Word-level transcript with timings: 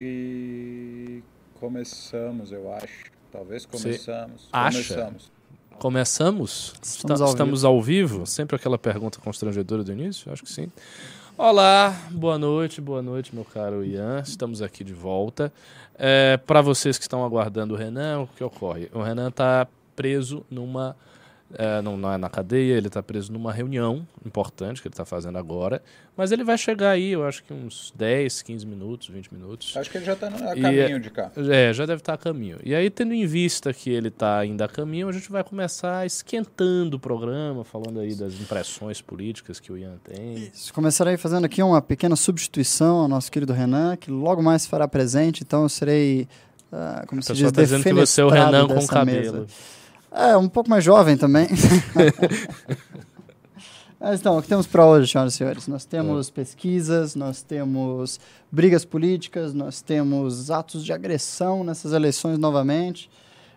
que 0.00 1.22
começamos, 1.58 2.52
eu 2.52 2.72
acho. 2.72 3.06
Talvez 3.32 3.66
começamos. 3.66 4.48
acha? 4.52 4.78
Começamos. 4.94 5.32
Começamos? 5.78 6.74
Estamos 6.82 7.12
Está- 7.14 7.24
ao 7.24 7.30
estamos 7.30 7.64
ao 7.64 7.82
vivo? 7.82 8.24
Sempre 8.26 8.54
aquela 8.56 8.78
pergunta 8.78 9.18
constrangedora 9.20 9.82
do 9.82 9.92
início? 9.92 10.32
Acho 10.32 10.44
que 10.44 10.50
sim. 10.52 10.70
Olá, 11.36 11.90
boa 12.12 12.38
noite, 12.38 12.80
boa 12.80 13.02
noite, 13.02 13.34
meu 13.34 13.44
caro 13.44 13.84
Ian. 13.84 14.20
Estamos 14.20 14.62
aqui 14.62 14.84
de 14.84 14.92
volta. 14.94 15.52
Para 16.46 16.62
vocês 16.62 16.96
que 16.96 17.02
estão 17.02 17.24
aguardando 17.24 17.74
o 17.74 17.76
Renan, 17.76 18.20
o 18.20 18.26
que 18.28 18.42
ocorre? 18.44 18.88
O 18.92 19.02
Renan 19.02 19.28
está 19.28 19.66
preso 19.96 20.44
numa. 20.48 20.96
É, 21.54 21.80
não, 21.80 21.96
não 21.96 22.12
é 22.12 22.18
na 22.18 22.28
cadeia, 22.28 22.74
ele 22.74 22.88
está 22.88 23.02
preso 23.02 23.32
numa 23.32 23.52
reunião 23.52 24.06
importante 24.24 24.82
que 24.82 24.88
ele 24.88 24.92
está 24.92 25.04
fazendo 25.04 25.38
agora. 25.38 25.82
Mas 26.16 26.30
ele 26.32 26.44
vai 26.44 26.58
chegar 26.58 26.90
aí, 26.90 27.12
eu 27.12 27.24
acho 27.24 27.42
que 27.44 27.54
uns 27.54 27.92
10, 27.96 28.42
15 28.42 28.66
minutos, 28.66 29.08
20 29.08 29.32
minutos. 29.32 29.74
Acho 29.76 29.88
que 29.90 29.96
ele 29.98 30.04
já 30.04 30.12
está 30.12 30.26
a 30.26 30.56
E 30.56 30.60
caminho 30.60 30.96
é- 30.96 30.98
de 30.98 31.10
cá. 31.10 31.30
É, 31.36 31.72
já 31.72 31.86
deve 31.86 32.00
estar 32.00 32.14
a 32.14 32.18
caminho. 32.18 32.58
E 32.64 32.74
aí, 32.74 32.90
tendo 32.90 33.14
em 33.14 33.24
vista 33.24 33.72
que 33.72 33.88
ele 33.88 34.08
está 34.08 34.38
ainda 34.38 34.64
a 34.66 34.68
caminho, 34.68 35.08
a 35.08 35.12
gente 35.12 35.30
vai 35.30 35.42
começar 35.44 36.04
esquentando 36.04 36.96
o 36.96 37.00
programa, 37.00 37.64
falando 37.64 38.00
aí 38.00 38.14
das 38.14 38.34
impressões 38.34 39.00
políticas 39.00 39.58
que 39.60 39.72
o 39.72 39.78
Ian 39.78 39.96
tem. 40.04 40.50
Isso, 40.52 40.74
Começarei 40.74 41.16
fazendo 41.16 41.44
aqui 41.44 41.62
uma 41.62 41.80
pequena 41.80 42.16
substituição 42.16 42.96
ao 42.98 43.08
nosso 43.08 43.30
querido 43.32 43.52
Renan, 43.52 43.96
que 43.96 44.10
logo 44.10 44.42
mais 44.42 44.62
se 44.62 44.68
fará 44.68 44.86
presente, 44.88 45.42
então 45.42 45.62
eu 45.62 45.68
serei, 45.68 46.28
ah, 46.72 47.04
como 47.06 47.20
O 47.20 47.22
se 47.22 47.28
pessoal 47.32 47.50
diz, 47.50 47.56
tá 47.56 47.62
dizendo 47.62 47.82
que 47.84 47.92
você 47.94 48.20
é 48.20 48.24
o 48.24 48.28
Renan 48.28 48.66
com 48.66 48.74
dessa 48.74 48.92
cabelo. 48.92 49.32
mesa. 49.40 49.46
É, 50.10 50.36
um 50.36 50.48
pouco 50.48 50.68
mais 50.70 50.82
jovem 50.84 51.16
também. 51.16 51.46
Mas 54.00 54.20
então, 54.20 54.38
o 54.38 54.42
que 54.42 54.46
temos 54.48 54.66
para 54.66 54.86
hoje, 54.86 55.10
senhoras 55.10 55.34
e 55.34 55.36
senhores? 55.36 55.66
Nós 55.66 55.84
É. 55.84 55.88
temos 55.88 56.30
pesquisas, 56.30 57.16
nós 57.16 57.42
temos 57.42 58.20
brigas 58.50 58.84
políticas, 58.84 59.52
nós 59.52 59.80
temos 59.82 60.50
atos 60.52 60.84
de 60.84 60.92
agressão 60.92 61.64
nessas 61.64 61.92
eleições 61.92 62.38
novamente, 62.38 63.10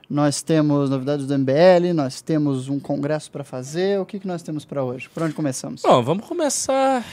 nós 0.09 0.41
temos 0.41 0.89
novidades 0.89 1.27
do 1.27 1.33
MBL, 1.37 1.93
nós 1.93 2.21
temos 2.21 2.67
um 2.69 2.79
congresso 2.79 3.29
para 3.31 3.43
fazer. 3.43 3.99
O 3.99 4.05
que, 4.05 4.19
que 4.19 4.27
nós 4.27 4.41
temos 4.41 4.65
para 4.65 4.83
hoje? 4.83 5.07
Por 5.09 5.21
onde 5.23 5.33
começamos? 5.35 5.83
Bom, 5.83 6.01
vamos 6.03 6.25
começar. 6.25 7.05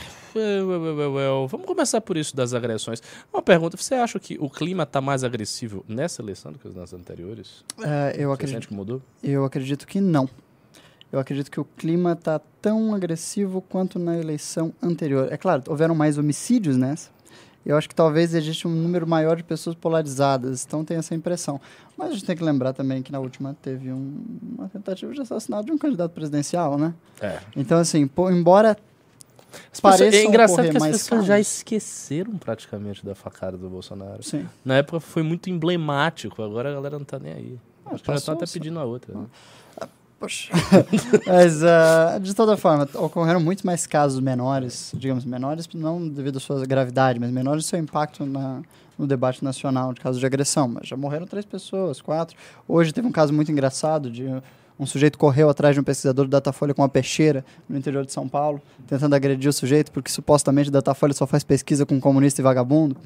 Vamos 1.48 1.66
começar 1.66 2.00
por 2.00 2.16
isso 2.16 2.34
das 2.34 2.54
agressões. 2.54 3.02
Uma 3.32 3.42
pergunta: 3.42 3.76
você 3.76 3.94
acha 3.94 4.18
que 4.18 4.36
o 4.40 4.48
clima 4.48 4.82
está 4.84 5.00
mais 5.00 5.24
agressivo 5.24 5.84
nessa 5.88 6.22
eleição 6.22 6.52
do 6.52 6.58
que 6.58 6.68
nas 6.76 6.92
anteriores? 6.92 7.64
É, 7.80 8.14
eu 8.18 8.28
Você 8.30 8.34
acredito. 8.34 8.68
que 8.68 8.74
mudou? 8.74 9.02
Eu 9.22 9.44
acredito 9.44 9.86
que 9.86 10.00
não. 10.00 10.28
Eu 11.10 11.18
acredito 11.18 11.50
que 11.50 11.58
o 11.58 11.64
clima 11.64 12.12
está 12.12 12.38
tão 12.60 12.94
agressivo 12.94 13.62
quanto 13.62 13.98
na 13.98 14.18
eleição 14.18 14.74
anterior. 14.82 15.32
É 15.32 15.36
claro, 15.38 15.62
houveram 15.66 15.94
mais 15.94 16.18
homicídios 16.18 16.76
nessa. 16.76 17.10
Eu 17.64 17.76
acho 17.76 17.88
que 17.88 17.94
talvez 17.94 18.34
exista 18.34 18.66
um 18.68 18.70
número 18.74 19.06
maior 19.06 19.36
de 19.36 19.42
pessoas 19.42 19.74
polarizadas, 19.74 20.64
então 20.66 20.84
tem 20.84 20.96
essa 20.96 21.14
impressão. 21.14 21.60
Mas 21.98 22.10
a 22.10 22.12
gente 22.12 22.24
tem 22.24 22.36
que 22.36 22.42
lembrar 22.44 22.72
também 22.72 23.02
que 23.02 23.10
na 23.12 23.18
última 23.20 23.54
teve 23.60 23.92
um- 23.92 24.22
uma 24.56 24.68
tentativa 24.68 25.12
de 25.12 25.20
assassinato 25.20 25.66
de 25.66 25.72
um 25.72 25.76
candidato 25.76 26.12
presidencial, 26.12 26.78
né? 26.78 26.94
É. 27.20 27.38
Então, 27.56 27.78
assim, 27.78 28.06
pô, 28.06 28.30
embora 28.30 28.76
As 29.72 29.80
pessoas- 29.80 30.14
é 30.14 30.24
engraçado 30.24 30.70
que 30.70 30.76
as 30.76 30.82
pessoas 30.88 31.24
já 31.26 31.36
casos. 31.36 31.52
esqueceram 31.56 32.36
praticamente 32.38 33.04
da 33.04 33.14
facada 33.14 33.56
do 33.56 33.68
Bolsonaro. 33.68 34.22
Sim. 34.22 34.46
Na 34.64 34.76
época 34.76 35.00
foi 35.00 35.22
muito 35.22 35.48
emblemático, 35.50 36.42
agora 36.42 36.70
a 36.70 36.74
galera 36.74 36.98
não 36.98 37.04
tá 37.04 37.18
nem 37.18 37.32
aí. 37.32 37.58
Ah, 37.86 37.94
Acho 37.94 38.02
que 38.04 38.10
já 38.12 38.18
estão 38.18 38.34
até 38.34 38.46
pedindo 38.46 38.78
a 38.78 38.84
outra. 38.84 39.14
né? 39.14 39.26
Poxa. 40.20 40.50
Mas, 41.26 41.62
ah, 41.62 42.18
de 42.20 42.34
toda 42.34 42.56
forma, 42.56 42.88
ocorreram 42.94 43.38
muitos 43.40 43.62
mais 43.62 43.86
casos 43.86 44.18
menores, 44.20 44.92
digamos, 44.96 45.24
menores 45.24 45.68
não 45.74 46.08
devido 46.08 46.38
à 46.38 46.40
sua 46.40 46.66
gravidade, 46.66 47.20
mas 47.20 47.30
menores 47.30 47.66
seu 47.66 47.78
impacto 47.78 48.26
na, 48.26 48.60
no 48.98 49.06
debate 49.06 49.44
nacional 49.44 49.92
de 49.92 50.00
casos 50.00 50.18
de 50.18 50.26
agressão. 50.26 50.66
Mas 50.66 50.88
já 50.88 50.96
morreram 50.96 51.24
três 51.24 51.44
pessoas, 51.46 52.00
quatro. 52.00 52.36
Hoje 52.66 52.92
teve 52.92 53.06
um 53.06 53.12
caso 53.12 53.32
muito 53.32 53.52
engraçado 53.52 54.10
de 54.10 54.24
um 54.78 54.86
sujeito 54.86 55.18
correu 55.18 55.48
atrás 55.50 55.74
de 55.74 55.80
um 55.80 55.84
pesquisador 55.84 56.24
do 56.26 56.30
Datafolha 56.30 56.72
com 56.72 56.82
uma 56.82 56.88
peixeira 56.88 57.44
no 57.68 57.76
interior 57.76 58.04
de 58.06 58.12
São 58.12 58.28
Paulo, 58.28 58.60
tentando 58.86 59.14
agredir 59.14 59.48
o 59.48 59.52
sujeito, 59.52 59.90
porque 59.90 60.10
supostamente 60.10 60.68
o 60.68 60.72
Datafolha 60.72 61.12
só 61.12 61.26
faz 61.26 61.42
pesquisa 61.42 61.84
com 61.84 62.00
comunista 62.00 62.40
e 62.40 62.44
vagabundo. 62.44 62.96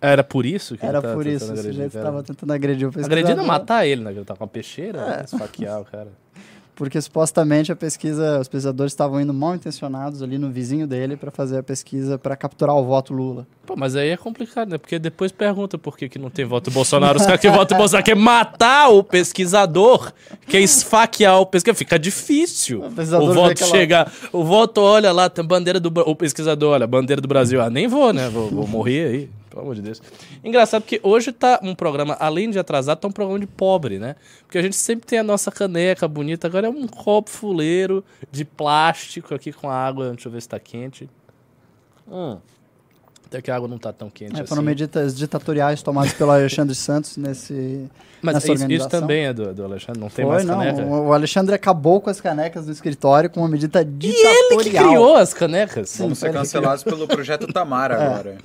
Era 0.00 0.24
por 0.24 0.44
isso 0.44 0.76
que 0.76 0.84
Era 0.84 0.98
ele 0.98 1.02
tava 1.02 1.14
por 1.14 1.26
isso, 1.26 1.52
o 1.52 1.56
sujeito 1.56 1.96
estava 1.96 2.22
tentando 2.24 2.52
agredir 2.52 2.88
o 2.88 2.90
pesquisador. 2.92 3.18
Agredir 3.18 3.36
não 3.36 3.46
matar 3.46 3.86
ele, 3.86 4.02
né? 4.02 4.10
Ele 4.10 4.24
tá 4.24 4.34
com 4.34 4.42
uma 4.42 4.48
peixeira, 4.50 4.98
É. 5.00 5.16
né? 5.18 5.22
esfaquear 5.24 5.80
o 5.80 5.84
cara. 5.84 6.08
Porque 6.74 7.00
supostamente 7.00 7.70
a 7.70 7.76
pesquisa, 7.76 8.40
os 8.40 8.48
pesquisadores 8.48 8.92
estavam 8.92 9.20
indo 9.20 9.32
mal 9.32 9.54
intencionados 9.54 10.22
ali 10.22 10.38
no 10.38 10.50
vizinho 10.50 10.86
dele 10.86 11.16
para 11.16 11.30
fazer 11.30 11.58
a 11.58 11.62
pesquisa 11.62 12.18
para 12.18 12.34
capturar 12.34 12.74
o 12.74 12.84
voto 12.84 13.12
Lula. 13.12 13.46
Pô, 13.66 13.76
mas 13.76 13.94
aí 13.94 14.08
é 14.08 14.16
complicado, 14.16 14.70
né? 14.70 14.78
Porque 14.78 14.98
depois 14.98 15.30
pergunta 15.30 15.76
por 15.76 15.98
que, 15.98 16.08
que 16.08 16.18
não 16.18 16.30
tem 16.30 16.46
voto 16.46 16.70
Bolsonaro. 16.70 17.18
Os 17.18 17.26
caras 17.26 17.40
que 17.40 17.50
votam 17.50 17.76
Bolsonaro 17.76 18.04
quer 18.04 18.16
matar 18.16 18.88
o 18.88 19.04
pesquisador, 19.04 20.12
quer 20.48 20.60
esfaquear 20.60 21.40
o 21.40 21.46
pesquisador. 21.46 21.78
Fica 21.78 21.98
difícil 21.98 22.82
O 22.82 23.22
o 23.22 23.34
voto 23.34 23.64
chegar. 23.66 24.10
O 24.32 24.42
voto, 24.42 24.80
olha 24.80 25.12
lá, 25.12 25.28
tem 25.28 25.44
bandeira 25.44 25.78
do. 25.78 25.92
O 26.06 26.16
pesquisador, 26.16 26.72
olha, 26.72 26.86
bandeira 26.86 27.20
do 27.20 27.28
Brasil. 27.28 27.60
Ah, 27.60 27.68
nem 27.68 27.86
vou, 27.86 28.12
né? 28.14 28.30
Vou, 28.30 28.48
vou 28.48 28.66
morrer 28.66 29.06
aí. 29.06 29.41
Pelo 29.52 29.62
amor 29.64 29.74
de 29.74 29.82
Deus. 29.82 30.00
Engraçado 30.42 30.80
porque 30.82 30.98
hoje 31.02 31.30
tá 31.30 31.60
um 31.62 31.74
programa, 31.74 32.16
além 32.18 32.50
de 32.50 32.58
atrasado, 32.58 32.98
tá 32.98 33.06
um 33.08 33.12
programa 33.12 33.38
de 33.38 33.46
pobre, 33.46 33.98
né? 33.98 34.16
Porque 34.46 34.56
a 34.56 34.62
gente 34.62 34.74
sempre 34.76 35.06
tem 35.06 35.18
a 35.18 35.22
nossa 35.22 35.50
caneca 35.52 36.08
bonita. 36.08 36.46
Agora 36.46 36.66
é 36.66 36.70
um 36.70 36.86
copo 36.86 37.28
fuleiro 37.28 38.02
de 38.30 38.44
plástico 38.46 39.34
aqui 39.34 39.52
com 39.52 39.68
água. 39.70 40.10
Deixa 40.12 40.28
eu 40.28 40.32
ver 40.32 40.40
se 40.40 40.48
tá 40.48 40.58
quente. 40.58 41.06
Hum. 42.10 42.38
Até 43.26 43.40
que 43.40 43.50
a 43.50 43.56
água 43.56 43.66
não 43.68 43.78
tá 43.78 43.92
tão 43.92 44.10
quente 44.10 44.32
É, 44.32 44.40
assim. 44.40 44.46
foram 44.46 44.62
medidas 44.62 45.16
ditatoriais 45.16 45.82
tomadas 45.82 46.12
pelo 46.12 46.30
Alexandre 46.30 46.74
Santos 46.74 47.16
nesse. 47.16 47.88
Mas 48.20 48.34
nessa 48.34 48.46
isso, 48.46 48.54
isso 48.54 48.62
organização. 48.64 49.00
também 49.00 49.24
é 49.24 49.32
do, 49.32 49.54
do 49.54 49.64
Alexandre, 49.64 50.00
não 50.00 50.08
tem 50.10 50.24
Foi, 50.24 50.34
mais 50.34 50.44
não. 50.44 50.58
caneca? 50.58 50.82
O 50.86 51.12
Alexandre 51.12 51.54
acabou 51.54 52.00
com 52.00 52.10
as 52.10 52.20
canecas 52.20 52.66
do 52.66 52.72
escritório 52.72 53.30
com 53.30 53.40
uma 53.40 53.48
medida 53.48 53.80
E 53.80 53.84
ditatorial. 53.86 54.36
ele 54.60 54.64
que 54.64 54.70
criou 54.76 55.16
as 55.16 55.32
canecas? 55.34 55.96
Vamos 55.98 56.18
ser 56.18 56.26
ele 56.28 56.34
cancelados 56.38 56.84
pelo 56.84 57.06
projeto 57.08 57.46
Tamara 57.52 57.94
É. 57.94 58.06
agora. 58.06 58.38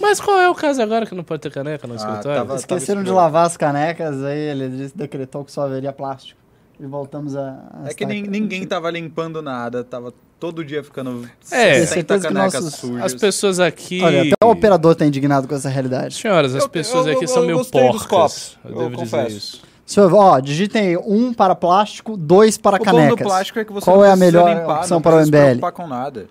Mas 0.00 0.20
qual 0.20 0.38
é 0.38 0.48
o 0.48 0.54
caso 0.54 0.80
agora 0.82 1.06
que 1.06 1.14
não 1.14 1.24
pode 1.24 1.42
ter 1.42 1.50
caneca 1.52 1.86
no 1.86 1.94
Ah, 1.94 1.96
escritório? 1.96 2.38
tava- 2.38 2.56
Esqueceram 2.56 3.02
de 3.02 3.08
escrito. 3.08 3.16
lavar 3.16 3.46
as 3.46 3.56
canecas, 3.56 4.22
aí 4.24 4.38
ele 4.38 4.68
disse- 4.68 4.96
decretou 4.96 5.44
que 5.44 5.52
só 5.52 5.62
haveria 5.66 5.92
plástico. 5.92 6.38
E 6.78 6.86
voltamos 6.86 7.36
a. 7.36 7.58
a 7.84 7.90
É 7.90 7.94
que 7.94 8.06
nem- 8.06 8.22
ninguém 8.22 8.66
tava 8.66 8.90
limpando 8.90 9.42
nada, 9.42 9.84
tava 9.84 10.14
todo 10.38 10.64
dia 10.64 10.82
ficando 10.82 11.28
É. 11.50 11.74
60 11.80 11.86
Certeza 11.86 12.28
que 12.28 12.34
canecas 12.34 12.64
nossos- 12.64 12.80
sujas. 12.80 13.04
As 13.04 13.14
pessoas 13.14 13.60
aqui... 13.60 14.02
Olha, 14.02 14.22
até 14.22 14.34
o 14.42 14.48
operador 14.50 14.94
tá 14.94 15.04
indignado 15.04 15.46
com 15.46 15.54
essa 15.54 15.68
realidade. 15.68 16.14
Senhoras, 16.14 16.54
as 16.54 16.62
Eu- 16.62 16.68
pessoas 16.70 17.06
eu- 17.06 17.12
aqui 17.12 17.24
eu- 17.24 17.28
são 17.28 17.42
eu 17.42 17.46
meio 17.48 17.64
porcas. 17.66 18.06
copos, 18.06 18.58
Eu, 18.64 18.70
eu 18.70 18.76
devo 18.78 18.90
dizer 19.04 19.16
confesso. 19.18 19.36
isso. 19.36 19.62
Senhor, 19.84 20.14
ó, 20.14 20.40
digitem 20.40 20.96
um 20.96 21.34
para 21.34 21.54
plástico, 21.54 22.16
dois 22.16 22.56
para 22.56 22.76
o 22.76 22.78
bom 22.78 22.84
canecas. 22.84 23.18
do 23.18 23.24
plástico 23.24 23.58
é 23.58 23.64
que 23.64 23.72
você 23.72 23.84
Qual 23.84 23.96
não 23.98 24.04
é 24.06 24.12
a 24.12 24.16
melhor 24.16 24.48
limpar, 24.48 24.78
opção 24.78 24.96
não 24.96 25.02
para 25.02 25.16
o 25.16 25.18
se 25.18 25.26
MBL? 25.26 25.44
preocupar 25.58 25.72
com 25.72 25.86
nada. 25.86 26.26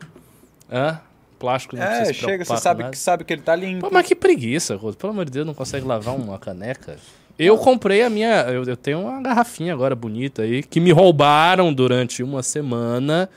Hã? 0.72 1.00
Plástico 1.40 1.76
não 1.76 1.84
É, 1.84 2.14
chega, 2.14 2.44
você 2.44 2.58
sabe 2.58 2.90
que, 2.90 2.98
sabe 2.98 3.24
que 3.24 3.34
ele 3.34 3.42
tá 3.42 3.56
limpo. 3.56 3.88
Pô, 3.88 3.90
mas 3.92 4.06
que 4.06 4.14
preguiça, 4.14 4.76
Rodo. 4.76 4.98
Pelo 4.98 5.14
amor 5.14 5.26
de 5.26 5.32
Deus, 5.32 5.48
não 5.48 5.54
consegue 5.54 5.86
lavar 5.86 6.16
uma 6.16 6.38
caneca. 6.38 6.98
Eu 7.38 7.58
comprei 7.58 8.04
a 8.04 8.10
minha. 8.10 8.42
Eu, 8.42 8.66
eu 8.66 8.76
tenho 8.76 9.00
uma 9.00 9.22
garrafinha 9.22 9.74
agora 9.74 9.96
bonita 9.96 10.42
aí, 10.42 10.62
que 10.62 10.82
me 10.82 10.92
roubaram 10.92 11.74
durante 11.74 12.22
uma 12.22 12.44
semana. 12.44 13.30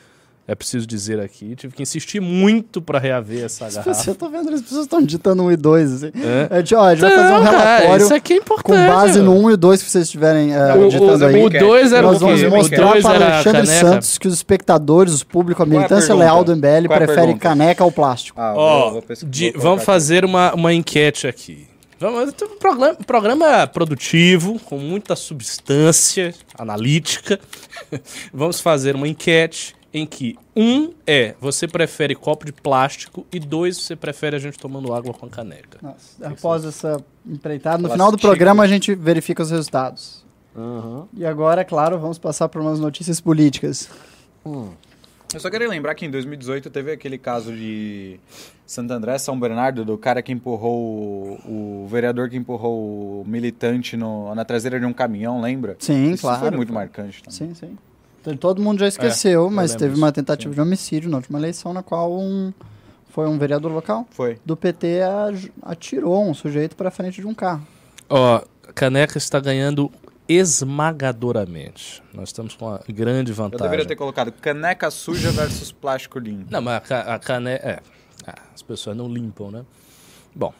É 0.47 0.56
preciso 0.56 0.86
dizer 0.88 1.20
aqui. 1.20 1.54
Tive 1.54 1.72
que 1.72 1.82
insistir 1.82 2.20
muito 2.20 2.82
pra 2.82 2.98
reaver 2.98 3.44
essa 3.44 3.70
garrafa. 3.70 4.10
Eu 4.10 4.14
tô 4.16 4.28
vendo, 4.28 4.50
as 4.53 4.60
pessoas 4.60 4.82
estão 4.82 5.00
digitando 5.00 5.41
um 5.44 5.53
e 5.53 5.56
dois. 5.56 5.92
Assim. 5.92 6.10
É. 6.16 6.48
A 6.50 6.58
gente, 6.58 6.75
ó, 6.75 6.82
a 6.84 6.91
gente 6.94 7.00
vai 7.00 7.10
fazer 7.16 7.32
um 7.32 7.42
relatório 7.42 8.04
isso 8.04 8.14
aqui 8.14 8.32
é 8.34 8.36
com 8.38 8.42
importante. 8.42 8.88
base 8.88 9.19
mano. 9.20 9.34
no 9.34 9.41
um 9.41 9.50
e 9.50 9.53
o 9.53 9.56
dois 9.56 9.80
que 9.82 9.88
vocês 9.88 10.04
estiverem 10.04 10.53
é, 10.53 10.75
O- 10.75 10.88
digitando 10.88 11.25
o, 11.25 11.28
aí. 11.28 11.44
o 11.44 11.48
2 11.48 11.92
era 11.92 12.03
Nós 12.03 12.16
o 12.16 12.20
vamos? 12.26 12.42
O 12.42 12.50
mostrar 12.50 12.91
2 12.91 13.03
para 13.03 13.14
Alexandre 13.34 13.66
caneca. 13.66 13.86
Santos 13.88 14.19
que 14.19 14.26
os 14.26 14.34
espectadores, 14.34 15.20
o 15.20 15.26
público, 15.26 15.62
a 15.62 15.64
é 15.64 15.69
a 15.69 15.70
militância 15.70 16.12
leal 16.14 16.42
do 16.42 16.56
MBL 16.56 16.86
Qual 16.88 17.00
é 17.00 17.06
prefere 17.06 17.34
caneca 17.36 17.84
ou 17.84 17.92
plástico. 17.92 18.41
Ah, 18.41 18.53
Ó, 18.56 19.00
de- 19.24 19.53
vamos 19.53 19.84
fazer 19.84 20.24
uma, 20.24 20.53
uma 20.54 20.72
enquete 20.74 21.28
aqui. 21.28 21.69
Vamos, 22.00 22.34
um 22.42 22.59
programa, 22.59 22.94
programa 23.06 23.66
produtivo, 23.68 24.59
com 24.65 24.77
muita 24.77 25.15
substância 25.15 26.34
analítica. 26.59 27.39
vamos 28.34 28.60
fazer 28.60 28.97
uma 28.97 29.06
enquete 29.06 29.77
em 29.94 30.06
que 30.06 30.39
um 30.56 30.92
é 31.06 31.34
você 31.41 31.68
prefere 31.68 32.15
copo 32.15 32.47
de 32.47 32.53
plástico 32.53 33.27
e 33.33 33.39
dois 33.39 33.77
você 33.77 33.94
prefere 33.94 34.36
a 34.36 34.39
gente 34.39 34.59
tomando 34.59 34.92
água 34.94 35.12
com 35.12 35.28
caneca. 35.28 35.78
Nossa, 35.83 36.27
após 36.27 36.65
essa 36.65 36.97
empreitada, 37.27 37.77
no 37.78 37.83
Plástico. 37.89 37.92
final 37.92 38.10
do 38.12 38.18
programa 38.18 38.62
a 38.62 38.66
gente 38.66 38.94
verifica 38.94 39.42
os 39.42 39.50
resultados. 39.50 40.24
E 41.15 41.24
agora, 41.24 41.65
claro, 41.65 41.98
vamos 41.98 42.18
passar 42.18 42.48
por 42.48 42.60
umas 42.60 42.78
notícias 42.78 43.21
políticas. 43.21 43.89
Eu 44.44 45.41
só 45.41 45.48
queria 45.48 45.68
lembrar 45.68 45.94
que 45.94 46.04
em 46.04 46.10
2018 46.10 46.68
teve 46.68 46.92
aquele 46.92 47.16
caso 47.16 47.53
de 47.53 48.21
Santo 48.66 48.92
André, 48.92 49.16
São 49.18 49.39
Bernardo, 49.41 49.83
do 49.84 49.97
cara 49.97 50.21
que 50.21 50.30
empurrou 50.30 51.39
o, 51.47 51.84
o 51.84 51.89
vereador 51.89 52.28
que 52.28 52.36
empurrou 52.36 53.22
o 53.22 53.24
militante 53.27 53.97
no- 53.97 54.34
na 54.34 54.44
traseira 54.44 54.78
de 54.78 54.84
um 54.84 54.92
caminhão, 54.92 55.41
lembra? 55.41 55.77
Sim, 55.78 56.12
Isso 56.12 56.22
claro. 56.22 56.41
foi 56.41 56.50
muito 56.50 56.71
marcante. 56.72 57.22
também. 57.22 57.54
Sim, 57.54 57.54
sim. 57.54 57.78
Todo 58.39 58.63
mundo 58.63 58.78
já 58.80 58.86
esqueceu, 58.89 59.42
eu 59.45 59.51
mas 59.51 59.74
teve 59.74 59.97
uma 59.97 60.13
tentativa 60.13 60.54
de 60.54 60.60
homicídio 60.60 61.10
na 61.10 61.16
última 61.19 61.39
eleição, 61.39 61.72
na 61.72 61.83
qual 61.83 62.13
um 62.16 62.53
Foi 63.10 63.28
um 63.28 63.36
vereador 63.39 63.71
local? 63.72 64.07
Foi. 64.10 64.39
Do 64.45 64.57
PT 64.57 65.03
a- 65.03 65.71
atirou 65.71 66.27
um 66.27 66.33
sujeito 66.33 66.74
para 66.77 66.91
frente 66.91 67.21
de 67.21 67.27
um 67.27 67.34
carro. 67.34 67.66
Ó, 68.09 68.36
a 68.66 68.72
caneca 68.72 69.19
está 69.19 69.39
ganhando 69.39 69.91
esmagadoramente. 70.28 72.03
Nós 72.15 72.28
estamos 72.30 72.54
com 72.54 72.66
uma 72.69 72.80
grande 72.89 73.33
Eu 73.33 73.36
vantagem. 73.36 73.65
deveria 73.65 73.84
ter 73.86 73.97
colocado 73.97 74.33
caneca 74.33 74.91
suja 74.91 75.30
versus 75.30 75.72
plástico 75.72 76.18
limpo. 76.18 76.47
Não, 76.51 76.63
mas 76.63 76.91
a, 76.91 77.15
a 77.15 77.18
caneca. 77.18 77.66
É. 77.68 77.80
Ah, 78.27 78.34
as 78.54 78.63
pessoas 78.63 78.97
não 78.97 79.09
limpam, 79.13 79.51
né? 79.51 79.65
Bom. 80.34 80.53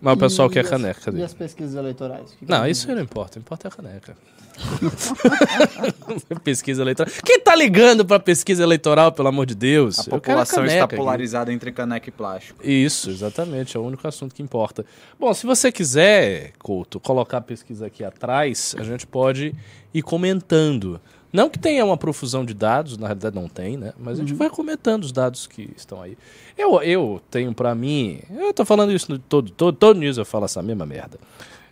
Mas 0.00 0.14
o 0.14 0.16
pessoal 0.16 0.48
E 0.48 0.52
quer 0.52 0.60
as- 0.64 0.70
caneca. 0.70 1.10
E 1.14 1.22
as 1.22 1.34
pesquisas 1.34 1.74
eleitorais? 1.74 2.30
Que 2.32 2.46
que 2.46 2.50
Não, 2.50 2.64
eles 2.64 2.78
isso 2.78 2.88
aí 2.88 2.94
não 2.96 3.02
importa. 3.02 3.38
Importa 3.38 3.68
é 3.68 3.70
a 3.70 3.72
caneca. 3.74 4.16
pesquisa 6.42 6.82
eleitoral. 6.82 7.12
Quem 7.24 7.40
tá 7.40 7.54
ligando 7.54 8.04
pra 8.04 8.18
pesquisa 8.18 8.62
eleitoral, 8.62 9.12
pelo 9.12 9.28
amor 9.28 9.46
de 9.46 9.54
Deus? 9.54 10.00
A 10.00 10.04
população 10.04 10.64
está 10.64 10.74
caneca 10.74 10.84
aqui. 10.84 10.96
polarizada 10.96 11.52
entre 11.52 11.72
caneca 11.72 12.08
e 12.08 12.12
plástico. 12.12 12.66
Isso, 12.66 13.10
exatamente, 13.10 13.76
é 13.76 13.80
o 13.80 13.84
único 13.84 14.06
assunto 14.06 14.34
que 14.34 14.42
importa. 14.42 14.84
Bom, 15.18 15.32
se 15.34 15.46
você 15.46 15.70
quiser, 15.70 16.52
Couto, 16.58 16.98
colocar 17.00 17.38
a 17.38 17.42
pesquisa 17.42 17.86
aqui 17.86 18.04
atrás, 18.04 18.74
a 18.78 18.82
gente 18.82 19.06
pode 19.06 19.54
ir 19.92 20.02
comentando. 20.02 21.00
Não 21.32 21.50
que 21.50 21.58
tenha 21.58 21.84
uma 21.84 21.96
profusão 21.96 22.44
de 22.44 22.54
dados, 22.54 22.96
na 22.96 23.08
realidade 23.08 23.34
não 23.36 23.48
tem, 23.48 23.76
né? 23.76 23.92
Mas 23.98 24.18
a 24.18 24.22
gente 24.22 24.32
vai 24.32 24.48
comentando 24.48 25.04
os 25.04 25.12
dados 25.12 25.46
que 25.46 25.70
estão 25.76 26.00
aí. 26.00 26.16
Eu, 26.56 26.80
eu 26.82 27.20
tenho 27.30 27.52
pra 27.52 27.74
mim, 27.74 28.20
eu 28.30 28.54
tô 28.54 28.64
falando 28.64 28.92
isso 28.92 29.10
no 29.10 29.18
todo, 29.18 29.50
todo, 29.50 29.76
todo 29.76 29.98
news 29.98 30.16
eu 30.16 30.24
falo 30.24 30.46
essa 30.46 30.62
mesma 30.62 30.86
merda. 30.86 31.18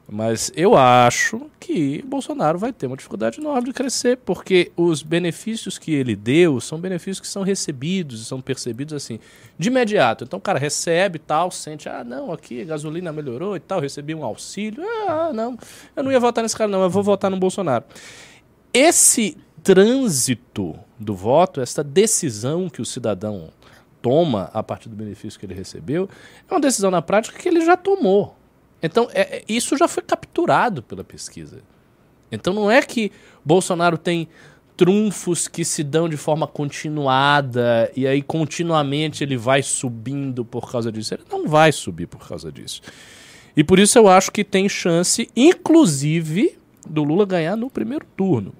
Mas 0.06 0.53
eu 0.55 0.77
acho 0.77 1.51
que 1.59 2.03
Bolsonaro 2.03 2.59
vai 2.59 2.73
ter 2.73 2.87
uma 2.87 2.97
dificuldade 2.97 3.41
enorme 3.41 3.69
de 3.69 3.73
crescer, 3.73 4.19
porque 4.19 4.71
os 4.77 5.03
benefícios 5.03 5.79
que 5.79 5.95
ele 5.95 6.15
deu 6.15 6.61
são 6.61 6.79
benefícios 6.79 7.21
que 7.21 7.27
são 7.27 7.43
recebidos 7.43 8.27
são 8.27 8.41
percebidos 8.41 8.93
assim, 8.93 9.19
de 9.59 9.69
imediato. 9.69 10.25
Então 10.25 10.39
o 10.39 10.43
cara 10.43 10.59
recebe 10.59 11.19
tal, 11.19 11.51
sente, 11.51 11.89
ah, 11.89 12.05
não, 12.05 12.33
aqui 12.33 12.61
a 12.61 12.65
gasolina 12.65 13.12
melhorou 13.12 13.56
e 13.56 13.61
tal, 13.61 13.81
recebi 13.81 14.15
um 14.15 14.25
auxílio. 14.25 14.85
Ah, 15.09 15.33
não, 15.33 15.59
eu 15.97 16.03
não 16.03 16.12
ia 16.12 16.21
votar 16.21 16.43
nesse 16.43 16.56
cara, 16.56 16.71
não, 16.71 16.83
eu 16.83 16.91
vou 16.91 17.03
votar 17.03 17.31
no 17.31 17.39
Bolsonaro. 17.39 17.85
Esse 18.73 19.39
trânsito 19.62 20.79
do 20.99 21.15
voto, 21.15 21.62
essa 21.62 21.83
decisão 21.83 22.69
que 22.69 22.83
o 22.83 22.85
cidadão 22.85 23.49
toma 24.03 24.51
a 24.53 24.62
partir 24.62 24.91
do 24.91 24.97
benefício 24.97 25.41
que 25.41 25.47
ele 25.47 25.55
recebeu, 25.55 26.11
é 26.49 26.53
uma 26.53 26.61
decisão 26.61 26.91
na 26.91 27.01
prática 27.01 27.39
que 27.39 27.49
ele 27.49 27.65
já 27.65 27.75
tomou. 27.75 28.37
Então, 28.84 29.08
é- 29.14 29.38
é- 29.38 29.44
isso 29.48 29.76
já 29.78 29.88
foi 29.88 30.02
capturado 30.02 30.82
pela 30.82 31.02
pesquisa. 31.02 31.62
Então, 32.31 32.52
não 32.52 32.70
é 32.70 32.82
que 32.82 33.10
Bolsonaro 33.42 33.96
tem 33.96 34.28
trunfos 34.76 35.48
que 35.48 35.64
se 35.64 35.82
dão 35.82 36.06
de 36.08 36.16
forma 36.16 36.46
continuada 36.46 37.90
e 37.96 38.06
aí 38.06 38.20
continuamente 38.20 39.22
ele 39.25 39.36
vai 39.36 39.62
subindo 39.62 40.44
por 40.44 40.70
causa 40.70 40.92
disso. 40.92 41.14
Ele 41.14 41.22
não 41.31 41.48
vai 41.48 41.72
subir 41.72 42.06
por 42.06 42.28
causa 42.28 42.52
disso. 42.52 42.82
E 43.56 43.64
por 43.64 43.78
isso 43.78 43.96
eu 43.96 44.08
acho 44.08 44.31
que 44.31 44.44
tem 44.44 44.69
chance, 44.69 45.31
inclusive, 45.34 46.58
do 46.86 47.04
Lula 47.04 47.25
ganhar 47.25 47.56
no 47.56 47.70
primeiro 47.70 48.04
turno. 48.16 48.52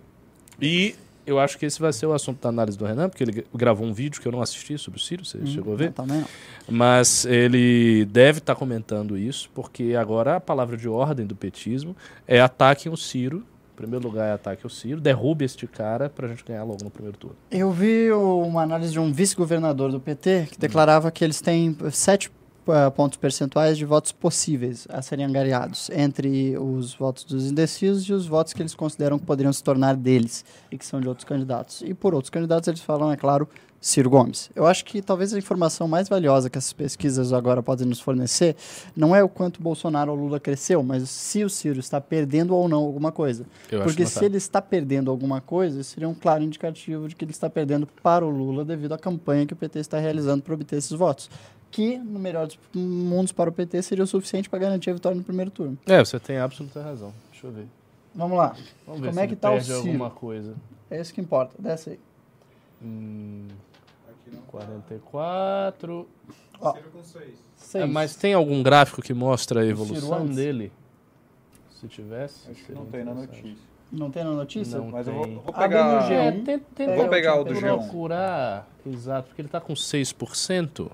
E 0.63 0.95
eu 1.27 1.39
acho 1.39 1.59
que 1.59 1.67
esse 1.67 1.81
vai 1.81 1.93
ser 1.93 2.07
o 2.07 2.13
assunto 2.13 2.41
da 2.41 2.49
análise 2.49 2.77
do 2.77 2.85
Renan, 2.85 3.09
porque 3.09 3.25
ele 3.25 3.47
gravou 3.55 3.87
um 3.87 3.93
vídeo 3.93 4.21
que 4.21 4.29
eu 4.29 4.33
não 4.33 4.41
assisti 4.41 4.77
sobre 4.79 4.99
o 4.99 5.03
Ciro, 5.03 5.25
você 5.25 5.45
chegou 5.47 5.75
a 5.75 5.77
ver? 5.77 5.87
Não, 5.87 5.93
também 5.93 6.19
não. 6.21 6.29
Mas 6.69 7.25
ele 7.25 8.05
deve 8.07 8.39
estar 8.39 8.55
comentando 8.55 9.17
isso, 9.17 9.51
porque 9.55 9.95
agora 9.99 10.37
a 10.37 10.41
palavra 10.41 10.77
de 10.77 10.89
ordem 10.89 11.27
do 11.27 11.35
petismo 11.35 11.97
é 12.27 12.41
ataquem 12.41 12.93
o 12.93 12.97
Ciro. 12.97 13.45
Em 13.73 13.77
primeiro 13.77 14.07
lugar 14.07 14.29
é 14.29 14.33
ataque 14.33 14.65
ao 14.65 14.71
Ciro, 14.71 15.01
derrube 15.01 15.45
este 15.45 15.67
cara 15.67 16.09
pra 16.09 16.29
gente 16.29 16.45
ganhar 16.45 16.63
logo 16.63 16.85
no 16.85 16.91
primeiro 16.91 17.19
turno. 17.19 17.37
Eu 17.51 17.73
vi 17.73 18.13
uma 18.13 18.63
análise 18.63 18.93
de 18.93 19.01
um 19.01 19.13
vice-governador 19.13 19.91
do 19.91 19.99
PT 19.99 20.47
que 20.53 20.59
declarava 20.59 21.11
que 21.11 21.25
eles 21.25 21.41
têm 21.41 21.77
sete 21.91 22.31
pontos 22.95 23.19
percentuais 23.19 23.77
de 23.77 23.85
votos 23.85 24.13
possíveis 24.13 24.87
a 24.91 25.03
serem 25.03 25.27
angariados 25.27 25.91
entre 25.91 26.57
os 26.59 26.95
votos 26.95 27.25
dos 27.25 27.51
indecisos 27.51 28.05
e 28.05 28.13
os 28.13 28.27
votos 28.27 28.53
que 28.53 28.63
eles 28.63 28.75
consideram 28.75 29.19
que 29.19 29.25
poderiam 29.25 29.53
se 29.53 29.63
tornar 29.63 29.97
deles 29.97 30.45
e 30.71 30.79
que 30.79 30.85
são 30.85 31.01
de 31.01 31.09
outros 31.09 31.25
candidatos. 31.25 31.83
E 31.83 31.95
por 31.95 32.15
outros 32.15 32.31
candidatos 32.31 32.69
eles 32.69 32.81
falam, 32.81 33.13
é 33.13 33.17
claro, 33.17 33.49
Ciro 33.85 34.09
Gomes. 34.09 34.51
Eu 34.57 34.67
acho 34.67 34.83
que 34.83 35.03
talvez 35.03 35.35
a 35.35 35.39
informação 35.39 35.87
mais 35.87 36.09
valiosa 36.09 36.49
que 36.49 36.57
essas 36.57 36.73
pesquisas 36.73 37.35
agora 37.35 37.63
podem 37.63 37.87
nos 37.87 38.01
fornecer 38.01 38.57
não 38.97 39.15
é 39.15 39.23
o 39.23 39.29
quanto 39.29 39.61
Bolsonaro 39.61 40.11
ou 40.11 40.17
Lula 40.17 40.41
cresceu, 40.41 40.83
mas 40.83 41.11
se 41.11 41.45
o 41.45 41.51
Ciro 41.51 41.79
está 41.79 42.01
perdendo 42.01 42.57
ou 42.57 42.67
não 42.67 42.79
alguma 42.79 43.13
coisa. 43.13 43.45
Eu 43.71 43.83
Porque 43.83 44.05
que 44.05 44.09
se 44.09 44.21
tá. 44.21 44.25
ele 44.25 44.39
está 44.39 44.63
perdendo 44.63 45.11
alguma 45.11 45.43
coisa, 45.43 45.83
isso 45.83 45.91
seria 45.91 46.09
um 46.09 46.15
claro 46.15 46.43
indicativo 46.43 47.07
de 47.07 47.15
que 47.15 47.27
ele 47.27 47.33
está 47.33 47.51
perdendo 47.51 47.87
para 48.03 48.25
o 48.25 48.31
Lula 48.31 48.65
devido 48.65 48.95
à 48.95 48.99
campanha 48.99 49.45
que 49.45 49.53
o 49.53 49.57
PT 49.57 49.81
está 49.81 49.99
realizando 49.99 50.43
para 50.43 50.55
obter 50.55 50.77
esses 50.77 50.93
votos. 50.93 51.29
Que, 51.75 51.99
no 51.99 52.21
melhor 52.21 52.47
dos 52.47 52.57
mundos 52.73 53.33
para 53.33 53.51
o 53.51 53.53
PT, 53.53 53.83
seria 53.83 54.05
o 54.05 54.07
suficiente 54.07 54.49
para 54.49 54.61
garantir 54.61 54.91
a 54.91 54.93
vitória 54.95 55.19
no 55.19 55.25
primeiro 55.25 55.51
turno. 55.51 55.77
É, 55.87 55.99
você 56.05 56.21
tem 56.21 56.39
absoluta 56.39 56.81
razão. 56.81 57.13
Deixa 57.33 57.49
eu 57.49 57.51
ver. 57.53 57.67
Vamos 58.15 58.39
lá. 58.39 58.55
Vamos 58.87 59.01
ver 59.01 59.09
Como 59.09 59.19
se 59.19 59.21
é 59.21 59.27
que 59.27 59.35
tá 59.35 59.51
o 59.51 59.61
Ciro? 59.61 59.79
alguma 59.79 60.09
coisa. 60.11 60.55
É 60.89 61.01
isso 61.01 61.13
que 61.13 61.21
importa. 61.21 61.55
Desce 61.59 61.91
aí. 61.91 62.01
Hum, 62.81 63.49
44. 64.47 66.07
Seis. 67.03 67.35
É, 67.75 67.87
mas 67.87 68.15
tem 68.15 68.35
algum 68.35 68.63
gráfico 68.63 69.03
que 69.03 69.13
mostra 69.13 69.61
a 69.61 69.65
Ciro 69.65 69.75
evolução 69.83 70.27
dele? 70.27 70.71
Se 71.81 71.89
tivesse. 71.89 72.51
Acho 72.53 72.65
que 72.65 72.73
não 72.73 72.87
tem 72.87 73.03
na 73.05 73.15
notícia. 73.15 73.57
Não 73.91 74.11
tem 74.13 74.23
na 74.25 74.31
notícia? 74.33 74.79
Não. 74.79 74.91
Mas 74.91 75.09
eu 75.09 75.13
tem. 75.13 75.35
vou, 75.35 75.43
vou 75.43 75.55
Abre 75.57 75.69
pegar. 75.69 76.03
no 76.03 76.09
G1. 76.09 76.13
É, 76.13 76.33
tenta, 76.33 76.65
tenta 76.75 76.95
Vou 76.97 77.09
pegar 77.09 77.41
o 77.41 77.45
do 77.45 77.53
G1. 77.55 77.61
procurar. 77.79 78.69
Exato, 78.87 79.27
porque 79.29 79.41
ele 79.43 79.49
está 79.49 79.61
com 79.61 79.75
6%. 79.75 80.91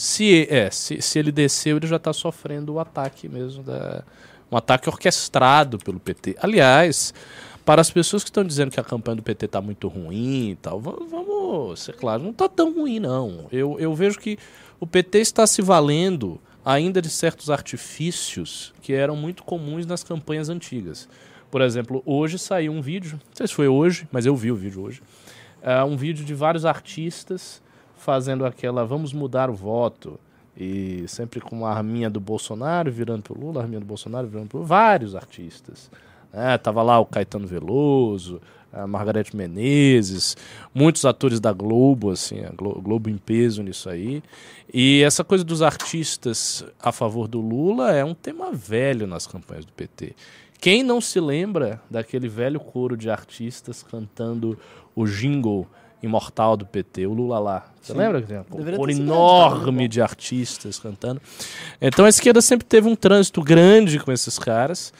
Se, 0.00 0.46
é, 0.48 0.70
se, 0.70 1.02
se 1.02 1.18
ele 1.18 1.32
desceu, 1.32 1.76
ele 1.76 1.88
já 1.88 1.96
está 1.96 2.12
sofrendo 2.12 2.74
o 2.74 2.78
ataque 2.78 3.28
mesmo, 3.28 3.64
da, 3.64 4.04
um 4.48 4.56
ataque 4.56 4.88
orquestrado 4.88 5.76
pelo 5.76 5.98
PT. 5.98 6.36
Aliás, 6.40 7.12
para 7.64 7.80
as 7.80 7.90
pessoas 7.90 8.22
que 8.22 8.30
estão 8.30 8.44
dizendo 8.44 8.70
que 8.70 8.78
a 8.78 8.84
campanha 8.84 9.16
do 9.16 9.24
PT 9.24 9.46
está 9.46 9.60
muito 9.60 9.88
ruim 9.88 10.50
e 10.50 10.54
tal, 10.54 10.80
va- 10.80 10.94
vamos 11.10 11.80
ser 11.80 11.96
claro, 11.96 12.22
não 12.22 12.30
está 12.30 12.48
tão 12.48 12.72
ruim 12.72 13.00
não. 13.00 13.46
Eu, 13.50 13.76
eu 13.80 13.92
vejo 13.92 14.20
que 14.20 14.38
o 14.78 14.86
PT 14.86 15.18
está 15.18 15.44
se 15.48 15.60
valendo 15.60 16.40
ainda 16.64 17.02
de 17.02 17.10
certos 17.10 17.50
artifícios 17.50 18.72
que 18.80 18.92
eram 18.92 19.16
muito 19.16 19.42
comuns 19.42 19.84
nas 19.84 20.04
campanhas 20.04 20.48
antigas. 20.48 21.08
Por 21.50 21.60
exemplo, 21.60 22.04
hoje 22.06 22.38
saiu 22.38 22.70
um 22.72 22.80
vídeo, 22.80 23.14
não 23.14 23.34
sei 23.34 23.48
se 23.48 23.54
foi 23.54 23.66
hoje, 23.66 24.06
mas 24.12 24.26
eu 24.26 24.36
vi 24.36 24.52
o 24.52 24.54
vídeo 24.56 24.80
hoje, 24.80 25.02
é 25.60 25.82
um 25.82 25.96
vídeo 25.96 26.24
de 26.24 26.34
vários 26.34 26.64
artistas 26.64 27.60
fazendo 27.98 28.44
aquela 28.46 28.84
vamos 28.84 29.12
mudar 29.12 29.50
o 29.50 29.54
voto 29.54 30.18
e 30.56 31.04
sempre 31.06 31.40
com 31.40 31.64
a 31.66 31.72
arminha 31.72 32.08
do 32.10 32.18
Bolsonaro 32.20 32.90
virando 32.90 33.22
pro 33.22 33.38
Lula, 33.38 33.60
a 33.60 33.62
arminha 33.64 33.80
do 33.80 33.86
Bolsonaro 33.86 34.26
virando 34.26 34.48
pro 34.48 34.64
vários 34.64 35.14
artistas. 35.14 35.90
É, 36.32 36.58
tava 36.58 36.82
lá 36.82 36.98
o 36.98 37.06
Caetano 37.06 37.46
Veloso, 37.46 38.40
a 38.72 38.86
Margarete 38.86 39.34
Menezes, 39.34 40.36
muitos 40.74 41.04
atores 41.04 41.40
da 41.40 41.52
Globo, 41.52 42.10
assim, 42.10 42.44
a 42.44 42.50
Glo- 42.50 42.80
Globo 42.82 43.08
em 43.08 43.16
peso 43.16 43.62
nisso 43.62 43.88
aí. 43.88 44.22
E 44.72 45.02
essa 45.02 45.24
coisa 45.24 45.42
dos 45.44 45.62
artistas 45.62 46.64
a 46.80 46.92
favor 46.92 47.28
do 47.28 47.40
Lula 47.40 47.92
é 47.92 48.04
um 48.04 48.14
tema 48.14 48.52
velho 48.52 49.06
nas 49.06 49.26
campanhas 49.26 49.64
do 49.64 49.72
PT. 49.72 50.14
Quem 50.60 50.82
não 50.82 51.00
se 51.00 51.18
lembra 51.20 51.80
daquele 51.88 52.28
velho 52.28 52.58
coro 52.60 52.96
de 52.96 53.08
artistas 53.08 53.82
cantando 53.82 54.58
o 54.94 55.06
jingle 55.06 55.66
imortal 56.02 56.56
do 56.56 56.64
PT, 56.66 57.06
o 57.06 57.12
Lula 57.12 57.38
lá? 57.38 57.66
Você 57.80 57.92
Sim. 57.92 57.98
lembra? 57.98 58.22
que 58.22 58.28
tem 58.28 58.38
Um 58.38 58.64
sido 58.64 58.90
enorme 58.90 59.88
de 59.88 60.00
artistas 60.00 60.78
cantando. 60.78 61.20
Então 61.80 62.04
a 62.04 62.08
esquerda 62.08 62.40
sempre 62.40 62.66
teve 62.66 62.88
um 62.88 62.94
trânsito 62.94 63.42
grande 63.42 63.98
com 63.98 64.12
esses 64.12 64.38
caras. 64.38 64.92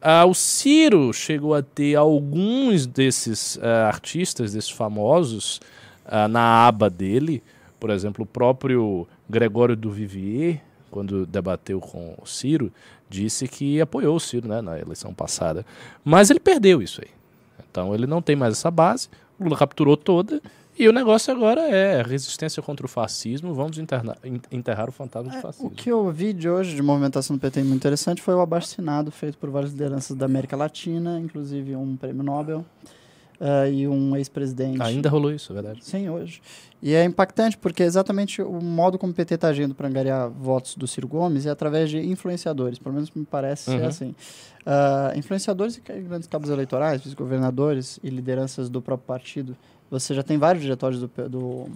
Ah, 0.00 0.24
o 0.24 0.34
Ciro 0.34 1.12
chegou 1.12 1.54
a 1.54 1.62
ter 1.62 1.96
alguns 1.96 2.86
desses 2.86 3.58
ah, 3.62 3.88
artistas, 3.88 4.52
desses 4.52 4.70
famosos, 4.70 5.60
ah, 6.04 6.28
na 6.28 6.66
aba 6.66 6.88
dele. 6.88 7.42
Por 7.80 7.90
exemplo, 7.90 8.22
o 8.22 8.26
próprio 8.26 9.06
Gregório 9.28 9.76
do 9.76 9.90
Vivier, 9.90 10.62
quando 10.90 11.26
debateu 11.26 11.80
com 11.80 12.14
o 12.22 12.26
Ciro, 12.26 12.72
disse 13.08 13.48
que 13.48 13.80
apoiou 13.80 14.16
o 14.16 14.20
Ciro 14.20 14.48
né, 14.48 14.60
na 14.60 14.78
eleição 14.78 15.12
passada. 15.12 15.64
Mas 16.04 16.30
ele 16.30 16.40
perdeu 16.40 16.80
isso 16.80 17.00
aí. 17.02 17.10
Então 17.70 17.94
ele 17.94 18.06
não 18.06 18.22
tem 18.22 18.36
mais 18.36 18.52
essa 18.54 18.70
base. 18.70 19.08
Lula 19.38 19.56
capturou 19.56 19.96
toda. 19.96 20.40
E 20.78 20.86
o 20.88 20.92
negócio 20.92 21.32
agora 21.32 21.62
é 21.62 22.02
resistência 22.02 22.62
contra 22.62 22.84
o 22.84 22.88
fascismo. 22.88 23.54
Vamos 23.54 23.78
enterrar 23.78 24.88
o 24.88 24.92
fantasma 24.92 25.30
do 25.30 25.36
É, 25.36 25.40
fascismo. 25.40 25.68
o 25.68 25.70
que 25.70 25.90
eu 25.90 26.10
vi 26.10 26.34
de 26.34 26.48
hoje 26.50 26.76
de 26.76 26.82
movimentação 26.82 27.34
do 27.36 27.40
PT 27.40 27.60
muito 27.62 27.76
interessante 27.76 28.20
foi 28.20 28.34
o 28.34 28.40
abaixo-assinado 28.40 29.10
feito 29.10 29.38
por 29.38 29.48
várias 29.48 29.72
lideranças 29.72 30.14
da 30.16 30.26
América 30.26 30.54
Latina, 30.54 31.18
inclusive 31.18 31.74
um 31.74 31.96
prêmio 31.96 32.22
Nobel 32.22 32.62
eh, 33.40 33.70
e 33.72 33.88
um 33.88 34.16
ex-presidente. 34.16 34.82
Ainda 34.82 35.08
rolou 35.08 35.32
isso, 35.32 35.52
é 35.52 35.54
verdade. 35.54 35.84
Sim, 35.84 36.08
hoje. 36.08 36.40
E 36.82 36.94
é 36.94 37.04
impactante 37.04 37.56
porque 37.56 37.82
é 37.82 37.86
exatamente 37.86 38.42
o 38.42 38.60
modo 38.60 38.98
como 38.98 39.12
o 39.12 39.14
PT 39.14 39.34
está 39.36 39.48
agindo 39.48 39.74
para 39.74 39.88
angariar 39.88 40.28
votos 40.30 40.74
do 40.76 40.86
Ciro 40.86 41.08
Gomes 41.08 41.46
é 41.46 41.50
através 41.50 41.90
de 41.90 41.98
influenciadores, 41.98 42.78
pelo 42.78 42.94
menos 42.94 43.10
me 43.14 43.24
parece 43.24 43.64
ser 43.70 43.80
Uhum. 43.80 43.86
assim. 43.86 44.14
Ah, 44.64 45.12
influenciadores 45.16 45.76
e 45.76 45.80
grandes 46.00 46.28
cabos 46.28 46.50
eleitorais, 46.50 47.00
vice-governadores 47.02 47.98
e 48.02 48.10
lideranças 48.10 48.68
do 48.68 48.82
próprio 48.82 49.06
partido. 49.06 49.56
Você 49.90 50.12
já 50.14 50.22
tem 50.22 50.36
vários 50.38 50.62
diretórios 50.62 51.00
do, 51.00 51.10
do 51.28 51.66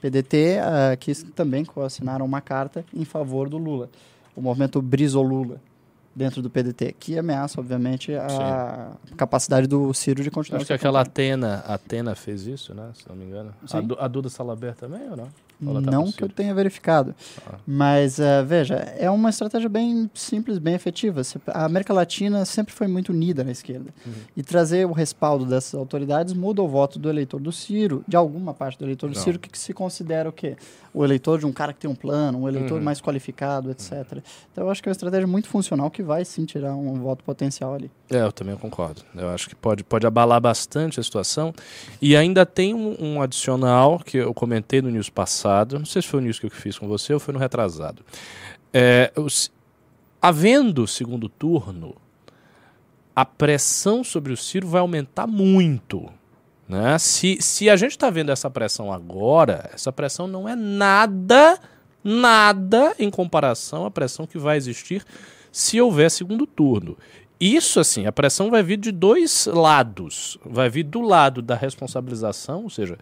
PDT, 0.00 0.58
uh, 0.60 0.96
que 0.96 1.12
também 1.32 1.66
assinaram 1.84 2.24
uma 2.24 2.40
carta 2.40 2.84
em 2.94 3.04
favor 3.04 3.48
do 3.48 3.58
Lula. 3.58 3.90
O 4.36 4.40
movimento 4.40 4.80
Brisolula 4.80 5.60
dentro 6.18 6.42
do 6.42 6.50
PDT, 6.50 6.94
que 6.98 7.16
ameaça, 7.16 7.60
obviamente, 7.60 8.12
a 8.12 8.90
Sim. 9.06 9.14
capacidade 9.16 9.66
do 9.68 9.94
Ciro 9.94 10.22
de 10.22 10.30
continuar. 10.30 10.58
Acho 10.58 10.66
que 10.66 10.72
aquela 10.72 11.00
Atena, 11.00 11.64
Atena 11.66 12.14
fez 12.16 12.46
isso, 12.46 12.74
né? 12.74 12.90
Se 12.92 13.08
não 13.08 13.14
me 13.14 13.24
engano. 13.24 13.54
A, 13.72 14.04
a 14.04 14.08
Duda 14.08 14.28
Salaber 14.28 14.74
também 14.74 15.08
ou 15.08 15.16
não? 15.16 15.28
Tá 15.58 15.90
não 15.90 16.12
que 16.12 16.22
eu 16.22 16.28
tenha 16.28 16.54
verificado. 16.54 17.14
Ah. 17.46 17.56
Mas, 17.66 18.18
uh, 18.18 18.44
veja, 18.46 18.76
é 18.96 19.10
uma 19.10 19.28
estratégia 19.30 19.68
bem 19.68 20.08
simples, 20.14 20.58
bem 20.58 20.74
efetiva. 20.74 21.20
A 21.48 21.64
América 21.64 21.92
Latina 21.92 22.44
sempre 22.44 22.72
foi 22.72 22.86
muito 22.86 23.10
unida 23.10 23.42
na 23.42 23.50
esquerda. 23.50 23.92
Uhum. 24.06 24.12
E 24.36 24.42
trazer 24.42 24.86
o 24.86 24.92
respaldo 24.92 25.44
dessas 25.44 25.74
autoridades 25.74 26.32
muda 26.32 26.62
o 26.62 26.68
voto 26.68 26.98
do 26.98 27.08
eleitor 27.08 27.40
do 27.40 27.50
Ciro, 27.50 28.04
de 28.06 28.16
alguma 28.16 28.54
parte 28.54 28.78
do 28.78 28.84
eleitor 28.84 29.10
do 29.10 29.16
não. 29.16 29.22
Ciro, 29.22 29.38
que, 29.38 29.48
que, 29.48 29.58
se 29.58 29.72
considera 29.72 30.28
o 30.28 30.32
quê? 30.32 30.56
O 30.94 31.04
eleitor 31.04 31.38
de 31.38 31.46
um 31.46 31.52
cara 31.52 31.72
que 31.72 31.80
tem 31.80 31.90
um 31.90 31.94
plano, 31.94 32.42
um 32.42 32.48
eleitor 32.48 32.78
uhum. 32.78 32.84
mais 32.84 33.00
qualificado, 33.00 33.70
etc. 33.70 33.92
Uhum. 33.92 34.22
Então, 34.52 34.64
eu 34.64 34.70
acho 34.70 34.82
que 34.82 34.88
é 34.88 34.90
uma 34.90 34.94
estratégia 34.94 35.26
muito 35.26 35.48
funcional 35.48 35.90
que 35.90 36.02
vai 36.02 36.24
sim 36.24 36.44
tirar 36.44 36.74
um 36.74 36.94
voto 37.00 37.24
potencial 37.24 37.74
ali. 37.74 37.90
É, 38.10 38.22
eu 38.22 38.32
também 38.32 38.56
concordo. 38.56 39.02
Eu 39.14 39.28
acho 39.28 39.48
que 39.48 39.54
pode, 39.54 39.84
pode 39.84 40.06
abalar 40.06 40.40
bastante 40.40 40.98
a 40.98 41.02
situação. 41.02 41.52
E 42.00 42.16
ainda 42.16 42.46
tem 42.46 42.74
um, 42.74 42.96
um 42.98 43.22
adicional 43.22 43.98
que 43.98 44.16
eu 44.16 44.32
comentei 44.32 44.80
no 44.80 44.90
news 44.90 45.10
passado, 45.10 45.47
não 45.78 45.84
sei 45.84 46.02
se 46.02 46.08
foi 46.08 46.20
o 46.20 46.22
news 46.22 46.38
que 46.38 46.46
eu 46.46 46.50
fiz 46.50 46.78
com 46.78 46.86
você 46.88 47.14
ou 47.14 47.20
foi 47.20 47.32
no 47.34 47.40
retrasado. 47.40 48.04
É, 48.72 49.12
os, 49.16 49.50
havendo 50.20 50.86
segundo 50.86 51.28
turno, 51.28 51.96
a 53.14 53.24
pressão 53.24 54.04
sobre 54.04 54.32
o 54.32 54.36
Ciro 54.36 54.68
vai 54.68 54.80
aumentar 54.80 55.26
muito. 55.26 56.08
Né? 56.68 56.98
Se, 56.98 57.38
se 57.40 57.68
a 57.70 57.76
gente 57.76 57.92
está 57.92 58.10
vendo 58.10 58.30
essa 58.30 58.50
pressão 58.50 58.92
agora, 58.92 59.70
essa 59.72 59.90
pressão 59.90 60.28
não 60.28 60.48
é 60.48 60.54
nada, 60.54 61.58
nada 62.04 62.94
em 62.98 63.10
comparação 63.10 63.86
à 63.86 63.90
pressão 63.90 64.26
que 64.26 64.38
vai 64.38 64.56
existir 64.56 65.04
se 65.50 65.80
houver 65.80 66.10
segundo 66.10 66.46
turno. 66.46 66.96
Isso, 67.40 67.78
assim, 67.78 68.06
a 68.06 68.12
pressão 68.12 68.50
vai 68.50 68.62
vir 68.62 68.76
de 68.76 68.90
dois 68.90 69.46
lados. 69.46 70.38
Vai 70.44 70.68
vir 70.68 70.82
do 70.82 71.00
lado 71.00 71.40
da 71.40 71.54
responsabilização, 71.54 72.64
ou 72.64 72.70
seja, 72.70 72.98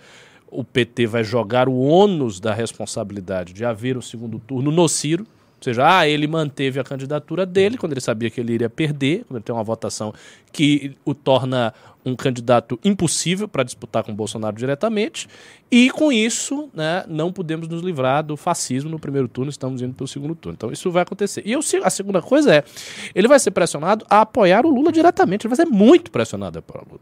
o 0.50 0.64
PT 0.64 1.06
vai 1.06 1.24
jogar 1.24 1.68
o 1.68 1.78
ônus 1.78 2.40
da 2.40 2.54
responsabilidade 2.54 3.52
de 3.52 3.64
haver 3.64 3.96
o 3.96 4.02
segundo 4.02 4.38
turno 4.38 4.70
no 4.70 4.88
Ciro. 4.88 5.24
Ou 5.58 5.64
seja, 5.64 5.98
ah, 5.98 6.06
ele 6.06 6.26
manteve 6.26 6.78
a 6.78 6.84
candidatura 6.84 7.46
dele 7.46 7.78
quando 7.78 7.92
ele 7.92 8.00
sabia 8.00 8.30
que 8.30 8.40
ele 8.40 8.52
iria 8.52 8.68
perder, 8.68 9.24
quando 9.24 9.38
ele 9.38 9.44
tem 9.44 9.54
uma 9.54 9.64
votação 9.64 10.12
que 10.52 10.94
o 11.04 11.14
torna 11.14 11.72
um 12.04 12.14
candidato 12.14 12.78
impossível 12.84 13.48
para 13.48 13.64
disputar 13.64 14.04
com 14.04 14.12
o 14.12 14.14
Bolsonaro 14.14 14.54
diretamente, 14.54 15.26
e 15.68 15.90
com 15.90 16.12
isso 16.12 16.70
né, 16.72 17.04
não 17.08 17.32
podemos 17.32 17.66
nos 17.66 17.82
livrar 17.82 18.22
do 18.22 18.36
fascismo 18.36 18.88
no 18.88 18.98
primeiro 18.98 19.26
turno, 19.26 19.50
estamos 19.50 19.82
indo 19.82 19.92
para 19.92 20.04
o 20.04 20.08
segundo 20.08 20.36
turno. 20.36 20.54
Então 20.54 20.70
isso 20.70 20.88
vai 20.92 21.02
acontecer. 21.02 21.42
E 21.44 21.50
eu, 21.50 21.60
a 21.82 21.90
segunda 21.90 22.22
coisa 22.22 22.54
é, 22.54 22.64
ele 23.12 23.26
vai 23.26 23.40
ser 23.40 23.50
pressionado 23.50 24.06
a 24.08 24.20
apoiar 24.20 24.64
o 24.64 24.70
Lula 24.70 24.92
diretamente, 24.92 25.46
ele 25.46 25.54
vai 25.54 25.66
ser 25.66 25.70
muito 25.70 26.12
pressionado 26.12 26.58
a 26.58 26.60
apoiar 26.60 26.84
o 26.84 26.92
Lula. 26.92 27.00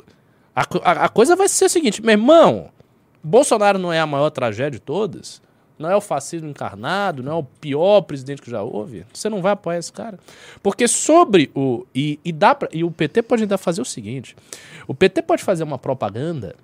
A, 0.57 0.63
a, 0.63 1.05
a 1.05 1.09
coisa 1.11 1.37
vai 1.37 1.49
ser 1.49 1.67
a 1.67 1.69
seguinte, 1.69 2.01
meu 2.01 2.13
irmão, 2.13 2.71
Bolsonaro 3.25 3.79
não 3.79 3.93
é 3.93 3.99
a 3.99 4.07
maior 4.07 4.31
tragédia 4.31 4.79
de 4.79 4.81
todas? 4.81 5.43
não 5.79 5.91
é 5.91 5.97
o 5.97 6.01
fascismo 6.01 6.49
encarnado, 6.49 7.23
não 7.23 7.33
é 7.33 7.35
o 7.35 7.43
pior 7.43 8.01
presidente 8.03 8.41
que 8.41 8.51
já 8.51 8.63
houve, 8.63 9.05
você 9.13 9.29
não 9.29 9.43
vai 9.43 9.53
apoiar 9.53 9.79
esse 9.79 9.93
cara. 9.93 10.19
Porque 10.63 10.87
sobre 10.87 11.51
o. 11.55 11.85
E, 11.95 12.19
e, 12.25 12.33
dá 12.33 12.55
pra, 12.55 12.69
e 12.73 12.85
o 12.85 12.91
PT 12.91 13.23
pode 13.23 13.43
ainda 13.43 13.59
fazer 13.59 13.81
o 13.81 13.85
seguinte: 13.85 14.37
o 14.87 14.95
PT 14.95 15.23
pode 15.23 15.43
fazer 15.43 15.65
uma 15.65 15.79
propaganda. 15.79 16.55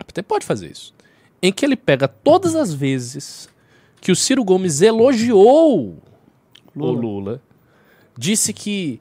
O 0.00 0.04
PT 0.04 0.22
pode 0.22 0.46
fazer 0.46 0.70
isso. 0.70 0.94
Em 1.42 1.52
que 1.52 1.64
ele 1.64 1.76
pega 1.76 2.08
todas 2.08 2.54
as 2.54 2.72
vezes 2.72 3.48
que 4.00 4.12
o 4.12 4.16
Ciro 4.16 4.44
Gomes 4.44 4.80
elogiou 4.80 5.96
Lula. 6.74 6.90
o 6.90 6.92
Lula, 6.92 7.42
disse 8.16 8.52
que 8.52 9.00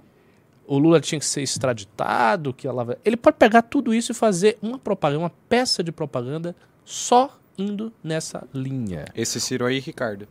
o 0.74 0.80
Lula 0.80 1.00
tinha 1.00 1.20
que 1.20 1.26
ser 1.26 1.44
extraditado, 1.44 2.52
que 2.52 2.68
ela 2.68 2.98
Ele 3.06 3.16
pode 3.16 3.38
pegar 3.38 3.62
tudo 3.62 3.94
isso 3.94 4.12
e 4.12 4.16
fazer 4.16 4.58
uma 4.60 4.80
propaganda, 4.80 5.20
uma 5.20 5.32
peça 5.48 5.84
de 5.84 5.92
propaganda 5.92 6.56
só 6.84 7.38
indo 7.56 7.94
nessa 8.04 8.48
linha. 8.52 9.06
Esse 9.14 9.40
Ciro 9.40 9.68
aí, 9.68 9.80
Ricardo. 9.80 10.28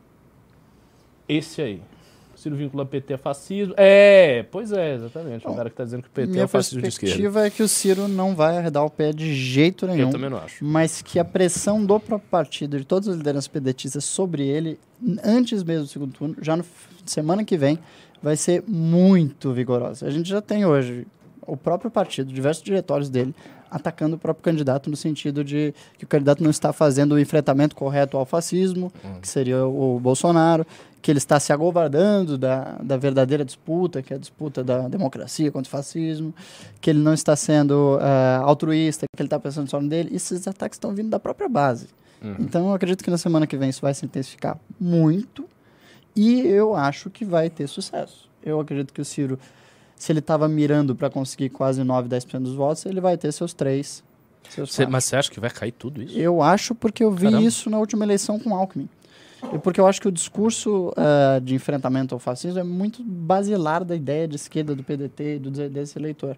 Esse 1.29 1.63
aí. 1.63 1.83
Ciro 2.35 2.57
vincula 2.57 2.85
PT 2.85 3.15
a 3.15 3.19
fascismo. 3.19 3.73
É, 3.77 4.45
pois 4.51 4.73
é, 4.73 4.97
exatamente. 4.97 5.45
Bom, 5.45 5.53
o 5.53 5.57
cara 5.57 5.69
que 5.69 5.75
está 5.75 5.85
dizendo 5.85 6.03
que 6.03 6.09
o 6.09 6.11
PT 6.11 6.33
minha 6.33 6.43
é 6.43 6.47
fascismo 6.49 6.83
de 6.83 6.89
esquerda. 6.89 7.15
A 7.15 7.17
perspectiva 7.17 7.47
é 7.47 7.51
que 7.51 7.63
o 7.63 7.69
Ciro 7.69 8.09
não 8.09 8.35
vai 8.35 8.59
arredar 8.59 8.85
o 8.85 8.91
pé 8.91 9.13
de 9.13 9.33
jeito 9.33 9.87
nenhum. 9.87 10.09
Eu 10.09 10.11
também 10.11 10.29
não 10.29 10.39
acho. 10.39 10.65
Mas 10.65 11.01
que 11.03 11.21
a 11.21 11.25
pressão 11.25 11.87
do 11.87 12.01
próprio 12.01 12.29
partido, 12.29 12.77
de 12.77 12.85
todas 12.85 13.09
as 13.09 13.17
lideranças 13.17 13.47
pedetistas 13.47 14.05
sobre 14.05 14.45
ele, 14.45 14.77
antes 15.23 15.63
mesmo 15.63 15.85
do 15.85 15.89
segundo 15.89 16.13
turno, 16.13 16.37
já 16.43 16.57
na 16.57 16.65
semana 17.07 17.45
que 17.45 17.57
vem, 17.57 17.79
vai 18.23 18.37
ser 18.37 18.63
muito 18.67 19.53
vigorosa. 19.53 20.07
A 20.07 20.11
gente 20.11 20.29
já 20.29 20.41
tem 20.41 20.65
hoje 20.65 21.07
o 21.47 21.57
próprio 21.57 21.91
partido, 21.91 22.33
diversos 22.33 22.63
diretórios 22.63 23.11
dele, 23.11 23.35
atacando 23.71 24.17
o 24.17 24.19
próprio 24.19 24.45
candidato 24.45 24.91
no 24.91 24.97
sentido 24.97 25.43
de 25.43 25.75
que 25.99 26.05
o 26.05 26.07
candidato 26.07 26.43
não 26.43 26.51
está 26.51 26.73
fazendo 26.73 27.13
o 27.13 27.19
enfrentamento 27.19 27.75
correto 27.75 28.17
ao 28.17 28.27
fascismo, 28.27 28.93
uhum. 29.03 29.21
que 29.21 29.27
seria 29.27 29.65
o 29.65 29.99
Bolsonaro, 29.99 30.67
que 31.01 31.11
ele 31.11 31.19
está 31.19 31.41
se 31.41 31.53
agobardando 31.53 32.39
da, 32.39 32.77
da 32.83 32.97
verdadeira 32.97 33.45
disputa, 33.45 34.03
que 34.03 34.13
é 34.13 34.17
a 34.17 34.19
disputa 34.19 34.63
da 34.63 34.89
democracia 34.89 35.51
contra 35.51 35.69
o 35.69 35.71
fascismo, 35.71 36.35
que 36.81 36.91
ele 36.91 37.01
não 37.01 37.15
está 37.15 37.35
sendo 37.35 37.97
uh, 37.97 38.45
altruísta, 38.45 39.07
que 39.17 39.23
ele 39.23 39.27
está 39.27 39.41
pensando 39.41 39.69
só 39.69 39.81
no 39.81 39.89
dele. 39.89 40.11
E 40.13 40.17
esses 40.17 40.47
ataques 40.47 40.77
estão 40.77 40.95
vindo 40.95 41.09
da 41.09 41.19
própria 41.19 41.49
base. 41.49 41.89
Uhum. 42.23 42.37
Então, 42.39 42.69
eu 42.69 42.75
acredito 42.75 43.03
que 43.03 43.11
na 43.11 43.19
semana 43.19 43.47
que 43.47 43.57
vem 43.57 43.71
isso 43.71 43.81
vai 43.81 43.95
se 43.95 44.05
intensificar 44.05 44.57
muito 44.79 45.45
e 46.15 46.41
eu 46.41 46.75
acho 46.75 47.11
que 47.11 47.25
vai 47.25 47.49
ter 47.49 47.67
sucesso. 47.67 48.29
Eu 48.45 48.61
acredito 48.61 48.93
que 48.93 49.01
o 49.01 49.05
Ciro 49.05 49.39
se 50.03 50.11
ele 50.11 50.19
estava 50.19 50.49
mirando 50.49 50.97
para 50.97 51.09
conseguir 51.09 51.49
quase 51.51 51.85
9, 51.85 52.09
10% 52.09 52.41
dos 52.41 52.55
votos, 52.57 52.85
ele 52.87 53.01
vai 53.01 53.17
ter 53.17 53.31
seus 53.31 53.55
três. 53.55 54.03
Seus 54.51 54.73
Cê, 54.73 54.85
mas 54.85 55.05
você 55.05 55.15
acha 55.15 55.31
que 55.31 55.39
vai 55.39 55.49
cair 55.49 55.71
tudo 55.71 56.03
isso? 56.03 56.19
Eu 56.19 56.43
acho 56.43 56.75
porque 56.75 57.05
eu 57.05 57.13
vi 57.13 57.27
Caramba. 57.27 57.47
isso 57.47 57.71
na 57.71 57.79
última 57.79 58.05
eleição 58.05 58.37
com 58.37 58.53
Alckmin. 58.53 58.89
E 59.53 59.59
porque 59.59 59.81
eu 59.81 59.87
acho 59.87 60.01
que 60.01 60.09
o 60.09 60.11
discurso 60.11 60.89
uh, 60.89 61.41
de 61.41 61.55
enfrentamento 61.55 62.17
ao 62.17 62.19
fascismo 62.19 62.59
é 62.59 62.65
muito 62.65 63.01
basilar 63.05 63.85
da 63.85 63.95
ideia 63.95 64.27
de 64.27 64.35
esquerda 64.35 64.75
do 64.75 64.83
PDT 64.83 65.37
e 65.37 65.39
do, 65.39 65.51
desse 65.69 65.97
eleitor. 65.97 66.37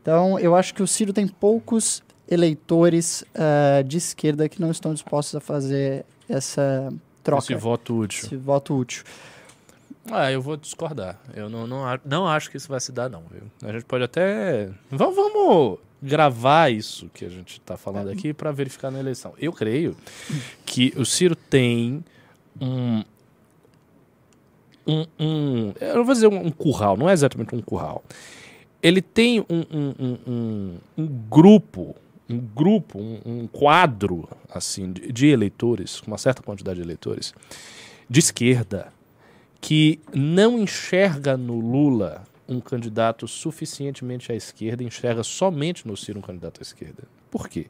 Então, 0.00 0.38
eu 0.38 0.56
acho 0.56 0.72
que 0.74 0.82
o 0.82 0.86
Ciro 0.86 1.12
tem 1.12 1.28
poucos 1.28 2.02
eleitores 2.26 3.22
uh, 3.34 3.84
de 3.84 3.98
esquerda 3.98 4.48
que 4.48 4.62
não 4.62 4.70
estão 4.70 4.94
dispostos 4.94 5.34
a 5.34 5.40
fazer 5.40 6.06
essa 6.26 6.90
troca. 7.24 7.42
Esse 7.42 7.54
voto 7.54 7.96
útil. 7.96 8.26
Esse 8.26 8.36
voto 8.36 8.76
útil. 8.76 9.02
Ah, 10.10 10.30
eu 10.30 10.40
vou 10.42 10.56
discordar. 10.56 11.18
Eu 11.34 11.48
não, 11.48 11.66
não, 11.66 11.82
não 12.04 12.28
acho 12.28 12.50
que 12.50 12.56
isso 12.56 12.68
vai 12.68 12.78
se 12.78 12.92
dar, 12.92 13.08
não. 13.08 13.22
Viu? 13.30 13.42
A 13.62 13.72
gente 13.72 13.86
pode 13.86 14.04
até. 14.04 14.70
Vamos, 14.90 15.16
vamos 15.16 15.78
gravar 16.02 16.70
isso 16.70 17.08
que 17.14 17.24
a 17.24 17.30
gente 17.30 17.52
está 17.52 17.76
falando 17.76 18.10
aqui 18.10 18.34
para 18.34 18.52
verificar 18.52 18.90
na 18.90 19.00
eleição. 19.00 19.32
Eu 19.38 19.52
creio 19.52 19.96
que 20.66 20.92
o 20.96 21.04
Ciro 21.04 21.34
tem 21.34 22.04
um. 22.60 23.02
Um, 24.86 25.06
um, 25.18 25.72
eu 25.80 25.96
não 25.96 26.04
vou 26.04 26.12
dizer 26.12 26.26
um, 26.26 26.46
um 26.46 26.50
curral, 26.50 26.94
não 26.94 27.08
é 27.08 27.14
exatamente 27.14 27.54
um 27.54 27.62
curral. 27.62 28.04
Ele 28.82 29.00
tem 29.00 29.40
um, 29.40 29.64
um, 29.72 29.94
um, 30.26 30.76
um 30.98 31.06
grupo, 31.06 31.96
um 32.28 32.38
grupo, 32.38 32.98
um, 32.98 33.20
um 33.24 33.46
quadro 33.46 34.28
assim 34.48 34.92
de, 34.92 35.12
de 35.12 35.26
eleitores, 35.26 36.00
uma 36.02 36.18
certa 36.18 36.42
quantidade 36.42 36.76
de 36.76 36.86
eleitores, 36.86 37.34
de 38.08 38.20
esquerda, 38.20 38.92
que 39.60 40.00
não 40.12 40.58
enxerga 40.58 41.36
no 41.36 41.58
Lula 41.58 42.24
um 42.46 42.60
candidato 42.60 43.26
suficientemente 43.26 44.30
à 44.30 44.34
esquerda, 44.34 44.84
enxerga 44.84 45.22
somente 45.22 45.86
no 45.86 45.96
Ciro 45.96 46.18
um 46.18 46.22
candidato 46.22 46.60
à 46.60 46.62
esquerda. 46.62 47.04
Por 47.30 47.48
quê? 47.48 47.66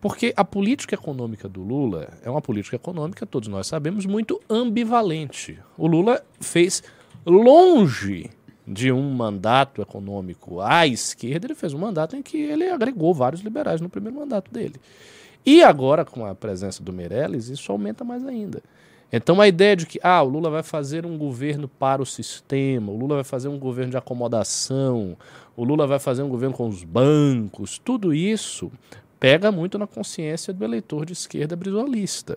Porque 0.00 0.32
a 0.36 0.44
política 0.44 0.94
econômica 0.94 1.48
do 1.48 1.62
Lula 1.62 2.08
é 2.22 2.30
uma 2.30 2.40
política 2.40 2.76
econômica, 2.76 3.26
todos 3.26 3.48
nós 3.48 3.66
sabemos, 3.66 4.06
muito 4.06 4.40
ambivalente. 4.48 5.58
O 5.76 5.86
Lula 5.86 6.24
fez 6.40 6.82
longe 7.26 8.30
de 8.68 8.92
um 8.92 9.10
mandato 9.10 9.80
econômico 9.80 10.60
à 10.60 10.86
esquerda, 10.86 11.46
ele 11.46 11.54
fez 11.54 11.72
um 11.72 11.78
mandato 11.78 12.14
em 12.14 12.22
que 12.22 12.36
ele 12.36 12.68
agregou 12.68 13.14
vários 13.14 13.40
liberais 13.40 13.80
no 13.80 13.88
primeiro 13.88 14.18
mandato 14.18 14.52
dele. 14.52 14.74
E 15.44 15.62
agora, 15.62 16.04
com 16.04 16.26
a 16.26 16.34
presença 16.34 16.82
do 16.82 16.92
Meirelles, 16.92 17.48
isso 17.48 17.72
aumenta 17.72 18.04
mais 18.04 18.26
ainda. 18.26 18.62
Então 19.10 19.40
a 19.40 19.48
ideia 19.48 19.74
de 19.74 19.86
que 19.86 19.98
ah, 20.02 20.22
o 20.22 20.28
Lula 20.28 20.50
vai 20.50 20.62
fazer 20.62 21.06
um 21.06 21.16
governo 21.16 21.66
para 21.66 22.02
o 22.02 22.06
sistema, 22.06 22.92
o 22.92 22.96
Lula 22.98 23.14
vai 23.14 23.24
fazer 23.24 23.48
um 23.48 23.58
governo 23.58 23.92
de 23.92 23.96
acomodação, 23.96 25.16
o 25.56 25.64
Lula 25.64 25.86
vai 25.86 25.98
fazer 25.98 26.22
um 26.22 26.28
governo 26.28 26.54
com 26.54 26.68
os 26.68 26.84
bancos, 26.84 27.78
tudo 27.78 28.12
isso 28.12 28.70
pega 29.18 29.50
muito 29.50 29.78
na 29.78 29.86
consciência 29.86 30.52
do 30.52 30.62
eleitor 30.62 31.06
de 31.06 31.14
esquerda 31.14 31.56
brisolista. 31.56 32.36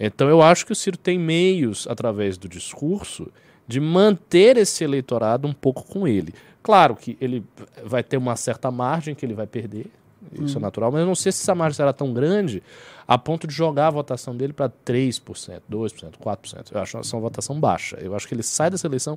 Então 0.00 0.28
eu 0.28 0.42
acho 0.42 0.66
que 0.66 0.72
o 0.72 0.76
Ciro 0.76 0.96
tem 0.96 1.16
meios, 1.16 1.86
através 1.88 2.36
do 2.36 2.48
discurso, 2.48 3.30
de 3.70 3.78
manter 3.78 4.56
esse 4.56 4.82
eleitorado 4.82 5.46
um 5.46 5.52
pouco 5.52 5.84
com 5.84 6.06
ele. 6.06 6.34
Claro 6.60 6.96
que 6.96 7.16
ele 7.20 7.44
vai 7.84 8.02
ter 8.02 8.16
uma 8.16 8.34
certa 8.34 8.68
margem 8.68 9.14
que 9.14 9.24
ele 9.24 9.32
vai 9.32 9.46
perder, 9.46 9.86
Isso 10.32 10.58
é 10.58 10.60
natural, 10.60 10.90
mas 10.90 11.00
eu 11.00 11.06
não 11.06 11.14
sei 11.14 11.30
se 11.30 11.40
essa 11.42 11.54
margem 11.54 11.76
será 11.76 11.92
tão 11.92 12.12
grande 12.12 12.62
a 13.06 13.16
ponto 13.16 13.46
de 13.46 13.54
jogar 13.54 13.86
a 13.86 13.90
votação 13.90 14.36
dele 14.36 14.52
para 14.52 14.68
3%, 14.68 15.62
2%, 15.70 16.12
4%. 16.18 16.72
Eu 16.72 16.80
acho 16.80 16.98
essa 16.98 17.16
uma 17.16 17.22
votação 17.22 17.58
baixa. 17.58 17.96
Eu 18.00 18.14
acho 18.14 18.26
que 18.26 18.34
ele 18.34 18.42
sai 18.42 18.70
dessa 18.70 18.88
eleição 18.88 19.16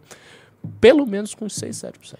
pelo 0.79 1.05
menos 1.05 1.33
com 1.33 1.49
6, 1.49 1.75
7%. 1.75 2.15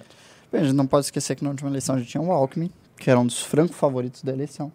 Bem, 0.51 0.61
a 0.61 0.63
gente 0.65 0.75
não 0.75 0.87
pode 0.87 1.05
esquecer 1.05 1.35
que 1.35 1.43
na 1.43 1.51
última 1.51 1.69
eleição 1.69 1.95
a 1.95 1.99
gente 1.99 2.09
tinha 2.09 2.21
o 2.21 2.31
Alckmin, 2.31 2.71
que 2.97 3.09
era 3.09 3.19
um 3.19 3.25
dos 3.27 3.41
francos 3.41 3.77
favoritos 3.77 4.23
da 4.23 4.31
eleição. 4.31 4.71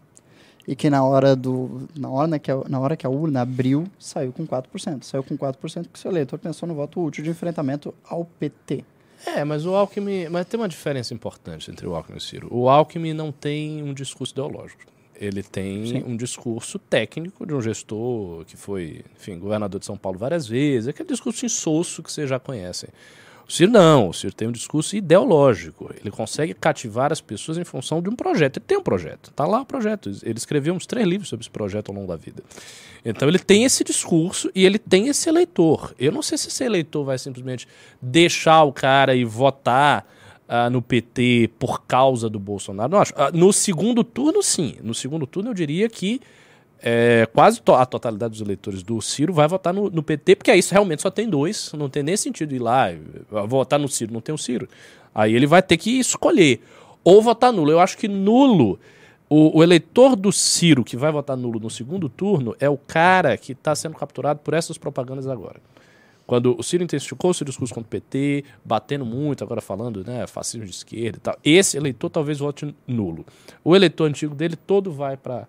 E 0.69 0.77
que 0.77 0.91
na 0.91 1.03
hora, 1.03 1.35
do, 1.35 1.89
na 1.99 2.11
hora, 2.11 2.39
que, 2.39 2.51
a, 2.51 2.63
na 2.69 2.79
hora 2.79 2.95
que 2.95 3.07
a 3.07 3.09
urna 3.09 3.41
abriu, 3.41 3.87
saiu 3.99 4.35
com 4.35 4.47
4%. 4.47 5.03
Saiu 5.03 5.25
com 5.25 5.37
4% 5.37 5.55
porque 5.57 5.79
o 5.95 5.99
seu 5.99 6.11
eleitor 6.11 6.39
pensou 6.39 6.69
no 6.69 6.75
voto 6.75 7.03
útil 7.03 7.25
de 7.25 7.31
enfrentamento 7.31 7.95
ao 8.05 8.27
PT. 8.27 8.85
É, 9.25 9.43
mas 9.45 9.65
o 9.65 9.75
Alckmin. 9.75 10.29
Mas 10.29 10.47
tem 10.47 10.61
uma 10.61 10.69
diferença 10.69 11.15
importante 11.15 11.71
entre 11.71 11.87
o 11.87 11.95
Alckmin 11.95 12.17
e 12.17 12.19
o 12.19 12.21
Ciro. 12.21 12.49
O 12.51 12.69
Alckmin 12.69 13.15
não 13.15 13.33
tem 13.33 13.83
um 13.83 13.95
discurso 13.95 14.35
ideológico. 14.35 14.83
Ele 15.17 15.43
tem 15.43 15.87
Sim. 15.87 16.05
um 16.07 16.15
discurso 16.15 16.79
técnico 16.79 17.47
de 17.47 17.55
um 17.55 17.63
gestor 17.63 18.45
que 18.45 18.55
foi, 18.55 19.03
enfim, 19.17 19.39
governador 19.39 19.81
de 19.81 19.87
São 19.87 19.97
Paulo 19.97 20.19
várias 20.19 20.47
vezes, 20.47 20.87
aquele 20.87 21.09
discurso 21.09 21.47
insosso 21.47 22.03
que 22.03 22.13
vocês 22.13 22.29
já 22.29 22.39
conhecem. 22.39 22.91
O 23.49 23.53
Ciro 23.53 23.73
não, 23.73 24.11
o 24.11 24.13
Ciro 24.13 24.35
tem 24.35 24.47
um 24.47 24.53
discurso 24.53 24.95
ideológico. 24.95 25.91
Ele 25.99 26.11
consegue 26.11 26.53
cativar 26.53 27.11
as 27.11 27.21
pessoas 27.23 27.57
em 27.57 27.65
função 27.65 28.03
de 28.03 28.11
um 28.11 28.15
projeto. 28.15 28.59
Ele 28.59 28.65
tem 28.67 28.77
um 28.77 28.83
projeto, 28.83 29.31
está 29.31 29.47
lá 29.47 29.63
o 29.63 29.65
projeto. 29.65 30.11
Ele 30.23 30.37
escreveu 30.37 30.75
uns 30.75 30.85
três 30.85 31.09
livros 31.09 31.31
sobre 31.31 31.45
esse 31.45 31.51
projeto 31.51 31.89
ao 31.89 31.95
longo 31.95 32.09
da 32.09 32.17
vida. 32.17 32.43
Então 33.03 33.27
ele 33.27 33.39
tem 33.39 33.65
esse 33.65 33.83
discurso 33.83 34.51
e 34.55 34.67
ele 34.67 34.79
tem 34.79 35.09
esse 35.09 35.31
eleitor. 35.31 35.95
Eu 35.99 36.13
não 36.13 36.21
sei 36.21 36.37
se 36.37 36.49
esse 36.49 36.63
eleitor 36.63 37.05
vai 37.05 37.17
simplesmente 37.17 37.67
deixar 38.03 38.65
o 38.65 38.73
cara 38.73 39.15
e 39.15 39.25
votar 39.25 40.07
uh, 40.47 40.69
no 40.69 40.83
PT 40.83 41.53
por 41.59 41.87
causa 41.87 42.29
do 42.29 42.39
Bolsonaro. 42.39 42.93
Não 42.93 42.99
acho. 42.99 43.15
Uh, 43.15 43.35
no 43.35 43.51
segundo 43.51 44.05
turno, 44.05 44.43
sim. 44.43 44.77
No 44.83 44.93
segundo 44.95 45.27
turno, 45.27 45.51
eu 45.51 45.55
diria 45.55 45.89
que 45.89 46.21
é, 46.81 47.27
quase 47.33 47.61
to 47.61 47.75
a 47.75 47.85
totalidade 47.85 48.33
dos 48.33 48.41
eleitores 48.41 48.83
do 48.83 49.01
Ciro 49.01 49.33
vai 49.33 49.49
votar 49.49 49.75
no, 49.75 49.91
no, 49.91 50.03
PT, 50.03 50.37
porque 50.37 50.51
aí 50.51 50.61
realmente 50.71 51.03
só 51.03 51.11
tem 51.11 51.29
dois, 51.29 51.73
não 51.73 51.89
tem 51.89 52.03
nem 52.03 52.17
sentido 52.17 52.55
ir 52.55 52.61
lá 52.61 52.89
votar 53.47 53.79
no 53.79 53.89
Ciro, 53.89 54.13
não 54.13 54.21
tem 54.21 54.35
o 54.35 54.39
Ciro. 54.39 54.69
Aí 55.15 55.35
ele 55.35 55.47
vai 55.47 55.63
ter 55.63 55.77
que 55.77 55.99
escolher 55.99 56.61
ou 57.03 57.21
votar 57.21 57.53
nulo. 57.53 57.71
Eu 57.71 57.81
acho 57.81 57.99
que 57.99 58.07
nulo, 58.07 58.79
o, 59.29 59.59
o 59.59 59.63
eleitor 59.63 60.15
do 60.15 60.31
Ciro 60.31 60.85
que 60.85 60.97
vai 60.97 61.11
votar 61.11 61.37
nulo 61.37 61.59
no 61.59 61.71
segundo 61.71 62.09
turno 62.09 62.55
é 62.61 62.69
o 62.69 62.77
cara 62.77 63.37
que 63.37 63.53
está 63.53 63.75
sendo 63.75 63.97
capturado 63.97 64.41
por 64.41 64.55
essas 64.55 64.79
propagandas 64.79 65.27
agora. 65.27 65.61
Quando 66.29 66.55
o 66.59 66.63
Ciro 66.63 66.85
intensificou 66.85 67.33
seu 67.33 67.47
discurso 67.47 67.73
contra 67.73 67.87
o 67.87 67.91
PT, 67.91 68.45
batendo 68.63 69.07
muito, 69.07 69.43
agora 69.43 69.63
falando, 69.63 70.05
né, 70.05 70.27
fascismo 70.27 70.67
de 70.67 70.73
esquerda 70.73 71.17
e 71.17 71.21
tal, 71.21 71.39
esse 71.43 71.77
eleitor 71.77 72.11
talvez 72.11 72.39
vote 72.39 72.75
nulo. 72.87 73.25
O 73.65 73.75
eleitor 73.75 74.05
antigo 74.05 74.35
dele 74.35 74.55
todo 74.55 74.93
vai 74.93 75.17
para 75.17 75.49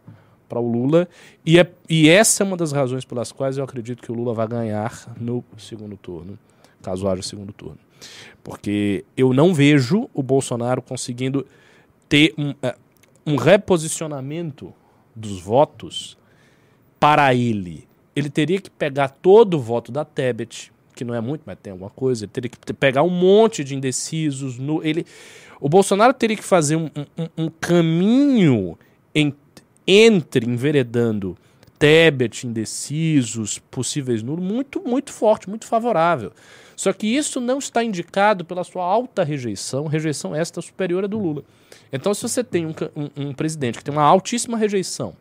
para 0.50 0.60
o 0.60 0.70
Lula. 0.70 1.08
E, 1.46 1.60
é, 1.60 1.72
e 1.88 2.10
essa 2.10 2.44
é 2.44 2.46
uma 2.46 2.58
das 2.58 2.72
razões 2.72 3.06
pelas 3.06 3.32
quais 3.32 3.58
eu 3.58 3.64
acredito 3.64 4.02
que 4.02 4.12
o 4.12 4.16
Lula 4.16 4.34
vai 4.34 4.48
ganhar 4.48 5.16
no 5.22 5.44
segundo 5.58 5.96
turno, 5.96 6.38
caso 6.82 7.08
haja 7.08 7.22
segundo 7.22 7.54
turno. 7.54 7.78
Porque 8.44 9.06
eu 9.16 9.32
não 9.32 9.54
vejo 9.54 10.10
o 10.14 10.24
Bolsonaro 10.24 10.82
conseguindo 10.82 11.46
ter 12.10 12.34
um, 12.38 12.54
é, 12.64 12.76
um 13.26 13.36
reposicionamento 13.36 14.74
dos 15.16 15.40
votos 15.40 16.18
para 17.00 17.34
ele. 17.34 17.88
Ele 18.16 18.30
teria 18.30 18.60
que 18.60 18.70
pegar 18.70 19.10
todo 19.10 19.56
o 19.56 19.60
voto 19.60 19.92
da 19.92 20.04
Tebet, 20.04 20.72
que 20.96 21.06
não 21.06 21.14
é 21.14 21.22
muito, 21.22 21.44
mas 21.46 21.58
tem 21.62 21.72
alguma 21.72 21.90
coisa. 21.90 22.26
Ele 22.26 22.32
teria 22.32 22.50
que 22.50 22.74
pegar 22.74 23.04
um 23.04 23.10
monte 23.10 23.64
de 23.64 23.76
indecisos. 23.76 24.58
No, 24.58 24.84
ele, 24.84 25.06
o 25.62 25.70
Bolsonaro 25.70 26.14
teria 26.14 26.36
que 26.36 26.44
fazer 26.44 26.76
um, 26.76 26.90
um, 26.96 27.46
um 27.46 27.50
caminho 27.50 28.78
em 29.14 29.34
entre 29.92 30.46
enveredando 30.46 31.36
Tebet, 31.80 32.46
indecisos, 32.46 33.58
possíveis 33.58 34.22
nulos, 34.22 34.44
muito, 34.44 34.82
muito 34.86 35.12
forte, 35.12 35.50
muito 35.50 35.66
favorável. 35.66 36.32
Só 36.76 36.94
que 36.94 37.08
isso 37.08 37.42
não 37.42 37.58
está 37.58 37.84
indicado 37.84 38.46
pela 38.46 38.64
sua 38.64 38.84
alta 38.84 39.24
rejeição, 39.24 39.88
rejeição 39.88 40.36
esta 40.36 40.62
superior 40.62 41.06
à 41.06 41.08
do 41.08 41.18
Lula. 41.18 41.44
Então, 41.92 42.14
se 42.14 42.22
você 42.22 42.44
tem 42.44 42.66
um, 42.66 42.74
um, 42.96 43.30
um 43.30 43.34
presidente 43.34 43.80
que 43.80 43.84
tem 43.84 43.94
uma 43.94 44.04
altíssima 44.04 44.58
rejeição, 44.58 45.16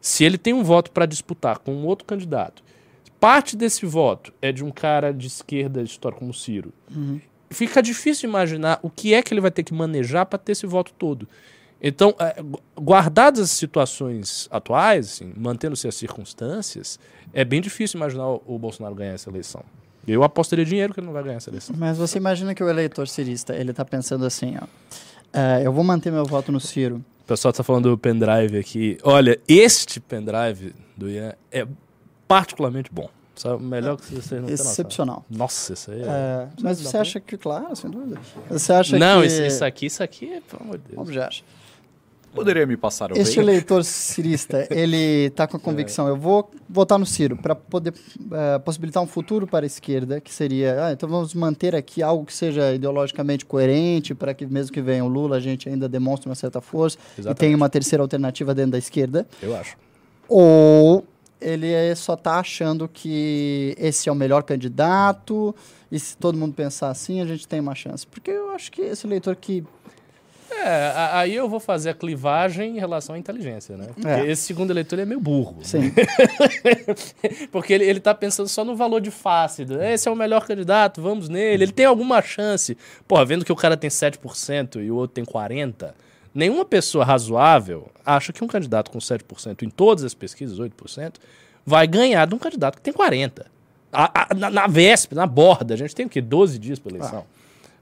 se 0.00 0.24
ele 0.24 0.38
tem 0.38 0.52
um 0.52 0.64
voto 0.64 0.90
para 0.90 1.06
disputar 1.06 1.58
com 1.58 1.72
um 1.72 1.86
outro 1.86 2.06
candidato, 2.06 2.62
parte 3.20 3.56
desse 3.56 3.86
voto 3.86 4.32
é 4.40 4.50
de 4.50 4.64
um 4.64 4.70
cara 4.70 5.12
de 5.12 5.26
esquerda 5.26 5.82
histórico 5.82 6.20
como 6.20 6.34
Ciro, 6.34 6.72
uhum. 6.94 7.20
fica 7.50 7.82
difícil 7.82 8.28
imaginar 8.28 8.80
o 8.82 8.90
que 8.90 9.14
é 9.14 9.22
que 9.22 9.32
ele 9.32 9.40
vai 9.40 9.50
ter 9.50 9.62
que 9.62 9.74
manejar 9.74 10.26
para 10.26 10.38
ter 10.38 10.52
esse 10.52 10.66
voto 10.66 10.92
todo. 10.98 11.28
Então, 11.80 12.14
é, 12.18 12.42
guardadas 12.80 13.40
as 13.40 13.50
situações 13.50 14.48
atuais, 14.50 15.06
assim, 15.06 15.32
mantendo-se 15.36 15.86
as 15.86 15.94
circunstâncias, 15.94 16.98
é 17.32 17.44
bem 17.44 17.60
difícil 17.60 17.98
imaginar 17.98 18.28
o 18.28 18.58
Bolsonaro 18.58 18.94
ganhar 18.94 19.12
essa 19.12 19.30
eleição. 19.30 19.62
Eu 20.06 20.22
apostaria 20.24 20.64
dinheiro 20.64 20.92
que 20.92 21.00
ele 21.00 21.06
não 21.06 21.12
vai 21.12 21.22
ganhar 21.22 21.36
essa 21.36 21.50
eleição. 21.50 21.76
Mas 21.78 21.98
você 21.98 22.18
imagina 22.18 22.54
que 22.54 22.64
o 22.64 22.68
eleitor 22.68 23.06
cirista, 23.06 23.54
ele 23.54 23.70
está 23.70 23.84
pensando 23.84 24.24
assim, 24.24 24.56
ó, 24.60 24.64
uh, 24.64 25.62
eu 25.62 25.72
vou 25.72 25.84
manter 25.84 26.10
meu 26.10 26.24
voto 26.24 26.50
no 26.50 26.58
Ciro. 26.58 27.04
O 27.24 27.28
pessoal 27.28 27.50
está 27.50 27.62
falando 27.62 27.90
do 27.90 27.98
pendrive 27.98 28.58
aqui. 28.58 28.98
Olha, 29.02 29.38
este 29.46 30.00
pendrive 30.00 30.74
do 30.96 31.10
Ian 31.10 31.34
é 31.52 31.66
particularmente 32.26 32.90
bom. 32.90 33.08
Sabe? 33.36 33.62
Melhor 33.62 33.96
que 33.98 34.14
vocês 34.14 34.42
não 34.42 34.48
Excepcional. 34.48 35.24
Nossa, 35.30 35.74
isso 35.74 35.92
aí 35.92 36.02
é... 36.02 36.06
é 36.06 36.48
mas 36.60 36.80
você 36.80 36.96
acha 36.96 37.20
que, 37.20 37.36
claro, 37.36 37.76
sem 37.76 37.88
dúvida. 37.88 38.18
Você 38.50 38.72
acha 38.72 38.98
não, 38.98 39.20
que... 39.20 39.28
isso, 39.28 39.42
isso 39.42 39.64
aqui, 39.64 39.86
isso 39.86 40.02
aqui, 40.02 40.42
pelo 40.50 40.62
amor 40.62 40.78
de 40.78 40.84
Deus. 40.84 40.96
Como 40.96 41.12
já 41.12 41.28
acha? 41.28 41.44
Poderia 42.38 42.66
me 42.66 42.76
passar 42.76 43.12
o 43.12 43.18
Este 43.18 43.40
eleitor 43.40 43.84
cirista, 43.84 44.66
ele 44.70 45.26
está 45.26 45.46
com 45.46 45.56
a 45.56 45.60
convicção, 45.60 46.06
é. 46.06 46.10
eu 46.10 46.16
vou 46.16 46.50
votar 46.68 46.98
no 46.98 47.06
Ciro 47.06 47.36
para 47.36 47.54
poder 47.54 47.90
uh, 47.90 48.60
possibilitar 48.64 49.02
um 49.02 49.06
futuro 49.06 49.46
para 49.46 49.64
a 49.64 49.66
esquerda, 49.66 50.20
que 50.20 50.32
seria, 50.32 50.86
ah, 50.86 50.92
então 50.92 51.08
vamos 51.08 51.34
manter 51.34 51.74
aqui 51.74 52.02
algo 52.02 52.24
que 52.24 52.32
seja 52.32 52.72
ideologicamente 52.72 53.44
coerente, 53.44 54.14
para 54.14 54.32
que 54.32 54.46
mesmo 54.46 54.72
que 54.72 54.80
venha 54.80 55.04
o 55.04 55.08
Lula, 55.08 55.36
a 55.36 55.40
gente 55.40 55.68
ainda 55.68 55.88
demonstre 55.88 56.28
uma 56.28 56.34
certa 56.34 56.60
força 56.60 56.96
Exatamente. 57.18 57.36
e 57.36 57.40
tenha 57.40 57.56
uma 57.56 57.68
terceira 57.68 58.02
alternativa 58.02 58.54
dentro 58.54 58.72
da 58.72 58.78
esquerda. 58.78 59.26
Eu 59.42 59.56
acho. 59.56 59.76
Ou 60.28 61.04
ele 61.40 61.94
só 61.94 62.14
está 62.14 62.38
achando 62.38 62.88
que 62.88 63.74
esse 63.78 64.08
é 64.08 64.12
o 64.12 64.14
melhor 64.14 64.42
candidato 64.42 65.54
e 65.90 65.98
se 65.98 66.16
todo 66.16 66.36
mundo 66.36 66.54
pensar 66.54 66.90
assim, 66.90 67.20
a 67.20 67.26
gente 67.26 67.46
tem 67.46 67.60
uma 67.60 67.74
chance. 67.74 68.06
Porque 68.06 68.30
eu 68.30 68.50
acho 68.50 68.70
que 68.70 68.82
esse 68.82 69.06
eleitor 69.06 69.34
que 69.36 69.64
é, 70.64 71.10
aí 71.12 71.34
eu 71.34 71.48
vou 71.48 71.60
fazer 71.60 71.90
a 71.90 71.94
clivagem 71.94 72.76
em 72.76 72.78
relação 72.78 73.14
à 73.14 73.18
inteligência, 73.18 73.76
né? 73.76 73.86
Porque 73.94 74.08
é. 74.08 74.30
esse 74.30 74.42
segundo 74.42 74.70
eleitor 74.70 74.98
é 74.98 75.04
meio 75.04 75.20
burro. 75.20 75.58
Sim. 75.62 75.92
Porque 77.52 77.72
ele, 77.72 77.84
ele 77.84 78.00
tá 78.00 78.14
pensando 78.14 78.48
só 78.48 78.64
no 78.64 78.74
valor 78.74 79.00
de 79.00 79.10
face. 79.10 79.66
Esse 79.92 80.08
é 80.08 80.10
o 80.10 80.16
melhor 80.16 80.46
candidato, 80.46 81.00
vamos 81.00 81.28
nele. 81.28 81.64
Ele 81.64 81.72
tem 81.72 81.86
alguma 81.86 82.20
chance. 82.22 82.76
Pô, 83.06 83.24
vendo 83.24 83.44
que 83.44 83.52
o 83.52 83.56
cara 83.56 83.76
tem 83.76 83.90
7% 83.90 84.82
e 84.82 84.90
o 84.90 84.96
outro 84.96 85.14
tem 85.14 85.24
40%, 85.24 85.92
nenhuma 86.34 86.64
pessoa 86.64 87.04
razoável 87.04 87.90
acha 88.04 88.32
que 88.32 88.42
um 88.44 88.48
candidato 88.48 88.90
com 88.90 88.98
7% 88.98 89.62
em 89.62 89.70
todas 89.70 90.04
as 90.04 90.14
pesquisas, 90.14 90.58
8%, 90.58 91.14
vai 91.64 91.86
ganhar 91.86 92.26
de 92.26 92.34
um 92.34 92.38
candidato 92.38 92.76
que 92.76 92.82
tem 92.82 92.92
40%. 92.92 93.46
A, 93.90 94.22
a, 94.22 94.34
na, 94.34 94.50
na 94.50 94.66
véspera, 94.66 95.22
na 95.22 95.26
borda, 95.26 95.72
a 95.72 95.76
gente 95.76 95.94
tem 95.94 96.04
o 96.04 96.08
quê? 96.08 96.20
12 96.20 96.58
dias 96.58 96.78
para 96.78 96.94
eleição. 96.94 97.24
Ah. 97.26 97.37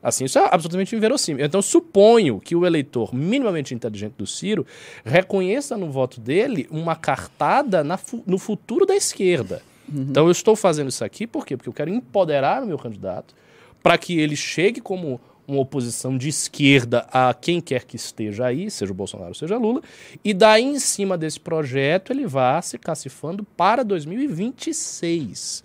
Assim, 0.07 0.25
isso 0.25 0.39
é 0.39 0.49
absolutamente 0.53 0.95
inverossímil. 0.95 1.45
Então, 1.45 1.61
suponho 1.61 2.39
que 2.39 2.55
o 2.55 2.65
eleitor 2.65 3.13
minimamente 3.13 3.75
inteligente 3.75 4.15
do 4.17 4.25
Ciro 4.25 4.65
reconheça 5.05 5.77
no 5.77 5.91
voto 5.91 6.21
dele 6.21 6.69
uma 6.71 6.95
cartada 6.95 7.83
na, 7.83 7.99
no 8.25 8.39
futuro 8.39 8.87
da 8.87 8.95
esquerda. 8.95 9.61
Uhum. 9.93 10.07
Então, 10.09 10.27
eu 10.27 10.31
estou 10.31 10.55
fazendo 10.55 10.91
isso 10.91 11.05
aqui 11.05 11.27
por 11.27 11.45
quê? 11.45 11.57
Porque 11.57 11.69
eu 11.69 11.73
quero 11.73 11.91
empoderar 11.91 12.63
o 12.63 12.67
meu 12.67 12.79
candidato 12.79 13.35
para 13.83 13.99
que 13.99 14.17
ele 14.21 14.37
chegue 14.37 14.81
como 14.81 15.21
uma 15.45 15.61
oposição 15.61 16.17
de 16.17 16.29
esquerda 16.29 17.05
a 17.13 17.35
quem 17.35 17.61
quer 17.61 17.83
que 17.85 17.97
esteja 17.97 18.47
aí, 18.47 18.71
seja 18.71 18.93
o 18.93 18.95
Bolsonaro, 18.95 19.35
seja 19.35 19.59
Lula, 19.59 19.83
e 20.25 20.33
daí 20.33 20.63
em 20.63 20.79
cima 20.79 21.19
desse 21.19 21.41
projeto 21.41 22.13
ele 22.13 22.29
vá 22.29 22.63
se 22.63 22.79
cacifando 22.79 23.43
para 23.57 23.83
2026. 23.83 25.65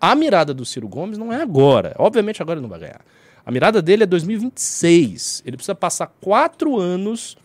A 0.00 0.14
mirada 0.14 0.54
do 0.54 0.64
Ciro 0.64 0.86
Gomes 0.86 1.18
não 1.18 1.32
é 1.32 1.42
agora. 1.42 1.92
Obviamente 1.98 2.40
agora 2.40 2.58
ele 2.58 2.62
não 2.62 2.70
vai 2.70 2.78
ganhar. 2.78 3.00
A 3.44 3.50
mirada 3.50 3.80
dele 3.80 4.04
é 4.04 4.06
2026. 4.06 5.42
Ele 5.44 5.56
precisa 5.56 5.74
passar 5.74 6.06
quatro 6.20 6.78
anos 6.78 7.36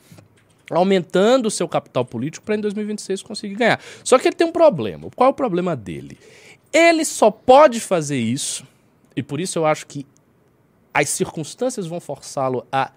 aumentando 0.71 1.47
o 1.47 1.51
seu 1.51 1.67
capital 1.67 2.03
político 2.03 2.45
para 2.45 2.55
em 2.55 2.62
2026 2.62 3.21
conseguir 3.21 3.55
ganhar. 3.55 3.79
Só 4.03 4.17
que 4.17 4.27
ele 4.27 4.36
tem 4.36 4.47
um 4.47 4.51
problema. 4.51 5.10
Qual 5.15 5.27
é 5.27 5.31
o 5.31 5.34
problema 5.34 5.75
dele? 5.75 6.17
Ele 6.73 7.05
só 7.05 7.29
pode 7.31 7.79
fazer 7.79 8.17
isso, 8.17 8.65
e 9.15 9.23
por 9.23 9.39
isso 9.39 9.58
eu 9.58 9.65
acho 9.65 9.88
que 9.88 10.05
as 10.93 11.10
circunstâncias 11.10 11.88
vão 11.88 11.99
forçá-lo 11.99 12.65
a 12.71 12.91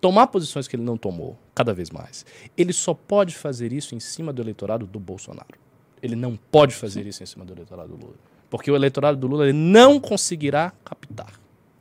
tomar 0.00 0.26
posições 0.26 0.66
que 0.66 0.74
ele 0.74 0.82
não 0.82 0.96
tomou 0.96 1.38
cada 1.54 1.72
vez 1.72 1.90
mais. 1.90 2.26
Ele 2.56 2.72
só 2.72 2.94
pode 2.94 3.34
fazer 3.34 3.72
isso 3.72 3.94
em 3.94 4.00
cima 4.00 4.32
do 4.32 4.42
eleitorado 4.42 4.86
do 4.86 4.98
Bolsonaro. 4.98 5.54
Ele 6.02 6.16
não 6.16 6.36
pode 6.36 6.74
fazer 6.74 7.06
isso 7.06 7.22
em 7.22 7.26
cima 7.26 7.44
do 7.44 7.52
eleitorado 7.52 7.90
do 7.90 7.96
Lula. 7.96 8.16
Porque 8.50 8.70
o 8.70 8.74
eleitorado 8.74 9.16
do 9.16 9.26
Lula 9.28 9.44
ele 9.44 9.52
não 9.52 10.00
conseguirá 10.00 10.72
captar. 10.84 11.32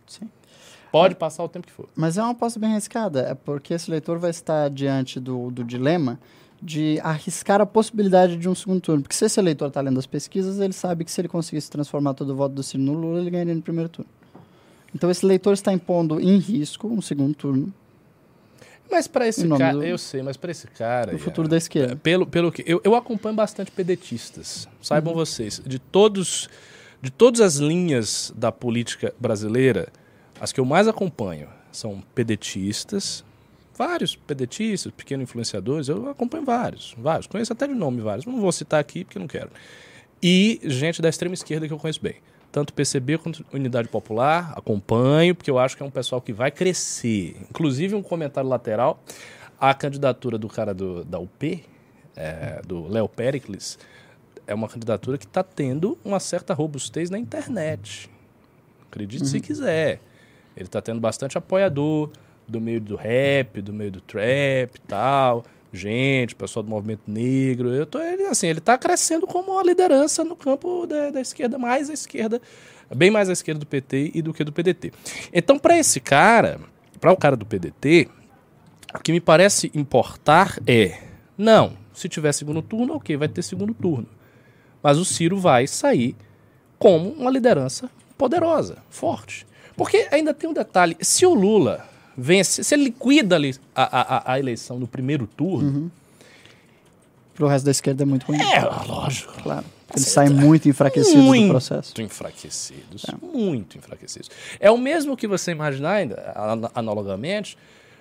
Sim. 0.06 0.30
Pode 0.91 1.15
passar 1.15 1.43
o 1.43 1.47
tempo 1.49 1.65
que 1.67 1.73
for. 1.73 1.88
Mas 1.95 2.17
é 2.17 2.21
uma 2.21 2.32
aposta 2.32 2.60
bem 2.60 2.71
arriscada, 2.73 3.21
é 3.21 3.34
porque 3.34 3.73
esse 3.73 3.89
eleitor 3.89 4.19
vai 4.19 4.30
estar 4.32 4.69
diante 4.69 5.19
do, 5.19 5.49
do 5.49 5.63
dilema 5.63 6.19
de 6.62 6.99
arriscar 7.01 7.60
a 7.62 7.65
possibilidade 7.65 8.38
de 8.38 8.47
um 8.47 8.54
segundo 8.54 8.82
turno. 8.82 9.01
Porque 9.01 9.15
se 9.15 9.25
esse 9.25 9.39
eleitor 9.39 9.69
está 9.69 9.82
lendo 9.82 9.97
as 9.97 10.06
pesquisas, 10.06 10.60
ele 10.60 10.73
sabe 10.73 11.04
que 11.06 11.12
se 11.12 11.19
ele 11.21 11.27
conseguisse 11.27 11.71
transformar 11.71 12.13
todo 12.13 12.30
o 12.32 12.36
voto 12.36 12.54
do 12.54 12.62
Ciro 12.62 12.84
no 12.84 12.93
Lula, 12.93 13.19
ele 13.19 13.32
ganharia 13.32 13.56
no 13.56 13.62
primeiro 13.62 13.89
turno. 13.89 14.10
Então 14.93 15.10
esse 15.10 15.25
eleitor 15.25 15.54
está 15.54 15.71
impondo 15.73 16.19
em 16.19 16.38
risco 16.38 16.88
um 16.88 17.01
segundo 17.01 17.34
turno 17.34 17.73
Mas 18.91 19.08
para 19.08 19.25
esse 19.27 19.47
cara, 19.47 19.77
do- 19.77 19.84
eu 19.84 19.97
sei, 19.97 20.21
mas 20.21 20.36
para 20.36 20.51
esse 20.51 20.67
cara. 20.67 21.13
Ian, 21.13 21.17
futuro 21.17 21.47
da 21.47 21.56
esquerda. 21.58 21.95
Pelo, 21.95 22.27
pelo 22.27 22.51
que 22.51 22.62
eu, 22.67 22.82
eu 22.84 22.93
acompanho 22.93 23.36
bastante 23.36 23.71
pedetistas. 23.71 24.65
Uhum. 24.65 24.71
Saibam 24.82 25.13
vocês, 25.13 25.62
de 25.65 25.80
todos 25.80 26.49
de 27.01 27.10
todas 27.10 27.41
as 27.41 27.56
linhas 27.56 28.32
da 28.36 28.51
política 28.51 29.12
brasileira, 29.19 29.88
as 30.41 30.51
que 30.51 30.60
eu 30.60 30.65
mais 30.65 30.88
acompanho 30.88 31.47
são 31.71 32.01
pedetistas, 32.15 33.23
vários 33.77 34.15
pedetistas, 34.15 34.91
pequenos 34.91 35.25
influenciadores, 35.30 35.88
eu 35.88 36.10
acompanho 36.10 36.43
vários, 36.43 36.95
vários, 36.97 37.27
conheço 37.27 37.54
até 37.54 37.67
de 37.67 37.75
nome 37.75 38.01
vários, 38.01 38.25
não 38.25 38.41
vou 38.41 38.51
citar 38.51 38.80
aqui 38.80 39.04
porque 39.04 39.19
não 39.19 39.27
quero. 39.27 39.51
E 40.21 40.60
gente 40.63 40.99
da 40.99 41.10
extrema 41.10 41.36
esquerda 41.36 41.67
que 41.67 41.73
eu 41.73 41.77
conheço 41.77 42.01
bem. 42.01 42.15
Tanto 42.51 42.73
PCB 42.73 43.19
quanto 43.19 43.45
Unidade 43.54 43.88
Popular, 43.88 44.51
acompanho, 44.58 45.36
porque 45.36 45.49
eu 45.49 45.60
acho 45.60 45.77
que 45.77 45.84
é 45.84 45.86
um 45.86 45.91
pessoal 45.91 46.19
que 46.19 46.34
vai 46.34 46.49
crescer. 46.49 47.38
Inclusive, 47.47 47.93
um 47.93 48.01
comentário 48.01 48.49
lateral, 48.49 49.01
a 49.60 49.75
candidatura 49.75 50.39
do 50.39 50.49
cara 50.49 50.73
do, 50.73 51.06
da 51.06 51.19
UP, 51.19 51.63
é, 52.15 52.62
do 52.65 52.88
Léo 52.88 53.08
Pericles, 53.08 53.77
é 54.47 54.56
uma 54.56 54.67
candidatura 54.67 55.19
que 55.19 55.25
está 55.25 55.43
tendo 55.43 55.99
uma 56.04 56.19
certa 56.19 56.51
robustez 56.56 57.12
na 57.12 57.19
internet. 57.19 58.10
Acredite 58.89 59.27
se 59.27 59.39
quiser. 59.39 60.01
Ele 60.55 60.65
está 60.65 60.81
tendo 60.81 60.99
bastante 60.99 61.37
apoiador 61.37 62.09
do 62.47 62.59
meio 62.59 62.81
do 62.81 62.95
rap, 62.95 63.61
do 63.61 63.73
meio 63.73 63.91
do 63.91 64.01
trap 64.01 64.75
e 64.75 64.81
tal. 64.87 65.43
Gente, 65.73 66.35
pessoal 66.35 66.63
do 66.63 66.69
movimento 66.69 67.03
negro. 67.07 67.69
Eu 67.69 67.85
tô, 67.85 67.99
ele, 67.99 68.23
assim, 68.23 68.47
ele 68.47 68.59
está 68.59 68.77
crescendo 68.77 69.25
como 69.25 69.53
uma 69.53 69.63
liderança 69.63 70.23
no 70.23 70.35
campo 70.35 70.85
da, 70.85 71.11
da 71.11 71.21
esquerda, 71.21 71.57
mais 71.57 71.89
à 71.89 71.93
esquerda, 71.93 72.41
bem 72.93 73.09
mais 73.09 73.29
à 73.29 73.33
esquerda 73.33 73.59
do 73.59 73.65
PT 73.65 74.11
e 74.13 74.21
do 74.21 74.33
que 74.33 74.43
do 74.43 74.51
PDT. 74.51 74.91
Então, 75.31 75.57
para 75.57 75.77
esse 75.77 76.01
cara, 76.01 76.59
para 76.99 77.13
o 77.13 77.17
cara 77.17 77.37
do 77.37 77.45
PDT, 77.45 78.09
o 78.93 78.99
que 78.99 79.13
me 79.13 79.21
parece 79.21 79.71
importar 79.73 80.59
é, 80.67 80.99
não, 81.37 81.77
se 81.93 82.09
tiver 82.09 82.33
segundo 82.33 82.61
turno, 82.61 82.95
ok, 82.95 83.15
vai 83.15 83.29
ter 83.29 83.41
segundo 83.41 83.73
turno. 83.73 84.07
Mas 84.83 84.97
o 84.97 85.05
Ciro 85.05 85.37
vai 85.37 85.67
sair 85.67 86.15
como 86.77 87.11
uma 87.11 87.31
liderança 87.31 87.89
poderosa, 88.17 88.79
forte. 88.89 89.47
Porque 89.75 90.07
ainda 90.12 90.34
tem 90.34 90.49
um 90.49 90.53
detalhe: 90.53 90.95
se 91.01 91.25
o 91.25 91.34
Lula 91.34 91.86
vence, 92.17 92.63
se 92.63 92.75
ele 92.75 92.84
liquida 92.86 93.38
a, 93.75 93.84
a- 93.84 94.34
a- 94.34 94.39
eleição 94.39 94.77
no 94.79 94.88
primeiro 94.88 95.25
turno, 95.27 95.91
Pro 97.34 97.47
resto 97.47 97.65
da 97.65 97.71
esquerda 97.71 98.03
é 98.03 98.05
muito 98.05 98.25
ruim. 98.25 98.38
é 98.41 98.60
lógico. 98.88 99.34
Claro. 99.41 99.65
Eles 99.95 100.07
saem 100.07 100.29
muito 100.29 100.69
enfraquecidos 100.69 101.15
do 101.21 101.23
Muito 101.23 101.49
processo. 101.49 101.93
enfraquecidos. 102.01 103.05
Muito 103.21 103.77
enfraquecidos. 103.77 104.29
É 104.60 104.69
o 104.71 104.77
mesmo 104.77 105.17
que 105.17 105.27
você 105.27 105.51
imaginar, 105.51 105.93
ainda, 105.95 106.34
an- 106.36 106.69
analogamente, 106.75 107.57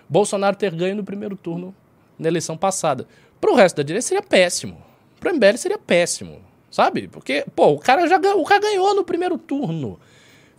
Bolsonaro 0.09 0.57
ter 0.57 0.73
ganho 0.75 0.95
no 0.97 1.03
primeiro 1.05 1.37
turno 1.37 1.75
na 2.19 2.29
eleição 2.29 2.57
passada. 2.57 3.07
Para 3.41 3.51
o 3.51 3.55
resto 3.57 3.77
da 3.77 3.83
direita 3.83 4.07
seria 4.07 4.23
péssimo. 4.23 4.77
Para 5.19 5.33
o 5.33 5.35
MBL 5.35 5.57
seria 5.57 5.79
péssimo. 5.79 6.39
Sabe? 6.71 7.09
Porque, 7.09 7.45
pô, 7.57 7.69
o 7.73 7.79
cara 7.79 8.07
já 8.09 8.19
ganhou, 8.19 8.41
o 8.41 8.45
cara 8.45 8.61
ganhou 8.61 8.95
no 8.95 9.03
primeiro 9.05 9.37
turno. 9.39 9.99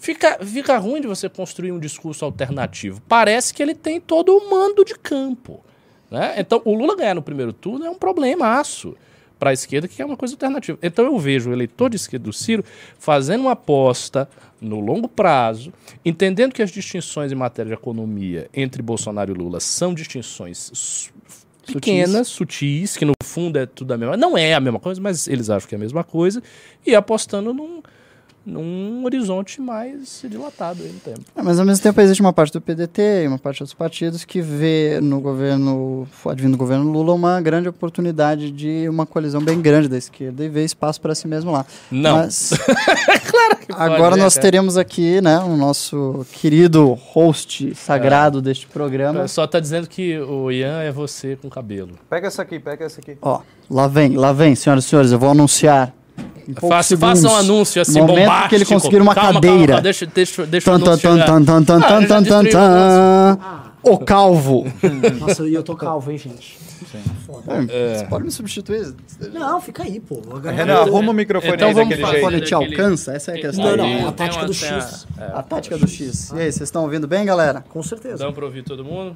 Fica, 0.01 0.43
fica 0.43 0.79
ruim 0.79 0.99
de 0.99 1.05
você 1.05 1.29
construir 1.29 1.71
um 1.71 1.77
discurso 1.77 2.25
alternativo. 2.25 2.99
Parece 3.07 3.53
que 3.53 3.61
ele 3.61 3.75
tem 3.75 4.01
todo 4.01 4.35
o 4.35 4.49
mando 4.49 4.83
de 4.83 4.95
campo. 4.95 5.63
Né? 6.09 6.33
Então, 6.37 6.59
o 6.65 6.73
Lula 6.73 6.95
ganhar 6.95 7.13
no 7.13 7.21
primeiro 7.21 7.53
turno 7.53 7.85
é 7.85 7.89
um 7.89 7.93
problemaço 7.93 8.95
para 9.37 9.51
a 9.51 9.53
esquerda, 9.53 9.87
que 9.87 10.01
é 10.01 10.05
uma 10.05 10.17
coisa 10.17 10.33
alternativa. 10.33 10.75
Então, 10.81 11.05
eu 11.05 11.19
vejo 11.19 11.51
o 11.51 11.53
eleitor 11.53 11.87
de 11.87 11.97
esquerda 11.97 12.23
do 12.23 12.33
Ciro 12.33 12.65
fazendo 12.97 13.41
uma 13.41 13.51
aposta 13.51 14.27
no 14.59 14.79
longo 14.79 15.07
prazo, 15.07 15.71
entendendo 16.03 16.51
que 16.51 16.63
as 16.63 16.71
distinções 16.71 17.31
em 17.31 17.35
matéria 17.35 17.69
de 17.69 17.79
economia 17.79 18.49
entre 18.55 18.81
Bolsonaro 18.81 19.31
e 19.31 19.35
Lula 19.35 19.59
são 19.59 19.93
distinções 19.93 21.11
pequenas, 21.63 22.27
sutis, 22.27 22.97
que 22.97 23.05
no 23.05 23.13
fundo 23.23 23.59
é 23.59 23.67
tudo 23.67 23.93
a 23.93 23.97
mesma 23.99 24.17
Não 24.17 24.35
é 24.35 24.55
a 24.55 24.59
mesma 24.59 24.79
coisa, 24.79 24.99
mas 24.99 25.27
eles 25.27 25.51
acham 25.51 25.69
que 25.69 25.75
é 25.75 25.77
a 25.77 25.79
mesma 25.79 26.03
coisa, 26.03 26.41
e 26.83 26.95
apostando 26.95 27.53
num, 27.53 27.83
num 28.45 29.03
horizonte 29.05 29.61
mais 29.61 30.23
dilatado 30.27 30.81
aí 30.83 30.89
no 30.91 30.99
tempo. 30.99 31.21
É, 31.35 31.41
mas 31.41 31.59
ao 31.59 31.65
mesmo 31.65 31.83
tempo 31.83 31.99
existe 32.01 32.21
uma 32.21 32.33
parte 32.33 32.53
do 32.53 32.61
PDT 32.61 33.23
e 33.23 33.27
uma 33.27 33.37
parte 33.37 33.59
dos 33.63 33.73
partidos 33.73 34.25
que 34.25 34.41
vê 34.41 34.99
no 35.01 35.19
governo, 35.21 36.07
advindo 36.25 36.53
do 36.53 36.57
governo 36.57 36.91
Lula, 36.91 37.13
uma 37.13 37.39
grande 37.39 37.69
oportunidade 37.69 38.51
de 38.51 38.87
uma 38.89 39.05
coalizão 39.05 39.41
bem 39.41 39.61
grande 39.61 39.87
da 39.87 39.97
esquerda 39.97 40.43
e 40.43 40.49
vê 40.49 40.63
espaço 40.63 40.99
para 40.99 41.13
si 41.13 41.27
mesmo 41.27 41.51
lá. 41.51 41.65
Não. 41.91 42.17
Mas 42.17 42.51
pode, 43.31 43.57
agora 43.69 44.15
né, 44.15 44.23
nós 44.23 44.33
cara? 44.35 44.41
teremos 44.41 44.77
aqui, 44.77 45.21
né, 45.21 45.39
o 45.39 45.55
nosso 45.55 46.25
querido 46.31 46.93
host 46.93 47.75
sagrado 47.75 48.41
deste 48.41 48.65
O 48.65 48.69
programa. 48.69 49.21
pessoal 49.21 49.47
tá 49.47 49.59
dizendo 49.59 49.87
que 49.87 50.17
o 50.19 50.51
Ian 50.51 50.81
é 50.81 50.91
você 50.91 51.35
com 51.35 51.49
cabelo. 51.49 51.91
Pega 52.09 52.27
essa 52.27 52.41
aqui, 52.41 52.59
pega 52.59 52.85
essa 52.85 52.99
aqui. 52.99 53.17
Ó, 53.21 53.41
lá 53.69 53.87
vem, 53.87 54.15
lá 54.15 54.33
vem, 54.33 54.55
senhoras 54.55 54.85
e 54.85 54.87
senhores, 54.87 55.11
eu 55.11 55.19
vou 55.19 55.29
anunciar. 55.29 55.93
Em 56.51 56.53
poucos 56.53 56.69
Faça, 56.77 56.97
faça 56.97 57.27
um 57.27 57.29
segundos, 57.29 57.49
anúncio 57.49 57.81
assim, 57.81 57.99
momento 58.01 58.17
bombástico. 58.19 58.49
que 58.49 58.55
ele 58.55 58.65
conseguir 58.65 59.01
uma 59.01 59.15
Calma, 59.15 59.33
cadeira. 59.33 59.57
Calma, 59.57 59.67
calma, 59.67 59.81
deixa, 59.81 60.05
deixa, 60.05 60.45
deixa 60.45 60.71
o 60.75 60.79
Tan, 60.79 60.97
tan, 60.97 61.43
tan, 61.43 61.63
tan, 61.63 61.77
Ah, 61.79 61.87
tan, 62.07 62.23
tan, 62.23 62.43
tan, 62.45 63.37
o. 63.83 63.93
O 63.93 63.97
calvo. 63.97 64.65
Nossa, 65.19 65.47
e 65.47 65.53
eu 65.55 65.63
tô 65.63 65.75
calvo, 65.75 66.11
hein, 66.11 66.17
gente? 66.17 66.59
Você 66.81 68.05
pode 68.09 68.25
me 68.25 68.31
substituir? 68.31 68.93
Não, 69.33 69.59
fica 69.61 69.83
aí, 69.83 69.99
pô. 69.99 70.21
Renan, 70.43 70.81
arruma 70.81 71.11
o 71.11 71.13
microfone 71.13 71.53
Então 71.53 71.69
aí 71.69 71.73
vamos 71.73 71.89
daquele 71.89 72.07
jeito. 72.11 72.21
Quando 72.21 72.41
te 72.41 72.51
daquele- 72.51 72.71
alcança, 72.75 73.13
essa 73.13 73.31
é 73.31 73.37
a 73.37 73.41
questão. 73.41 73.65
Não, 73.65 73.77
não, 73.77 73.85
é 73.85 74.07
a 74.07 74.11
tática 74.11 74.45
do 74.45 74.53
X. 74.53 75.07
a- 75.17 75.39
A 75.39 75.43
tática 75.43 75.77
do 75.77 75.87
X. 75.87 76.29
E 76.31 76.33
aí, 76.35 76.51
vocês 76.51 76.61
estão 76.61 76.83
ouvindo 76.83 77.07
bem, 77.07 77.25
galera? 77.25 77.63
Com 77.69 77.81
certeza. 77.81 78.17
Dá 78.17 78.31
pra 78.31 78.45
ouvir 78.45 78.63
todo 78.63 78.83
mundo? 78.83 79.15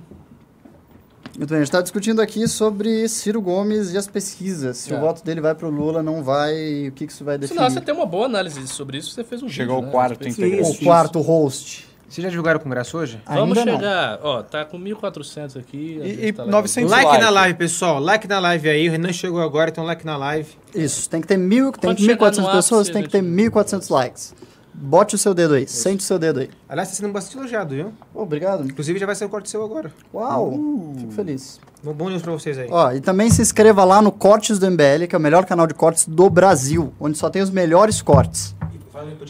Muito 1.38 1.50
bem, 1.50 1.58
a 1.58 1.60
gente 1.62 1.67
está 1.67 1.82
discutindo 1.82 2.21
aqui 2.21 2.48
sobre 2.48 3.10
Ciro 3.10 3.41
Gomes 3.41 3.91
e 3.93 3.98
as 3.98 4.08
pesquisas. 4.08 4.78
Se 4.78 4.93
É. 4.93 4.98
o 4.98 5.02
voto 5.02 5.24
dele 5.24 5.41
vai 5.41 5.54
para 5.54 5.67
o 5.67 5.69
Lula, 5.69 6.02
não 6.02 6.24
vai, 6.24 6.88
o 6.88 6.91
que, 6.93 7.06
que 7.06 7.12
isso 7.12 7.26
vai 7.26 7.38
definir? 7.38 7.58
Senão 7.60 7.69
você 7.69 7.82
tem 7.82 7.93
uma 7.93 8.06
boa 8.06 8.26
análise 8.26 8.65
sobre 8.67 9.00
isso, 9.00 9.12
você 9.12 9.24
fez 9.24 9.43
um 9.43 9.50
Chegou 9.50 9.76
vídeo, 9.76 9.84
o 9.84 9.86
né? 9.88 9.91
quarto 9.91 10.28
integrante. 10.28 10.82
O 10.82 10.86
quarto 10.86 11.19
host. 11.21 11.88
Vocês 12.08 12.24
já 12.24 12.30
divulgaram 12.30 12.60
o 12.60 12.63
congresso 12.63 12.98
hoje? 12.98 13.19
Vamos 13.28 13.58
Ainda 13.58 13.71
não. 13.71 13.78
chegar, 13.80 14.19
ó, 14.24 14.41
tá 14.43 14.63
com 14.63 14.78
1.400 14.80 15.58
aqui. 15.58 16.00
E- 16.02 16.28
e 16.28 16.32
tá 16.34 16.43
legal. 16.43 16.62
900 16.62 16.89
like 16.91 17.06
like. 17.06 17.21
na 17.24 17.30
live, 17.32 17.58
pessoal. 17.58 18.00
Like 18.00 18.28
na 18.28 18.39
live 18.39 18.69
aí. 18.69 18.88
O 18.88 18.91
Renan 18.91 19.12
chegou 19.12 19.41
agora, 19.41 19.69
então 19.71 19.84
like 19.84 20.06
na 20.06 20.15
live. 20.15 20.48
Isso, 20.74 21.10
tem 21.10 21.19
que 21.19 21.28
ter 21.28 21.36
mil, 21.36 21.71
tem 21.74 21.89
Quando 21.89 22.00
chegar 22.00 22.32
1.400 22.32 22.38
no 22.45 22.52
pessoas, 22.52 22.89
tem 22.89 23.04
que 23.04 23.10
ter 23.10 23.21
gente- 23.21 23.28
1.400 23.52 23.89
likes. 23.89 24.34
Bote 24.77 25.15
o 25.15 25.17
seu 25.17 25.33
dedo 25.33 25.53
aí, 25.55 25.67
sente 25.67 26.01
o 26.03 26.03
seu 26.03 26.19
dedo 26.19 26.41
aí. 26.41 26.49
Aliás, 26.67 26.89
tá 26.89 26.95
sendo 26.95 27.11
bastante 27.11 27.38
elogiado, 27.38 27.73
viu? 27.73 27.93
Obrigado. 28.13 28.65
Inclusive 28.65 28.99
já 28.99 29.05
vai 29.05 29.15
ser 29.15 29.25
o 29.25 29.29
corte 29.29 29.49
seu 29.49 29.63
agora. 29.63 29.91
Uau, 30.13 30.93
fico 30.99 31.11
feliz. 31.13 31.59
Um 31.85 31.93
bom 31.93 32.09
news 32.09 32.21
pra 32.21 32.31
vocês 32.33 32.57
aí. 32.57 32.67
Ó, 32.69 32.91
e 32.91 32.99
também 32.99 33.29
se 33.29 33.41
inscreva 33.41 33.83
lá 33.83 34.01
no 34.01 34.11
Cortes 34.11 34.59
do 34.59 34.69
MBL, 34.69 35.07
que 35.07 35.15
é 35.15 35.17
o 35.17 35.21
melhor 35.21 35.45
canal 35.45 35.65
de 35.65 35.73
cortes 35.73 36.05
do 36.07 36.29
Brasil, 36.29 36.93
onde 36.99 37.17
só 37.17 37.29
tem 37.29 37.41
os 37.41 37.49
melhores 37.49 38.01
cortes. 38.01 38.53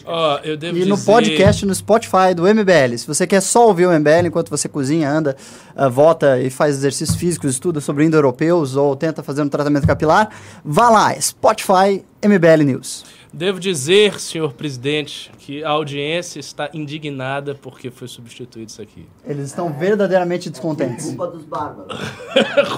Ó, 0.04 0.38
eu 0.44 0.56
devo 0.56 0.76
E 0.78 0.84
no 0.84 0.94
dizer- 0.96 1.06
podcast 1.12 1.66
no 1.66 1.74
Spotify 1.74 2.32
do 2.34 2.46
MBL. 2.46 2.96
Se 2.98 3.06
você 3.06 3.26
quer 3.26 3.40
só 3.40 3.66
ouvir 3.66 3.86
o 3.86 3.90
MBL 3.92 4.28
enquanto 4.28 4.48
você 4.48 4.68
cozinha, 4.68 5.10
anda, 5.10 5.36
ah, 5.74 5.88
vota 5.88 6.40
e 6.40 6.50
faz 6.50 6.76
exercícios 6.76 7.16
físicos, 7.16 7.50
estuda 7.52 7.80
sobre 7.80 8.04
indo-europeus 8.04 8.76
ou 8.76 8.94
tenta 8.96 9.22
fazer 9.22 9.42
um 9.42 9.48
tratamento 9.48 9.86
capilar, 9.86 10.30
vá 10.64 10.88
lá, 10.88 11.20
Spotify 11.20 12.04
MBL 12.22 12.62
News. 12.64 13.04
Devo 13.36 13.60
dizer, 13.60 14.18
senhor 14.18 14.54
presidente, 14.54 15.30
que 15.36 15.62
a 15.62 15.68
audiência 15.68 16.40
está 16.40 16.70
indignada 16.72 17.54
porque 17.54 17.90
foi 17.90 18.08
substituído 18.08 18.70
isso 18.70 18.80
aqui. 18.80 19.06
Eles 19.26 19.48
estão 19.48 19.70
verdadeiramente 19.70 20.48
descontentes. 20.48 21.12
dos 21.14 21.44
bárbaros. 21.44 21.98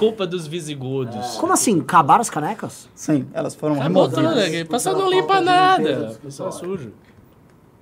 Culpa 0.01 0.27
dos 0.27 0.49
visigodos. 0.49 1.37
Como 1.37 1.53
assim? 1.53 1.79
Acabaram 1.79 2.23
as 2.23 2.29
canecas? 2.29 2.88
Sim, 2.92 3.25
elas 3.33 3.55
foram 3.55 3.77
Acabou 3.77 4.09
tudo, 4.09 4.21
removidas. 4.21 4.51
né? 4.51 4.64
Passou 4.64 4.99
não 4.99 5.09
limpa 5.09 5.40
nada. 5.40 6.18
Pessoal 6.21 6.51
sujo. 6.51 6.92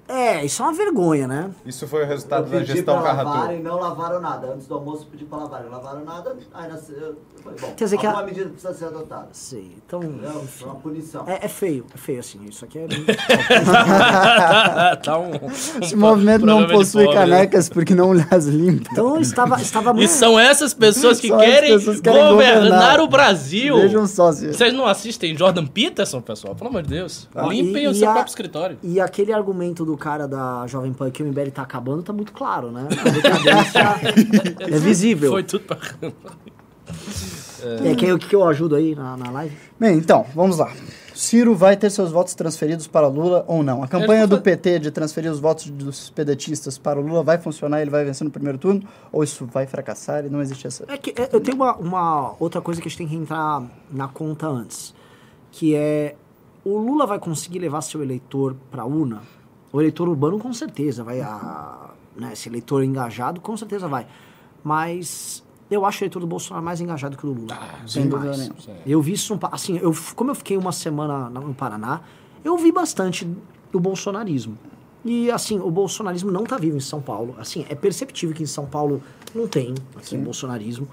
É, 0.09 0.45
isso 0.45 0.63
é 0.63 0.67
uma 0.67 0.73
vergonha, 0.73 1.27
né? 1.27 1.51
Isso 1.65 1.87
foi 1.89 2.05
o 2.05 2.07
resultado 2.07 2.45
da 2.49 2.59
pedi 2.59 2.75
gestão 2.75 3.01
pra 3.01 3.13
lavar 3.13 3.25
Carratu. 3.35 3.53
e 3.55 3.59
não 3.63 3.81
lavaram 3.81 4.21
nada. 4.21 4.53
Antes 4.55 4.67
do 4.69 4.75
almoço 4.75 5.03
eu 5.03 5.07
pedi 5.11 5.25
pra 5.25 5.39
lavar, 5.39 5.65
não 5.65 5.71
lavaram 5.73 6.05
nada. 6.05 6.37
Aí 6.55 6.69
nasceu, 6.71 6.97
eu 6.97 7.17
falei, 7.43 7.59
bom, 7.61 7.73
Quer 7.77 7.85
dizer 7.85 7.99
que 7.99 8.07
a- 8.07 8.23
medida 8.23 8.49
precisa 8.51 8.73
ser 8.75 8.85
adotada. 8.87 9.29
Sei. 9.33 9.73
Então. 9.85 10.01
Não, 10.01 10.43
é 10.61 10.65
uma 10.65 10.75
punição. 10.77 11.25
É, 11.27 11.47
é 11.47 11.49
feio, 11.49 11.85
é 11.95 11.99
feio 11.99 12.21
assim. 12.21 12.39
Isso 12.49 12.65
aqui 12.65 12.79
é. 12.79 12.87
tá 15.03 15.19
um, 15.19 15.33
Esse 15.83 15.97
movimento 15.97 16.45
não 16.47 16.67
possui 16.67 17.05
pobre, 17.05 17.19
né? 17.21 17.27
canecas 17.27 17.69
porque 17.69 17.95
não 17.95 18.13
as 18.31 18.47
limpa. 18.47 18.89
Então 18.93 19.21
estava, 19.21 19.61
estava 19.61 19.91
E 19.91 19.95
muito. 19.95 20.11
são 20.11 20.39
essas 20.39 20.73
pessoas 20.75 21.21
que 21.21 21.29
querem, 21.29 21.73
pessoas 21.75 21.97
que 21.97 22.03
querem 22.03 22.29
governar, 22.29 22.63
governar. 22.63 23.01
o 23.01 23.09
Brasil. 23.09 23.77
Vejam 23.77 24.07
só 24.07 24.33
se... 24.33 24.49
Vocês 24.53 24.73
não 24.73 24.87
assistem 24.87 25.37
Jordan 25.37 25.67
Peterson, 25.67 26.21
pessoal? 26.21 26.55
Pelo 26.55 26.71
amor 26.71 26.83
de 26.83 26.89
Deus. 26.91 27.29
Ah, 27.35 27.47
Limpem 27.47 27.85
e- 27.85 27.89
o 27.89 27.91
e 27.91 27.95
seu 27.95 28.09
a- 28.09 28.13
próprio 28.13 28.31
escritório. 28.31 28.79
E 28.83 29.01
aquele 29.01 29.33
argumento 29.33 29.85
do 29.85 29.96
do 29.97 29.99
cara 29.99 30.29
da 30.29 30.67
Jovem 30.67 30.93
Pan 30.93 31.11
que 31.11 31.23
o 31.23 31.27
MBL 31.27 31.51
tá 31.53 31.63
acabando 31.63 32.03
tá 32.03 32.13
muito 32.13 32.33
claro, 32.33 32.71
né? 32.71 32.87
A 32.91 33.11
decadência 33.11 33.81
é 34.77 34.79
visível. 34.79 35.33
Foi 35.33 35.43
tudo 35.43 35.65
pra 35.65 35.79
É, 37.59 37.95
que, 37.97 38.13
o 38.13 38.19
que, 38.19 38.29
que 38.29 38.37
eu 38.37 38.47
ajudo 38.47 38.77
aí 38.77 38.95
na, 38.95 39.17
na 39.17 39.31
live? 39.31 39.57
Bem, 39.81 39.97
então, 39.97 40.25
vamos 40.35 40.59
lá. 40.59 40.71
Ciro 41.15 41.55
vai 41.55 41.77
ter 41.77 41.91
seus 41.91 42.13
votos 42.13 42.35
transferidos 42.35 42.87
para 42.87 43.09
Lula 43.09 43.45
ou 43.49 43.63
não? 43.63 43.83
A 43.83 43.89
campanha 43.89 44.27
do 44.27 44.41
PT 44.41 44.79
de 44.79 44.91
transferir 44.93 45.33
os 45.33 45.41
votos 45.41 45.69
dos 45.71 46.11
pedetistas 46.11 46.79
para 46.79 47.01
o 47.01 47.03
Lula 47.03 47.25
vai 47.25 47.39
funcionar? 47.39 47.81
Ele 47.81 47.91
vai 47.91 48.05
vencer 48.05 48.25
no 48.25 48.31
primeiro 48.31 48.59
turno? 48.59 48.87
Ou 49.11 49.25
isso 49.25 49.47
vai 49.47 49.67
fracassar 49.67 50.25
e 50.27 50.29
não 50.29 50.41
existe 50.43 50.67
essa... 50.67 50.85
É 50.87 50.97
que 50.97 51.11
é, 51.21 51.31
eu 51.33 51.41
tenho 51.41 51.57
uma, 51.57 51.75
uma 51.77 52.35
outra 52.39 52.61
coisa 52.61 52.81
que 52.81 52.87
a 52.87 52.91
gente 52.91 52.99
tem 52.99 53.09
que 53.09 53.17
entrar 53.17 53.65
na 53.91 54.07
conta 54.07 54.47
antes, 54.47 54.95
que 55.51 55.75
é 55.75 56.15
o 56.67 56.79
Lula 56.79 57.07
vai 57.07 57.21
conseguir 57.21 57.61
levar 57.61 57.81
seu 57.81 58.03
eleitor 58.03 58.57
para 58.73 58.83
a 58.83 58.87
urna? 58.87 59.23
O 59.73 59.81
eleitor 59.81 60.09
urbano 60.09 60.39
com 60.39 60.53
certeza 60.53 61.03
vai, 61.05 61.21
a, 61.21 61.91
né, 62.17 62.31
esse 62.33 62.49
eleitor 62.49 62.83
engajado 62.85 63.41
com 63.41 63.57
certeza 63.57 63.87
vai, 63.89 64.07
mas 64.65 65.43
eu 65.71 65.85
acho 65.85 66.01
o 66.01 66.05
eleitor 66.05 66.21
do 66.21 66.27
Bolsonaro 66.27 66.65
mais 66.65 66.81
engajado 66.81 67.17
que 67.17 67.27
o 67.27 67.33
do 67.35 67.41
Lula. 67.43 67.59
sem 67.87 68.03
Bem 68.03 68.11
dúvida 68.11 68.37
nenhuma. 68.37 68.57
Eu 68.87 69.03
vi 69.03 69.13
isso, 69.13 69.39
assim, 69.53 69.79
eu, 69.79 69.95
como 70.15 70.31
eu 70.31 70.35
fiquei 70.35 70.57
uma 70.57 70.73
semana 70.73 71.29
na- 71.31 71.41
no 71.41 71.55
Paraná, 71.55 72.01
eu 72.45 72.57
vi 72.57 72.71
bastante 72.73 73.29
do 73.73 73.81
bolsonarismo. 73.81 74.57
E, 75.05 75.31
assim, 75.31 75.59
o 75.61 75.71
bolsonarismo 75.71 76.33
não 76.33 76.43
tá 76.45 76.57
vivo 76.57 76.77
em 76.77 76.81
São 76.81 77.01
Paulo. 77.01 77.37
Assim, 77.39 77.65
é 77.69 77.75
perceptível 77.77 78.35
que 78.35 78.43
em 78.43 78.47
São 78.47 78.67
Paulo 78.67 79.01
não 79.35 79.47
tem, 79.47 79.73
assim, 79.97 80.19
bolsonarismo. 80.21 80.89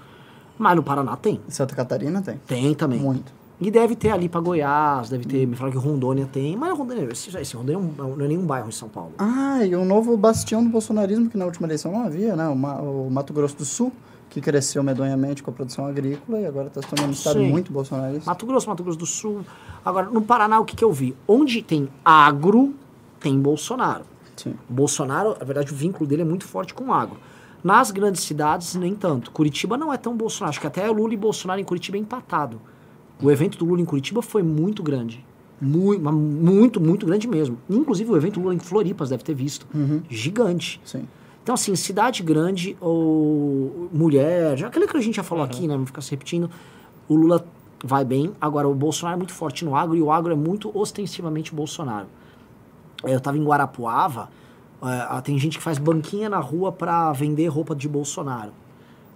Mas 0.56 0.76
no 0.76 0.84
Paraná 0.84 1.16
tem. 1.16 1.40
Em 1.48 1.50
Santa 1.50 1.74
Catarina 1.74 2.22
tem. 2.22 2.40
Tem 2.46 2.74
também. 2.74 3.00
Muito. 3.00 3.32
E 3.60 3.70
deve 3.70 3.94
ter 3.94 4.10
ali 4.10 4.28
pra 4.28 4.40
Goiás, 4.40 5.08
deve 5.08 5.24
ter, 5.26 5.46
me 5.46 5.54
falaram 5.54 5.78
que 5.80 5.86
Rondônia 5.86 6.28
tem. 6.30 6.56
Mas 6.56 6.76
Rondônia, 6.76 7.08
esse, 7.12 7.36
esse 7.38 7.56
Rondônia 7.56 7.80
não 7.96 8.12
é- 8.12 8.16
não 8.16 8.24
é 8.24 8.28
nenhum 8.28 8.44
bairro 8.44 8.68
em 8.68 8.72
São 8.72 8.88
Paulo. 8.88 9.12
Ah, 9.18 9.64
e 9.64 9.74
um 9.76 9.84
novo 9.84 10.16
bastião 10.16 10.62
do 10.62 10.68
bolsonarismo 10.70 11.30
que 11.30 11.36
na 11.38 11.44
última 11.44 11.66
eleição 11.66 11.92
não 11.92 12.02
havia, 12.04 12.34
né? 12.34 12.48
O, 12.48 13.06
o 13.06 13.10
Mato 13.10 13.32
Grosso 13.32 13.56
do 13.56 13.64
Sul, 13.64 13.92
que 14.28 14.40
cresceu 14.40 14.82
medonhamente 14.82 15.40
com 15.42 15.50
a 15.50 15.54
produção 15.54 15.86
agrícola 15.86 16.40
e 16.40 16.46
agora 16.46 16.66
está 16.66 16.82
se 16.82 16.88
tornando 16.88 17.10
um 17.10 17.12
estado 17.12 17.38
Sim. 17.38 17.48
muito 17.48 17.72
bolsonarista. 17.72 18.28
Mato 18.28 18.44
Grosso, 18.44 18.68
Mato 18.68 18.82
Grosso 18.82 18.98
do 18.98 19.06
Sul. 19.06 19.42
Agora, 19.84 20.10
no 20.10 20.20
Paraná, 20.20 20.58
o 20.58 20.64
que, 20.64 20.74
que 20.74 20.84
eu 20.84 20.92
vi? 20.92 21.14
Onde 21.28 21.62
tem 21.62 21.88
agro, 22.04 22.74
tem 23.20 23.38
Bolsonaro. 23.40 24.04
Sim. 24.36 24.56
O 24.68 24.72
Bolsonaro, 24.72 25.36
na 25.38 25.44
verdade, 25.44 25.72
o 25.72 25.76
vínculo 25.76 26.08
dele 26.08 26.22
é 26.22 26.24
muito 26.24 26.44
forte 26.44 26.74
com 26.74 26.86
o 26.86 26.92
agro. 26.92 27.18
Nas 27.62 27.92
grandes 27.92 28.22
cidades, 28.24 28.74
nem 28.74 28.94
tanto. 28.96 29.30
Curitiba 29.30 29.76
não 29.78 29.92
é 29.92 29.96
tão 29.96 30.16
Bolsonaro. 30.16 30.50
Acho 30.50 30.60
que 30.60 30.66
até 30.66 30.86
Lula 30.90 31.14
e 31.14 31.16
Bolsonaro 31.16 31.60
em 31.60 31.64
Curitiba 31.64 31.96
é 31.96 32.00
empatado. 32.00 32.60
O 33.22 33.30
evento 33.30 33.58
do 33.58 33.64
Lula 33.64 33.80
em 33.80 33.84
Curitiba 33.84 34.22
foi 34.22 34.42
muito 34.42 34.82
grande. 34.82 35.24
Muito, 35.60 36.12
muito, 36.12 36.80
muito 36.80 37.06
grande 37.06 37.28
mesmo. 37.28 37.58
Inclusive, 37.70 38.10
o 38.10 38.16
evento 38.16 38.40
Lula 38.40 38.54
em 38.54 38.58
Floripas 38.58 39.10
deve 39.10 39.22
ter 39.22 39.34
visto. 39.34 39.66
Gigante. 40.10 40.80
Sim. 40.84 41.06
Então, 41.42 41.54
assim, 41.54 41.76
cidade 41.76 42.22
grande 42.22 42.76
ou 42.80 43.88
mulher, 43.92 44.56
já 44.56 44.68
aquilo 44.68 44.88
que 44.88 44.96
a 44.96 45.00
gente 45.00 45.16
já 45.16 45.22
falou 45.22 45.44
aqui, 45.44 45.68
né? 45.68 45.76
Não 45.76 45.86
ficar 45.86 46.00
se 46.00 46.10
repetindo. 46.10 46.50
O 47.06 47.14
Lula 47.14 47.44
vai 47.84 48.04
bem. 48.04 48.32
Agora, 48.40 48.66
o 48.66 48.74
Bolsonaro 48.74 49.16
é 49.16 49.18
muito 49.18 49.32
forte 49.32 49.64
no 49.64 49.76
agro 49.76 49.94
e 49.94 50.00
o 50.00 50.10
agro 50.10 50.32
é 50.32 50.36
muito 50.36 50.70
ostensivamente 50.76 51.54
Bolsonaro. 51.54 52.06
Eu 53.04 53.20
tava 53.20 53.36
em 53.36 53.44
Guarapuava, 53.44 54.30
eh, 54.82 55.20
tem 55.22 55.38
gente 55.38 55.58
que 55.58 55.62
faz 55.62 55.76
banquinha 55.76 56.30
na 56.30 56.38
rua 56.38 56.72
pra 56.72 57.12
vender 57.12 57.46
roupa 57.48 57.74
de 57.74 57.86
Bolsonaro. 57.86 58.52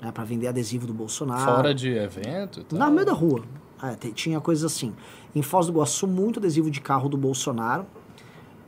Né, 0.01 0.13
para 0.13 0.23
vender 0.23 0.47
adesivo 0.47 0.87
do 0.87 0.93
Bolsonaro. 0.93 1.45
Fora 1.45 1.75
de 1.75 1.91
evento 1.91 2.61
e 2.61 2.65
tal. 2.65 2.79
No 2.79 2.91
meio 2.91 3.07
da 3.07 3.13
rua. 3.13 3.43
É, 3.83 3.95
tinha 4.13 4.41
coisas 4.41 4.65
assim. 4.65 4.93
Em 5.35 5.43
Foz 5.43 5.67
do 5.67 5.73
Iguaçu, 5.73 6.07
muito 6.07 6.39
adesivo 6.39 6.71
de 6.71 6.81
carro 6.81 7.09
do 7.09 7.17
Bolsonaro. 7.17 7.87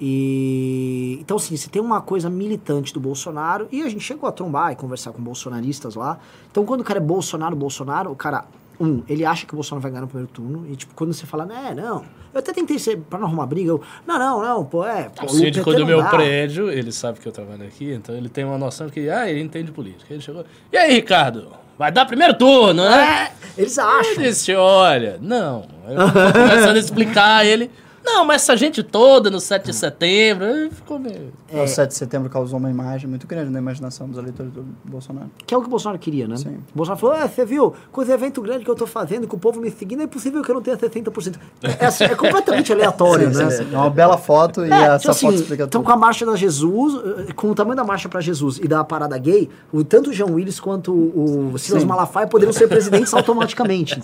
E 0.00 1.18
então 1.20 1.36
assim, 1.36 1.56
você 1.56 1.68
tem 1.68 1.82
uma 1.82 2.00
coisa 2.00 2.30
militante 2.30 2.94
do 2.94 2.98
Bolsonaro 2.98 3.68
e 3.70 3.82
a 3.82 3.88
gente 3.88 4.02
chegou 4.02 4.26
a 4.26 4.32
trombar 4.32 4.72
e 4.72 4.76
conversar 4.76 5.12
com 5.12 5.22
bolsonaristas 5.22 5.94
lá. 5.94 6.18
Então 6.50 6.64
quando 6.64 6.80
o 6.80 6.84
cara 6.84 6.98
é 6.98 7.02
Bolsonaro, 7.02 7.54
Bolsonaro, 7.54 8.10
o 8.10 8.16
cara 8.16 8.46
um, 8.80 9.02
ele 9.06 9.26
acha 9.26 9.44
que 9.44 9.52
o 9.52 9.56
Bolsonaro 9.56 9.82
vai 9.82 9.90
ganhar 9.90 10.00
no 10.00 10.08
primeiro 10.08 10.32
turno 10.32 10.66
e 10.66 10.74
tipo 10.74 10.94
quando 10.94 11.12
você 11.12 11.26
fala, 11.26 11.44
né, 11.44 11.74
não. 11.76 12.02
Eu 12.32 12.38
até 12.38 12.52
tentei 12.52 12.78
ser 12.78 12.96
para 12.96 13.18
não 13.18 13.26
arrumar 13.26 13.44
briga, 13.44 13.70
eu, 13.70 13.82
não, 14.06 14.18
não, 14.18 14.42
não, 14.42 14.64
pô, 14.64 14.86
é, 14.86 15.10
pô, 15.10 15.26
O 15.26 15.28
síndico 15.28 15.74
do 15.74 15.84
meu 15.84 15.98
dá. 15.98 16.08
prédio, 16.08 16.70
ele 16.70 16.90
sabe 16.90 17.20
que 17.20 17.28
eu 17.28 17.32
trabalho 17.32 17.64
aqui, 17.66 17.92
então 17.92 18.14
ele 18.14 18.30
tem 18.30 18.44
uma 18.44 18.56
noção 18.56 18.88
que, 18.88 19.10
ah, 19.10 19.28
ele 19.28 19.42
entende 19.42 19.70
política. 19.70 20.14
Ele 20.14 20.22
chegou, 20.22 20.44
e 20.72 20.76
aí, 20.78 20.94
Ricardo, 20.94 21.48
vai 21.80 21.90
dar 21.90 22.04
primeiro 22.04 22.34
turno, 22.34 22.84
né? 22.84 23.30
É, 23.56 23.60
eles 23.62 23.78
acham. 23.78 24.12
Ele 24.12 24.28
disse, 24.28 24.54
olha, 24.54 25.16
não. 25.18 25.64
Eu 25.88 25.96
tô 25.96 26.12
começando 26.38 26.76
a 26.76 26.78
explicar 26.78 27.46
ele, 27.46 27.70
não, 28.04 28.24
mas 28.24 28.42
essa 28.42 28.56
gente 28.56 28.82
toda 28.82 29.30
no 29.30 29.40
7 29.40 29.66
de 29.66 29.74
setembro, 29.74 30.46
ficou 30.72 30.98
meio... 30.98 31.32
O 31.52 31.66
7 31.66 31.88
de 31.90 31.94
setembro 31.94 32.28
causou 32.30 32.58
uma 32.58 32.70
imagem 32.70 33.08
muito 33.08 33.26
grande 33.26 33.50
na 33.50 33.58
imaginação 33.58 34.08
dos 34.08 34.18
eleitores 34.18 34.52
do 34.52 34.64
Bolsonaro. 34.84 35.30
Que 35.46 35.54
é 35.54 35.56
o 35.56 35.60
que 35.60 35.66
o 35.66 35.70
Bolsonaro 35.70 35.98
queria, 35.98 36.26
né? 36.28 36.36
Sim. 36.36 36.58
O 36.74 36.76
Bolsonaro 36.76 37.00
falou, 37.00 37.16
ah, 37.16 37.28
você 37.28 37.44
viu, 37.44 37.74
com 37.92 38.02
esse 38.02 38.10
evento 38.12 38.40
grande 38.42 38.64
que 38.64 38.70
eu 38.70 38.74
tô 38.74 38.86
fazendo, 38.86 39.26
com 39.28 39.36
o 39.36 39.38
povo 39.40 39.60
me 39.60 39.70
seguindo, 39.70 40.00
é 40.00 40.04
impossível 40.04 40.42
que 40.42 40.50
eu 40.50 40.54
não 40.54 40.62
tenha 40.62 40.76
60%. 40.76 41.36
É, 41.78 41.86
assim, 41.86 42.04
é 42.04 42.14
completamente 42.14 42.72
aleatório, 42.74 43.32
Sim, 43.34 43.44
né? 43.44 43.50
sim, 43.50 43.64
sim. 43.64 43.74
É 43.74 43.76
uma 43.76 43.90
bela 43.90 44.16
foto 44.18 44.64
e 44.64 44.70
É, 44.72 44.74
essa 44.82 44.98
tipo 44.98 45.10
assim, 45.10 45.26
foto 45.26 45.34
explica 45.36 45.64
então 45.64 45.80
tudo. 45.80 45.86
com 45.86 45.92
a 45.92 45.96
marcha 45.96 46.24
da 46.26 46.36
Jesus, 46.36 46.94
eh, 47.28 47.32
com 47.32 47.50
o 47.50 47.54
tamanho 47.54 47.76
da 47.76 47.84
marcha 47.84 48.08
pra 48.08 48.20
Jesus 48.20 48.58
e 48.58 48.66
da 48.68 48.82
parada 48.84 49.16
gay, 49.18 49.48
o, 49.72 49.82
tanto 49.84 50.10
o 50.10 50.12
João 50.12 50.34
Willis 50.34 50.58
quanto 50.60 50.92
o 50.92 51.58
Silas. 51.58 51.84
Malafaia 51.84 52.26
poderiam 52.26 52.52
ser 52.52 52.68
presidentes 52.68 53.12
automaticamente. 53.14 54.00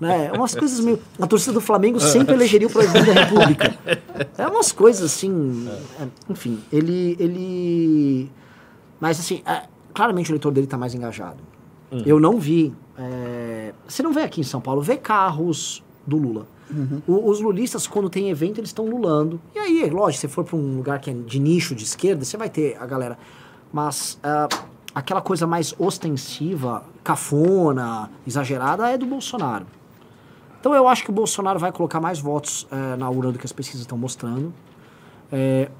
Né? 0.00 0.30
Umas 0.34 0.54
coisas 0.54 0.80
meio... 0.80 0.98
A 1.20 1.26
torcida 1.26 1.52
do 1.52 1.60
Flamengo 1.60 2.00
sempre 2.00 2.34
elegeria 2.34 2.66
o 2.66 2.70
presidente 2.70 3.12
da 3.12 3.26
República. 3.30 3.78
É 4.36 4.46
umas 4.46 4.72
coisas 4.72 5.02
assim... 5.02 5.68
é, 6.00 6.06
enfim, 6.28 6.58
ele... 6.72 7.16
ele... 7.18 8.30
Mas 9.00 9.18
assim, 9.18 9.42
é, 9.46 9.62
claramente 9.94 10.30
o 10.30 10.32
eleitor 10.32 10.52
dele 10.52 10.66
tá 10.66 10.76
mais 10.76 10.94
engajado. 10.94 11.38
Eu 12.06 12.20
não 12.20 12.38
vi... 12.38 12.72
é, 12.98 13.72
Você 13.88 14.02
não 14.02 14.12
vê 14.12 14.22
aqui 14.22 14.40
em 14.40 14.44
São 14.44 14.60
Paulo, 14.60 14.80
vê 14.82 14.96
carros 14.96 15.82
do 16.06 16.16
Lula. 16.16 16.46
O- 17.08 17.28
os 17.28 17.40
lulistas, 17.40 17.86
quando 17.88 18.08
tem 18.08 18.30
evento, 18.30 18.58
eles 18.58 18.70
estão 18.70 18.86
lulando. 18.86 19.40
E 19.54 19.58
aí, 19.58 19.90
lógico, 19.90 20.12
se 20.12 20.18
você 20.20 20.28
for 20.28 20.44
para 20.44 20.56
um 20.56 20.76
lugar 20.76 21.00
que 21.00 21.10
é 21.10 21.12
de 21.12 21.40
nicho 21.40 21.74
de 21.74 21.82
esquerda, 21.82 22.24
você 22.24 22.36
vai 22.36 22.48
ter 22.48 22.76
a 22.80 22.86
galera. 22.86 23.18
Mas 23.72 24.18
ah, 24.22 24.48
aquela 24.94 25.20
coisa 25.20 25.48
mais 25.48 25.74
ostensiva, 25.78 26.84
cafona, 27.02 28.08
exagerada, 28.24 28.88
é 28.88 28.96
do 28.96 29.04
Bolsonaro. 29.06 29.66
Então 30.60 30.74
eu 30.74 30.86
acho 30.86 31.02
que 31.02 31.10
o 31.10 31.12
Bolsonaro 31.12 31.58
vai 31.58 31.72
colocar 31.72 32.00
mais 32.00 32.18
votos 32.18 32.66
eh, 32.70 32.96
na 32.96 33.08
urna 33.08 33.32
do 33.32 33.38
que 33.38 33.46
as 33.46 33.52
pesquisas 33.52 33.80
estão 33.80 33.96
mostrando. 33.96 34.52
É, 35.32 35.70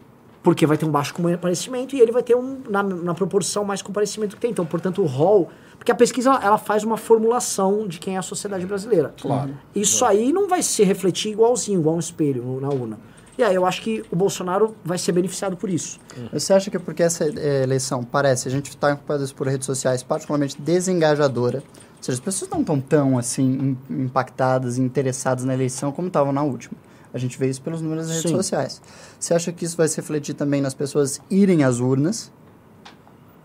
porque 0.43 0.66
vai 0.66 0.79
ter 0.79 0.87
um 0.87 0.90
baixo 0.90 1.12
comparecimento 1.12 1.95
e 1.95 2.01
ele 2.01 2.12
vai 2.12 2.23
ter 2.23 2.35
um, 2.35 2.61
na, 2.69 2.83
na 2.83 3.14
proporção 3.14 3.64
mais 3.64 3.83
comparecimento 3.83 4.37
que 4.37 4.40
tem. 4.40 4.51
Então, 4.51 4.64
portanto, 4.64 5.03
o 5.03 5.07
rol. 5.07 5.51
Porque 5.77 5.93
a 5.93 5.95
pesquisa 5.95 6.38
ela 6.43 6.59
faz 6.59 6.85
uma 6.85 6.97
formulação 6.97 7.87
de 7.88 7.99
quem 7.99 8.16
é 8.16 8.19
a 8.19 8.23
sociedade 8.23 8.66
brasileira. 8.66 9.14
Claro. 9.21 9.57
Isso 9.75 10.05
aí 10.05 10.33
não 10.33 10.49
vai 10.49 10.62
se 10.62 10.83
refletir 10.83 11.33
igualzinho, 11.33 11.81
igual 11.81 11.97
um 11.97 11.99
espelho 11.99 12.61
na 12.61 12.69
urna. 12.69 12.99
E 13.38 13.43
aí 13.43 13.55
eu 13.55 13.64
acho 13.64 13.81
que 13.81 14.05
o 14.11 14.16
Bolsonaro 14.16 14.77
vai 14.85 14.99
ser 14.99 15.12
beneficiado 15.12 15.57
por 15.57 15.71
isso. 15.71 15.99
Você 16.31 16.53
acha 16.53 16.71
que 16.71 16.77
é 16.77 16.81
porque 16.81 17.03
essa 17.03 17.25
eh, 17.25 17.62
eleição 17.62 18.05
parece, 18.05 18.47
a 18.47 18.51
gente 18.51 18.69
está 18.69 18.99
isso 19.23 19.35
por 19.35 19.47
redes 19.47 19.64
sociais, 19.64 20.03
particularmente 20.03 20.61
desengajadora, 20.61 21.62
ou 22.01 22.05
seja, 22.05 22.17
as 22.17 22.21
pessoas 22.21 22.51
não 22.51 22.61
estão 22.61 22.81
tão 22.81 23.19
assim 23.19 23.77
im- 23.91 24.05
impactadas 24.05 24.79
e 24.79 24.81
interessadas 24.83 25.45
na 25.45 25.53
eleição 25.55 25.93
como 25.93 26.09
estavam 26.09 26.33
na 26.33 26.43
última. 26.43 26.73
A 27.13 27.19
gente 27.19 27.39
vê 27.39 27.49
isso 27.49 27.61
pelos 27.61 27.83
números 27.83 28.07
das 28.07 28.17
redes 28.17 28.31
Sim. 28.31 28.37
sociais. 28.37 28.81
Você 29.19 29.35
acha 29.35 29.53
que 29.53 29.65
isso 29.65 29.77
vai 29.77 29.87
se 29.89 29.97
refletir 29.97 30.33
também 30.35 30.61
nas 30.61 30.75
pessoas 30.75 31.21
irem 31.31 31.63
às 31.65 31.79
urnas? 31.81 32.33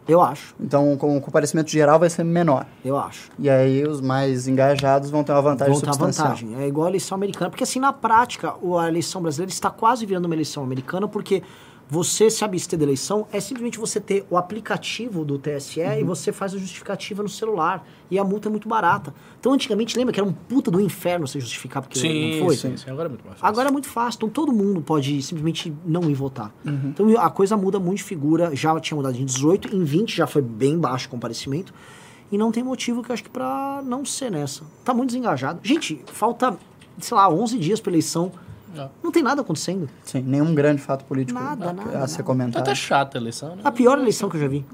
Eu 0.07 0.21
acho, 0.21 0.53
Então, 0.59 0.95
com 0.97 1.17
o 1.17 1.19
comparecimento 1.21 1.71
geral 1.71 1.97
vai 1.97 2.11
ser 2.11 2.23
menor. 2.23 2.67
eu 2.83 2.95
acho. 2.95 3.31
E 3.39 3.49
aí 3.49 3.83
os 3.87 4.01
mais 4.01 4.47
engajados 4.47 5.09
vão 5.09 5.23
ter 5.23 5.31
uma 5.31 5.41
vantagem 5.41 5.73
Vão 5.73 5.81
ter 5.81 5.87
substancial. 5.87 6.27
vantagem. 6.27 6.55
É 6.63 6.67
igual 6.67 6.85
a 6.85 6.89
eleição 6.91 7.15
americana. 7.15 7.49
Porque 7.49 7.63
assim, 7.63 7.79
na 7.79 7.91
prática, 7.91 8.53
a 8.79 8.87
eleição 8.87 9.19
brasileira 9.19 9.51
está 9.51 9.71
quase 9.71 10.05
virando 10.05 10.25
uma 10.25 10.35
eleição 10.35 10.63
americana, 10.63 11.07
porque 11.07 11.41
você 11.87 12.29
se 12.31 12.43
abster 12.43 12.79
da 12.79 12.83
eleição 12.83 13.27
é 13.31 13.39
simplesmente 13.39 13.77
você 13.77 13.99
ter 13.99 14.25
o 14.29 14.37
aplicativo 14.37 15.23
do 15.23 15.37
TSE 15.37 15.79
e 15.81 16.01
Uhum. 16.01 16.05
você 16.07 16.31
faz 16.31 16.53
a 16.55 16.57
justificativa 16.57 17.21
no 17.21 17.29
celular. 17.29 17.85
E 18.09 18.17
a 18.19 18.23
multa 18.23 18.49
é 18.49 18.51
muito 18.51 18.67
barata. 18.67 19.13
Então, 19.39 19.51
antigamente, 19.53 19.97
lembra 19.97 20.13
que 20.13 20.19
era 20.19 20.27
um 20.27 20.33
puta 20.33 20.69
do 20.71 20.79
inferno 20.81 21.27
você 21.27 21.39
justificar 21.39 21.81
porque 21.83 21.97
Sim, 21.99 22.39
não 22.39 22.45
foi? 22.47 22.55
sim, 22.55 22.75
sim, 22.77 22.89
agora 22.89 23.07
é 23.07 23.09
muito 23.09 23.25
mais 23.25 23.39
fácil. 23.39 23.47
Agora 23.51 23.69
é 23.69 23.71
muito 23.71 23.87
fácil, 23.87 24.17
então 24.17 24.29
todo 24.29 24.51
mundo 24.51 24.81
pode 24.81 25.21
simplesmente 25.21 25.73
não 25.85 26.09
ir 26.09 26.13
votar. 26.15 26.51
Uhum. 26.65 26.89
Então 26.89 27.19
a 27.21 27.29
coisa 27.29 27.55
muda 27.57 27.79
muito 27.79 27.97
de 27.99 28.03
figura, 28.03 28.55
já 28.55 28.79
tinha 28.79 28.95
mudado 28.95 29.15
em 29.17 29.25
18, 29.25 29.75
em 29.75 29.83
20 29.83 30.15
já 30.15 30.25
foi 30.27 30.41
bem 30.41 30.77
baixo 30.79 31.07
o 31.07 31.09
comparecimento, 31.11 31.73
e 32.31 32.37
não 32.37 32.51
tem 32.51 32.63
motivo 32.63 33.03
que 33.03 33.11
eu 33.11 33.13
acho 33.13 33.23
que 33.23 33.29
pra 33.29 33.81
não 33.85 34.03
ser 34.05 34.31
nessa. 34.31 34.63
Tá 34.83 34.93
muito 34.93 35.09
desengajado. 35.09 35.59
Gente, 35.63 36.01
falta, 36.07 36.57
sei 36.99 37.15
lá, 37.15 37.29
11 37.29 37.57
dias 37.59 37.79
pra 37.79 37.91
eleição, 37.91 38.31
É. 38.77 38.89
não 39.03 39.11
tem 39.11 39.23
nada 39.23 39.41
acontecendo. 39.41 39.89
Sim, 40.03 40.21
nenhum 40.21 40.53
grande 40.53 40.81
fato 40.81 41.05
político 41.05 41.39
Nada, 41.39 41.69
a, 41.69 41.73
nada, 41.73 41.89
a 41.89 41.91
ser 41.91 41.97
nada. 41.99 42.17
Tá 42.17 42.23
comentado. 42.23 42.61
até 42.61 42.75
chata 42.75 43.17
a 43.17 43.21
eleição, 43.21 43.55
né? 43.55 43.61
A 43.63 43.71
pior 43.71 43.97
eleição 43.97 44.29
que 44.29 44.37
eu 44.37 44.41
já 44.41 44.47
vi. 44.47 44.65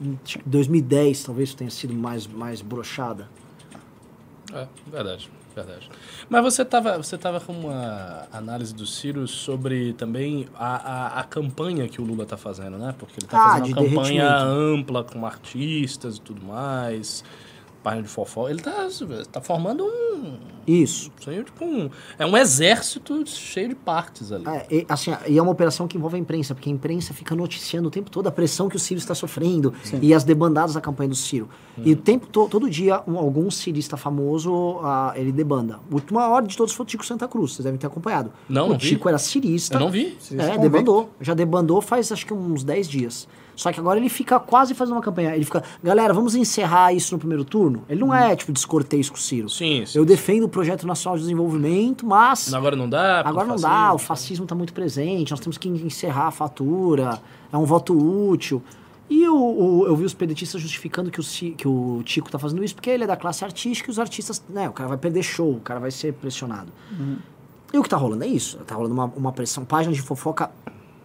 Em 0.00 0.18
2010 0.44 1.24
talvez 1.24 1.54
tenha 1.54 1.70
sido 1.70 1.94
mais, 1.94 2.26
mais 2.26 2.60
brochada. 2.60 3.28
É, 4.52 4.66
verdade. 4.90 5.30
Verdade. 5.54 5.88
Mas 6.28 6.42
você 6.42 6.62
estava 6.62 6.96
você 6.96 7.16
tava 7.16 7.38
com 7.40 7.52
uma 7.52 8.26
análise 8.32 8.74
do 8.74 8.84
Ciro 8.84 9.28
sobre 9.28 9.92
também 9.92 10.48
a, 10.56 10.74
a, 11.18 11.20
a 11.20 11.24
campanha 11.24 11.86
que 11.86 12.00
o 12.00 12.04
Lula 12.04 12.24
está 12.24 12.36
fazendo, 12.36 12.76
né? 12.76 12.92
Porque 12.98 13.14
ele 13.20 13.26
está 13.26 13.38
Ah, 13.38 13.58
fazendo 13.60 13.78
uma 13.78 13.88
campanha 13.88 14.36
ampla 14.36 15.04
com 15.04 15.24
artistas 15.24 16.16
e 16.16 16.20
tudo 16.20 16.44
mais, 16.44 17.22
página 17.84 18.02
de 18.02 18.08
fofó. 18.08 18.48
Ele 18.48 18.58
está 18.58 18.88
tá 19.30 19.40
formando 19.40 19.84
um, 19.84 20.38
Isso. 20.66 21.12
tipo 21.20 21.64
um, 21.64 21.90
é 22.18 22.24
um 22.26 22.36
exército 22.36 23.22
cheio 23.26 23.68
de 23.68 23.74
partes 23.74 24.32
ali. 24.32 24.44
É, 24.48 24.66
e, 24.70 24.86
assim, 24.88 25.12
e 25.28 25.38
é 25.38 25.42
uma 25.42 25.52
operação 25.52 25.86
que 25.86 25.96
envolve 25.96 26.16
a 26.16 26.18
imprensa, 26.18 26.54
porque 26.54 26.68
a 26.70 26.72
imprensa 26.72 27.12
fica 27.12 27.34
noticiando 27.36 27.88
o 27.88 27.90
tempo 27.90 28.10
todo 28.10 28.26
a 28.26 28.32
pressão 28.32 28.68
que 28.68 28.76
o 28.76 28.78
Ciro 28.80 28.98
está 28.98 29.14
sofrendo 29.14 29.72
e 30.00 30.14
as 30.14 30.24
debandadas 30.24 30.74
da 30.74 30.80
campanha 30.80 31.10
do 31.10 31.14
Ciro. 31.14 31.48
E 31.78 31.92
o 31.92 31.96
tempo 31.96 32.26
to- 32.26 32.48
todo 32.48 32.68
dia, 32.70 33.02
um, 33.06 33.18
algum 33.18 33.50
cirista 33.50 33.96
famoso, 33.96 34.78
ah, 34.82 35.12
ele 35.16 35.30
debanda. 35.32 35.78
O 35.90 35.94
último 35.94 36.18
maior 36.18 36.40
de 36.42 36.56
todos 36.56 36.72
foi 36.72 36.84
o 36.84 36.86
Tico 36.86 37.04
Santa 37.04 37.28
Cruz, 37.28 37.52
vocês 37.52 37.64
devem 37.64 37.78
ter 37.78 37.86
acompanhado. 37.86 38.32
Não, 38.48 38.66
o 38.66 38.68
não 38.70 38.78
vi. 38.78 38.88
Tico 38.88 39.08
era 39.08 39.18
cirista. 39.18 39.76
Eu 39.76 39.80
não 39.80 39.90
vi. 39.90 40.16
Cirista 40.18 40.52
É, 40.54 40.58
debandou. 40.58 41.10
Já 41.20 41.34
debandou 41.34 41.80
faz 41.82 42.10
acho 42.10 42.24
que 42.24 42.32
uns 42.32 42.64
10 42.64 42.88
dias. 42.88 43.28
Só 43.56 43.70
que 43.72 43.78
agora 43.80 43.98
ele 43.98 44.08
fica 44.08 44.38
quase 44.40 44.74
fazendo 44.74 44.94
uma 44.96 45.02
campanha. 45.02 45.34
Ele 45.34 45.44
fica, 45.44 45.62
galera, 45.82 46.12
vamos 46.12 46.34
encerrar 46.34 46.92
isso 46.92 47.14
no 47.14 47.18
primeiro 47.18 47.44
turno? 47.44 47.84
Ele 47.88 48.00
não 48.00 48.12
é, 48.14 48.34
tipo, 48.34 48.52
descortês 48.52 49.08
com 49.08 49.16
o 49.16 49.18
Ciro. 49.20 49.48
Sim, 49.48 49.84
sim. 49.86 49.98
Eu 49.98 50.04
defendo 50.04 50.44
o 50.44 50.48
Projeto 50.48 50.86
Nacional 50.86 51.16
de 51.16 51.22
Desenvolvimento, 51.22 52.06
mas 52.06 52.52
Agora 52.52 52.74
não 52.76 52.88
dá. 52.88 53.20
Agora 53.20 53.46
não 53.46 53.54
fascismo. 53.58 53.68
dá, 53.70 53.94
o 53.94 53.98
fascismo 53.98 54.44
está 54.44 54.54
muito 54.54 54.72
presente, 54.72 55.30
nós 55.30 55.40
temos 55.40 55.56
que 55.58 55.68
encerrar 55.68 56.26
a 56.26 56.30
fatura, 56.30 57.20
é 57.52 57.56
um 57.56 57.64
voto 57.64 57.94
útil. 57.96 58.62
E 59.08 59.28
o, 59.28 59.36
o- 59.36 59.86
eu 59.86 59.94
vi 59.94 60.04
os 60.04 60.14
pedetistas 60.14 60.60
justificando 60.60 61.10
que 61.10 61.20
o, 61.20 61.24
que 61.56 61.68
o 61.68 62.02
Tico 62.04 62.26
está 62.28 62.38
fazendo 62.38 62.64
isso 62.64 62.74
porque 62.74 62.88
ele 62.88 63.04
é 63.04 63.06
da 63.06 63.16
classe 63.16 63.44
artística 63.44 63.90
e 63.90 63.92
os 63.92 63.98
artistas, 63.98 64.42
né, 64.48 64.68
o 64.68 64.72
cara 64.72 64.88
vai 64.88 64.98
perder 64.98 65.22
show, 65.22 65.52
o 65.52 65.60
cara 65.60 65.78
vai 65.78 65.90
ser 65.90 66.14
pressionado. 66.14 66.72
E 67.72 67.78
o 67.78 67.82
que 67.82 67.88
tá 67.88 67.96
rolando 67.96 68.24
é 68.24 68.28
isso, 68.28 68.56
tá 68.66 68.74
rolando 68.74 68.94
uma, 68.94 69.04
uma 69.16 69.32
pressão, 69.32 69.64
páginas 69.64 69.96
de 69.96 70.02
fofoca 70.02 70.50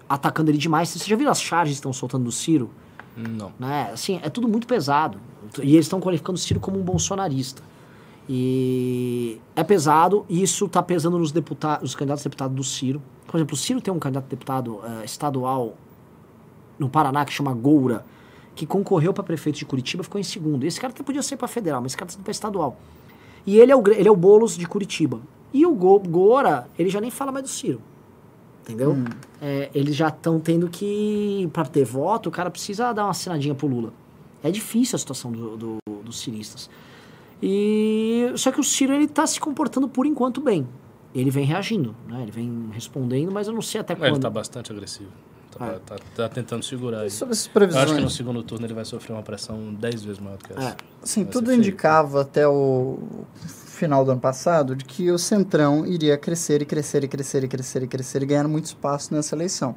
atacando 0.10 0.50
ele 0.50 0.58
demais. 0.58 0.90
Você 0.90 1.08
já 1.08 1.16
viu 1.16 1.30
as 1.30 1.42
charges 1.42 1.76
que 1.76 1.80
estão 1.80 1.94
soltando 1.94 2.26
do 2.26 2.32
Ciro? 2.32 2.70
Não. 3.16 3.52
né? 3.60 3.92
Assim, 3.94 4.20
é 4.24 4.30
tudo 4.30 4.48
muito 4.48 4.66
pesado. 4.66 5.20
E 5.62 5.74
eles 5.74 5.86
estão 5.86 6.00
qualificando 6.00 6.36
o 6.36 6.40
Ciro 6.40 6.60
como 6.60 6.80
um 6.80 6.84
bolsonarista. 6.84 7.62
E 8.28 9.42
é 9.56 9.64
pesado, 9.64 10.26
e 10.30 10.44
isso 10.44 10.66
está 10.66 10.84
pesando 10.84 11.18
nos, 11.18 11.32
deputados, 11.32 11.82
nos 11.82 11.96
candidatos 11.96 12.24
a 12.24 12.30
deputado 12.30 12.54
do 12.54 12.64
Ciro. 12.64 13.02
Por 13.26 13.38
exemplo, 13.38 13.56
o 13.56 13.58
Ciro 13.58 13.82
tem 13.82 13.94
um 13.94 14.00
candidato 14.00 14.26
a 14.26 14.30
deputado 14.30 14.80
eh, 14.84 15.06
estadual 15.06 15.76
no 16.78 16.88
Paraná 16.90 17.26
que 17.26 17.34
chama 17.34 17.54
Goura, 17.54 18.06
que 18.56 18.66
concorreu 18.66 19.14
para 19.14 19.24
prefeito 19.24 19.58
de 19.58 19.66
Curitiba, 19.66 20.04
ficou 20.04 20.22
em 20.22 20.24
segundo. 20.24 20.64
Esse 20.64 20.80
cara 20.80 20.94
até 20.94 21.04
podia 21.04 21.24
ser 21.24 21.38
para 21.38 21.48
federal, 21.48 21.82
mas 21.82 21.92
esse 21.92 21.98
cara 21.98 22.10
está 22.10 22.22
para 22.22 22.32
estadual. 22.32 22.78
E 23.46 23.58
ele 23.58 23.72
é 23.72 23.76
o, 23.76 23.84
ele 23.88 24.08
é 24.08 24.12
o 24.12 24.16
Boulos 24.16 24.56
de 24.56 24.68
Curitiba. 24.68 25.20
E 25.52 25.66
o 25.66 25.74
Go, 25.74 26.00
Goura, 26.00 26.70
ele 26.78 26.90
já 26.90 27.02
nem 27.02 27.10
fala 27.10 27.32
mais 27.32 27.44
do 27.44 27.50
Ciro. 27.50 27.82
Entendeu? 28.70 28.96
É, 29.42 29.70
eles 29.74 29.96
já 29.96 30.10
estão 30.10 30.40
tendo 30.40 30.70
que, 30.70 31.50
para 31.52 31.66
ter 31.66 31.84
voto, 31.84 32.30
o 32.30 32.32
cara 32.32 32.52
precisa 32.52 32.94
dar 32.94 33.06
uma 33.06 33.12
assinadinha 33.12 33.56
pro 33.56 33.68
Lula. 33.68 33.92
É 34.44 34.52
difícil 34.52 34.96
a 34.96 35.00
situação 35.00 35.32
do, 35.32 35.58
do- 35.58 35.78
dos 36.04 36.20
ciristas. 36.22 36.70
E 37.42 38.32
só 38.36 38.52
que 38.52 38.60
o 38.60 38.64
Ciro 38.64 38.94
ele 38.94 39.08
tá 39.08 39.26
se 39.26 39.40
comportando 39.40 39.88
por 39.88 40.06
enquanto 40.06 40.40
bem. 40.42 40.68
Ele 41.16 41.32
vem 41.32 41.46
reagindo, 41.46 41.96
né? 42.08 42.22
Ele 42.22 42.32
vem 42.32 42.70
respondendo, 42.72 43.32
mas 43.32 43.48
eu 43.48 43.54
não 43.54 43.62
sei 43.62 43.82
até 43.82 43.94
Ele 43.94 44.02
quando. 44.02 44.22
tá 44.22 44.30
bastante 44.30 44.72
agressivo. 44.72 45.10
Tá, 45.58 45.66
É. 45.66 45.80
tá- 45.80 45.96
tá 46.16 46.30
tentando 46.30 46.64
segurar 46.64 47.00
aí. 47.02 47.10
Sobre 47.10 47.34
essas 47.34 47.48
Eu 47.48 47.62
acho 47.62 47.70
que 47.72 47.76
no 47.80 47.86
previsões, 47.88 48.14
segundo 48.14 48.44
turno 48.44 48.66
ele 48.68 48.74
vai 48.76 48.86
sofrer 48.86 49.14
uma 49.14 49.24
pressão 49.24 49.74
10 49.74 50.04
vezes 50.04 50.20
maior 50.20 50.38
do 50.38 50.46
que 50.46 50.54
essa. 50.54 50.70
É. 50.70 50.76
sim, 51.02 51.24
Vai 51.24 51.32
tudo 51.32 51.46
ser 51.48 51.52
feio. 51.54 51.58
indicava 51.60 52.22
até 52.22 52.48
o 52.48 53.00
final 53.80 54.04
do 54.04 54.12
ano 54.12 54.20
passado 54.20 54.76
de 54.76 54.84
que 54.84 55.10
o 55.10 55.18
Centrão 55.18 55.86
iria 55.86 56.18
crescer 56.18 56.62
e 56.62 56.66
crescer 56.66 57.04
e 57.06 57.08
crescer 57.08 57.44
e 57.44 57.48
crescer 57.48 57.84
e 57.84 57.88
crescer 57.88 58.22
e 58.22 58.26
ganhar 58.26 58.48
muito 58.48 58.66
espaço 58.66 59.14
nessa 59.14 59.36
eleição. 59.36 59.74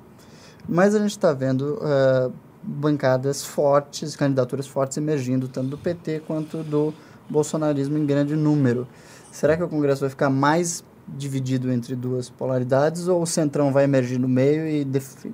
Mas 0.69 0.95
a 0.95 0.99
gente 0.99 1.13
está 1.13 1.33
vendo 1.33 1.79
ah, 1.81 2.31
bancadas 2.63 3.45
fortes, 3.45 4.17
candidaturas 4.17 4.67
fortes 4.67 4.97
emergindo, 4.97 5.47
tanto 5.47 5.69
do 5.69 5.79
PT 5.79 6.23
quanto 6.27 6.65
do 6.65 6.93
bolsonarismo 7.31 7.97
em 7.97 8.05
grande 8.05 8.35
número. 8.35 8.89
Será 9.31 9.57
que 9.57 9.63
o 9.63 9.69
Congresso 9.69 10.01
vai 10.01 10.11
ficar 10.11 10.29
mais 10.29 10.85
dividido 11.17 11.73
entre 11.73 11.95
duas 11.95 12.29
polaridades 12.29 13.09
ou 13.09 13.23
o 13.23 13.27
Centrão 13.27 13.73
vai 13.73 13.85
emergir 13.85 14.19
no 14.19 14.29
meio 14.29 14.67
e 14.67 14.87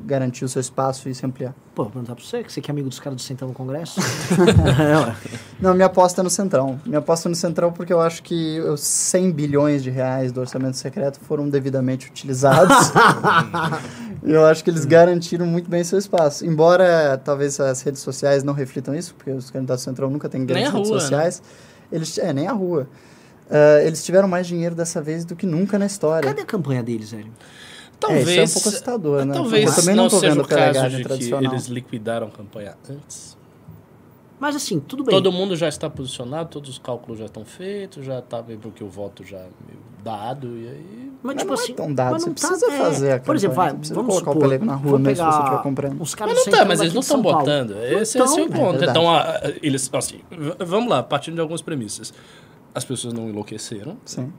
garantir 0.05 0.45
o 0.45 0.49
seu 0.49 0.61
espaço 0.61 1.09
e 1.09 1.15
se 1.15 1.25
ampliar? 1.25 1.55
Pô, 1.75 1.85
vou 1.85 1.93
perguntar 1.93 2.17
pra 2.17 2.25
você, 2.25 2.43
que 2.43 2.53
você 2.53 2.61
que 2.61 2.71
é 2.71 2.73
amigo 2.73 2.89
dos 2.89 2.99
caras 2.99 3.17
do 3.17 3.23
Centrão 3.23 3.49
no 3.49 3.55
Congresso. 3.55 4.01
Não, 5.61 5.75
minha 5.75 5.87
aposta 5.87 6.21
é 6.21 6.25
no 6.25 6.31
Centrão. 6.31 6.81
Minha 6.85 6.99
aposta 6.99 7.29
é 7.29 7.31
no 7.31 7.37
Centrão 7.37 7.73
porque 7.73 7.93
eu 7.93 8.01
acho 8.01 8.23
que 8.23 8.61
os 8.61 8.81
100 8.81 9.31
bilhões 9.31 9.83
de 9.83 9.91
reais 9.91 10.33
do 10.33 10.41
orçamento 10.41 10.77
secreto 10.77 11.21
foram 11.21 11.49
devidamente 11.49 12.09
utilizados. 12.09 12.77
e 14.25 14.33
eu 14.33 14.45
acho 14.45 14.65
que 14.65 14.71
eles 14.71 14.85
garantiram 14.85 15.47
muito 15.47 15.71
bem 15.71 15.85
seu 15.85 15.99
espaço. 15.99 16.45
Embora 16.45 17.17
talvez 17.25 17.61
as 17.61 17.81
redes 17.83 18.01
sociais 18.01 18.43
não 18.43 18.55
reflitam 18.55 18.95
isso, 18.95 19.15
porque 19.15 19.31
os 19.31 19.51
candidatos 19.51 19.85
do 19.85 19.89
Centrão 19.89 20.11
nunca 20.11 20.29
têm 20.29 20.45
grandes 20.45 20.73
redes 20.73 20.89
rua, 20.89 20.97
né? 20.97 21.01
sociais. 21.01 21.43
Eles, 21.93 22.19
é, 22.19 22.33
nem 22.33 22.49
a 22.49 22.53
rua. 22.53 22.89
Ah, 23.51 23.83
eles 23.83 24.05
tiveram 24.05 24.29
mais 24.29 24.47
dinheiro 24.47 24.75
dessa 24.75 25.01
vez 25.01 25.25
do 25.25 25.35
que 25.35 25.47
nunca 25.47 25.79
na 25.79 25.87
história. 25.87 26.29
Cadê 26.29 26.43
a 26.43 26.47
campanha 26.47 26.83
deles, 26.83 27.11
velho? 27.13 27.33
Talvez, 28.01 28.29
é, 28.29 28.31
isso 28.31 28.41
é 28.41 28.45
um 28.45 28.49
pouco 28.55 28.69
assustador, 28.69 29.25
né? 29.25 29.35
Talvez 29.35 29.69
Eu 29.69 29.75
também 29.75 29.95
não, 29.97 30.05
não 30.05 30.11
tô 30.11 30.21
seja 30.21 30.33
vendo 30.35 30.45
o 30.45 30.49
caso 30.49 30.89
de 30.91 30.97
que 30.99 31.03
tradicional. 31.03 31.53
eles 31.53 31.67
liquidaram 31.67 32.29
a 32.29 32.31
campanha 32.31 32.77
antes. 32.89 33.37
Mas 34.39 34.55
assim, 34.55 34.79
tudo 34.79 35.03
bem. 35.03 35.13
Todo 35.13 35.33
mundo 35.33 35.57
já 35.57 35.67
está 35.67 35.91
posicionado, 35.91 36.49
todos 36.49 36.71
os 36.71 36.79
cálculos 36.79 37.19
já 37.19 37.25
estão 37.25 37.45
feitos, 37.45 38.05
já 38.05 38.21
está 38.21 38.41
bem 38.41 38.57
porque 38.57 38.85
o 38.85 38.89
voto 38.89 39.25
já 39.25 39.39
é 39.39 39.41
meio 39.67 39.81
dado 40.05 40.57
e 40.57 40.69
aí... 40.69 41.13
Mas, 41.21 41.35
Mas 41.35 41.37
tipo 41.43 41.53
não 41.53 41.59
é 41.61 41.65
assim, 41.65 41.73
tão 41.75 41.93
dado, 41.93 42.13
mas 42.13 42.23
você 42.23 42.29
não 42.29 42.35
precisa 42.35 42.67
tá, 42.69 42.73
é. 42.73 42.79
fazer 42.79 43.13
a 43.15 43.19
Por 43.19 43.35
exemplo, 43.35 43.57
vai, 43.57 43.71
você 43.71 43.77
precisa 43.79 43.95
vamos 43.97 44.11
colocar 44.15 44.31
o 44.31 44.35
supor, 44.35 44.43
pelego 44.49 44.65
na 44.65 44.75
rua 44.77 44.99
mesmo 45.01 45.25
se 45.27 45.33
você 45.33 45.39
estiver 45.41 45.63
comprando. 45.65 46.01
Os 46.01 46.15
caras 46.15 46.35
Mas 46.35 46.47
não 46.47 46.53
tá, 46.53 46.65
mas 46.65 46.81
eles 46.81 46.95
não 46.95 47.01
estão 47.01 47.21
botando. 47.21 47.73
Esse, 47.83 48.17
Não 48.17 48.27
esse 48.27 48.39
é 48.39 48.45
o 48.45 48.49
tão, 48.49 48.57
ponto. 48.61 48.79
verdade. 48.79 48.91
então, 48.97 49.11
a- 49.13 49.41
eles, 49.61 49.91
assim, 49.93 50.21
vamos 50.65 50.89
lá, 50.89 51.03
partindo 51.03 51.35
de 51.35 51.41
algumas 51.41 51.61
premissas. 51.61 52.15
As 52.75 52.85
pessoas 52.85 53.13
não 53.15 53.29
enlouqueceram 53.29 53.97
Sim, 54.05 54.33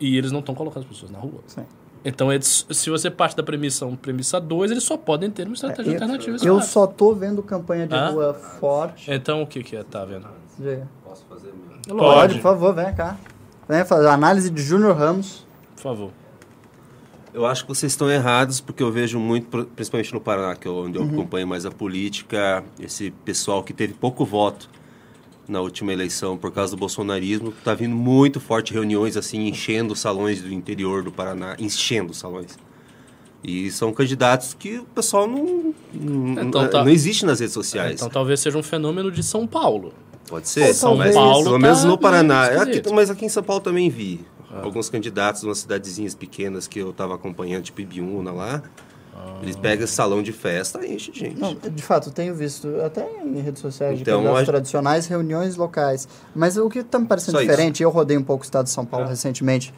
e 0.00 0.16
eles 0.16 0.32
não 0.32 0.40
estão 0.40 0.54
colocando 0.54 0.82
as 0.84 0.88
pessoas 0.88 1.10
na 1.10 1.18
rua. 1.18 1.40
sim. 1.46 1.64
Então, 2.06 2.30
eles, 2.30 2.66
se 2.70 2.90
você 2.90 3.10
parte 3.10 3.34
da 3.34 3.42
premissa 3.42 3.86
1, 3.86 3.96
premissa 3.96 4.38
2, 4.38 4.70
eles 4.70 4.84
só 4.84 4.94
podem 4.94 5.30
ter 5.30 5.46
uma 5.46 5.54
estratégia 5.54 5.92
É, 5.92 5.94
eu- 5.96 6.02
alternativa. 6.02 6.36
Eu 6.46 6.60
só 6.60 6.86
tô 6.86 7.14
vendo 7.14 7.42
campanha 7.42 7.86
de 7.86 7.94
Hã? 7.94 8.10
rua 8.10 8.34
forte. 8.34 9.10
Então, 9.10 9.40
o 9.40 9.46
que 9.46 9.62
que 9.62 9.74
é, 9.74 9.82
tá 9.82 10.04
vendo? 10.04 10.26
Posso 11.02 11.24
fazer 11.26 11.46
mesmo? 11.54 11.80
Pode, 11.88 11.98
Pode. 11.98 12.34
por 12.34 12.42
favor, 12.42 12.74
vem 12.74 12.94
cá. 12.94 13.16
Vem 13.66 13.82
fazer 13.86 14.08
a 14.08 14.12
análise 14.12 14.50
de 14.50 14.62
Júnior 14.62 14.94
Ramos. 14.94 15.46
Por 15.76 15.82
favor. 15.82 16.10
Eu 17.32 17.46
acho 17.46 17.62
que 17.62 17.68
vocês 17.74 17.90
estão 17.92 18.10
errados, 18.10 18.60
porque 18.60 18.82
eu 18.82 18.92
vejo 18.92 19.18
muito, 19.18 19.64
principalmente 19.74 20.12
no 20.12 20.20
Paraná, 20.20 20.54
que 20.54 20.68
é 20.68 20.70
onde 20.70 20.98
eu 20.98 21.04
acompanho 21.04 21.48
mais 21.48 21.64
a 21.64 21.70
política, 21.70 22.62
esse 22.78 23.10
pessoal 23.24 23.62
que 23.64 23.72
teve 23.72 23.94
pouco 23.94 24.26
voto 24.26 24.68
na 25.48 25.60
última 25.60 25.92
eleição 25.92 26.36
por 26.36 26.50
causa 26.52 26.74
do 26.74 26.78
bolsonarismo, 26.78 27.50
está 27.50 27.74
vindo 27.74 27.94
muito 27.94 28.40
forte 28.40 28.72
reuniões 28.72 29.16
assim, 29.16 29.46
enchendo 29.48 29.92
os 29.92 30.00
salões 30.00 30.40
do 30.42 30.52
interior 30.52 31.02
do 31.02 31.12
Paraná, 31.12 31.56
enchendo 31.58 32.12
os 32.12 32.18
salões. 32.18 32.58
E 33.42 33.70
são 33.70 33.92
candidatos 33.92 34.54
que 34.54 34.78
o 34.78 34.84
pessoal 34.84 35.26
não, 35.28 35.74
não, 35.92 36.42
Então 36.44 36.66
tá. 36.68 36.82
não 36.82 36.90
existe 36.90 37.26
nas 37.26 37.40
redes 37.40 37.52
sociais. 37.52 37.96
Então, 37.96 38.08
talvez 38.08 38.40
seja 38.40 38.56
um 38.56 38.62
fenômeno 38.62 39.10
de 39.12 39.22
São 39.22 39.46
Paulo. 39.46 39.92
Pode 40.26 40.48
ser, 40.48 40.72
São 40.72 40.96
mas 40.96 41.14
Paulo 41.14 41.44
pelo 41.44 41.56
tá 41.56 41.58
menos 41.58 41.80
no 41.82 41.88
meio 41.88 41.98
Paraná. 41.98 42.46
esquisito. 42.54 42.86
Aqui- 42.86 42.94
mas 42.94 43.10
aqui 43.10 43.26
em 43.26 43.28
São 43.28 43.42
Paulo 43.42 43.60
também 43.62 43.90
vi. 43.90 44.24
Alguns 44.62 44.88
candidatos 44.88 45.42
de 45.42 45.48
umas 45.48 45.58
cidadezinhas 45.58 46.14
pequenas 46.14 46.66
que 46.68 46.78
eu 46.78 46.90
estava 46.90 47.14
acompanhando, 47.16 47.64
tipo 47.64 47.80
Ibiúna 47.82 48.32
lá. 48.32 48.62
Eles 49.42 49.56
pegam 49.56 49.84
esse 49.84 49.92
salão 49.92 50.22
de 50.22 50.32
festa 50.32 50.84
e 50.86 50.94
enche 50.94 51.12
de 51.12 51.18
gente. 51.20 51.38
Não, 51.40 51.54
de 51.54 51.82
fato, 51.82 52.08
eu 52.08 52.12
tenho 52.12 52.34
visto 52.34 52.68
até 52.84 53.06
em 53.22 53.40
redes 53.40 53.60
sociais 53.60 54.00
Então, 54.00 54.22
de 54.22 54.28
acho- 54.28 54.44
tradicionais, 54.46 55.06
reuniões 55.06 55.56
locais. 55.56 56.08
Mas 56.34 56.56
o 56.56 56.68
que 56.70 56.78
está 56.78 56.98
me 56.98 57.06
parecendo 57.06 57.36
Só 57.36 57.42
isso. 57.42 57.50
diferente, 57.50 57.82
eu 57.82 57.90
rodei 57.90 58.16
um 58.16 58.22
pouco 58.22 58.42
o 58.42 58.44
estado 58.46 58.64
de 58.64 58.70
São 58.70 58.86
Paulo 58.86 59.06
recentemente 59.06 59.72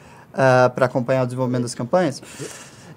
para 0.75 0.87
acompanhar 0.87 1.23
o 1.23 1.27
desenvolvimento 1.27 1.63
das 1.63 1.75
campanhas. 1.75 2.23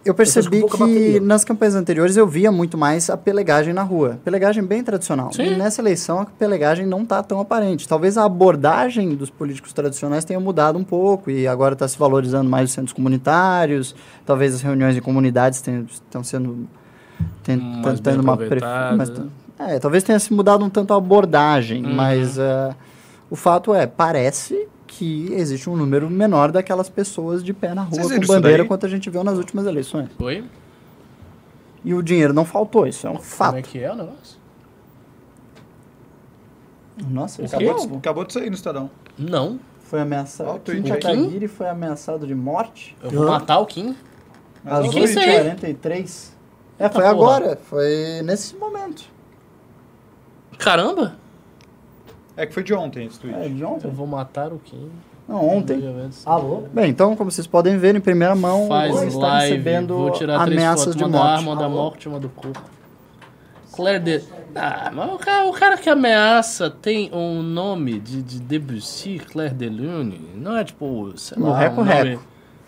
Eu 0.05 0.13
percebi 0.13 0.63
que 0.63 1.19
nas 1.19 1.43
campanhas 1.43 1.75
anteriores 1.75 2.15
eu 2.15 2.25
via 2.25 2.51
muito 2.51 2.77
mais 2.77 3.09
a 3.09 3.17
pelegagem 3.17 3.73
na 3.73 3.83
rua. 3.83 4.17
Pelegagem 4.23 4.63
bem 4.63 4.81
tradicional. 4.81 5.31
Sim. 5.33 5.43
E 5.43 5.57
nessa 5.57 5.81
eleição 5.81 6.21
a 6.21 6.25
pelegagem 6.25 6.85
não 6.85 7.03
está 7.03 7.21
tão 7.21 7.39
aparente. 7.39 7.87
Talvez 7.87 8.17
a 8.17 8.23
abordagem 8.23 9.13
dos 9.15 9.29
políticos 9.29 9.73
tradicionais 9.73 10.23
tenha 10.23 10.39
mudado 10.39 10.79
um 10.79 10.83
pouco 10.85 11.29
e 11.29 11.45
agora 11.47 11.73
está 11.73 11.87
se 11.87 11.97
valorizando 11.99 12.49
mais 12.49 12.69
os 12.69 12.73
centros 12.73 12.93
comunitários. 12.93 13.93
Talvez 14.25 14.55
as 14.55 14.61
reuniões 14.61 14.95
em 14.95 15.01
comunidades 15.01 15.61
tenham- 15.61 15.85
estão 15.89 16.23
sendo 16.23 16.65
ten- 17.43 17.57
Mais 17.57 17.99
tendo 17.99 18.15
bem 18.15 18.23
uma 18.23 18.37
prefe- 18.37 18.65
mas- 18.97 19.11
é, 19.59 19.79
talvez 19.79 20.01
tenha 20.03 20.17
se 20.19 20.33
mudado 20.33 20.63
um 20.63 20.69
tanto 20.69 20.93
a 20.93 20.97
abordagem, 20.97 21.85
Uhum. 21.85 21.93
mas 21.93 22.37
eh, 22.39 22.73
o 23.29 23.35
fato 23.35 23.73
é, 23.75 23.85
parece 23.85 24.65
que 24.89 25.31
existe 25.33 25.69
um 25.69 25.75
número 25.77 26.09
menor 26.09 26.51
daquelas 26.51 26.89
pessoas 26.89 27.43
de 27.43 27.53
pé 27.53 27.73
na 27.75 27.83
rua 27.83 28.01
Vocês 28.03 28.19
com 28.25 28.33
bandeira 28.33 28.65
quanto 28.65 28.85
a 28.85 28.89
gente 28.89 29.07
viu 29.09 29.23
nas 29.23 29.37
últimas 29.37 29.65
eleições. 29.67 30.09
Oi? 30.19 30.43
E 31.85 31.93
o 31.93 32.01
dinheiro 32.01 32.33
não 32.33 32.43
faltou, 32.43 32.87
isso 32.87 33.05
é 33.05 33.09
um 33.09 33.13
Como 33.13 33.25
é 33.25 33.29
fato. 33.29 33.61
que 33.61 33.79
é 33.79 33.91
o 33.91 33.95
negócio? 33.95 34.39
Nossa, 37.07 37.43
isso 37.43 37.55
Acabou, 37.55 37.87
de, 37.87 37.97
acabou 37.97 38.25
de 38.25 38.33
sair 38.33 38.49
no 38.49 38.55
Estadão. 38.55 38.89
Não. 39.17 39.59
foi 39.83 40.01
ameaçado. 40.01 40.49
Ó, 40.49 40.55
o 40.55 40.59
Kim. 40.59 40.83
Kataguiri 40.83 41.47
foi 41.47 41.69
ameaçado 41.69 42.27
de 42.27 42.35
morte 42.35 42.97
Eu 43.01 43.11
vou 43.11 43.27
matar 43.27 43.59
o 43.59 43.65
Kim. 43.65 43.95
às 44.65 44.85
o 44.85 44.89
que 44.89 44.99
é 44.99 45.03
isso 45.03 45.19
aí? 45.19 45.51
8h43. 45.55 46.29
É, 46.77 46.89
foi 46.89 47.01
porra. 47.01 47.09
agora. 47.09 47.59
Foi 47.69 48.21
nesse 48.23 48.55
momento. 48.55 49.03
Caramba! 50.57 51.15
É 52.39 52.45
que 52.45 52.53
foi 52.53 52.63
de 52.63 52.73
ontem 52.73 53.05
esse 53.05 53.19
tweet. 53.19 53.37
É, 53.37 53.49
de 53.49 53.61
Eu 53.61 53.69
ontem? 53.69 53.91
vou 53.91 54.07
matar 54.07 54.53
o 54.53 54.59
Kim. 54.59 54.89
Não, 55.27 55.45
ontem. 55.45 55.77
Alô? 56.25 56.63
Bem, 56.73 56.89
então, 56.89 57.13
como 57.15 57.29
vocês 57.29 57.45
podem 57.45 57.77
ver, 57.77 57.95
em 57.95 57.99
primeira 57.99 58.33
mão, 58.33 58.67
Faz 58.69 58.91
você 58.93 59.07
está 59.07 59.19
live, 59.19 59.51
recebendo 59.51 59.97
vou 59.97 60.11
tirar 60.11 60.45
três 60.45 60.57
ameaças 60.57 60.85
fotos, 60.85 60.95
de 60.95 61.03
uma 61.03 61.09
da 61.09 61.17
morte. 61.19 61.31
arma, 61.37 61.51
uma 61.51 61.61
da 61.61 61.69
morte, 61.69 62.07
uma 62.07 62.19
do 62.19 62.29
corpo. 62.29 62.61
Claire 63.73 63.99
de... 64.03 64.23
Ah, 64.55 64.89
mas 64.93 65.13
o 65.13 65.17
cara, 65.17 65.45
o 65.49 65.51
cara 65.51 65.77
que 65.77 65.89
ameaça 65.89 66.69
tem 66.69 67.11
um 67.13 67.43
nome 67.43 67.99
de, 67.99 68.23
de 68.23 68.39
Debussy, 68.39 69.19
Claire 69.19 69.53
de 69.53 69.67
Lune. 69.69 70.31
Não 70.35 70.55
é 70.57 70.63
tipo, 70.63 71.11
sei 71.17 71.37
No 71.37 71.49
lá, 71.49 71.59
Reco 71.59 71.81
um 71.81 71.85
nome... 71.85 72.09
Reco. 72.09 72.23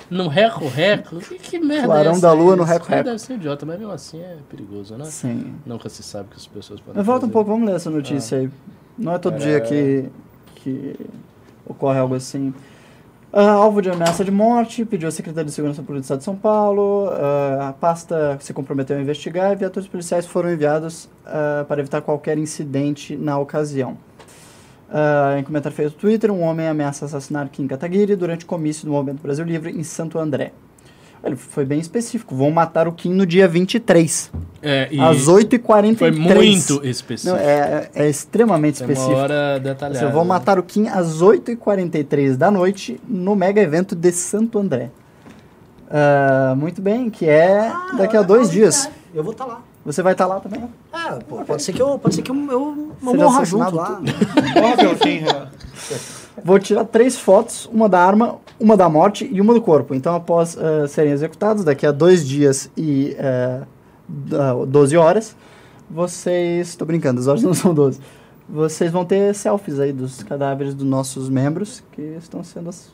No 0.09 0.28
Reco 0.28 0.67
Reco? 0.67 1.15
Que, 1.19 1.39
que 1.39 1.59
merda 1.59 1.88
Clarão 1.88 2.15
é 2.17 2.19
da 2.19 2.34
Lua 2.34 2.57
no 2.57 2.63
Reco 2.63 2.86
Reco. 2.86 3.05
Deve 3.05 3.19
ser 3.19 3.36
idiota, 3.36 3.65
mas 3.65 3.80
mesmo 3.80 3.93
assim 3.93 4.19
é 4.19 4.36
perigoso, 4.49 4.95
né? 4.97 5.05
Sim. 5.05 5.55
Nunca 5.65 5.88
se 5.88 6.03
sabe 6.03 6.28
o 6.28 6.32
que 6.32 6.38
as 6.38 6.45
pessoas 6.45 6.82
podem 6.82 6.97
Mas 6.97 7.05
volta 7.05 7.26
um 7.26 7.30
pouco, 7.30 7.49
vamos 7.49 7.65
ler 7.65 7.78
essa 7.78 7.89
notícia 7.89 8.38
aí. 8.38 8.49
Não 8.97 9.13
é 9.13 9.19
todo 9.19 9.37
dia 9.37 9.59
que, 9.61 10.09
que 10.55 10.95
ocorre 11.65 11.99
algo 11.99 12.15
assim. 12.15 12.53
Ah, 13.33 13.51
alvo 13.51 13.81
de 13.81 13.89
ameaça 13.89 14.25
de 14.25 14.31
morte, 14.31 14.83
pediu 14.83 15.07
a 15.07 15.11
Secretaria 15.11 15.45
de 15.45 15.51
Segurança 15.51 15.81
Pública 15.81 16.01
do 16.01 16.03
Estado 16.03 16.17
de 16.17 16.25
São 16.25 16.35
Paulo. 16.35 17.09
ah, 17.13 17.69
a 17.69 17.73
pasta 17.73 18.37
se 18.41 18.53
comprometeu 18.53 18.97
a 18.97 19.01
investigar 19.01 19.53
e 19.53 19.55
viaturas 19.55 19.87
policiais 19.87 20.25
foram 20.25 20.51
enviados 20.51 21.07
ah, 21.25 21.63
para 21.65 21.79
evitar 21.79 22.01
qualquer 22.01 22.37
incidente 22.37 23.15
na 23.15 23.39
ocasião. 23.39 23.97
Em 25.39 25.43
comentário 25.43 25.73
feito 25.73 25.93
no 25.93 25.97
Twitter, 25.97 26.29
um 26.29 26.41
homem 26.41 26.67
ameaça 26.67 27.05
assassinar 27.05 27.47
Kim 27.47 27.65
Kataguiri 27.65 28.13
durante 28.17 28.43
o 28.43 28.47
comício 28.47 28.85
do 28.85 28.91
Movimento 28.91 29.21
Brasil 29.21 29.45
Livre 29.45 29.71
em 29.71 29.83
Santo 29.83 30.19
André. 30.19 30.51
Ele 31.24 31.36
foi 31.36 31.63
bem 31.65 31.80
específico. 31.80 32.36
Vão 32.36 32.49
matar 32.49 32.88
o 32.88 32.91
Kim 32.91 33.13
no 33.13 33.26
dia 33.28 33.47
23, 33.47 34.32
É, 34.61 34.88
e 34.91 34.99
às 34.99 35.28
8h43. 35.28 35.97
foi 35.97 36.11
muito 36.11 36.86
específico. 36.86 37.36
Não, 37.38 37.43
é, 37.43 37.89
é 37.93 38.09
extremamente 38.09 38.80
Tem 38.80 38.88
uma 38.88 38.93
específico. 38.93 39.19
hora 39.22 39.59
detalhada. 39.59 39.99
Você 39.99 40.11
vão 40.11 40.26
matar 40.26 40.57
o 40.57 40.63
Kim 40.63 40.88
às 40.88 41.22
8h43 41.22 42.36
da 42.36 42.49
noite 42.49 42.99
no 43.07 43.36
mega 43.36 43.61
evento 43.61 43.95
de 43.95 44.11
Santo 44.11 44.57
André. 44.57 44.89
Ah, 45.89 46.55
muito 46.57 46.82
bem, 46.82 47.09
que 47.09 47.28
é 47.28 47.72
daqui 47.97 48.17
a 48.17 48.22
dois 48.24 48.49
dias. 48.49 48.89
Eu 49.13 49.24
vou 49.24 49.34
estar 49.34 49.45
lá. 49.45 49.61
Você 49.86 50.01
vai 50.01 50.13
estar 50.13 50.26
lá 50.26 50.39
também? 50.39 50.63
É, 50.93 51.19
pô, 51.28 51.38
pode 51.43 51.61
ser 51.63 51.74
que 51.74 51.82
eu, 51.82 51.99
pode 51.99 52.15
ser 52.15 52.22
que 52.22 52.32
eu, 52.32 52.36
eu 52.51 52.91
morra 53.01 53.43
junto 53.43 53.76
lá. 53.76 53.99
Morra 54.59 54.78
pelo 54.78 54.95
Kim, 54.95 55.17
Renan. 55.19 55.49
Vou 56.43 56.57
tirar 56.59 56.86
três 56.86 57.17
fotos, 57.17 57.67
uma 57.73 57.88
da 57.89 57.99
arma, 57.99 58.38
uma 58.59 58.77
da 58.77 58.88
morte 58.89 59.29
e 59.32 59.41
uma 59.41 59.53
do 59.53 59.61
corpo. 59.61 59.93
Então, 59.93 60.15
após 60.15 60.57
ah, 60.57 60.88
serem 60.88 61.11
executados, 61.11 61.63
daqui 61.63 61.86
a 61.86 61.91
dois 61.91 62.27
dias 62.27 62.69
e 62.77 63.15
ah, 63.19 63.63
da- 64.07 64.53
12 64.65 64.95
horas, 64.97 65.36
vocês... 65.89 66.69
Estou 66.69 66.88
brincando, 66.88 67.19
as 67.19 67.27
horas 67.27 67.43
não 67.43 67.53
são 67.53 67.73
12. 67.73 67.99
Vocês 68.49 68.91
vão 68.91 69.05
ter 69.05 69.34
selfies 69.36 69.79
aí 69.79 69.91
dos 69.93 70.23
cadáveres 70.23 70.73
dos 70.73 70.86
nossos 70.88 71.29
membros 71.29 71.84
que 71.91 72.01
estão 72.17 72.43
sendo... 72.43 72.69
ass- 72.69 72.91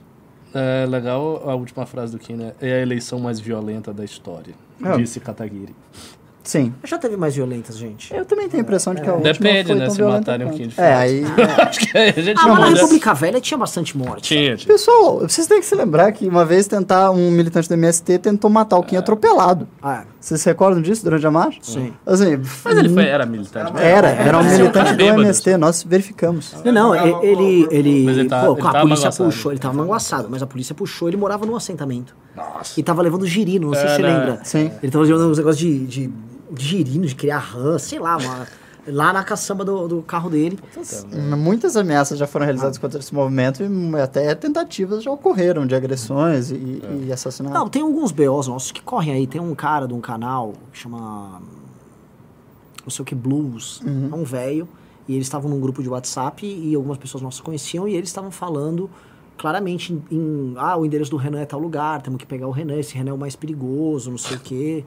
É 0.53 0.85
legal 0.87 1.43
a 1.49 1.55
última 1.55 1.85
frase 1.85 2.11
do 2.11 2.19
Kim, 2.19 2.35
né? 2.35 2.53
É 2.61 2.73
a 2.73 2.81
eleição 2.81 3.19
mais 3.19 3.39
violenta 3.39 3.93
da 3.93 4.03
história. 4.05 4.53
Ah. 4.83 4.95
Disse 4.97 5.19
Kataguiri. 5.19 5.73
Sim. 6.47 6.73
Já 6.85 6.97
teve 6.97 7.17
mais 7.17 7.35
violentas, 7.35 7.77
gente. 7.77 8.13
Eu 8.15 8.23
também 8.23 8.47
tenho 8.47 8.61
a 8.61 8.63
impressão 8.63 8.95
de 8.95 9.01
que 9.01 9.09
a 9.09 9.13
última 9.15 9.33
Depende, 9.33 9.67
foi 9.67 9.75
né, 9.75 9.85
tão 9.85 9.91
se 9.91 9.97
violenta 9.97 10.19
matarem 10.31 10.47
um. 10.47 10.51
Kim 10.51 10.67
de 10.69 10.79
É, 10.79 10.93
aí... 10.93 11.23
Acho 11.67 11.79
que 11.81 11.97
a 11.97 12.11
gente 12.13 12.39
Ah, 12.39 12.47
não 12.47 12.55
mas 12.55 12.69
na. 12.71 12.75
República 12.77 13.13
Velha 13.13 13.41
tinha 13.41 13.57
bastante 13.57 13.97
morte. 13.97 14.23
Tinha, 14.29 14.55
tinha. 14.55 14.67
Pessoal, 14.73 15.19
vocês 15.19 15.45
têm 15.45 15.59
que 15.59 15.65
se 15.65 15.75
lembrar 15.75 16.09
que 16.13 16.25
uma 16.25 16.45
vez 16.45 16.65
tentar 16.65 17.11
um 17.11 17.29
militante 17.31 17.67
do 17.67 17.73
MST 17.73 18.19
tentou 18.19 18.49
matar 18.49 18.77
o 18.77 18.83
Kim 18.83 18.95
atropelado. 18.95 19.67
Ah, 19.83 20.05
Vocês 20.21 20.39
se 20.39 20.47
recordam 20.49 20.81
disso 20.81 21.03
durante 21.03 21.27
a 21.27 21.31
marcha? 21.31 21.59
sim. 21.61 21.91
Assim, 22.05 22.39
Mas 22.63 22.77
ele 22.77 22.89
foi, 22.89 23.03
era 23.05 23.25
militante? 23.25 23.73
Era, 23.81 24.07
era 24.07 24.37
um 24.39 24.43
Mas 24.43 24.57
militante 24.57 24.95
do. 24.95 25.03
MST, 25.03 25.57
nós 25.57 25.83
verificamos. 25.83 26.55
Não, 26.63 26.71
não, 26.71 26.95
ele. 27.23 27.67
ele 27.71 28.05
Mas 28.05 28.17
ele 28.17 28.29
tá- 28.29 28.41
pô, 28.45 28.53
ele 28.57 28.61
a 28.61 28.71
polícia 28.71 28.83
manguaçado. 29.09 29.23
puxou, 29.29 29.51
ele 29.51 29.59
tava 29.59 29.73
manguaçado, 29.73 30.27
mas 30.31 30.41
a 30.41 30.47
polícia 30.47 30.73
puxou, 30.73 31.09
ele 31.09 31.17
morava 31.17 31.45
num 31.45 31.55
assentamento. 31.57 32.15
Nossa. 32.35 32.79
E 32.79 32.83
tava 32.83 33.01
levando 33.01 33.25
girino, 33.25 33.67
não 33.67 33.73
sei 33.73 33.87
se 33.89 33.95
você 33.95 34.01
Era- 34.03 34.17
lembra. 34.17 34.39
Sim. 34.45 34.71
Ele 34.81 34.91
tava 34.91 35.03
levando 35.03 35.31
uns 35.31 35.37
negócios 35.37 35.59
de 35.89 36.09
girino, 36.57 37.05
de 37.05 37.15
criar 37.15 37.39
rã, 37.39 37.77
sei 37.77 37.99
lá, 37.99 38.17
uma- 38.17 38.47
lá 38.87 39.11
na 39.11 39.21
caçamba 39.23 39.65
do, 39.65 39.87
do 39.87 40.01
carro 40.01 40.29
dele. 40.29 40.57
Muitas 41.37 41.75
ameaças 41.75 42.17
já 42.17 42.25
foram 42.25 42.45
realizadas 42.45 42.77
contra 42.77 42.99
esse 42.99 43.13
movimento 43.13 43.61
e 43.63 43.99
até 44.01 44.33
tentativas 44.33 45.03
já 45.03 45.11
ocorreram 45.11 45.65
de 45.67 45.75
agressões 45.75 46.51
e, 46.51 46.81
e 47.05 47.11
assassinatos. 47.11 47.59
Não, 47.59 47.67
tem 47.67 47.81
alguns 47.81 48.11
BOs 48.13 48.47
nossos 48.47 48.71
que 48.71 48.81
correm 48.81 49.13
aí. 49.13 49.27
Tem 49.27 49.41
um 49.41 49.53
cara 49.53 49.87
de 49.87 49.93
um 49.93 49.99
canal 49.99 50.53
que 50.71 50.79
chama. 50.79 51.41
Não 52.83 52.89
sei 52.89 53.03
o 53.03 53.05
que, 53.05 53.13
Blues. 53.13 53.81
É 53.85 54.15
um 54.15 54.23
velho. 54.23 54.67
E 55.07 55.13
eles 55.15 55.27
estavam 55.27 55.49
num 55.49 55.59
grupo 55.59 55.81
de 55.83 55.89
WhatsApp 55.89 56.45
e 56.45 56.73
algumas 56.75 56.97
pessoas 56.97 57.21
nossas 57.21 57.39
conheciam 57.41 57.87
e 57.87 57.93
eles 57.95 58.09
estavam 58.09 58.31
falando 58.31 58.89
claramente 59.37 59.93
em, 59.93 60.03
em, 60.11 60.53
Ah, 60.57 60.75
o 60.77 60.85
endereço 60.85 61.11
do 61.11 61.17
Renan 61.17 61.39
é 61.41 61.45
tal 61.45 61.59
lugar, 61.59 62.01
temos 62.01 62.17
que 62.19 62.25
pegar 62.25 62.47
o 62.47 62.51
Renan, 62.51 62.75
esse 62.79 62.93
Renan 62.95 63.11
é 63.11 63.13
o 63.13 63.17
mais 63.17 63.35
perigoso, 63.35 64.09
não 64.11 64.17
sei 64.17 64.35
o 64.35 64.39
quê. 64.39 64.85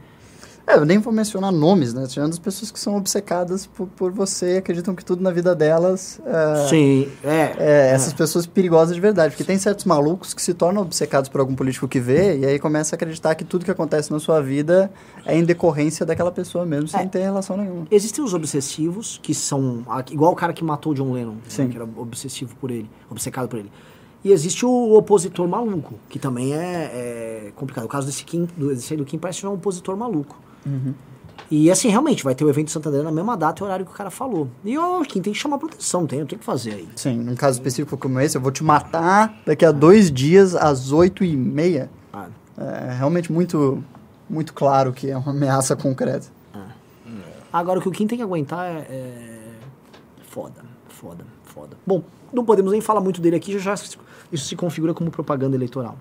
É, 0.66 0.74
eu 0.76 0.84
nem 0.84 0.98
vou 0.98 1.12
mencionar 1.12 1.50
nomes, 1.50 1.92
né? 1.92 2.06
Tirando 2.06 2.30
as 2.32 2.38
pessoas 2.38 2.70
que 2.70 2.78
são 2.78 2.96
obcecadas 2.96 3.66
por, 3.66 3.88
por 3.88 4.12
você, 4.12 4.58
acreditam 4.58 4.94
que 4.94 5.04
tudo 5.04 5.22
na 5.22 5.30
vida 5.32 5.54
delas 5.54 6.20
é, 6.24 6.68
Sim, 6.68 7.08
é. 7.24 7.54
é, 7.58 7.90
essas 7.92 8.12
pessoas 8.12 8.46
perigosas 8.46 8.94
de 8.94 9.00
verdade. 9.00 9.32
Porque 9.34 9.42
tem 9.42 9.58
certos 9.58 9.84
malucos 9.84 10.32
que 10.32 10.40
se 10.40 10.54
tornam 10.54 10.82
obcecados 10.82 11.28
por 11.28 11.40
algum 11.40 11.54
político 11.54 11.88
que 11.88 11.98
vê 11.98 12.38
e 12.38 12.46
aí 12.46 12.58
começa 12.58 12.94
a 12.94 12.96
acreditar 12.96 13.34
que 13.34 13.42
tudo 13.44 13.64
que 13.64 13.70
acontece 13.70 14.12
na 14.12 14.20
sua 14.20 14.40
vida 14.40 14.90
é 15.26 15.36
em 15.36 15.42
decorrência 15.44 16.06
daquela 16.06 16.30
pessoa 16.30 16.64
mesmo, 16.64 16.88
sem 16.88 17.00
É. 17.00 17.06
ter 17.06 17.20
relação 17.20 17.56
nenhuma. 17.56 17.86
Existem 17.90 18.22
os 18.22 18.32
obsessivos, 18.32 19.18
que 19.22 19.34
são 19.34 19.84
igual 20.10 20.32
o 20.32 20.36
cara 20.36 20.52
que 20.52 20.62
matou 20.62 20.94
John 20.94 21.12
Lennon, 21.12 21.32
né, 21.32 21.40
Sim. 21.48 21.68
que 21.68 21.76
era 21.76 21.88
obsessivo 21.96 22.54
por 22.60 22.70
ele, 22.70 22.88
obcecado 23.10 23.48
por 23.48 23.58
ele. 23.58 23.72
E 24.22 24.32
existe 24.32 24.66
o 24.66 24.92
opositor 24.94 25.48
maluco, 25.48 25.94
que 26.08 26.18
também 26.18 26.54
é, 26.54 26.90
é 26.92 27.52
complicado. 27.56 27.86
O 27.86 27.88
caso 27.88 28.06
desse, 28.06 28.22
Kim, 28.24 28.46
do, 28.56 28.68
desse 28.68 28.94
do 28.94 29.04
Kim 29.04 29.18
parece 29.18 29.40
que 29.40 29.46
é 29.46 29.48
um 29.48 29.54
opositor 29.54 29.96
maluco. 29.96 30.38
E 31.50 31.68
assim, 31.70 31.88
realmente, 31.88 32.22
vai 32.22 32.34
ter 32.34 32.44
o 32.44 32.48
evento 32.48 32.66
de 32.66 32.72
Santander 32.72 33.02
na 33.02 33.10
mesma 33.10 33.36
data 33.36 33.60
e 33.60 33.64
horário 33.64 33.84
que 33.84 33.90
o 33.90 33.94
cara 33.94 34.10
falou. 34.10 34.48
E 34.64 34.78
o 34.78 35.02
Kim 35.02 35.20
tem 35.20 35.32
que 35.32 35.38
chamar 35.38 35.58
proteção, 35.58 36.06
tem, 36.06 36.24
tem 36.24 36.38
que 36.38 36.44
fazer 36.44 36.74
aí. 36.74 36.88
Sim, 36.94 37.16
num 37.18 37.34
caso 37.34 37.58
específico 37.58 37.96
como 37.96 38.20
esse, 38.20 38.36
eu 38.36 38.40
vou 38.40 38.52
te 38.52 38.62
matar 38.62 39.34
daqui 39.44 39.64
a 39.64 39.72
dois 39.72 40.12
dias 40.12 40.54
às 40.54 40.92
oito 40.92 41.24
e 41.24 41.36
meia. 41.36 41.90
Ah, 42.12 42.28
É 42.56 42.94
realmente 42.94 43.32
muito, 43.32 43.82
muito 44.28 44.54
claro 44.54 44.92
que 44.92 45.10
é 45.10 45.16
uma 45.16 45.32
ameaça 45.32 45.74
concreta. 45.74 46.28
Agora, 47.52 47.80
o 47.80 47.82
que 47.82 47.88
o 47.88 47.92
Kim 47.92 48.06
tem 48.06 48.16
que 48.16 48.22
aguentar 48.22 48.64
é, 48.64 48.86
é 48.88 49.38
foda, 50.28 50.62
foda, 50.88 51.24
foda. 51.42 51.76
Bom, 51.84 52.04
não 52.32 52.44
podemos 52.44 52.70
nem 52.70 52.80
falar 52.80 53.00
muito 53.00 53.20
dele 53.20 53.34
aqui, 53.34 53.58
já, 53.58 53.74
já 53.74 53.84
isso 54.30 54.46
se 54.46 54.54
configura 54.54 54.94
como 54.94 55.10
propaganda 55.10 55.56
eleitoral. 55.56 55.96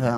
É 0.00 0.10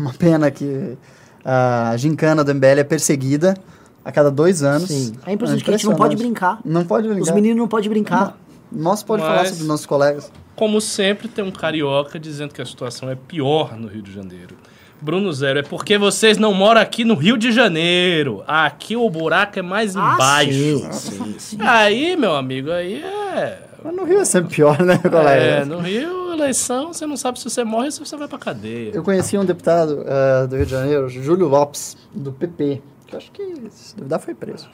uma 0.00 0.14
pena 0.14 0.50
que 0.50 0.96
a 1.44 1.94
gincana 1.96 2.42
do 2.44 2.54
MBL 2.54 2.80
é 2.80 2.84
perseguida 2.84 3.56
a 4.04 4.10
cada 4.12 4.30
dois 4.30 4.62
anos. 4.62 4.88
Sim. 4.88 5.12
É 5.26 5.32
impressionante 5.32 5.64
que 5.64 5.70
a 5.70 5.76
gente 5.76 5.86
não 5.86 5.94
pode 5.96 6.16
brincar. 6.16 6.60
Não 6.64 6.84
pode 6.84 7.06
brincar. 7.08 7.22
Os 7.22 7.30
meninos 7.30 7.56
não 7.58 7.68
podem 7.68 7.88
brincar. 7.90 8.36
Nós 8.70 9.02
pode 9.02 9.22
falar 9.22 9.36
Mas- 9.38 9.50
sobre 9.50 9.64
nossos 9.64 9.86
colegas. 9.86 10.32
Como 10.56 10.80
sempre, 10.80 11.28
tem 11.28 11.44
um 11.44 11.50
carioca 11.50 12.18
dizendo 12.18 12.52
que 12.54 12.60
a 12.62 12.66
situação 12.66 13.08
é 13.10 13.14
pior 13.16 13.76
no 13.76 13.88
Rio 13.88 14.02
de 14.02 14.12
Janeiro. 14.12 14.56
Bruno 15.00 15.32
Zero, 15.32 15.58
é 15.58 15.62
porque 15.62 15.98
vocês 15.98 16.38
não 16.38 16.54
moram 16.54 16.80
aqui 16.80 17.04
no 17.04 17.14
Rio 17.14 17.36
de 17.36 17.50
Janeiro. 17.50 18.44
Aqui 18.46 18.94
o 18.96 19.08
buraco 19.10 19.58
é 19.58 19.62
mais 19.62 19.96
embaixo. 19.96 20.86
Ah, 20.86 20.92
sim, 20.92 21.10
sim, 21.10 21.34
sim. 21.38 21.56
Aí, 21.60 22.16
meu 22.16 22.36
amigo, 22.36 22.70
aí 22.70 23.02
é. 23.02 23.58
Mas 23.84 23.94
no 23.94 24.04
Rio 24.04 24.20
é 24.20 24.24
sempre 24.24 24.54
pior, 24.54 24.80
né, 24.82 25.00
É, 25.02 25.08
colega? 25.08 25.64
no 25.64 25.78
Rio, 25.80 26.32
eleição, 26.32 26.92
você 26.92 27.06
não 27.06 27.16
sabe 27.16 27.38
se 27.38 27.44
você 27.44 27.64
morre 27.64 27.86
ou 27.86 27.92
se 27.92 28.00
você 28.00 28.16
vai 28.16 28.28
pra 28.28 28.38
cadeia. 28.38 28.90
Eu 28.94 29.02
conheci 29.02 29.36
um 29.38 29.44
deputado 29.44 30.04
eh, 30.06 30.46
do 30.46 30.56
Rio 30.56 30.64
de 30.66 30.70
Janeiro, 30.72 31.08
Júlio 31.08 31.46
Lopes, 31.48 31.96
do 32.14 32.32
PP, 32.32 32.80
que 33.06 33.14
eu 33.14 33.18
acho 33.18 33.30
que, 33.32 33.54
se 33.70 33.96
duvidar, 33.96 34.18
foi 34.20 34.34
preso. 34.34 34.68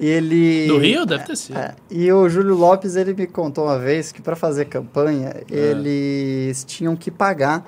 E 0.00 0.06
ele... 0.06 0.66
Do 0.68 0.78
Rio? 0.78 1.04
Deve 1.04 1.24
ter 1.24 1.36
sido. 1.36 1.58
É, 1.58 1.74
e 1.90 2.10
o 2.12 2.28
Júlio 2.28 2.54
Lopes, 2.56 2.96
ele 2.96 3.12
me 3.14 3.26
contou 3.26 3.64
uma 3.64 3.78
vez 3.78 4.10
que 4.10 4.22
para 4.22 4.34
fazer 4.34 4.64
campanha, 4.64 5.34
É. 5.50 5.54
eles 5.54 6.64
tinham 6.64 6.96
que 6.96 7.10
pagar 7.10 7.64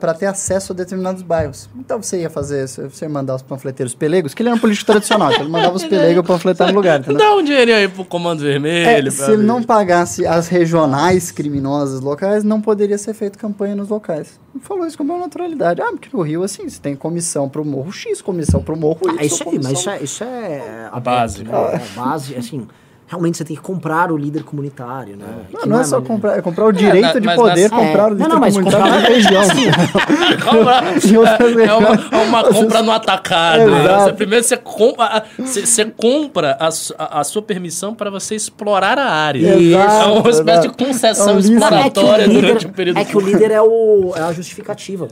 para 0.00 0.14
ter 0.14 0.26
acesso 0.26 0.72
a 0.72 0.76
determinados 0.76 1.22
bairros. 1.22 1.68
Então 1.76 2.02
você 2.02 2.20
ia 2.20 2.30
fazer, 2.30 2.66
você 2.68 3.04
ia 3.04 3.08
mandar 3.08 3.36
os 3.36 3.42
panfleteiros 3.42 3.94
pelegos, 3.94 4.34
que 4.34 4.42
ele 4.42 4.48
era 4.50 4.56
um 4.56 4.60
político 4.60 4.86
tradicional, 4.86 5.30
então 5.30 5.42
ele 5.42 5.50
mandava 5.50 5.74
os 5.74 5.84
pelegos 5.84 6.26
panfletar 6.26 6.68
no 6.68 6.74
lugar, 6.74 7.00
entendeu? 7.00 7.18
Dá 7.18 7.34
um 7.34 7.42
dinheirinho 7.42 7.76
aí 7.76 7.88
pro 7.88 8.04
Comando 8.04 8.42
Vermelho. 8.42 9.08
É, 9.08 9.10
se 9.10 9.30
ele 9.30 9.42
não 9.42 9.62
pagasse 9.62 10.26
as 10.26 10.48
regionais 10.48 11.30
criminosas 11.30 12.00
locais, 12.00 12.44
não 12.44 12.60
poderia 12.60 12.98
ser 12.98 13.14
feito 13.14 13.38
campanha 13.38 13.74
nos 13.74 13.88
locais. 13.88 14.38
Ele 14.54 14.62
falou 14.62 14.86
isso 14.86 14.96
com 14.96 15.04
uma 15.04 15.18
naturalidade. 15.18 15.80
Ah, 15.82 15.90
porque 15.90 16.08
no 16.12 16.22
Rio, 16.22 16.42
assim, 16.42 16.68
você 16.68 16.80
tem 16.80 16.94
comissão 16.94 17.48
pro 17.48 17.64
Morro 17.64 17.90
X, 17.90 18.22
comissão 18.22 18.62
pro 18.62 18.76
Morro 18.76 19.00
Y. 19.04 19.16
Ah, 19.18 19.24
isso 19.24 19.48
aí, 19.48 19.58
mas 19.62 19.78
isso 19.78 19.90
é, 19.90 20.02
isso 20.02 20.24
é 20.24 20.88
A 20.92 21.00
base, 21.00 21.42
né? 21.42 21.50
É 21.72 21.98
base, 21.98 22.36
assim, 22.36 22.66
realmente 23.06 23.38
você 23.38 23.44
tem 23.44 23.54
que 23.56 23.62
comprar 23.62 24.10
o 24.10 24.16
líder 24.16 24.42
comunitário, 24.44 25.16
né? 25.16 25.26
Não, 25.52 25.60
Que 25.60 25.68
não 25.68 25.80
é 25.80 25.84
só 25.84 25.96
maneiro. 25.96 26.14
comprar, 26.14 26.38
é 26.38 26.42
comprar 26.42 26.64
o 26.66 26.72
direito 26.72 27.02
na- 27.02 27.12
de 27.20 27.26
mas 27.26 27.36
poder 27.36 27.70
comprar 27.70 28.04
o 28.04 28.06
É, 28.06 28.10
líder 28.10 28.22
não, 28.22 28.28
não, 28.30 28.40
mas 28.40 28.54
comunitário 28.54 28.86
comprar- 28.86 29.02
na 29.02 29.08
região. 29.08 29.42
Outras 31.18 31.56
É 31.68 31.72
uma, 31.74 32.18
é 32.18 32.24
uma 32.26 32.44
compra 32.44 32.82
no 32.82 32.90
atacado. 32.92 33.70
né? 33.70 33.98
Você, 34.04 34.12
primeiro 34.12 34.44
você 34.44 34.56
compra, 34.56 35.24
você, 35.38 35.66
você 35.66 35.84
compra 35.84 36.56
a, 36.60 36.68
a- 36.98 37.20
a 37.20 37.24
sua 37.24 37.42
permissão 37.42 37.94
para 37.94 38.10
você 38.10 38.34
explorar 38.34 38.98
a 38.98 39.10
área. 39.10 39.56
Exato, 39.56 40.08
é 40.08 40.20
uma 40.20 40.30
espécie 40.30 40.68
de 40.68 40.74
concessão 40.76 41.30
É 41.30 41.32
leasing. 41.34 41.54
Não, 41.54 41.66
é 41.66 41.70
que 41.70 41.74
o 41.74 41.86
exploratória 41.86 42.26
líder- 42.26 42.40
durante 42.40 42.66
um 42.66 42.72
período 42.72 42.98
É 42.98 43.04
que 43.04 43.16
o 43.16 43.20
líder 43.20 43.50
é, 43.50 43.60
o, 43.62 44.12
é 44.16 44.20
a 44.22 44.32
justificativa. 44.32 45.08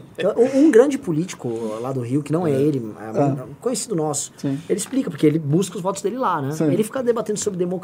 Um, 0.55 0.67
um 0.67 0.71
grande 0.71 0.99
político 0.99 1.49
lá 1.81 1.93
do 1.93 2.01
Rio, 2.01 2.23
que 2.23 2.33
não 2.33 2.47
é 2.47 2.51
ele, 2.51 2.93
é 3.01 3.35
conhecido 3.61 3.95
nosso, 3.95 4.33
Sim. 4.37 4.59
ele 4.69 4.79
explica, 4.79 5.11
porque 5.11 5.27
ele 5.27 5.39
busca 5.39 5.77
os 5.77 5.83
votos 5.83 6.03
dele 6.03 6.17
lá, 6.19 6.41
né? 6.41 6.53
Sim. 6.53 6.71
Ele 6.73 6.83
fica 6.83 7.03
debatendo 7.03 7.39
sobre 7.39 7.59
democracia 7.59 7.82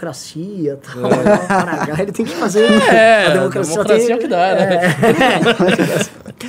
tal, 0.77 1.03
Maragá, 1.03 2.03
ele 2.03 2.13
tem 2.13 2.25
que 2.25 2.35
fazer 2.35 2.65
É, 2.65 3.27
a 3.27 3.31
a 3.31 3.35
democracia. 3.35 3.73
democracia 3.75 4.15
é 4.15 4.19
que 4.19 4.29
dá, 4.29 4.37
né? 4.55 4.81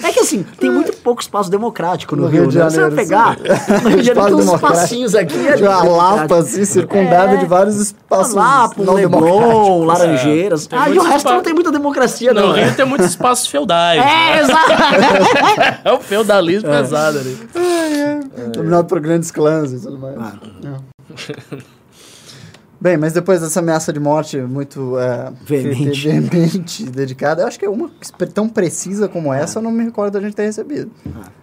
É. 0.04 0.08
É 0.08 0.12
que 0.12 0.20
assim, 0.20 0.44
tem 0.60 0.70
muito 0.70 0.94
pouco 0.98 1.22
espaço 1.22 1.50
democrático 1.50 2.16
no, 2.16 2.24
No 2.24 2.28
Rio, 2.30 2.42
Rio 2.44 2.52
de 2.52 2.58
né? 2.60 2.70
Você 2.70 2.80
vai 2.82 2.90
Janeiro, 2.92 3.10
pegar, 3.10 3.38
no 3.84 3.90
Rio 3.90 3.98
de 4.00 4.04
Janeiro 4.06 4.28
tem 4.28 4.36
uns 4.36 4.54
espacinhos 4.54 5.16
aqui. 5.16 5.48
ali, 5.48 5.58
Tinha 5.58 5.70
uma 5.72 5.84
lapa 5.84 6.36
assim, 6.38 6.64
circundada 6.66 7.34
É. 7.34 7.38
de 7.38 7.46
vários 7.46 7.76
espaços 7.78 8.34
Lapa, 8.34 8.76
não 8.84 8.94
Leblon, 8.94 9.20
democráticos. 9.22 9.88
Laranjeiras. 9.88 10.68
tem 10.68 10.80
ah, 10.80 10.90
e 10.90 11.00
o 11.00 11.04
resto 11.04 11.30
não 11.30 11.42
tem 11.42 11.54
muita 11.54 11.72
democracia, 11.72 12.34
No 12.34 12.42
não. 12.42 12.54
Rio 12.54 12.76
tem 12.76 12.86
muitos 12.86 13.08
espaços 13.08 13.48
feudais. 13.48 14.02
É, 14.04 14.40
exato. 14.42 14.70
É 15.84 15.92
o 15.94 16.00
feudalismo 16.00 16.70
pesado 16.70 17.20
ali. 17.20 17.38
Dominado 18.54 18.86
por 18.88 19.00
grandes 19.00 19.32
clãs 19.32 19.72
e 19.74 19.80
tudo 19.80 19.98
mais. 19.98 20.16
Ah. 20.20 20.34
É. 20.66 21.79
Bem, 22.82 22.96
mas 22.96 23.12
depois 23.12 23.42
dessa 23.42 23.60
ameaça 23.60 23.92
de 23.92 24.00
morte 24.00 24.38
muito 24.38 24.98
é, 24.98 25.34
Veemente. 25.42 26.08
veemente 26.08 26.84
dedicada, 26.86 27.42
eu 27.42 27.48
acho 27.48 27.60
que 27.60 27.66
é 27.66 27.70
uma 27.70 27.92
tão 28.34 28.48
precisa 28.48 29.10
como 29.10 29.34
essa, 29.34 29.60
eu 29.60 29.64
não 29.64 29.70
me 29.72 29.84
recordo 29.84 30.14
da 30.14 30.22
gente 30.22 30.34
ter 30.34 30.44
recebido. 30.44 30.90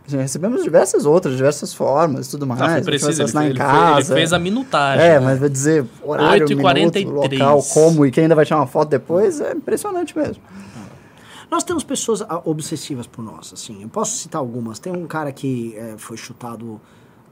Já 0.07 0.19
recebemos 0.23 0.63
diversas 0.65 1.05
outras, 1.05 1.37
diversas 1.37 1.75
formas 1.75 2.29
e 2.29 2.31
tudo 2.31 2.47
mais. 2.47 2.63
Ah, 2.63 2.69
foi 2.75 2.83
preciso. 2.83 3.11
Ele, 3.11 3.23
assinar 3.25 3.45
ele, 3.45 3.53
em 3.53 3.57
fez- 3.57 3.71
casa. 3.71 4.13
ele 4.13 4.21
fez 4.21 4.33
a 4.33 4.39
minutagem. 4.39 5.05
É, 5.05 5.21
né? 5.21 5.21
mas 5.21 5.39
vai 5.39 5.49
dizer 5.51 5.85
horário, 6.03 6.47
8h43. 6.47 7.05
minuto, 7.05 7.11
local, 7.11 7.63
como 7.65 8.07
e 8.07 8.11
quem 8.11 8.23
ainda 8.23 8.35
vai 8.35 8.47
tirar 8.47 8.57
uma 8.59 8.67
foto 8.67 8.89
depois, 8.89 9.39
é 9.39 9.53
impressionante 9.53 10.17
mesmo. 10.17 10.43
Nós 11.51 11.63
temos 11.65 11.85
pessoas 11.85 12.23
ah, 12.23 12.41
obsessivas 12.45 13.07
por 13.07 13.23
nós, 13.23 13.53
assim. 13.53 13.83
Eu 13.83 13.89
posso 13.89 14.17
citar 14.17 14.41
algumas. 14.41 14.79
Tem 14.79 14.93
um 14.93 15.07
cara 15.07 15.31
que 15.31 15.75
eh, 15.77 15.95
foi 15.97 16.17
chutado 16.17 16.81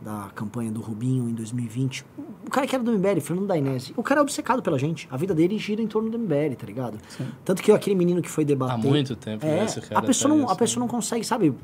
da 0.05 0.31
campanha 0.35 0.71
do 0.71 0.81
Rubinho 0.81 1.29
em 1.29 1.33
2020. 1.33 2.05
O 2.47 2.51
cara 2.51 2.67
que 2.67 2.75
era 2.75 2.85
do 2.85 2.93
MBL, 2.93 3.21
Fernando 3.21 3.47
Dainese. 3.47 3.95
O 3.97 4.03
cara 4.03 4.21
é 4.21 4.23
obcecado 4.23 4.63
pela 4.63 4.79
gente. 4.79 5.09
A 5.11 5.17
vida 5.17 5.35
dele 5.35 5.57
gira 5.59 5.81
em 5.81 5.87
torno 5.87 6.11
do 6.11 6.19
MBL, 6.19 6.55
tá 6.59 6.67
ligado? 6.67 6.99
Tanto 7.45 7.63
que 7.63 7.73
aquele 7.73 7.97
menino 7.97 8.21
que 8.21 8.29
foi 8.31 8.45
debater... 8.45 8.75
Há 8.75 8.79
muito 8.79 9.17
tempo, 9.17 9.47
É, 9.47 9.57
né, 9.57 9.65
esse 9.65 9.81
cara 9.81 9.99
a 9.99 10.03
pessoa, 10.03 10.31
tá 10.31 10.37
não, 10.37 10.45
isso, 10.45 10.53
a 10.53 10.57
pessoa 10.57 10.81
não 10.81 10.89
consegue, 10.89 11.25
sabe? 11.25 11.55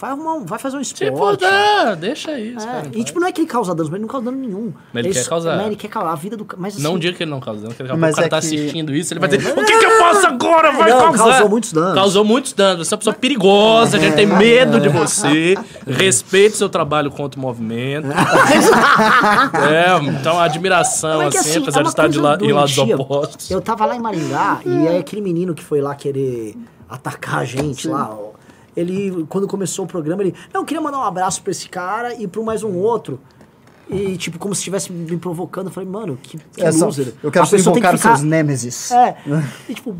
Vai, 0.00 0.10
arrumar 0.10 0.34
um- 0.34 0.44
vai 0.46 0.58
fazer 0.60 0.76
um 0.76 0.80
Tipo, 0.82 1.04
esporte. 1.04 1.40
dá, 1.40 1.94
deixa 1.96 2.38
isso, 2.38 2.60
É, 2.68 2.70
cara. 2.70 2.88
e 2.94 3.02
tipo, 3.02 3.18
não 3.18 3.26
é 3.26 3.32
que 3.32 3.40
ele 3.40 3.48
causa 3.48 3.74
danos, 3.74 3.90
mas 3.90 3.96
ele 3.96 4.02
não 4.02 4.08
causa 4.08 4.24
dano 4.26 4.36
nenhum. 4.38 4.72
Mas 4.92 5.04
ele 5.04 5.12
quer 5.12 5.22
só- 5.24 5.30
causar. 5.30 5.56
mas 5.56 5.66
ele 5.66 5.74
quer 5.76 5.88
causar 5.88 6.12
a 6.12 6.14
vida 6.14 6.36
do 6.36 6.46
mas 6.56 6.74
assim, 6.74 6.82
Não 6.84 6.96
diga 6.98 7.16
que 7.16 7.24
ele 7.24 7.30
não 7.32 7.40
causa 7.40 7.62
dano, 7.62 7.74
a 7.92 7.96
Mas 7.96 8.12
o 8.12 8.14
cara 8.16 8.26
é 8.26 8.30
tá 8.30 8.40
que- 8.40 8.46
assistindo 8.46 8.94
isso, 8.94 9.12
ele 9.12 9.18
vai 9.20 9.28
dizer, 9.28 9.52
o 9.52 9.64
que, 9.64 9.78
que 9.78 9.84
eu 9.84 9.98
faço 9.98 10.26
agora? 10.28 10.70
Vai 10.70 10.90
Não, 10.90 10.98
causar. 11.00 11.24
causou 11.24 11.48
muitos 11.48 11.72
danos. 11.72 11.94
Causou 11.94 12.24
muitos 12.24 12.52
danos. 12.52 12.86
Você 12.86 12.94
é 12.94 12.96
uma 12.96 12.98
pessoa 12.98 13.14
perigosa, 13.16 13.96
a 13.96 14.00
gente 14.00 14.14
tem 14.14 14.26
medo 14.26 14.78
de 14.78 14.88
você. 14.88 15.56
Respeite 15.84 16.56
seu 16.56 16.68
trabalho 16.68 17.10
contra 17.10 17.36
o 17.36 17.42
movimento. 17.42 18.06
é, 19.68 19.98
então 20.04 20.38
a 20.38 20.44
admiração, 20.44 21.18
Mas 21.18 21.28
é 21.28 21.30
que, 21.30 21.38
assim, 21.38 21.50
assim, 21.50 21.58
apesar 21.62 21.80
é 21.80 21.82
de 21.82 21.88
estar 21.88 22.08
de, 22.08 22.18
la 22.20 22.38
em 22.40 22.52
lados 22.52 22.78
opostos. 22.78 23.50
Eu 23.50 23.60
tava 23.60 23.84
lá 23.86 23.96
em 23.96 24.00
Maringá 24.00 24.60
e 24.64 24.88
aí 24.88 24.98
aquele 24.98 25.22
menino 25.22 25.54
que 25.54 25.62
foi 25.64 25.80
lá 25.80 25.94
querer 25.94 26.54
atacar 26.88 27.40
a 27.40 27.44
gente 27.44 27.86
lá, 27.88 28.10
ó, 28.10 28.27
ele, 28.78 29.26
quando 29.28 29.46
começou 29.48 29.84
o 29.84 29.88
programa, 29.88 30.22
ele. 30.22 30.34
Não, 30.52 30.60
eu 30.62 30.64
queria 30.64 30.80
mandar 30.80 30.98
um 30.98 31.02
abraço 31.02 31.42
pra 31.42 31.50
esse 31.50 31.68
cara 31.68 32.14
e 32.14 32.26
pro 32.26 32.44
mais 32.44 32.62
um 32.62 32.74
outro. 32.76 33.18
E, 33.90 34.16
tipo, 34.18 34.38
como 34.38 34.54
se 34.54 34.60
estivesse 34.60 34.92
me 34.92 35.16
provocando. 35.16 35.66
Eu 35.68 35.72
falei, 35.72 35.88
mano, 35.88 36.18
que, 36.22 36.36
que 36.38 36.60
É 36.62 36.70
loser. 36.70 37.14
eu 37.22 37.30
quero 37.30 37.44
A 37.46 37.48
pessoa 37.48 37.72
tem 37.74 37.82
que 37.82 37.88
invocar 37.88 37.96
ficar- 37.98 38.16
seus 38.16 38.22
nêmesis. 38.22 38.90
É. 38.92 39.16
E, 39.68 39.74
tipo, 39.74 39.96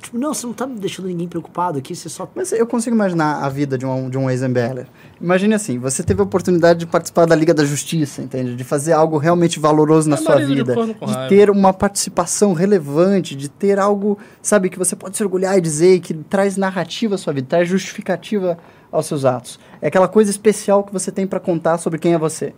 tipo, 0.00 0.18
não, 0.18 0.32
você 0.34 0.46
não 0.46 0.52
tá 0.54 0.66
me 0.66 0.78
deixando 0.78 1.06
ninguém 1.06 1.28
preocupado 1.28 1.78
aqui, 1.78 1.94
você 1.94 2.08
só. 2.08 2.28
Mas 2.34 2.52
eu 2.52 2.66
consigo 2.66 2.94
imaginar 2.96 3.42
a 3.44 3.48
vida 3.48 3.76
de 3.78 3.86
um, 3.86 4.08
de 4.10 4.16
um 4.18 4.28
ex-MBLer. 4.30 4.86
Imagine 5.20 5.54
assim, 5.54 5.78
você 5.78 6.02
teve 6.02 6.20
a 6.20 6.24
oportunidade 6.24 6.80
de 6.80 6.86
participar 6.86 7.26
da 7.26 7.34
Liga 7.34 7.52
da 7.54 7.64
Justiça, 7.64 8.22
entende? 8.22 8.56
De 8.56 8.64
fazer 8.64 8.92
algo 8.92 9.18
realmente 9.18 9.60
valoroso 9.60 10.08
na 10.08 10.16
É 10.16 10.18
sua 10.18 10.36
de 10.36 10.46
vida. 10.46 10.74
De 10.74 10.80
raiva. 11.04 11.28
ter 11.28 11.50
uma 11.50 11.72
participação 11.72 12.52
relevante, 12.52 13.36
de 13.36 13.48
ter 13.48 13.78
algo, 13.78 14.18
sabe, 14.42 14.70
que 14.70 14.78
você 14.78 14.96
pode 14.96 15.16
se 15.16 15.22
orgulhar 15.22 15.56
e 15.56 15.60
dizer 15.60 16.00
que 16.00 16.14
traz 16.14 16.56
narrativa 16.56 17.14
à 17.14 17.18
sua 17.18 17.32
vida, 17.32 17.46
traz 17.48 17.68
justificativa 17.68 18.58
aos 18.90 19.06
seus 19.06 19.24
atos. 19.24 19.58
É 19.80 19.88
aquela 19.88 20.08
coisa 20.08 20.30
especial 20.30 20.82
que 20.82 20.92
você 20.92 21.12
tem 21.12 21.26
pra 21.26 21.38
contar 21.38 21.78
sobre 21.78 21.98
quem 21.98 22.14
é 22.14 22.18
você. 22.18 22.52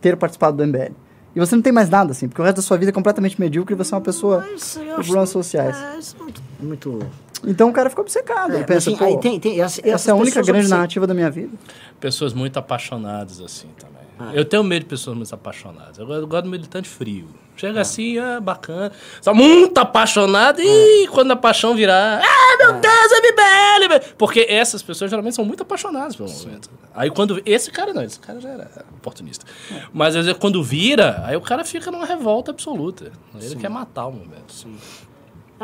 Ter 0.00 0.16
participado 0.16 0.56
do 0.56 0.66
MBL. 0.66 0.92
E 1.36 1.40
você 1.40 1.56
não 1.56 1.62
tem 1.62 1.72
mais 1.72 1.90
nada, 1.90 2.12
assim, 2.12 2.28
porque 2.28 2.40
o 2.40 2.44
resto 2.44 2.56
da 2.58 2.62
sua 2.62 2.76
vida 2.76 2.90
é 2.90 2.92
completamente 2.92 3.40
medíocre 3.40 3.74
e 3.74 3.76
você 3.76 3.92
é 3.92 3.96
uma 3.96 4.02
pessoa 4.04 4.46
Mas 4.52 4.76
eu 4.76 4.82
por 4.84 4.92
acho- 4.92 5.02
problemas 5.02 5.30
sociais. 5.30 5.76
É, 5.76 5.98
isso 5.98 6.14
é 6.14 6.24
muito. 6.64 6.98
Então 7.46 7.68
o 7.68 7.72
cara 7.72 7.90
ficou 7.90 8.02
obcecado. 8.02 8.52
É, 8.52 8.56
ele 8.56 8.64
pensa, 8.64 8.90
assim, 8.90 9.04
aí 9.04 9.18
tem, 9.20 9.38
tem, 9.38 9.60
essa, 9.60 9.86
essa 9.86 10.10
é 10.10 10.12
a 10.12 10.14
única 10.14 10.42
grande 10.42 10.68
narrativa. 10.68 10.76
narrativa 10.76 11.06
da 11.06 11.14
minha 11.14 11.30
vida. 11.30 11.56
Pessoas 12.00 12.32
muito 12.32 12.58
apaixonadas, 12.58 13.40
assim, 13.40 13.68
também. 13.78 13.94
Ah. 14.18 14.30
Eu 14.32 14.44
tenho 14.44 14.62
medo 14.62 14.82
de 14.82 14.88
pessoas 14.88 15.16
muito 15.16 15.34
apaixonadas. 15.34 15.98
Eu 15.98 16.06
gosto, 16.06 16.20
eu 16.20 16.26
gosto 16.26 16.44
do 16.44 16.50
militante 16.50 16.88
frio. 16.88 17.28
Chega 17.56 17.80
assim, 17.80 18.18
ah, 18.18 18.40
bacana. 18.40 18.92
Só 19.20 19.32
muito 19.32 19.78
apaixonado 19.78 20.60
e 20.60 21.06
quando 21.08 21.30
a 21.30 21.36
paixão 21.36 21.74
virar, 21.74 22.20
ah, 22.20 22.56
meu 22.58 22.72
Deus, 22.80 23.12
é 23.12 23.20
MBL! 23.20 23.88
velho." 23.88 24.14
Porque 24.18 24.46
essas 24.48 24.82
pessoas 24.82 25.10
geralmente 25.10 25.36
são 25.36 25.44
muito 25.44 25.62
apaixonadas 25.62 26.16
pelo 26.16 26.28
momento. 26.28 26.70
Aí 26.94 27.10
quando. 27.10 27.40
Esse 27.46 27.70
cara 27.70 27.92
não, 27.92 28.02
esse 28.02 28.18
cara 28.18 28.40
já 28.40 28.48
era 28.50 28.84
oportunista. 28.96 29.46
Mas 29.92 30.16
às 30.16 30.26
vezes 30.26 30.40
quando 30.40 30.62
vira, 30.62 31.22
aí 31.24 31.36
o 31.36 31.40
cara 31.40 31.64
fica 31.64 31.90
numa 31.90 32.06
revolta 32.06 32.50
absoluta. 32.50 33.12
Ele 33.40 33.56
quer 33.56 33.70
matar 33.70 34.06
o 34.06 34.12
momento. 34.12 34.52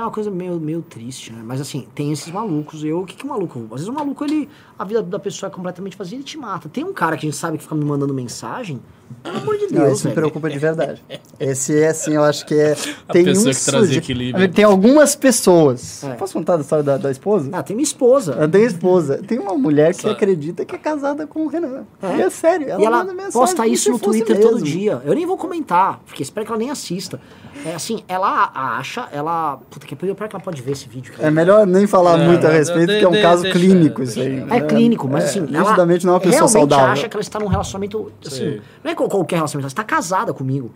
É 0.01 0.05
uma 0.05 0.11
coisa 0.11 0.31
meio, 0.31 0.59
meio 0.59 0.81
triste, 0.81 1.31
né? 1.31 1.43
Mas 1.45 1.61
assim, 1.61 1.87
tem 1.95 2.11
esses 2.11 2.33
malucos. 2.33 2.83
Eu, 2.83 3.01
o 3.01 3.07
que 3.07 3.15
que 3.15 3.27
é 3.27 3.29
maluco? 3.29 3.59
Às 3.65 3.83
vezes 3.83 3.89
o 3.89 3.93
maluco, 3.93 4.25
ele. 4.25 4.49
A 4.81 4.85
vida 4.85 5.03
da 5.03 5.19
pessoa 5.19 5.51
é 5.51 5.53
completamente 5.53 5.95
vazia 5.95 6.17
e 6.17 6.21
ele 6.21 6.25
te 6.25 6.39
mata. 6.39 6.67
Tem 6.69 6.83
um 6.83 6.93
cara 6.95 7.15
que 7.17 7.27
a 7.27 7.29
gente 7.31 7.37
sabe 7.39 7.59
que 7.59 7.63
fica 7.65 7.75
me 7.75 7.85
mandando 7.85 8.15
mensagem. 8.15 8.81
Pelo 9.25 9.39
amor 9.39 9.59
de 9.59 9.67
Não, 9.75 9.83
Deus, 9.87 9.99
isso 9.99 10.09
me 10.09 10.15
preocupa 10.15 10.49
de 10.49 10.59
verdade. 10.59 11.03
Esse 11.39 11.77
é 11.83 11.89
assim, 11.89 12.15
eu 12.15 12.23
acho 12.23 12.47
que 12.47 12.55
é. 12.55 12.75
Tem 13.13 13.25
pessoa 13.25 13.51
um 13.51 13.53
que 13.53 13.65
traz 13.65 13.97
equilíbrio. 13.97 14.49
Tem 14.53 14.65
algumas 14.65 15.17
pessoas. 15.17 16.05
É. 16.05 16.15
Posso 16.15 16.33
contar 16.33 16.55
da 16.57 16.63
história 16.63 16.85
da, 16.85 16.97
da 16.97 17.11
esposa? 17.11 17.51
Ah, 17.53 17.61
tem 17.63 17.75
minha 17.75 17.83
esposa. 17.85 18.49
Tem 18.49 18.63
esposa. 18.65 19.21
Tem 19.27 19.39
uma 19.39 19.55
mulher 19.59 19.95
que 19.95 20.03
Só- 20.03 20.11
acredita 20.11 20.65
que 20.65 20.77
é 20.77 20.79
casada 20.79 21.27
com 21.27 21.45
o 21.45 21.49
Renan. 21.49 21.83
É. 22.01 22.17
E 22.19 22.23
é 22.23 22.31
sério. 22.31 22.69
Ela 22.71 22.81
e 22.81 22.85
ela 22.85 22.99
manda 22.99 23.13
mensagem 23.13 23.33
posta 23.33 23.67
isso 23.67 23.91
no 23.91 23.99
Twitter 23.99 24.41
todo 24.41 24.53
mesmo. 24.55 24.67
dia. 24.67 25.03
Eu 25.05 25.13
nem 25.15 25.27
vou 25.27 25.37
comentar, 25.37 25.99
porque 26.07 26.23
espero 26.23 26.47
que 26.47 26.53
ela 26.53 26.59
nem 26.59 26.71
assista. 26.71 27.21
É 27.67 27.75
assim, 27.75 28.05
ela 28.09 28.51
acha, 28.55 29.09
ela. 29.13 29.59
Puta, 29.69 29.87
que 29.87 29.97
pior 29.97 30.15
que 30.15 30.23
ela 30.37 30.41
pode 30.43 30.63
ver 30.63 30.71
esse 30.73 30.89
vídeo. 30.89 31.13
cara. 31.15 31.27
É 31.27 31.31
melhor 31.33 31.67
nem 31.67 31.85
falar 31.87 32.19
É, 32.19 32.27
muito 32.27 32.47
a 32.47 32.51
de- 32.51 32.57
respeito, 32.57 32.87
porque 32.93 33.05
é 33.05 33.09
um 33.09 33.13
de- 33.13 33.23
caso 33.23 33.43
deixa- 33.43 33.59
clínico 33.59 34.05
deixa- 34.05 34.21
isso 34.21 34.21
aí. 34.21 34.39
É 34.39 34.61
né? 34.61 34.61
Clínico, 34.77 35.09
mas 35.09 35.25
É, 35.25 35.27
assim, 35.29 35.41
nitidamente 35.41 36.05
não 36.07 36.13
é 36.13 36.15
uma 36.15 36.21
pessoa 36.21 36.37
realmente 36.49 36.53
saudável. 36.71 36.93
acha 36.93 37.09
que 37.09 37.17
ela 37.17 37.21
está 37.23 37.39
num 37.39 37.47
relacionamento, 37.47 38.13
assim, 38.27 38.37
Sim. 38.55 38.61
não 38.85 38.91
é 38.91 38.95
qual- 38.95 39.09
qualquer 39.09 39.37
relacionamento, 39.37 39.65
ela 39.67 39.71
está 39.73 39.85
casada 39.85 40.33
comigo. 40.33 40.73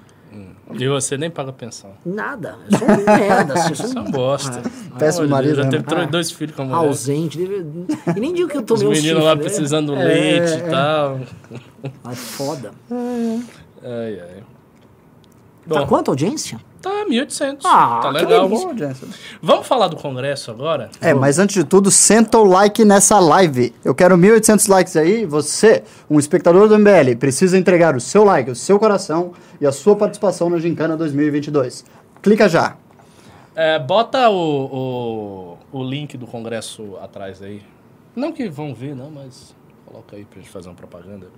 E 0.73 0.89
você 0.89 1.17
nem 1.17 1.31
paga 1.31 1.53
pensão. 1.53 1.91
Nada, 2.05 2.57
eu 2.73 2.79
sou 2.79 2.89
um 2.89 3.05
merda, 3.05 3.55
assim, 3.55 3.69
eu 3.71 3.77
sou 3.77 3.87
Isso 3.87 3.97
é 3.97 4.01
um 4.01 4.05
uma 4.05 4.11
bosta. 4.11 4.63
Péssimo 4.99 5.23
Olha, 5.25 5.31
marido, 5.31 5.57
Já 5.57 5.65
né? 5.65 5.71
teve 5.71 5.85
Ah. 5.95 6.05
dois 6.07 6.31
filhos 6.33 6.57
com 6.57 6.63
a 6.63 6.65
mulher. 6.65 6.79
ausente. 6.79 7.39
deve- 7.39 7.67
E 8.17 8.21
nem 8.21 8.33
digo 8.35 8.49
que 8.49 8.57
eu 8.57 8.61
Os 8.63 8.67
tomei 8.67 8.87
um 8.87 8.91
meninos 8.91 9.09
chifre, 9.11 9.23
lá 9.25 9.35
né? 9.37 9.43
precisando 9.43 9.95
É, 9.95 10.05
leite 10.05 10.53
é. 10.55 10.57
e 10.67 10.71
tal. 10.71 11.21
Ai, 12.03 12.15
foda. 12.17 12.73
Ai, 12.91 14.21
ai. 14.21 14.43
Tá 15.69 15.81
Bom, 15.81 15.87
quanto 15.87 16.09
a 16.09 16.13
audiência? 16.13 16.59
Tá 16.85 17.07
1.800. 17.07 17.61
Ah, 17.65 18.01
tá 18.03 18.13
que 18.13 18.25
legal. 18.25 18.49
Bom, 18.49 18.77
Jensen. 18.77 19.09
Vamos 19.41 19.67
falar 19.67 19.89
do 19.89 19.97
Congresso 19.97 20.51
agora? 20.51 20.91
É, 21.01 21.15
mas 21.15 21.39
antes 21.39 21.55
de 21.55 21.65
tudo, 21.65 21.91
senta 21.91 22.39
o 22.39 22.45
like 22.45 22.85
nessa 22.85 23.19
live. 23.19 23.75
Eu 23.83 23.95
quero 23.95 24.17
1.800 24.17 24.69
likes 24.69 24.97
aí. 24.97 25.25
Você, 25.25 25.83
um 26.11 26.19
espectador 26.19 26.69
do 26.69 26.79
MBL, 26.79 27.17
precisa 27.19 27.57
entregar 27.57 27.97
o 27.97 28.01
seu 28.01 28.23
like, 28.23 28.51
o 28.51 28.55
seu 28.55 28.79
coração 28.79 29.33
e 29.61 29.67
a 29.67 29.73
sua 29.73 29.97
participação 29.97 30.51
na 30.51 30.59
Gincana 30.59 30.97
2022. 30.97 31.85
Clica 32.23 32.49
já. 32.49 32.77
É, 33.57 33.79
bota 33.79 34.29
o, 34.29 35.57
o, 35.73 35.79
o 35.81 35.85
link 35.85 36.19
do 36.19 36.27
Congresso 36.27 36.97
atrás 37.01 37.41
aí. 37.41 37.63
Não 38.15 38.33
que 38.33 38.49
vão 38.49 38.75
ver, 38.75 38.95
não, 38.95 39.11
mas 39.11 39.55
coloca 39.87 40.17
aí 40.17 40.25
pra 40.25 40.41
gente 40.41 40.51
fazer 40.51 40.69
uma 40.69 40.75
propaganda. 40.75 41.29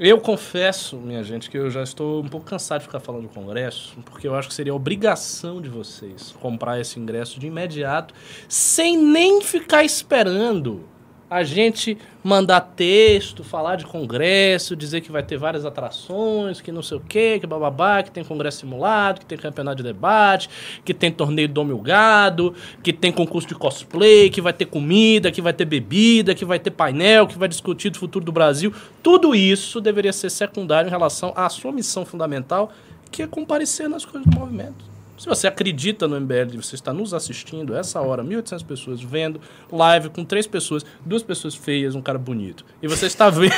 Eu 0.00 0.20
confesso, 0.20 0.96
minha 0.96 1.24
gente, 1.24 1.50
que 1.50 1.58
eu 1.58 1.68
já 1.68 1.82
estou 1.82 2.22
um 2.22 2.28
pouco 2.28 2.46
cansado 2.46 2.80
de 2.80 2.86
ficar 2.86 3.00
falando 3.00 3.22
do 3.22 3.28
Congresso, 3.30 3.96
porque 4.04 4.28
eu 4.28 4.34
acho 4.36 4.46
que 4.46 4.54
seria 4.54 4.72
obrigação 4.72 5.60
de 5.60 5.68
vocês 5.68 6.32
comprar 6.40 6.80
esse 6.80 7.00
ingresso 7.00 7.40
de 7.40 7.48
imediato, 7.48 8.14
sem 8.48 8.96
nem 8.96 9.40
ficar 9.42 9.82
esperando 9.82 10.84
a 11.30 11.42
gente 11.42 11.98
mandar 12.24 12.60
texto, 12.60 13.44
falar 13.44 13.76
de 13.76 13.84
congresso, 13.84 14.74
dizer 14.74 15.02
que 15.02 15.12
vai 15.12 15.22
ter 15.22 15.36
várias 15.36 15.64
atrações, 15.64 16.60
que 16.60 16.72
não 16.72 16.82
sei 16.82 16.96
o 16.96 17.00
quê, 17.00 17.38
que 17.38 17.46
bababá, 17.46 18.02
que 18.02 18.10
tem 18.10 18.24
congresso 18.24 18.60
simulado, 18.60 19.20
que 19.20 19.26
tem 19.26 19.36
campeonato 19.36 19.76
de 19.78 19.82
debate, 19.82 20.48
que 20.84 20.94
tem 20.94 21.12
torneio 21.12 21.48
do 21.48 21.54
Dome 21.54 21.78
Gado, 21.82 22.54
que 22.82 22.92
tem 22.92 23.12
concurso 23.12 23.48
de 23.48 23.54
cosplay, 23.54 24.30
que 24.30 24.40
vai 24.40 24.52
ter 24.52 24.66
comida, 24.66 25.30
que 25.30 25.42
vai 25.42 25.52
ter 25.52 25.64
bebida, 25.64 26.34
que 26.34 26.44
vai 26.44 26.58
ter 26.58 26.70
painel, 26.70 27.26
que 27.26 27.38
vai 27.38 27.48
discutir 27.48 27.90
do 27.90 27.98
futuro 27.98 28.24
do 28.24 28.32
Brasil. 28.32 28.72
Tudo 29.02 29.34
isso 29.34 29.80
deveria 29.80 30.12
ser 30.12 30.30
secundário 30.30 30.88
em 30.88 30.90
relação 30.90 31.32
à 31.36 31.48
sua 31.48 31.72
missão 31.72 32.06
fundamental, 32.06 32.72
que 33.10 33.22
é 33.22 33.26
comparecer 33.26 33.88
nas 33.88 34.04
coisas 34.04 34.26
do 34.26 34.38
movimento. 34.38 34.97
Se 35.18 35.28
você 35.28 35.48
acredita 35.48 36.06
no 36.06 36.18
MBL, 36.20 36.62
você 36.62 36.76
está 36.76 36.92
nos 36.92 37.12
assistindo, 37.12 37.74
essa 37.74 38.00
hora, 38.00 38.22
1.800 38.22 38.64
pessoas 38.64 39.02
vendo 39.02 39.40
live 39.70 40.10
com 40.10 40.24
três 40.24 40.46
pessoas, 40.46 40.86
duas 41.04 41.24
pessoas 41.24 41.56
feias, 41.56 41.96
um 41.96 42.00
cara 42.00 42.18
bonito. 42.18 42.64
E 42.80 42.86
você 42.86 43.06
está 43.06 43.28
vendo, 43.28 43.52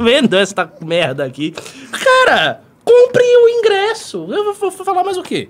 vendo 0.00 0.36
essa 0.36 0.70
merda 0.84 1.24
aqui. 1.24 1.52
Cara, 1.92 2.62
compre 2.84 3.22
o 3.22 3.48
ingresso. 3.48 4.26
Eu 4.28 4.52
vou, 4.52 4.54
vou 4.54 4.84
falar 4.84 5.04
mais 5.04 5.16
o 5.16 5.22
quê? 5.22 5.48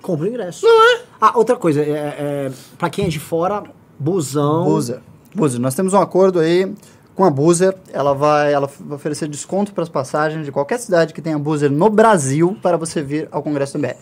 Compra 0.00 0.26
o 0.26 0.28
ingresso. 0.28 0.64
Não 0.64 0.94
é? 0.94 1.00
Ah, 1.20 1.32
outra 1.36 1.56
coisa, 1.56 1.82
é, 1.82 1.90
é, 1.90 2.52
pra 2.78 2.88
quem 2.88 3.06
é 3.06 3.08
de 3.08 3.18
fora, 3.18 3.64
busão. 3.98 4.64
Buzer. 4.64 5.00
Buzer, 5.34 5.60
nós 5.60 5.74
temos 5.74 5.94
um 5.94 6.00
acordo 6.00 6.38
aí 6.38 6.72
com 7.16 7.24
a 7.24 7.30
Buzer. 7.30 7.74
Ela 7.92 8.12
vai, 8.12 8.52
ela 8.52 8.70
vai 8.78 8.96
oferecer 8.96 9.26
desconto 9.26 9.72
para 9.72 9.82
as 9.82 9.88
passagens 9.88 10.44
de 10.44 10.52
qualquer 10.52 10.78
cidade 10.78 11.12
que 11.12 11.20
tenha 11.20 11.38
Buzer 11.38 11.72
no 11.72 11.90
Brasil 11.90 12.56
para 12.62 12.76
você 12.76 13.02
vir 13.02 13.26
ao 13.32 13.42
Congresso 13.42 13.72
do 13.72 13.80
MBL. 13.80 13.96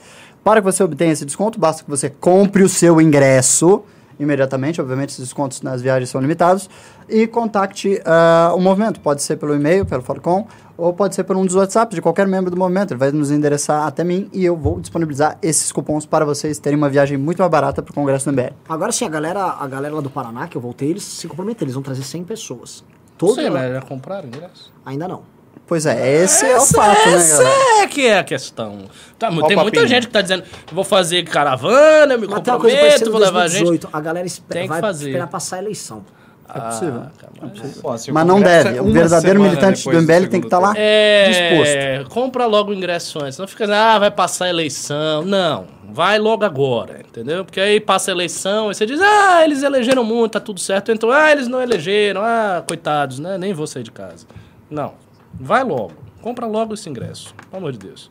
Para 0.45 0.61
que 0.61 0.64
você 0.66 0.84
obtenha 0.84 1.11
esse 1.11 1.24
desconto, 1.24 1.59
basta 1.59 1.82
que 1.82 1.88
você 1.88 2.11
compre 2.11 2.62
o 2.62 2.68
seu 2.68 3.01
ingresso 3.01 3.82
imediatamente. 4.20 4.78
Obviamente, 4.78 5.09
esses 5.09 5.24
descontos 5.24 5.62
nas 5.62 5.80
viagens 5.80 6.11
são 6.11 6.20
limitados. 6.20 6.68
E 7.09 7.26
contacte 7.26 8.01
ah, 8.05 8.53
o 8.55 8.61
movimento. 8.61 9.01
Pode 9.01 9.22
ser 9.22 9.36
pelo 9.36 9.55
e-mail, 9.55 9.86
pelo 9.86 10.03
Falcon, 10.03 10.47
ou 10.76 10.92
pode 10.92 11.14
ser 11.14 11.24
por 11.24 11.34
um 11.34 11.47
dos 11.47 11.55
WhatsApps 11.55 11.95
de 11.95 12.03
qualquer 12.03 12.26
membro 12.26 12.51
do 12.51 12.59
movimento. 12.59 12.92
Ele 12.92 12.99
vai 12.99 13.11
nos 13.11 13.30
endereçar 13.30 13.86
até 13.86 14.05
mim 14.05 14.28
e 14.34 14.45
eu 14.45 14.55
vou 14.55 14.80
disponibilizar 14.80 15.38
esses 15.40 15.72
cupons 15.72 16.05
para 16.05 16.26
vocês 16.26 16.59
terem 16.59 16.76
uma 16.76 16.90
viagem 16.90 17.16
muito 17.16 17.38
mais 17.38 17.51
barata 17.51 17.82
para 17.82 17.90
o 17.90 17.95
Congresso 17.95 18.26
do 18.26 18.32
MBL. 18.32 18.53
Agora 18.68 18.92
sim, 18.92 19.07
a 19.07 19.09
galera, 19.09 19.45
a 19.45 19.66
galera 19.66 19.95
lá 19.95 20.01
do 20.03 20.11
Paraná, 20.11 20.47
que 20.47 20.57
eu 20.57 20.61
voltei, 20.61 20.90
eles 20.90 21.05
se 21.05 21.26
comprometeram, 21.26 21.66
eles 21.66 21.74
vão 21.74 21.82
trazer 21.82 22.03
100 22.03 22.24
pessoas. 22.24 22.84
Todo 23.16 23.34
Sei, 23.36 23.49
mas 23.49 23.72
já 23.72 23.80
compraram 23.80 24.28
ingresso? 24.28 24.72
Ainda 24.84 25.09
não. 25.09 25.34
Pois 25.66 25.86
é, 25.86 26.22
esse 26.22 26.44
é 26.44 26.54
o 26.54 26.56
Essa- 26.58 26.76
fato, 26.76 27.08
né, 27.08 27.14
essa 27.16 27.42
galera? 27.42 27.82
é 27.82 27.86
que 27.86 28.06
é 28.06 28.18
a 28.18 28.24
questão. 28.24 28.80
Tá, 29.18 29.30
tem 29.46 29.56
muita 29.56 29.86
gente 29.88 30.06
que 30.06 30.12
tá 30.12 30.20
dizendo, 30.20 30.44
vou 30.70 30.84
fazer 30.84 31.22
caravana, 31.24 32.14
eu 32.14 32.18
me 32.20 32.26
Mas 32.26 32.36
comprometo, 32.36 33.10
vou 33.10 33.18
levar 33.20 33.42
a 33.44 33.48
gente. 33.48 33.60
2018. 33.64 33.88
A 33.90 34.00
galera 34.00 34.26
espera, 34.26 34.60
Tem 34.60 34.62
que 34.64 34.68
vai 34.68 34.80
fazer. 34.80 35.06
esperar 35.08 35.26
passar 35.28 35.56
a 35.56 35.58
eleição. 35.60 36.04
É 36.54 36.60
possível. 36.60 37.02
Ah, 37.06 37.10
cara, 37.18 37.32
mas- 37.40 37.78
Pô, 37.78 37.90
Mas 38.12 38.26
não 38.26 38.38
deve. 38.40 38.76
é 38.76 38.82
O 38.82 38.92
verdadeiro 38.92 39.40
militante 39.40 39.82
do 39.82 39.90
MBL 39.96 40.28
tem 40.28 40.40
que 40.42 40.46
estar 40.46 40.58
segundo 40.58 40.62
lá 40.62 40.74
turno. 40.74 40.84
É, 40.86 42.04
compra 42.10 42.44
logo 42.44 42.70
o 42.70 42.74
ingresso 42.74 43.18
antes. 43.24 43.38
Não 43.38 43.48
fica 43.48 43.64
dizendo, 43.64 43.78
ah, 43.80 43.98
vai 43.98 44.10
passar 44.10 44.44
a 44.44 44.48
eleição. 44.50 45.24
Não, 45.24 45.64
vai 45.90 46.18
logo 46.18 46.44
agora, 46.44 47.00
entendeu? 47.00 47.46
Porque 47.46 47.58
aí 47.58 47.80
passa 47.80 48.10
a 48.10 48.12
eleição, 48.12 48.68
aí 48.68 48.74
você 48.74 48.84
diz, 48.84 49.00
ah, 49.00 49.42
eles 49.42 49.62
elegeram 49.62 50.04
muito, 50.04 50.32
tá 50.32 50.40
tudo 50.40 50.60
certo. 50.60 50.92
Então, 50.92 51.10
ah, 51.10 51.32
eles 51.32 51.48
não 51.48 51.62
elegeram, 51.62 52.20
ah, 52.22 52.62
coitados, 52.66 53.18
né? 53.18 53.38
Nem 53.38 53.54
vou 53.54 53.66
sair 53.66 53.82
de 53.82 53.90
casa. 53.90 54.26
Não, 54.70 54.92
vai 55.39 55.62
logo. 55.64 55.93
Compra 56.20 56.47
logo 56.47 56.74
esse 56.74 56.89
ingresso, 56.89 57.35
pelo 57.51 57.59
amor 57.59 57.72
de 57.72 57.78
Deus. 57.78 58.11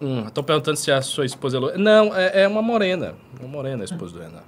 Hum, 0.00 0.26
tô 0.34 0.42
perguntando 0.42 0.76
se 0.76 0.90
a 0.90 1.00
sua 1.00 1.24
esposa 1.24 1.56
é 1.56 1.60
loira. 1.60 1.78
Não, 1.78 2.14
é, 2.14 2.42
é 2.42 2.48
uma 2.48 2.60
morena. 2.60 3.14
Uma 3.38 3.48
morena 3.48 3.82
a 3.82 3.86
esposa 3.86 4.12
do 4.12 4.18
Renan. 4.18 4.42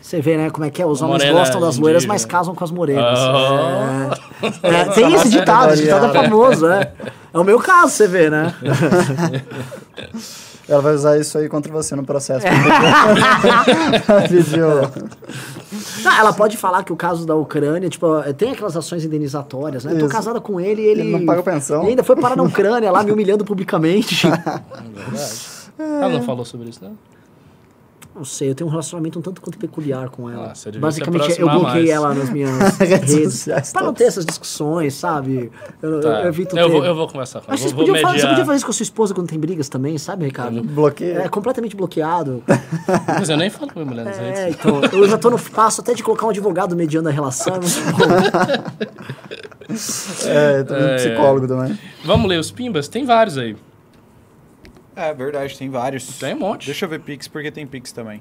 Você 0.00 0.20
vê, 0.20 0.36
né, 0.36 0.50
como 0.50 0.64
é 0.64 0.70
que 0.70 0.80
é? 0.80 0.86
Os 0.86 1.00
homens 1.02 1.22
Morena 1.22 1.38
gostam 1.40 1.60
das 1.60 1.76
loiras, 1.78 2.04
indígena. 2.04 2.14
mas 2.14 2.24
casam 2.24 2.54
com 2.54 2.62
as 2.62 2.70
morenas. 2.70 3.18
Oh. 3.18 4.66
É. 4.66 4.80
É, 4.80 4.84
tem 4.92 5.12
esse 5.14 5.28
ditado, 5.30 5.72
esse 5.72 5.82
ditado 5.82 6.06
é 6.06 6.12
famoso, 6.12 6.66
é. 6.68 6.92
É 7.32 7.38
o 7.38 7.44
meu 7.44 7.58
caso, 7.58 7.90
você 7.90 8.06
vê, 8.06 8.30
né? 8.30 8.54
Ela 10.68 10.82
vai 10.82 10.94
usar 10.94 11.16
isso 11.18 11.38
aí 11.38 11.48
contra 11.48 11.72
você 11.72 11.94
no 11.94 12.04
processo. 12.04 12.44
Ela 12.44 14.22
pediu. 14.28 14.66
Ah, 16.04 16.18
ela 16.18 16.32
pode 16.32 16.56
falar 16.56 16.82
que 16.82 16.92
o 16.92 16.96
caso 16.96 17.24
da 17.24 17.36
Ucrânia, 17.36 17.88
tipo, 17.88 18.06
tem 18.36 18.52
aquelas 18.52 18.76
ações 18.76 19.04
indenizatórias, 19.04 19.84
né? 19.84 19.92
Tô 19.92 20.06
Isso. 20.06 20.08
casada 20.08 20.40
com 20.40 20.60
ele 20.60 20.82
e 20.82 20.86
ele. 20.86 21.00
Ele 21.02 21.12
não 21.12 21.24
paga 21.24 21.42
pensão. 21.42 21.84
E 21.84 21.90
ainda 21.90 22.02
foi 22.02 22.16
parar 22.16 22.36
na 22.36 22.42
Ucrânia 22.42 22.90
lá, 22.90 23.04
me 23.04 23.12
humilhando 23.12 23.44
publicamente. 23.44 24.26
Ela 25.78 26.08
não 26.08 26.22
falou 26.22 26.44
sobre 26.44 26.70
isso, 26.70 26.82
não? 26.82 26.96
Não 28.16 28.24
sei, 28.24 28.48
eu 28.50 28.54
tenho 28.54 28.66
um 28.66 28.70
relacionamento 28.70 29.18
um 29.18 29.22
tanto 29.22 29.42
quanto 29.42 29.58
peculiar 29.58 30.08
com 30.08 30.30
ela. 30.30 30.52
Ah, 30.54 30.78
Basicamente, 30.78 31.38
eu 31.38 31.46
bloqueei 31.48 31.72
mais. 31.74 31.90
ela 31.90 32.14
nas 32.14 32.30
minhas 32.32 32.78
Redes 32.78 33.44
Pra 33.44 33.82
não 33.82 33.88
todas. 33.88 33.98
ter 33.98 34.04
essas 34.04 34.24
discussões, 34.24 34.94
sabe? 34.94 35.52
Eu, 35.82 36.00
Tá. 36.00 36.22
eu 36.22 36.28
evito 36.28 36.56
eu, 36.58 36.66
ter. 36.66 36.72
vou, 36.72 36.84
eu 36.84 36.94
vou 36.94 37.06
conversar 37.08 37.40
com 37.42 37.52
ela. 37.52 37.58
Você 37.58 37.74
podia, 37.74 38.00
fazer, 38.00 38.20
você 38.20 38.26
podia 38.28 38.44
fazer 38.46 38.56
isso 38.56 38.64
com 38.64 38.70
a 38.70 38.74
sua 38.74 38.82
esposa 38.84 39.12
quando 39.14 39.28
tem 39.28 39.38
brigas 39.38 39.68
também, 39.68 39.98
sabe, 39.98 40.24
Ricardo? 40.24 40.62
Bloqueio. 40.62 41.18
É 41.20 41.28
completamente 41.28 41.76
bloqueado. 41.76 42.42
Mas 43.06 43.28
eu 43.28 43.36
nem 43.36 43.50
falo 43.50 43.70
com 43.70 43.80
a 43.80 43.84
minha 43.84 43.94
mulher 43.94 44.04
nas 44.06 44.18
É, 44.18 44.44
redes. 44.46 44.56
então, 44.58 44.80
eu 44.98 45.06
já 45.08 45.18
tô 45.18 45.28
no 45.28 45.38
passo 45.38 45.82
até 45.82 45.92
de 45.92 46.02
colocar 46.02 46.24
um 46.26 46.30
advogado 46.30 46.74
mediando 46.74 47.10
a 47.10 47.12
relação. 47.12 47.54
é 50.26 50.62
bom. 50.62 50.76
É, 50.88 50.92
É, 50.92 50.96
psicólogo 50.96 51.46
também. 51.46 51.78
Vamos 52.04 52.28
ler 52.28 52.38
os 52.38 52.50
pimbas? 52.50 52.88
Tem 52.88 53.04
vários 53.04 53.36
aí. 53.36 53.56
É 54.96 55.12
verdade, 55.12 55.56
tem 55.58 55.68
vários. 55.68 56.18
Tem 56.18 56.34
um 56.34 56.38
monte. 56.38 56.64
Deixa 56.66 56.86
eu 56.86 56.88
ver 56.88 57.00
Pix, 57.00 57.28
porque 57.28 57.50
tem 57.52 57.66
Pix 57.66 57.92
também. 57.92 58.20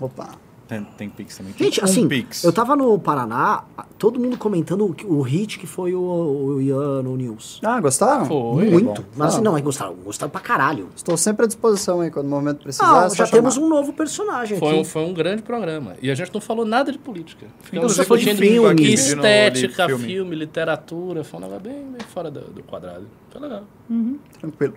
Opa. 0.00 0.28
Tem, 0.68 0.84
tem 0.84 1.08
Pix 1.10 1.36
também. 1.36 1.52
Tem 1.52 1.66
Gente, 1.66 1.80
um 1.80 1.84
assim, 1.84 2.06
Pix. 2.06 2.44
eu 2.44 2.52
tava 2.52 2.76
no 2.76 2.96
Paraná, 2.96 3.64
todo 3.98 4.20
mundo 4.20 4.36
comentando 4.38 4.86
o, 4.86 5.14
o 5.16 5.20
hit 5.20 5.58
que 5.58 5.66
foi 5.66 5.96
o, 5.96 6.00
o 6.00 6.62
Ian 6.62 7.02
no 7.02 7.16
News. 7.16 7.60
Ah, 7.64 7.80
gostaram? 7.80 8.24
Foi. 8.24 8.70
Muito. 8.70 9.02
bom. 9.02 9.08
Mas 9.16 9.30
assim, 9.34 9.38
Ah. 9.40 9.42
não, 9.42 9.58
é 9.58 9.60
gostaram, 9.60 9.94
gostaram 9.96 10.30
pra 10.30 10.40
caralho. 10.40 10.88
Estou 10.94 11.16
sempre 11.16 11.44
à 11.44 11.48
disposição 11.48 12.00
aí 12.00 12.10
quando 12.12 12.26
o 12.26 12.30
momento 12.30 12.62
precisar. 12.62 12.84
Ah, 13.02 13.06
é 13.06 13.08
já 13.08 13.16
chamar. 13.26 13.30
temos 13.32 13.56
um 13.56 13.68
novo 13.68 13.92
personagem 13.92 14.60
Foi 14.60 14.68
aqui. 14.68 14.78
um, 14.78 14.84
foi 14.84 15.02
um 15.02 15.12
grande 15.12 15.42
programa. 15.42 15.96
E 16.00 16.08
a 16.08 16.14
gente 16.14 16.32
não 16.32 16.40
falou 16.40 16.64
nada 16.64 16.92
de 16.92 16.98
política. 16.98 17.46
Ficamos 17.62 17.98
Inclusive, 17.98 18.16
discutindo 18.16 18.40
de 18.40 18.48
filme, 18.48 18.92
estética, 18.94 19.86
filme. 19.88 20.04
filme. 20.06 20.36
literatura. 20.36 21.24
Foi 21.24 21.40
um 21.40 21.42
negócio 21.42 21.64
bem, 21.64 21.82
bem 21.82 22.06
fora 22.14 22.30
do, 22.30 22.42
do 22.42 22.62
quadrado. 22.62 23.08
Foi 23.32 23.40
legal. 23.40 23.64
Tranquilo. 24.38 24.74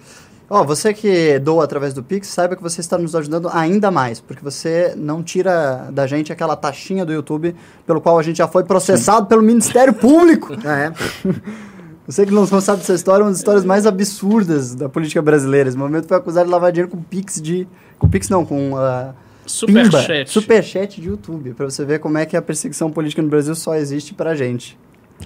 Ó, 0.53 0.63
você 0.63 0.93
que 0.93 1.39
doa 1.39 1.63
através 1.63 1.95
do 1.95 2.03
Pix, 2.03 2.27
saiba 2.27 2.55
que 2.55 2.61
você 2.61 2.79
está 2.79 2.95
nos 2.95 3.15
ajudando 3.15 3.49
ainda 3.51 3.89
mais, 3.89 4.21
porque 4.21 4.43
você 4.43 4.93
não 4.95 5.23
tira 5.23 5.89
da 5.91 6.05
gente 6.05 6.31
aquela 6.31 6.55
taxinha 6.55 7.03
do 7.03 7.11
YouTube 7.11 7.55
pelo 7.87 7.99
qual 7.99 8.19
a 8.19 8.21
gente 8.21 8.37
já 8.37 8.47
foi 8.47 8.63
processado 8.63 9.25
pelo 9.25 9.41
Ministério 9.41 9.95
Público. 9.95 10.53
É. 10.63 10.93
Você 12.05 12.25
que 12.25 12.31
não 12.33 12.45
sabe 12.45 12.79
dessa 12.79 12.93
história, 12.93 13.21
é 13.21 13.23
uma 13.23 13.31
das 13.31 13.39
histórias 13.39 13.63
mais 13.63 13.85
absurdas 13.85 14.75
da 14.75 14.89
política 14.89 15.21
brasileira. 15.21 15.69
Esse 15.69 15.77
momento 15.77 16.07
foi 16.07 16.17
acusado 16.17 16.45
de 16.45 16.51
lavar 16.51 16.71
dinheiro 16.71 16.91
com 16.91 17.01
Pix 17.01 17.41
de... 17.41 17.67
Com 17.97 18.09
Pix 18.09 18.29
não, 18.29 18.45
com... 18.45 18.73
Uh, 18.73 19.13
Superchat. 19.45 20.29
Superchat 20.29 21.01
de 21.01 21.07
YouTube, 21.07 21.53
pra 21.53 21.65
você 21.65 21.85
ver 21.85 21.99
como 21.99 22.17
é 22.17 22.25
que 22.25 22.35
a 22.35 22.41
perseguição 22.41 22.91
política 22.91 23.21
no 23.21 23.29
Brasil 23.29 23.55
só 23.55 23.75
existe 23.75 24.13
pra 24.13 24.35
gente. 24.35 24.77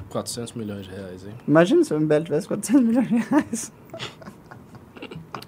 400 0.10 0.54
milhões 0.54 0.86
de 0.86 0.92
reais, 0.92 1.26
hein? 1.26 1.34
Imagina 1.48 1.84
se 1.84 1.94
o 1.94 2.00
MBL 2.00 2.24
tivesse 2.24 2.48
400 2.48 2.84
milhões 2.84 3.08
de 3.08 3.16
reais. 3.16 3.72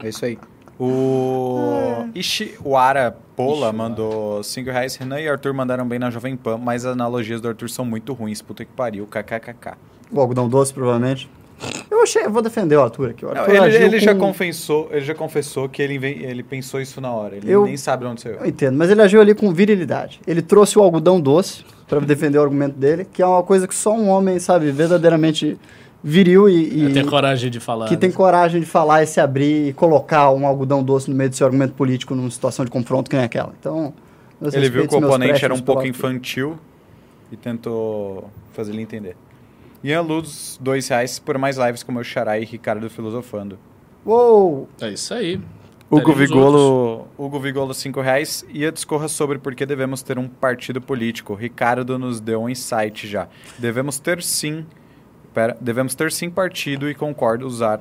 É 0.04 0.10
isso 0.10 0.26
aí. 0.26 0.38
O 0.80 2.06
Ishiwara 2.16 3.16
Pola 3.36 3.72
mandou 3.74 4.42
5 4.44 4.70
reais. 4.72 4.96
Renan 4.96 5.20
e 5.20 5.28
Arthur 5.28 5.54
mandaram 5.54 5.86
bem 5.88 6.00
na 6.00 6.10
Jovem 6.10 6.36
Pan, 6.38 6.58
mas 6.58 6.86
as 6.86 6.94
analogias 6.94 7.42
do 7.42 7.48
Arthur 7.50 7.70
são 7.70 7.84
muito 7.86 8.14
ruins. 8.14 8.42
Puta 8.42 8.64
que 8.64 8.72
pariu. 8.72 9.06
KKKK. 9.06 9.74
O 10.12 10.20
algodão 10.22 10.48
doce, 10.48 10.74
provavelmente. 10.74 11.30
Eu 11.92 12.02
achei, 12.04 12.24
eu 12.24 12.32
vou 12.32 12.42
defender 12.42 12.78
o 12.78 12.82
Arthur 12.82 13.10
aqui. 13.10 13.26
O 13.26 13.34
Não, 13.34 13.42
Arthur 13.42 13.56
ele 13.56 13.66
agiu 13.66 13.82
ele 13.82 14.00
já 14.00 14.14
com- 14.14 14.22
confessou, 14.22 14.88
ele 14.92 15.02
já 15.02 15.14
confessou 15.14 15.68
que 15.68 15.82
ele, 15.82 15.96
inven- 15.96 16.20
ele 16.24 16.42
pensou 16.44 16.80
isso 16.80 17.02
na 17.02 17.12
hora. 17.12 17.36
Ele 17.36 17.52
Eu- 17.52 17.66
nem 17.66 17.76
sabe 17.76 18.06
de 18.06 18.12
onde 18.12 18.22
saiu. 18.22 18.36
Eu 18.36 18.46
entendo, 18.46 18.78
mas 18.78 18.90
ele 18.90 19.02
agiu 19.02 19.20
ali 19.20 19.36
com 19.36 19.54
virilidade. 19.54 20.22
Ele 20.26 20.42
trouxe 20.42 20.80
o 20.80 20.82
algodão 20.82 21.20
doce 21.20 21.66
pra 21.90 22.00
defender 22.00 22.38
o 22.38 22.42
argumento 22.42 22.78
dele, 22.78 23.06
que 23.12 23.22
é 23.22 23.26
uma 23.26 23.44
coisa 23.44 23.68
que 23.68 23.76
só 23.76 23.94
um 23.94 24.08
homem, 24.08 24.40
sabe, 24.40 24.72
verdadeiramente 24.72 25.60
viril 26.04 26.48
e, 26.48 26.86
e 26.86 26.94
tenho 26.94 27.08
coragem 27.08 27.50
de 27.50 27.60
falar. 27.60 27.88
que 27.88 27.98
tem 27.98 28.12
coragem 28.12 28.62
de 28.62 28.66
falar 28.66 29.04
e 29.04 29.08
se 29.08 29.20
abrir 29.20 29.70
e 29.70 29.74
colocar 29.74 30.32
um 30.32 30.46
algodão 30.46 30.84
doce 30.84 31.10
no 31.10 31.16
meio 31.16 31.30
do 31.30 31.36
seu 31.36 31.46
argumento 31.46 31.74
político 31.74 32.16
numa 32.16 32.30
situação 32.32 32.64
de 32.64 32.72
confronto 32.72 33.10
que 33.10 33.16
nem 33.16 33.26
aquela. 33.26 33.54
Então, 33.60 33.94
Ele 34.54 34.70
viu 34.70 34.88
que 34.88 34.96
o 34.96 34.98
oponente 34.98 35.44
era 35.44 35.54
um 35.54 35.62
pouco 35.62 35.86
infantil 35.86 36.58
e 37.32 37.36
tentou 37.36 38.30
fazer 38.54 38.72
ele 38.72 38.82
entender. 38.82 39.16
Ian 39.84 40.02
Luz, 40.02 40.58
dois 40.62 40.88
reais 40.88 41.20
por 41.20 41.38
mais 41.38 41.58
lives 41.58 41.84
como 41.84 42.00
o 42.00 42.04
Xará 42.04 42.38
e 42.40 42.46
Ricardo 42.46 42.90
Filosofando. 42.90 43.58
Uou! 44.06 44.68
É 44.82 44.90
isso 44.90 45.14
aí. 45.14 45.40
Hugo 45.92 46.14
Teremos 46.14 46.20
Vigolo, 46.20 47.08
Hugo 47.18 47.40
Vigolo, 47.40 47.74
5 47.74 48.00
reais. 48.00 48.46
E 48.50 48.64
a 48.64 48.70
discorra 48.70 49.08
sobre 49.08 49.40
por 49.40 49.56
que 49.56 49.66
devemos 49.66 50.04
ter 50.04 50.20
um 50.20 50.28
partido 50.28 50.80
político. 50.80 51.34
Ricardo 51.34 51.98
nos 51.98 52.20
deu 52.20 52.44
um 52.44 52.50
insight 52.50 53.08
já. 53.08 53.28
Devemos 53.58 54.00
ter 54.00 54.22
sim. 54.22 54.66
Pera, 55.40 55.56
devemos 55.62 55.96
ter 55.96 56.12
sim 56.12 56.30
partido 56.30 56.90
e 56.90 56.94
concordo 56.94 57.48
usar 57.48 57.80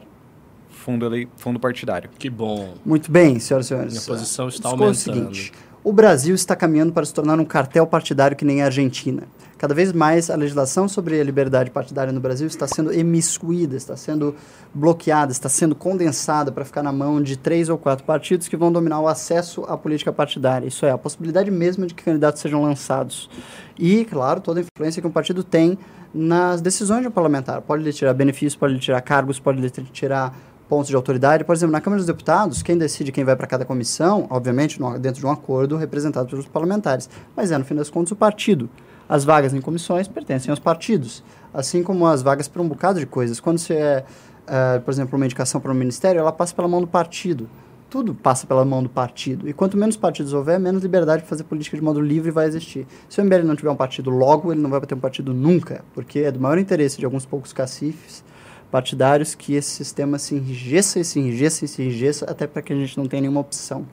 fundo, 0.70 1.04
ele, 1.12 1.28
fundo 1.38 1.58
partidário. 1.58 2.08
Que 2.16 2.30
bom. 2.30 2.74
Muito 2.86 3.10
bem, 3.10 3.40
senhoras 3.40 3.66
e 3.66 3.68
senhores. 3.70 3.92
Minha 3.94 4.04
posição 4.04 4.46
está 4.46 4.68
Discorra 4.68 4.80
o 4.80 4.84
aumentando. 4.84 5.34
seguinte, 5.34 5.52
o 5.82 5.92
Brasil 5.92 6.36
está 6.36 6.54
caminhando 6.54 6.92
para 6.92 7.04
se 7.04 7.12
tornar 7.12 7.40
um 7.40 7.44
cartel 7.44 7.84
partidário 7.84 8.36
que 8.36 8.44
nem 8.44 8.62
a 8.62 8.66
Argentina. 8.66 9.24
Cada 9.58 9.74
vez 9.74 9.92
mais 9.92 10.30
a 10.30 10.36
legislação 10.36 10.86
sobre 10.86 11.20
a 11.20 11.24
liberdade 11.24 11.68
partidária 11.68 12.12
no 12.12 12.20
Brasil 12.20 12.46
está 12.46 12.68
sendo 12.68 12.92
emiscuída, 12.92 13.74
está 13.74 13.96
sendo 13.96 14.36
bloqueada, 14.72 15.32
está 15.32 15.48
sendo 15.48 15.74
condensada 15.74 16.52
para 16.52 16.64
ficar 16.64 16.84
na 16.84 16.92
mão 16.92 17.20
de 17.20 17.36
três 17.36 17.68
ou 17.68 17.76
quatro 17.76 18.04
partidos 18.04 18.46
que 18.46 18.56
vão 18.56 18.70
dominar 18.70 19.00
o 19.00 19.08
acesso 19.08 19.64
à 19.64 19.76
política 19.76 20.12
partidária. 20.12 20.68
Isso 20.68 20.86
é, 20.86 20.92
a 20.92 20.98
possibilidade 20.98 21.50
mesmo 21.50 21.88
de 21.88 21.94
que 21.94 22.04
candidatos 22.04 22.40
sejam 22.40 22.62
lançados. 22.62 23.28
E, 23.76 24.04
claro, 24.04 24.40
toda 24.40 24.60
a 24.60 24.62
influência 24.62 25.02
que 25.02 25.08
um 25.08 25.10
partido 25.10 25.42
tem 25.42 25.76
nas 26.14 26.60
decisões 26.60 27.02
de 27.02 27.08
um 27.08 27.10
parlamentar. 27.10 27.60
Pode 27.62 27.82
lhe 27.82 27.92
tirar 27.92 28.14
benefícios, 28.14 28.56
pode 28.56 28.74
lhe 28.74 28.80
tirar 28.80 29.00
cargos, 29.00 29.38
pode 29.38 29.60
lhe 29.60 29.70
tirar 29.70 30.34
pontos 30.68 30.88
de 30.88 30.96
autoridade. 30.96 31.44
Por 31.44 31.54
exemplo, 31.54 31.72
na 31.72 31.80
Câmara 31.80 31.98
dos 31.98 32.06
Deputados, 32.06 32.62
quem 32.62 32.76
decide 32.76 33.10
quem 33.10 33.24
vai 33.24 33.36
para 33.36 33.46
cada 33.46 33.64
comissão, 33.64 34.26
obviamente, 34.30 34.78
dentro 35.00 35.20
de 35.20 35.26
um 35.26 35.30
acordo 35.30 35.76
representado 35.76 36.28
pelos 36.28 36.46
parlamentares, 36.46 37.08
mas 37.36 37.50
é, 37.50 37.58
no 37.58 37.64
fim 37.64 37.74
das 37.74 37.90
contas, 37.90 38.12
o 38.12 38.16
partido. 38.16 38.68
As 39.08 39.24
vagas 39.24 39.54
em 39.54 39.60
comissões 39.60 40.06
pertencem 40.06 40.50
aos 40.50 40.58
partidos, 40.58 41.24
assim 41.52 41.82
como 41.82 42.06
as 42.06 42.20
vagas 42.20 42.46
para 42.46 42.60
um 42.60 42.68
bocado 42.68 43.00
de 43.00 43.06
coisas. 43.06 43.40
Quando 43.40 43.58
você 43.58 43.74
é, 43.74 44.04
eh, 44.46 44.78
por 44.80 44.90
exemplo, 44.90 45.16
uma 45.16 45.24
indicação 45.24 45.60
para 45.60 45.70
um 45.72 45.74
ministério, 45.74 46.18
ela 46.18 46.32
passa 46.32 46.54
pela 46.54 46.68
mão 46.68 46.80
do 46.80 46.86
partido. 46.86 47.48
Tudo 47.90 48.14
passa 48.14 48.46
pela 48.46 48.64
mão 48.64 48.82
do 48.82 48.88
partido. 48.88 49.48
E 49.48 49.52
quanto 49.52 49.76
menos 49.76 49.96
partidos 49.96 50.34
houver, 50.34 50.60
menos 50.60 50.82
liberdade 50.82 51.22
para 51.22 51.28
fazer 51.28 51.44
política 51.44 51.76
de 51.76 51.82
modo 51.82 52.00
livre 52.00 52.30
vai 52.30 52.46
existir. 52.46 52.86
Se 53.08 53.20
o 53.20 53.24
MBL 53.24 53.44
não 53.44 53.56
tiver 53.56 53.70
um 53.70 53.76
partido 53.76 54.10
logo, 54.10 54.52
ele 54.52 54.60
não 54.60 54.68
vai 54.68 54.80
ter 54.82 54.94
um 54.94 55.00
partido 55.00 55.32
nunca, 55.32 55.82
porque 55.94 56.20
é 56.20 56.30
do 56.30 56.38
maior 56.38 56.58
interesse 56.58 56.98
de 56.98 57.04
alguns 57.04 57.24
poucos 57.24 57.52
cacifes 57.52 58.22
partidários 58.70 59.34
que 59.34 59.54
esse 59.54 59.70
sistema 59.70 60.18
se 60.18 60.34
enrijeça 60.34 61.00
e 61.00 61.04
se 61.04 61.18
enrijeça 61.18 61.64
e 61.64 61.68
se 61.68 61.82
enrijeça 61.82 62.26
até 62.26 62.46
para 62.46 62.62
que 62.62 62.72
a 62.72 62.76
gente 62.76 62.96
não 62.98 63.06
tenha 63.06 63.22
nenhuma 63.22 63.40
opção. 63.40 63.86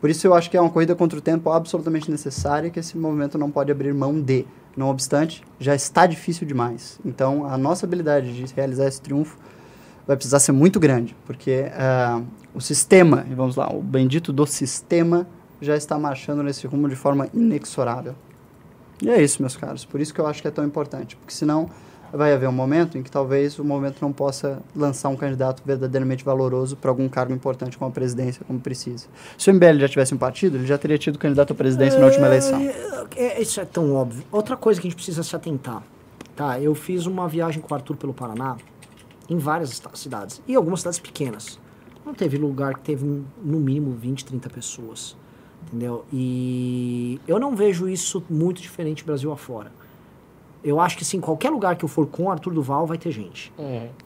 Por 0.00 0.08
isso 0.08 0.26
eu 0.26 0.34
acho 0.34 0.48
que 0.48 0.56
é 0.56 0.60
uma 0.60 0.70
corrida 0.70 0.94
contra 0.94 1.18
o 1.18 1.22
tempo 1.22 1.50
absolutamente 1.50 2.10
necessária 2.10 2.70
que 2.70 2.78
esse 2.78 2.96
movimento 2.96 3.36
não 3.36 3.50
pode 3.50 3.72
abrir 3.72 3.92
mão 3.92 4.20
de. 4.20 4.46
Não 4.76 4.88
obstante, 4.88 5.42
já 5.58 5.74
está 5.74 6.06
difícil 6.06 6.46
demais. 6.46 7.00
Então, 7.04 7.44
a 7.44 7.58
nossa 7.58 7.84
habilidade 7.84 8.32
de 8.32 8.54
realizar 8.54 8.86
esse 8.86 9.00
triunfo 9.00 9.36
vai 10.06 10.16
precisar 10.16 10.38
ser 10.38 10.52
muito 10.52 10.78
grande, 10.78 11.16
porque 11.26 11.66
ah, 11.72 12.22
o 12.54 12.60
sistema, 12.60 13.26
e 13.30 13.34
vamos 13.34 13.56
lá, 13.56 13.70
o 13.72 13.82
bendito 13.82 14.32
do 14.32 14.46
sistema 14.46 15.26
já 15.60 15.76
está 15.76 15.98
marchando 15.98 16.42
nesse 16.42 16.66
rumo 16.66 16.88
de 16.88 16.96
forma 16.96 17.28
inexorável. 17.34 18.14
E 19.02 19.08
é 19.10 19.22
isso, 19.22 19.40
meus 19.40 19.56
caros. 19.56 19.84
Por 19.84 20.00
isso 20.00 20.12
que 20.12 20.20
eu 20.20 20.26
acho 20.26 20.42
que 20.42 20.48
é 20.48 20.50
tão 20.50 20.64
importante, 20.64 21.16
porque 21.16 21.32
senão 21.32 21.70
vai 22.12 22.32
haver 22.32 22.48
um 22.48 22.52
momento 22.52 22.96
em 22.96 23.02
que 23.02 23.10
talvez 23.10 23.58
o 23.58 23.64
movimento 23.64 23.98
não 24.00 24.12
possa 24.12 24.62
lançar 24.74 25.08
um 25.08 25.16
candidato 25.16 25.62
verdadeiramente 25.64 26.24
valoroso 26.24 26.76
para 26.76 26.90
algum 26.90 27.08
cargo 27.08 27.32
importante 27.32 27.76
como 27.76 27.90
a 27.90 27.92
presidência, 27.92 28.42
como 28.46 28.58
precisa. 28.58 29.06
Se 29.36 29.50
o 29.50 29.54
MBL 29.54 29.78
já 29.80 29.88
tivesse 29.88 30.14
um 30.14 30.18
partido, 30.18 30.56
ele 30.56 30.66
já 30.66 30.78
teria 30.78 30.98
tido 30.98 31.18
candidato 31.18 31.52
à 31.52 31.56
presidência 31.56 31.98
na 31.98 32.06
última 32.06 32.26
eleição. 32.26 32.60
É, 32.60 33.08
é, 33.16 33.42
isso 33.42 33.60
é 33.60 33.64
tão 33.64 33.94
óbvio. 33.94 34.24
Outra 34.32 34.56
coisa 34.56 34.80
que 34.80 34.86
a 34.86 34.90
gente 34.90 34.96
precisa 34.96 35.22
se 35.22 35.34
atentar. 35.36 35.82
Tá, 36.34 36.60
eu 36.60 36.74
fiz 36.74 37.04
uma 37.04 37.28
viagem 37.28 37.60
com 37.60 37.74
o 37.74 37.76
Arthur 37.76 37.96
pelo 37.96 38.14
Paraná, 38.14 38.56
em 39.28 39.38
várias 39.38 39.82
cidades, 39.94 40.40
e 40.46 40.54
algumas 40.54 40.80
cidades 40.80 41.00
pequenas. 41.00 41.58
Não 42.08 42.14
teve 42.14 42.38
lugar 42.38 42.72
que 42.72 42.80
teve 42.80 43.04
no 43.04 43.60
mínimo 43.60 43.92
20, 43.92 44.24
30 44.24 44.48
pessoas. 44.48 45.14
Entendeu? 45.66 46.06
E 46.10 47.20
eu 47.28 47.38
não 47.38 47.54
vejo 47.54 47.86
isso 47.86 48.24
muito 48.30 48.62
diferente 48.62 49.04
Brasil 49.04 49.30
afora. 49.30 49.70
Eu 50.64 50.80
acho 50.80 50.96
que 50.96 51.04
sim, 51.04 51.20
qualquer 51.20 51.50
lugar 51.50 51.76
que 51.76 51.84
eu 51.84 51.88
for 51.88 52.06
com 52.06 52.24
o 52.24 52.30
Arthur 52.30 52.54
Duval 52.54 52.86
vai 52.86 52.96
ter 52.96 53.10
gente. 53.10 53.52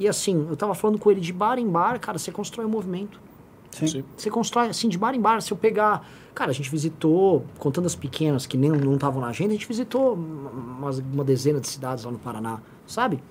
E 0.00 0.08
assim, 0.08 0.48
eu 0.50 0.56
tava 0.56 0.74
falando 0.74 0.98
com 0.98 1.12
ele 1.12 1.20
de 1.20 1.32
bar 1.32 1.60
em 1.60 1.68
bar, 1.68 2.00
cara, 2.00 2.18
você 2.18 2.32
constrói 2.32 2.66
um 2.66 2.68
movimento. 2.68 3.20
Sim. 3.70 4.02
Você 4.16 4.28
constrói 4.30 4.66
assim 4.68 4.88
de 4.88 4.98
bar 4.98 5.14
em 5.14 5.20
bar. 5.20 5.40
Se 5.40 5.52
eu 5.52 5.56
pegar. 5.56 6.04
Cara, 6.34 6.50
a 6.50 6.54
gente 6.54 6.68
visitou, 6.70 7.44
contando 7.58 7.86
as 7.86 7.94
pequenas 7.94 8.46
que 8.46 8.56
nem 8.56 8.70
não 8.70 8.94
estavam 8.94 9.20
na 9.20 9.28
agenda, 9.28 9.50
a 9.50 9.52
gente 9.52 9.68
visitou 9.68 10.14
umas, 10.14 10.98
uma 10.98 11.22
dezena 11.22 11.60
de 11.60 11.68
cidades 11.68 12.02
lá 12.04 12.10
no 12.10 12.18
Paraná, 12.18 12.58
sabe? 12.86 13.22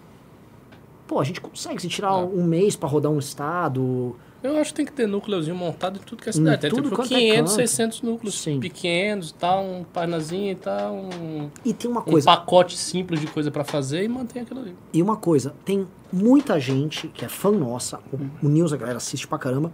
Pô, 1.08 1.20
a 1.20 1.24
gente 1.26 1.42
consegue 1.42 1.82
se 1.82 1.90
tirar 1.90 2.14
É. 2.14 2.24
um 2.24 2.46
mês 2.46 2.76
pra 2.78 2.88
rodar 2.88 3.12
um 3.12 3.20
estado. 3.20 4.16
Eu 4.44 4.58
acho 4.58 4.72
que 4.72 4.78
tem 4.78 4.86
que 4.86 4.92
ter 4.92 5.08
núcleozinho 5.08 5.56
montado 5.56 6.00
em 6.00 6.02
tudo 6.04 6.24
que 6.24 6.30
é 6.30 6.32
cidade. 6.32 6.62
Tem 6.62 6.70
tudo 6.70 6.90
tipo 6.90 7.02
é 7.02 7.06
500, 7.08 7.38
canto. 7.38 7.50
600 7.52 8.02
núcleos 8.02 8.42
Sim. 8.42 8.60
pequenos 8.60 9.30
e 9.30 9.34
tal, 9.36 9.64
um 9.64 9.84
parnazinho 9.84 10.52
e 10.52 10.56
tal, 10.56 10.96
um, 10.96 11.50
E 11.64 11.74
tem 11.74 11.90
uma 11.90 12.02
um 12.02 12.04
coisa. 12.04 12.26
pacote 12.26 12.76
simples 12.78 13.20
de 13.20 13.28
coisa 13.28 13.52
pra 13.52 13.64
fazer 13.64 14.04
e 14.04 14.08
mantém 14.08 14.42
aquilo 14.42 14.62
ali. 14.62 14.76
E 14.92 15.02
uma 15.02 15.16
coisa, 15.16 15.54
tem 15.64 15.88
muita 16.12 16.60
gente 16.60 17.08
que 17.10 17.24
é 17.24 17.30
fã 17.30 17.52
nossa, 17.52 18.00
o, 18.12 18.46
o 18.46 18.50
News 18.50 18.74
a 18.74 18.78
galera 18.78 18.98
assiste 18.98 19.28
pra 19.28 19.38
caramba, 19.38 19.72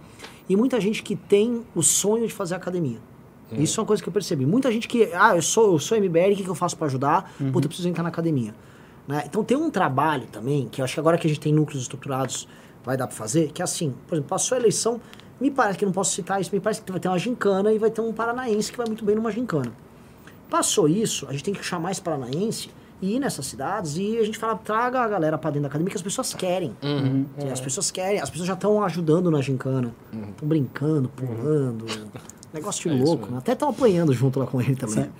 e 0.49 0.55
muita 0.55 0.81
gente 0.81 1.01
que 1.01 1.15
tem 1.15 1.63
o 1.73 1.81
sonho 1.81 2.27
de 2.27 2.33
fazer 2.33 2.55
academia. 2.55 2.99
Isso 3.53 3.79
é 3.79 3.81
uma 3.81 3.87
coisa 3.87 4.03
que 4.03 4.09
eu 4.09 4.13
percebi. 4.13 4.45
Muita 4.45 4.69
gente 4.69 4.89
que, 4.89 5.09
ah, 5.13 5.33
eu 5.33 5.41
sou, 5.41 5.71
eu 5.71 5.79
sou 5.79 5.97
MBL, 5.97 6.33
o 6.33 6.35
que, 6.35 6.43
que 6.43 6.49
eu 6.49 6.55
faço 6.55 6.75
pra 6.75 6.87
ajudar? 6.87 7.33
Puta, 7.53 7.65
eu 7.65 7.69
preciso 7.69 7.87
entrar 7.87 8.03
na 8.03 8.09
academia. 8.09 8.53
Né? 9.07 9.23
Então 9.25 9.41
tem 9.41 9.55
um 9.55 9.69
trabalho 9.71 10.27
também, 10.29 10.67
que 10.67 10.81
eu 10.81 10.85
acho 10.85 10.93
que 10.93 10.99
agora 10.99 11.17
que 11.17 11.25
a 11.25 11.29
gente 11.29 11.39
tem 11.39 11.53
núcleos 11.53 11.83
estruturados, 11.83 12.45
vai 12.87 12.95
dar 12.95 13.05
pra 13.05 13.15
fazer, 13.15 13.51
que 13.51 13.61
é 13.61 13.65
assim, 13.65 13.93
por 14.07 14.15
exemplo, 14.15 14.29
passou 14.29 14.55
a 14.55 14.59
eleição, 14.61 15.01
me 15.41 15.51
parece 15.51 15.77
que 15.77 15.85
não 15.85 15.91
posso 15.91 16.13
citar 16.15 16.39
isso, 16.39 16.49
me 16.53 16.59
parece 16.61 16.81
que 16.81 16.89
vai 16.89 17.01
ter 17.01 17.09
uma 17.09 17.19
gincana 17.19 17.73
e 17.73 17.77
vai 17.77 17.91
ter 17.91 17.99
um 17.99 18.13
paranaense 18.13 18.71
que 18.71 18.77
vai 18.77 18.87
muito 18.87 19.03
bem 19.03 19.13
numa 19.13 19.29
gincana. 19.29 19.73
Passou 20.49 20.87
isso, 20.87 21.27
a 21.27 21.33
gente 21.33 21.43
tem 21.43 21.53
que 21.53 21.61
chamar 21.61 21.91
esse 21.91 22.01
paranaense 22.01 22.69
e 23.01 23.15
ir 23.17 23.19
nessas 23.19 23.45
cidades 23.45 23.97
e 23.97 24.17
a 24.17 24.23
gente 24.23 24.37
fala, 24.37 24.55
traga 24.55 25.01
a 25.01 25.07
galera 25.07 25.37
pra 25.37 25.49
dentro 25.49 25.63
da 25.63 25.67
academia 25.67 25.91
que 25.91 25.97
as 25.97 26.01
pessoas 26.01 26.33
querem. 26.33 26.73
Que 27.37 27.49
As 27.49 27.59
pessoas 27.59 27.91
querem, 27.91 28.21
as 28.21 28.29
pessoas 28.29 28.47
já 28.47 28.53
estão 28.53 28.81
ajudando 28.81 29.29
na 29.29 29.41
gincana. 29.41 29.93
Estão 30.29 30.47
brincando, 30.47 31.09
pulando. 31.09 31.85
Negócio 32.53 32.89
de 32.89 32.97
É 32.97 33.03
louco. 33.03 33.29
né? 33.29 33.39
Até 33.39 33.51
estão 33.51 33.67
apanhando 33.69 34.13
junto 34.13 34.39
lá 34.39 34.47
com 34.47 34.61
ele 34.61 34.77
também. 34.77 35.03
Sim. 35.03 35.11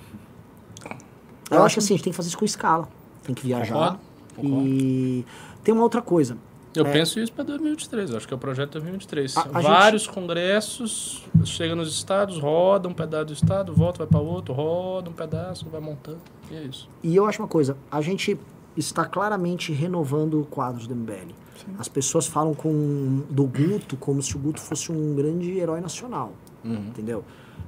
Eu 1.50 1.62
acho 1.62 1.74
que 1.74 1.78
assim, 1.80 1.92
a 1.92 1.96
gente 1.98 2.04
tem 2.04 2.12
que 2.12 2.16
fazer 2.16 2.28
isso 2.28 2.38
com 2.38 2.46
escala. 2.46 2.88
Tem 3.22 3.34
que 3.34 3.42
viajar. 3.46 3.74
Concordo, 3.74 3.98
concordo. 4.36 4.66
E 4.66 5.24
tem 5.62 5.74
uma 5.74 5.82
outra 5.82 6.00
coisa. 6.00 6.36
Eu 6.74 6.86
É. 6.86 6.92
penso 6.92 7.18
isso 7.18 7.32
para 7.32 7.44
2023, 7.44 8.10
eu 8.10 8.16
acho 8.18 8.28
que 8.28 8.34
é 8.34 8.36
o 8.36 8.38
projeto 8.40 8.72
2023. 8.72 9.36
A- 9.36 9.40
a 9.54 9.60
Vários 9.60 10.06
congressos, 10.06 11.24
chega 11.44 11.74
nos 11.74 11.92
estados, 11.92 12.38
roda 12.38 12.88
um 12.88 12.92
pedaço 12.94 13.26
do 13.26 13.32
estado, 13.32 13.72
volta, 13.74 13.98
vai 13.98 14.06
para 14.06 14.20
outro, 14.20 14.52
roda 14.54 15.08
um 15.10 15.12
pedaço, 15.12 15.66
vai 15.68 15.80
montando, 15.80 16.18
e 16.50 16.54
é 16.56 16.62
isso. 16.62 16.88
E 17.02 17.16
eu 17.16 17.26
acho 17.26 17.40
uma 17.42 17.48
coisa, 17.48 17.76
a 17.90 18.00
gente 18.00 18.38
está 18.76 19.04
claramente 19.04 19.72
renovando 19.72 20.46
quadros 20.50 20.86
do 20.86 20.94
MBL. 20.94 21.34
As 21.78 21.88
pessoas 21.88 22.26
falam 22.26 22.54
com 22.54 23.22
do 23.28 23.44
Guto 23.44 23.96
como 23.96 24.22
se 24.22 24.36
o 24.36 24.38
Guto 24.38 24.60
fosse 24.60 24.92
um 24.92 25.14
grande 25.16 25.58
herói 25.58 25.80
nacional. 25.80 26.32
Entendeu? 26.64 27.24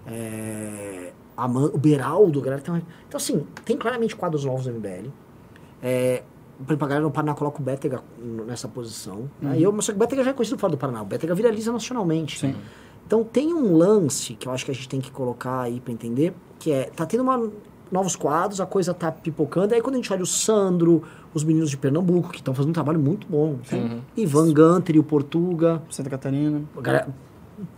É, 0.06 1.12
Man- 1.36 1.70
o 1.72 1.78
Beraldo, 1.78 2.38
a 2.38 2.42
galera 2.42 2.60
tem 2.62 2.72
uma- 2.74 2.82
Então, 3.08 3.16
assim, 3.16 3.46
tem 3.64 3.76
claramente 3.76 4.14
quadros 4.14 4.44
novos 4.44 4.64
do 4.64 4.70
MBL. 4.70 5.10
É, 5.82 6.22
por 6.64 6.72
exemplo, 6.72 6.84
a 6.84 6.88
galera 6.88 7.04
no 7.04 7.10
Paraná 7.10 7.34
coloca 7.34 7.60
o 7.60 7.64
Bétega 7.64 8.02
nessa 8.46 8.68
posição. 8.68 9.30
né? 9.40 9.58
E 9.58 9.62
eu, 9.62 9.72
mas 9.72 9.84
só 9.86 9.92
que 9.92 9.96
o 9.96 10.00
Bétega 10.00 10.22
já 10.24 10.30
é 10.30 10.32
conhecido 10.32 10.58
fora 10.58 10.70
do 10.70 10.76
Paraná. 10.76 11.02
O 11.02 11.04
Bétega 11.06 11.34
viraliza 11.34 11.72
nacionalmente. 11.72 12.54
Então 13.06 13.24
tem 13.24 13.52
um 13.52 13.76
lance 13.76 14.34
que 14.34 14.46
eu 14.46 14.52
acho 14.52 14.64
que 14.64 14.70
a 14.70 14.74
gente 14.74 14.88
tem 14.88 15.00
que 15.00 15.10
colocar 15.10 15.62
aí 15.62 15.80
pra 15.80 15.92
entender, 15.92 16.32
que 16.58 16.70
é, 16.70 16.84
tá 16.84 17.04
tendo 17.04 17.22
uma, 17.22 17.50
novos 17.90 18.14
quadros, 18.14 18.60
a 18.60 18.66
coisa 18.66 18.94
tá 18.94 19.10
pipocando. 19.10 19.74
Aí 19.74 19.80
quando 19.80 19.94
a 19.94 19.98
gente 19.98 20.12
olha 20.12 20.22
o 20.22 20.26
Sandro, 20.26 21.02
os 21.34 21.42
meninos 21.42 21.70
de 21.70 21.76
Pernambuco, 21.76 22.28
que 22.30 22.36
estão 22.38 22.54
fazendo 22.54 22.70
um 22.70 22.74
trabalho 22.74 23.00
muito 23.00 23.26
bom. 23.26 23.58
Ivan 24.16 24.52
Gunter 24.52 24.94
e 24.94 24.98
o 24.98 25.02
Portuga. 25.02 25.82
Santa 25.90 26.08
Catarina. 26.10 26.62
Galera, 26.80 27.08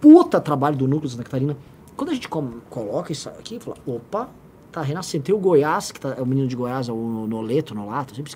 puta 0.01 0.41
trabalho 0.41 0.77
do 0.77 0.87
núcleo 0.87 1.07
de 1.09 1.13
Santa 1.13 1.25
Catarina. 1.25 1.57
Quando 1.97 2.11
a 2.11 2.15
gente 2.15 2.29
coloca 2.29 3.13
isso 3.13 3.29
aqui, 3.29 3.59
fala, 3.61 3.77
opa, 3.87 4.29
tá 4.71 4.83
renascendo. 4.83 5.25
Tem 5.25 5.35
o 5.35 5.39
Goiás, 5.39 5.93
que 5.93 6.01
tá, 6.01 6.15
é 6.19 6.23
o 6.23 6.27
menino 6.27 6.49
de 6.49 6.57
Goiás, 6.57 6.89
é 6.89 6.93
o 6.93 7.27
Noleto, 7.27 7.75
Nolato, 7.75 8.15
sempre, 8.15 8.33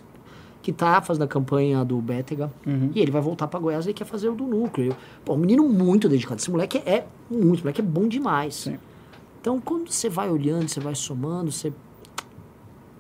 que 0.67 0.73
tá 0.73 1.01
fazendo 1.01 1.23
a 1.23 1.29
campanha 1.29 1.85
do 1.85 1.97
Bétega. 2.01 2.51
E 2.93 3.01
ele 3.01 3.13
vai 3.13 3.23
voltar 3.23 3.47
pra 3.47 3.61
Goiás 3.61 3.87
e 3.87 3.93
quer 3.93 4.05
fazer 4.05 4.29
o 4.29 4.35
do 4.35 4.43
núcleo. 4.49 4.97
Pô, 5.25 5.35
um 5.35 5.37
menino 5.37 5.63
muito 5.69 6.09
dedicado. 6.09 6.41
Esse 6.41 6.51
moleque 6.51 6.79
é 6.79 7.05
muito, 7.31 7.55
esse 7.55 7.63
moleque 7.63 7.81
é 7.81 7.85
bom 7.85 8.09
demais. 8.09 8.57
Sim. 8.57 8.77
Então, 9.41 9.61
quando 9.61 9.93
você 9.93 10.09
vai 10.09 10.29
olhando, 10.29 10.69
você 10.69 10.81
vai 10.81 10.97
somando, 10.97 11.53
você 11.53 11.73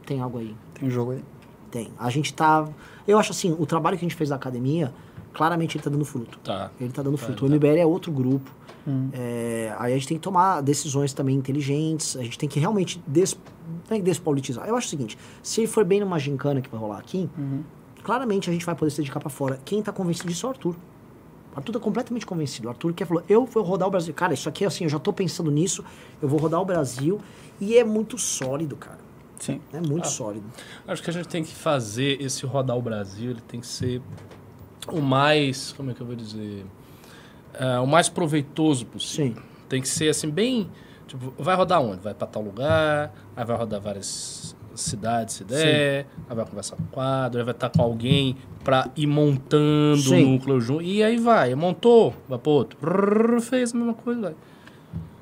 tem 0.07 0.21
algo 0.21 0.39
aí. 0.39 0.55
Tem 0.75 0.89
jogo 0.89 1.11
aí. 1.11 1.25
Tem. 1.69 1.89
A 1.99 2.09
gente 2.09 2.33
tá. 2.33 2.69
Eu 3.05 3.19
acho 3.19 3.33
assim, 3.33 3.57
o 3.59 3.67
trabalho 3.67 3.99
que 3.99 4.05
a 4.05 4.09
gente 4.09 4.15
fez 4.17 4.31
na 4.31 4.37
academia, 4.37 4.93
claramente 5.33 5.77
ele 5.77 5.83
tá 5.83 5.91
dando 5.91 6.05
fruto. 6.05 6.39
Tá. 6.45 6.71
Ele 6.81 6.93
tá 6.93 7.03
dando 7.03 7.19
Tá, 7.19 7.25
fruto. 7.25 7.47
ele 7.47 7.55
O 7.55 7.57
MBL 7.57 7.79
é 7.81 7.85
outro 7.87 8.13
grupo. 8.13 8.49
É, 9.13 9.75
aí 9.79 9.93
a 9.93 9.97
gente 9.97 10.09
tem 10.09 10.17
que 10.17 10.23
tomar 10.23 10.61
decisões 10.61 11.13
também 11.13 11.35
inteligentes. 11.37 12.17
A 12.17 12.23
gente 12.23 12.39
tem 12.39 12.49
que 12.49 12.61
realmente 12.61 13.03
des, 13.07 13.37
não 13.89 13.97
é 13.97 13.99
que 13.99 14.05
despolitizar. 14.05 14.67
Eu 14.69 14.77
acho 14.77 14.87
o 14.87 14.91
seguinte: 14.91 15.19
se 15.43 15.67
for 15.67 15.85
bem 15.85 16.01
numa 16.01 16.19
gincana 16.19 16.61
que 16.61 16.69
vai 16.69 16.79
rolar 16.81 16.99
aqui, 16.99 17.29
claramente 18.03 18.49
a 18.49 18.53
gente 18.53 18.65
vai 18.65 18.75
poder 18.75 18.91
se 18.91 18.99
dedicar 18.99 19.21
pra 19.21 19.31
fora. 19.31 19.59
Quem 19.65 19.83
tá 19.83 19.93
convencido 19.93 20.29
disso 20.29 20.47
é 20.47 20.49
o 20.49 20.53
Arthur. 20.53 20.75
O 21.55 21.59
Arthur 21.59 21.73
tá 21.73 21.81
completamente 21.81 22.25
convencido. 22.27 22.69
O 22.69 22.71
Arthur 22.71 22.93
que 22.93 23.05
falou: 23.05 23.23
eu 23.29 23.45
vou 23.45 23.63
rodar 23.63 23.89
o 23.89 23.91
Brasil. 23.91 24.15
Cara, 24.15 24.35
isso 24.35 24.49
aqui 24.49 24.65
assim, 24.65 24.85
eu 24.85 24.91
já 24.91 24.99
tô 24.99 25.13
pensando 25.13 25.51
nisso. 25.51 25.85
Eu 26.23 26.29
vou 26.29 26.39
rodar 26.39 26.61
o 26.61 26.65
Brasil. 26.65 27.21
E 27.61 27.77
é 27.77 27.83
muito 27.85 28.19
sólido, 28.19 28.77
cara. 28.77 28.99
Sim. 29.39 29.61
É 29.73 29.79
Ah. 29.79 29.83
muito 29.83 30.07
sólido. 30.09 30.45
Acho 30.87 31.03
que 31.03 31.11
a 31.11 31.13
gente 31.13 31.29
tem 31.29 31.43
que 31.43 31.53
fazer 31.55 32.21
esse 32.23 32.45
rodar 32.47 32.77
o 32.77 32.83
Brasil, 32.83 33.31
ele 33.33 33.41
tem 33.41 33.61
que 33.61 33.67
ser 33.67 34.01
o 34.93 35.01
mais, 35.01 35.73
como 35.73 35.91
é 35.91 35.95
que 35.95 36.01
eu 36.01 36.07
vou 36.07 36.15
dizer, 36.15 36.65
É, 37.59 37.79
o 37.79 37.87
mais 37.87 38.09
proveitoso 38.09 38.87
possível. 38.87 39.37
Sim. 39.37 39.43
Tem 39.69 39.81
que 39.81 39.89
ser 39.89 40.09
assim 40.09 40.31
bem, 40.31 40.71
tipo, 41.07 41.33
vai 41.39 41.57
rodar 41.57 41.81
onde? 41.81 42.01
Vai 42.01 42.15
para 42.15 42.27
tal 42.27 42.43
lugar, 42.43 43.13
aí 43.37 43.45
vai 43.45 43.57
rodar 43.57 43.81
várias 43.81 44.55
cidade 44.77 45.33
se 45.33 45.45
der, 45.45 46.07
aí 46.29 46.37
vai 46.37 46.45
conversar 46.45 46.77
com 46.77 46.83
o 46.83 46.87
quadro, 46.89 47.41
aí 47.41 47.45
vai 47.45 47.55
estar 47.55 47.71
com 47.71 47.83
alguém 47.83 48.37
pra 48.63 48.91
ir 48.97 49.07
montando 49.07 49.97
Sim. 49.97 50.25
o 50.25 50.29
núcleo 50.33 50.61
junto. 50.61 50.83
E 50.83 51.03
aí 51.03 51.17
vai, 51.17 51.55
montou, 51.55 52.15
vai 52.29 52.39
pro 52.39 52.53
outro. 52.53 52.79
Brrr, 52.81 53.41
fez 53.41 53.75
a 53.75 53.79
mesma 53.79 53.95
coisa, 53.95 54.21
vai. 54.21 54.35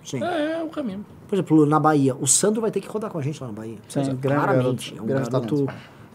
Sim. 0.05 0.23
É, 0.23 0.53
é 0.61 0.63
o 0.63 0.69
caminho. 0.69 1.05
Por 1.29 1.37
exemplo, 1.37 1.67
na 1.67 1.81
Bahia, 1.81 2.15
o 2.15 2.27
Sandro 2.27 2.61
vai 2.61 2.71
ter 2.71 2.81
que 2.81 2.89
rodar 2.89 3.11
com 3.11 3.19
a 3.19 3.23
gente 3.23 3.41
lá 3.41 3.49
na 3.49 3.55
Bahia. 3.55 3.79
Sim, 3.89 4.01
grande 4.03 4.21
claramente. 4.21 4.95
garoto, 4.95 4.99
é 4.99 5.03
um 5.03 5.07
grande 5.07 5.31
garoto. 5.31 5.67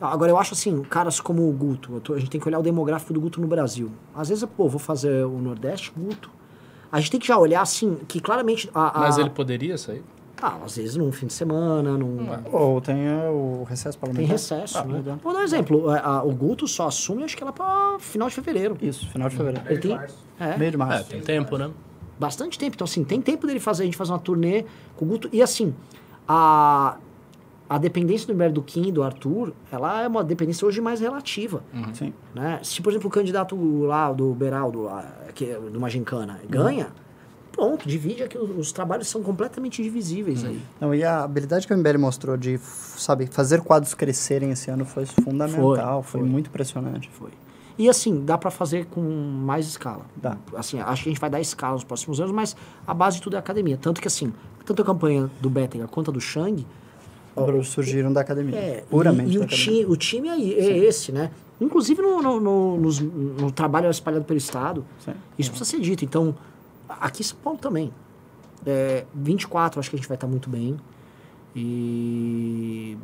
Agora, 0.01 0.31
eu 0.31 0.37
acho 0.37 0.53
assim, 0.53 0.81
caras 0.83 1.19
como 1.19 1.47
o 1.49 1.51
Guto, 1.51 1.93
eu 1.95 1.99
tô- 2.01 2.13
a 2.13 2.19
gente 2.19 2.29
tem 2.29 2.39
que 2.39 2.47
olhar 2.47 2.59
o 2.59 2.63
demográfico 2.63 3.11
do 3.13 3.19
Guto 3.19 3.41
no 3.41 3.47
Brasil. 3.47 3.91
Às 4.15 4.29
vezes, 4.29 4.43
pô, 4.55 4.67
vou 4.69 4.79
fazer 4.79 5.25
o 5.25 5.37
Nordeste, 5.39 5.91
Guto. 5.95 6.29
A 6.91 6.99
gente 6.99 7.11
tem 7.11 7.19
que 7.19 7.27
já 7.27 7.37
olhar 7.37 7.61
assim, 7.61 7.97
que 8.07 8.19
claramente. 8.19 8.69
A, 8.73 8.97
a- 8.97 9.01
Mas 9.01 9.17
ele 9.17 9.29
poderia 9.29 9.77
sair? 9.77 10.03
Ah, 10.41 10.57
às 10.63 10.77
vezes 10.77 10.95
num 10.95 11.11
fim 11.11 11.27
de 11.27 11.33
semana, 11.33 11.97
num. 11.97 12.25
Ou 12.51 12.79
tem 12.79 12.95
é, 13.07 13.29
o 13.29 13.65
recesso 13.69 13.97
Tem 13.97 14.07
parlamentar. 14.07 14.31
recesso, 14.31 14.77
Ah, 14.77 14.83
né? 14.85 15.17
Vou 15.21 15.33
dar 15.33 15.39
um 15.39 15.43
exemplo. 15.43 15.89
a- 15.89 15.99
a- 15.99 16.23
o 16.23 16.31
Guto 16.31 16.65
só 16.65 16.87
assume, 16.87 17.25
acho 17.25 17.35
que 17.35 17.43
lá 17.43 17.51
pra 17.51 17.97
final 17.99 18.29
de 18.29 18.35
fevereiro. 18.35 18.77
Isso, 18.81 19.05
final 19.09 19.27
de 19.27 19.35
fevereiro. 19.35 19.65
Ele 19.69 19.79
tem. 19.79 19.99
É, 20.39 20.57
Meio 20.57 20.71
de 20.71 20.75
É, 20.75 20.79
março. 20.79 21.09
tem 21.09 21.19
tempo, 21.21 21.57
né? 21.57 21.69
bastante 22.17 22.57
tempo. 22.57 22.75
Então, 22.75 22.85
assim, 22.85 23.03
tem 23.03 23.21
tempo 23.21 23.45
dele 23.47 23.59
fazer, 23.61 23.83
a 23.83 23.85
gente 23.85 23.95
fazer 23.97 24.11
uma 24.11 24.19
turnê 24.19 24.65
com 24.97 25.05
o 25.05 25.07
Guto. 25.09 25.29
E 25.31 25.41
assim, 25.41 25.73
a, 26.27 26.95
a 27.69 27.77
dependência 27.77 28.25
do 28.25 28.33
Humberto 28.33 28.55
do 28.55 28.63
Kim 28.63 28.87
e 28.87 28.91
do 28.91 29.03
Arthur, 29.03 29.53
ela 29.71 30.01
é 30.01 30.07
uma 30.07 30.23
dependência 30.23 30.67
hoje 30.67 30.81
mais 30.81 30.99
relativa. 30.99 31.61
Sim. 31.93 32.11
Né? 32.33 32.59
Se, 32.63 32.81
por 32.81 32.91
exemplo, 32.91 33.07
o 33.07 33.11
candidato 33.11 33.55
lá 33.83 34.11
do 34.11 34.33
Beraldo, 34.33 34.83
lá, 34.83 35.05
que 35.35 35.45
é 35.45 35.53
do 35.53 35.77
uma 35.77 35.89
gincana, 35.89 36.39
ganha, 36.49 36.87
pronto, 37.51 37.87
divide 37.87 38.23
aqui. 38.23 38.39
Os, 38.39 38.49
os 38.57 38.71
trabalhos 38.71 39.07
são 39.07 39.21
completamente 39.21 39.83
divisíveis 39.83 40.43
aí. 40.43 40.59
Não, 40.81 40.95
e 40.95 41.03
a 41.03 41.23
habilidade 41.23 41.67
que 41.67 41.73
o 41.73 41.77
MBL 41.77 41.99
mostrou 41.99 42.35
de, 42.35 42.57
sabe, 42.57 43.27
fazer 43.27 43.61
quadros 43.61 43.93
crescerem 43.93 44.49
esse 44.49 44.71
ano 44.71 44.83
foi 44.83 45.05
fundamental, 45.05 46.01
foi, 46.01 46.21
foi. 46.21 46.27
muito 46.27 46.47
impressionante. 46.47 47.07
Foi. 47.13 47.29
E 47.77 47.87
assim, 47.87 48.25
dá 48.25 48.37
pra 48.37 48.49
fazer 48.49 48.87
com 48.87 48.99
mais 48.99 49.67
escala. 49.67 50.05
Dá. 50.15 50.37
Assim, 50.55 50.79
acho 50.79 51.03
que 51.03 51.09
a 51.09 51.11
gente 51.11 51.21
vai 51.21 51.29
dar 51.29 51.39
escala 51.39 51.73
nos 51.73 51.83
próximos 51.83 52.19
anos, 52.19 52.31
mas 52.33 52.55
a 52.85 52.93
base 52.95 53.17
de 53.17 53.21
tudo 53.21 53.35
é 53.35 53.37
a 53.37 53.39
academia. 53.39 53.77
Tanto 53.77 54.01
que 54.01 54.07
assim, 54.07 54.33
tanto 54.65 54.81
a 54.81 54.85
campanha 54.85 55.29
do 55.39 55.49
Betting 55.49 55.85
quanto 55.87 56.09
a 56.11 56.13
do 56.13 56.19
Shang, 56.19 56.65
Surgiram 57.63 58.11
da 58.13 58.21
academia. 58.21 58.55
É, 58.57 58.83
puramente 58.89 59.31
e, 59.31 59.35
e 59.35 59.37
da 59.37 59.39
o, 59.41 59.43
academia. 59.45 59.83
ti, 59.83 59.85
o 59.89 59.95
time 59.95 60.29
aí 60.29 60.53
é 60.53 60.77
esse, 60.77 61.11
né? 61.11 61.31
Inclusive 61.61 62.01
no, 62.01 62.21
no, 62.21 62.39
no, 62.39 62.77
nos- 62.77 62.99
no 62.99 63.51
trabalho 63.51 63.89
espalhado 63.89 64.23
pelo 64.25 64.37
Estado, 64.37 64.85
Sim. 65.03 65.11
isso 65.37 65.49
precisa 65.51 65.69
ser 65.69 65.79
dito. 65.81 66.05
Então, 66.05 66.33
aqui 66.87 67.21
em 67.21 67.25
São 67.25 67.37
Paulo 67.43 67.59
também. 67.59 67.91
É, 68.65 69.05
24, 69.13 69.79
acho 69.79 69.89
que 69.89 69.95
a 69.95 69.99
gente 69.99 70.07
vai 70.07 70.15
estar 70.15 70.27
muito 70.27 70.49
bem. 70.49 70.77
E. 71.55 72.97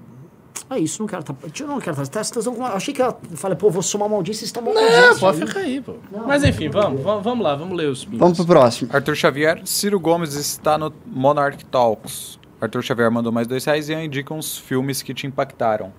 É 0.70 0.80
isso, 0.80 1.02
não 1.02 1.08
quero 1.08 1.22
estar. 1.22 1.36
Eu 1.60 1.68
não 1.68 1.80
quero 1.80 2.02
estar. 2.02 2.24
Vocês 2.24 2.46
estão 2.48 2.66
achei 2.66 2.94
que 2.94 3.02
eu 3.02 3.16
falei, 3.36 3.56
pô, 3.58 3.70
vou 3.70 3.84
somar 3.84 4.08
uma 4.08 4.16
audiência, 4.18 4.40
vocês 4.40 4.50
estão 4.50 4.64
mal 4.64 4.74
com 4.74 4.80
a 4.80 4.84
É, 4.84 5.12
gente 5.12 5.20
pode 5.20 5.42
aí. 5.42 5.48
ficar 5.48 5.60
aí, 5.60 5.82
pô. 5.82 5.94
Mas 6.26 6.44
enfim, 6.44 6.70
vamos, 6.70 7.02
vamos, 7.04 7.24
vamos 7.24 7.44
lá, 7.44 7.56
vamos 7.56 7.78
ler 7.78 7.90
os. 7.90 8.04
Vamos 8.06 8.38
pro 8.38 8.48
próximo. 8.48 8.90
Arthur 8.92 9.16
Xavier, 9.16 9.62
Ciro 9.66 10.00
Gomes 10.00 10.34
está 10.34 10.78
no 10.78 10.92
Monarch 11.06 11.64
Talks. 11.66 12.40
Arthur 12.62 12.82
Xavier 12.84 13.12
mandou 13.12 13.32
mais 13.32 13.48
dois 13.48 13.64
reais 13.66 13.90
e 13.90 13.94
indica 13.94 14.34
uns 14.34 14.58
filmes 14.58 15.02
que 15.02 15.14
te 15.14 15.28
impactaram. 15.28 15.92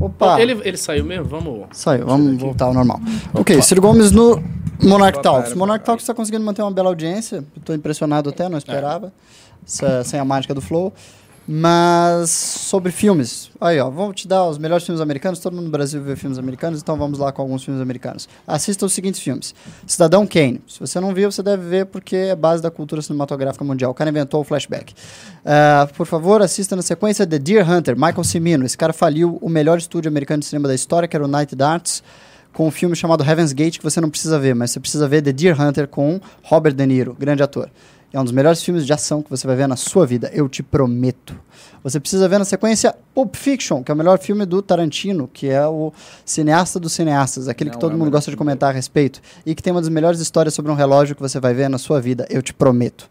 Opa, 0.00 0.40
Ele, 0.40 0.58
ele 0.64 0.76
saiu 0.76 1.04
mesmo? 1.04 1.26
Vamos. 1.26 1.66
saiu, 1.72 2.06
vamos 2.06 2.40
voltar 2.40 2.64
ao 2.66 2.74
normal. 2.74 3.00
Ok, 3.34 3.60
Ciro 3.62 3.80
Gomes 3.82 4.10
no 4.10 4.42
Monarch 4.82 5.18
Opa, 5.18 5.22
Talks. 5.22 5.54
Monarch. 5.54 5.84
Talks 5.84 6.02
está 6.02 6.14
conseguindo 6.14 6.44
manter 6.44 6.62
uma 6.62 6.70
bela 6.72 6.88
audiência. 6.88 7.44
Estou 7.56 7.74
impressionado 7.74 8.30
até, 8.30 8.48
não 8.48 8.56
esperava. 8.58 9.12
Essa- 9.64 10.02
sem 10.02 10.18
a 10.18 10.24
mágica 10.24 10.54
do 10.54 10.60
Flow. 10.60 10.92
Mas 11.46 12.30
sobre 12.30 12.92
filmes. 12.92 13.50
Aí, 13.60 13.78
ó, 13.80 13.90
vou 13.90 14.12
te 14.12 14.28
dar 14.28 14.46
os 14.46 14.58
melhores 14.58 14.84
filmes 14.86 15.00
americanos. 15.00 15.40
Todo 15.40 15.54
mundo 15.54 15.64
no 15.64 15.70
Brasil 15.70 16.00
vê 16.00 16.14
filmes 16.14 16.38
americanos, 16.38 16.80
então 16.80 16.96
vamos 16.96 17.18
lá 17.18 17.32
com 17.32 17.42
alguns 17.42 17.64
filmes 17.64 17.82
americanos. 17.82 18.28
Assista 18.46 18.86
os 18.86 18.92
seguintes 18.92 19.20
filmes: 19.20 19.54
Cidadão 19.86 20.26
Kane. 20.26 20.60
Se 20.68 20.78
você 20.78 21.00
não 21.00 21.12
viu, 21.12 21.32
você 21.32 21.42
deve 21.42 21.68
ver 21.68 21.86
porque 21.86 22.14
é 22.16 22.36
base 22.36 22.62
da 22.62 22.70
cultura 22.70 23.02
cinematográfica 23.02 23.64
mundial. 23.64 23.90
O 23.90 23.94
cara 23.94 24.10
inventou 24.10 24.40
o 24.40 24.44
flashback. 24.44 24.94
Ah, 25.44 25.88
por 25.96 26.06
favor, 26.06 26.40
assista 26.42 26.76
na 26.76 26.82
sequência 26.82 27.26
The 27.26 27.38
Deer 27.38 27.68
Hunter, 27.68 27.96
Michael 27.96 28.24
Cimino. 28.24 28.64
Esse 28.64 28.78
cara 28.78 28.92
faliu 28.92 29.38
o 29.40 29.48
melhor 29.48 29.78
estúdio 29.78 30.08
americano 30.08 30.40
de 30.40 30.46
cinema 30.46 30.68
da 30.68 30.74
história, 30.74 31.08
que 31.08 31.16
era 31.16 31.24
o 31.24 31.28
Night 31.28 31.60
Arts, 31.60 32.04
com 32.52 32.68
um 32.68 32.70
filme 32.70 32.94
chamado 32.94 33.24
Heaven's 33.24 33.52
Gate, 33.52 33.78
que 33.78 33.84
você 33.84 34.00
não 34.00 34.10
precisa 34.10 34.38
ver, 34.38 34.54
mas 34.54 34.70
você 34.70 34.78
precisa 34.78 35.08
ver 35.08 35.22
The 35.22 35.32
Deer 35.32 35.60
Hunter 35.60 35.88
com 35.88 36.20
Robert 36.42 36.74
De 36.74 36.86
Niro, 36.86 37.16
grande 37.18 37.42
ator. 37.42 37.68
É 38.12 38.20
um 38.20 38.24
dos 38.24 38.32
melhores 38.32 38.62
filmes 38.62 38.84
de 38.84 38.92
ação 38.92 39.22
que 39.22 39.30
você 39.30 39.46
vai 39.46 39.56
ver 39.56 39.66
na 39.66 39.74
sua 39.74 40.06
vida, 40.06 40.30
eu 40.34 40.46
te 40.46 40.62
prometo. 40.62 41.34
Você 41.82 41.98
precisa 41.98 42.28
ver 42.28 42.38
na 42.38 42.44
sequência 42.44 42.94
Pulp 43.14 43.34
Fiction, 43.34 43.82
que 43.82 43.90
é 43.90 43.94
o 43.94 43.96
melhor 43.96 44.18
filme 44.18 44.44
do 44.44 44.60
Tarantino, 44.60 45.26
que 45.32 45.48
é 45.48 45.66
o 45.66 45.92
cineasta 46.22 46.78
dos 46.78 46.92
cineastas, 46.92 47.48
aquele 47.48 47.70
que 47.70 47.76
Não, 47.76 47.80
todo 47.80 47.94
é 47.94 47.96
mundo 47.96 48.10
gosta 48.10 48.30
de 48.30 48.36
comentar 48.36 48.68
a 48.68 48.72
respeito, 48.72 49.22
e 49.46 49.54
que 49.54 49.62
tem 49.62 49.72
uma 49.72 49.80
das 49.80 49.88
melhores 49.88 50.20
histórias 50.20 50.52
sobre 50.52 50.70
um 50.70 50.74
relógio 50.74 51.16
que 51.16 51.22
você 51.22 51.40
vai 51.40 51.54
ver 51.54 51.70
na 51.70 51.78
sua 51.78 52.02
vida, 52.02 52.26
eu 52.28 52.42
te 52.42 52.52
prometo. 52.52 53.08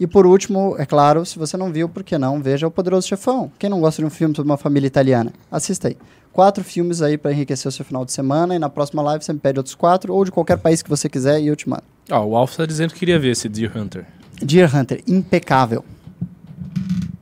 E 0.00 0.06
por 0.06 0.26
último, 0.26 0.74
é 0.78 0.84
claro, 0.84 1.24
se 1.24 1.38
você 1.38 1.56
não 1.56 1.70
viu, 1.70 1.88
por 1.88 2.02
que 2.02 2.18
não, 2.18 2.42
veja 2.42 2.66
O 2.66 2.70
Poderoso 2.72 3.06
Chefão. 3.06 3.52
Quem 3.56 3.70
não 3.70 3.80
gosta 3.80 4.02
de 4.02 4.06
um 4.06 4.10
filme 4.10 4.34
sobre 4.34 4.50
uma 4.50 4.58
família 4.58 4.88
italiana? 4.88 5.32
Assista 5.48 5.86
aí. 5.86 5.96
Quatro 6.32 6.64
filmes 6.64 7.02
aí 7.02 7.16
para 7.16 7.32
enriquecer 7.32 7.68
o 7.68 7.72
seu 7.72 7.84
final 7.84 8.04
de 8.04 8.10
semana, 8.12 8.56
e 8.56 8.58
na 8.58 8.68
próxima 8.68 9.00
live 9.00 9.24
você 9.24 9.32
me 9.32 9.38
pede 9.38 9.60
outros 9.60 9.76
quatro, 9.76 10.12
ou 10.12 10.24
de 10.24 10.32
qualquer 10.32 10.58
país 10.58 10.82
que 10.82 10.90
você 10.90 11.08
quiser, 11.08 11.40
e 11.40 11.46
eu 11.46 11.54
te 11.54 11.68
mando. 11.68 11.84
Ó, 12.10 12.24
o 12.24 12.36
Alf 12.36 12.56
tá 12.56 12.66
dizendo 12.66 12.92
que 12.92 12.98
queria 12.98 13.18
ver 13.18 13.30
esse 13.30 13.48
Deer 13.48 13.70
Hunter. 13.76 14.04
Deer 14.42 14.74
Hunter, 14.74 15.02
impecável. 15.06 15.84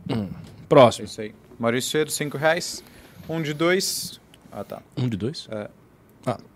É 0.09 0.27
Próximo. 0.69 1.07
isso 1.07 1.21
aí. 1.21 1.35
Maurício 1.59 1.91
Cedo, 1.91 2.11
cinco 2.11 2.37
reais. 2.37 2.83
Um 3.29 3.43
de 3.43 3.53
dois. 3.53 4.21
Ah, 4.53 4.65
tá. 4.65 4.81
Um 4.97 5.09
de 5.09 5.17
dois? 5.17 5.49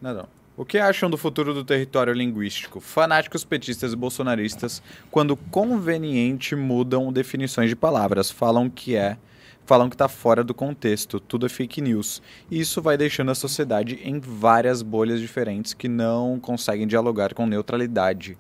Não, 0.00 0.14
não. 0.14 0.28
O 0.56 0.64
que 0.64 0.78
acham 0.78 1.08
do 1.08 1.16
futuro 1.16 1.54
do 1.54 1.64
território 1.64 2.12
linguístico? 2.12 2.78
Fanáticos 2.78 3.42
petistas 3.42 3.92
e 3.92 3.96
bolsonaristas, 3.96 4.82
quando 5.10 5.34
conveniente, 5.34 6.54
mudam 6.54 7.12
definições 7.12 7.70
de 7.70 7.76
palavras, 7.76 8.30
falam 8.30 8.68
que 8.68 8.94
é, 8.94 9.16
falam 9.64 9.88
que 9.88 9.94
está 9.94 10.08
fora 10.08 10.44
do 10.44 10.52
contexto, 10.52 11.18
tudo 11.18 11.46
é 11.46 11.48
fake 11.48 11.80
news. 11.80 12.22
E 12.50 12.60
isso 12.60 12.82
vai 12.82 12.98
deixando 12.98 13.30
a 13.30 13.34
sociedade 13.34 13.98
em 14.04 14.20
várias 14.20 14.82
bolhas 14.82 15.20
diferentes 15.20 15.72
que 15.72 15.88
não 15.88 16.38
conseguem 16.38 16.86
dialogar 16.86 17.32
com 17.32 17.46
neutralidade. 17.46 18.36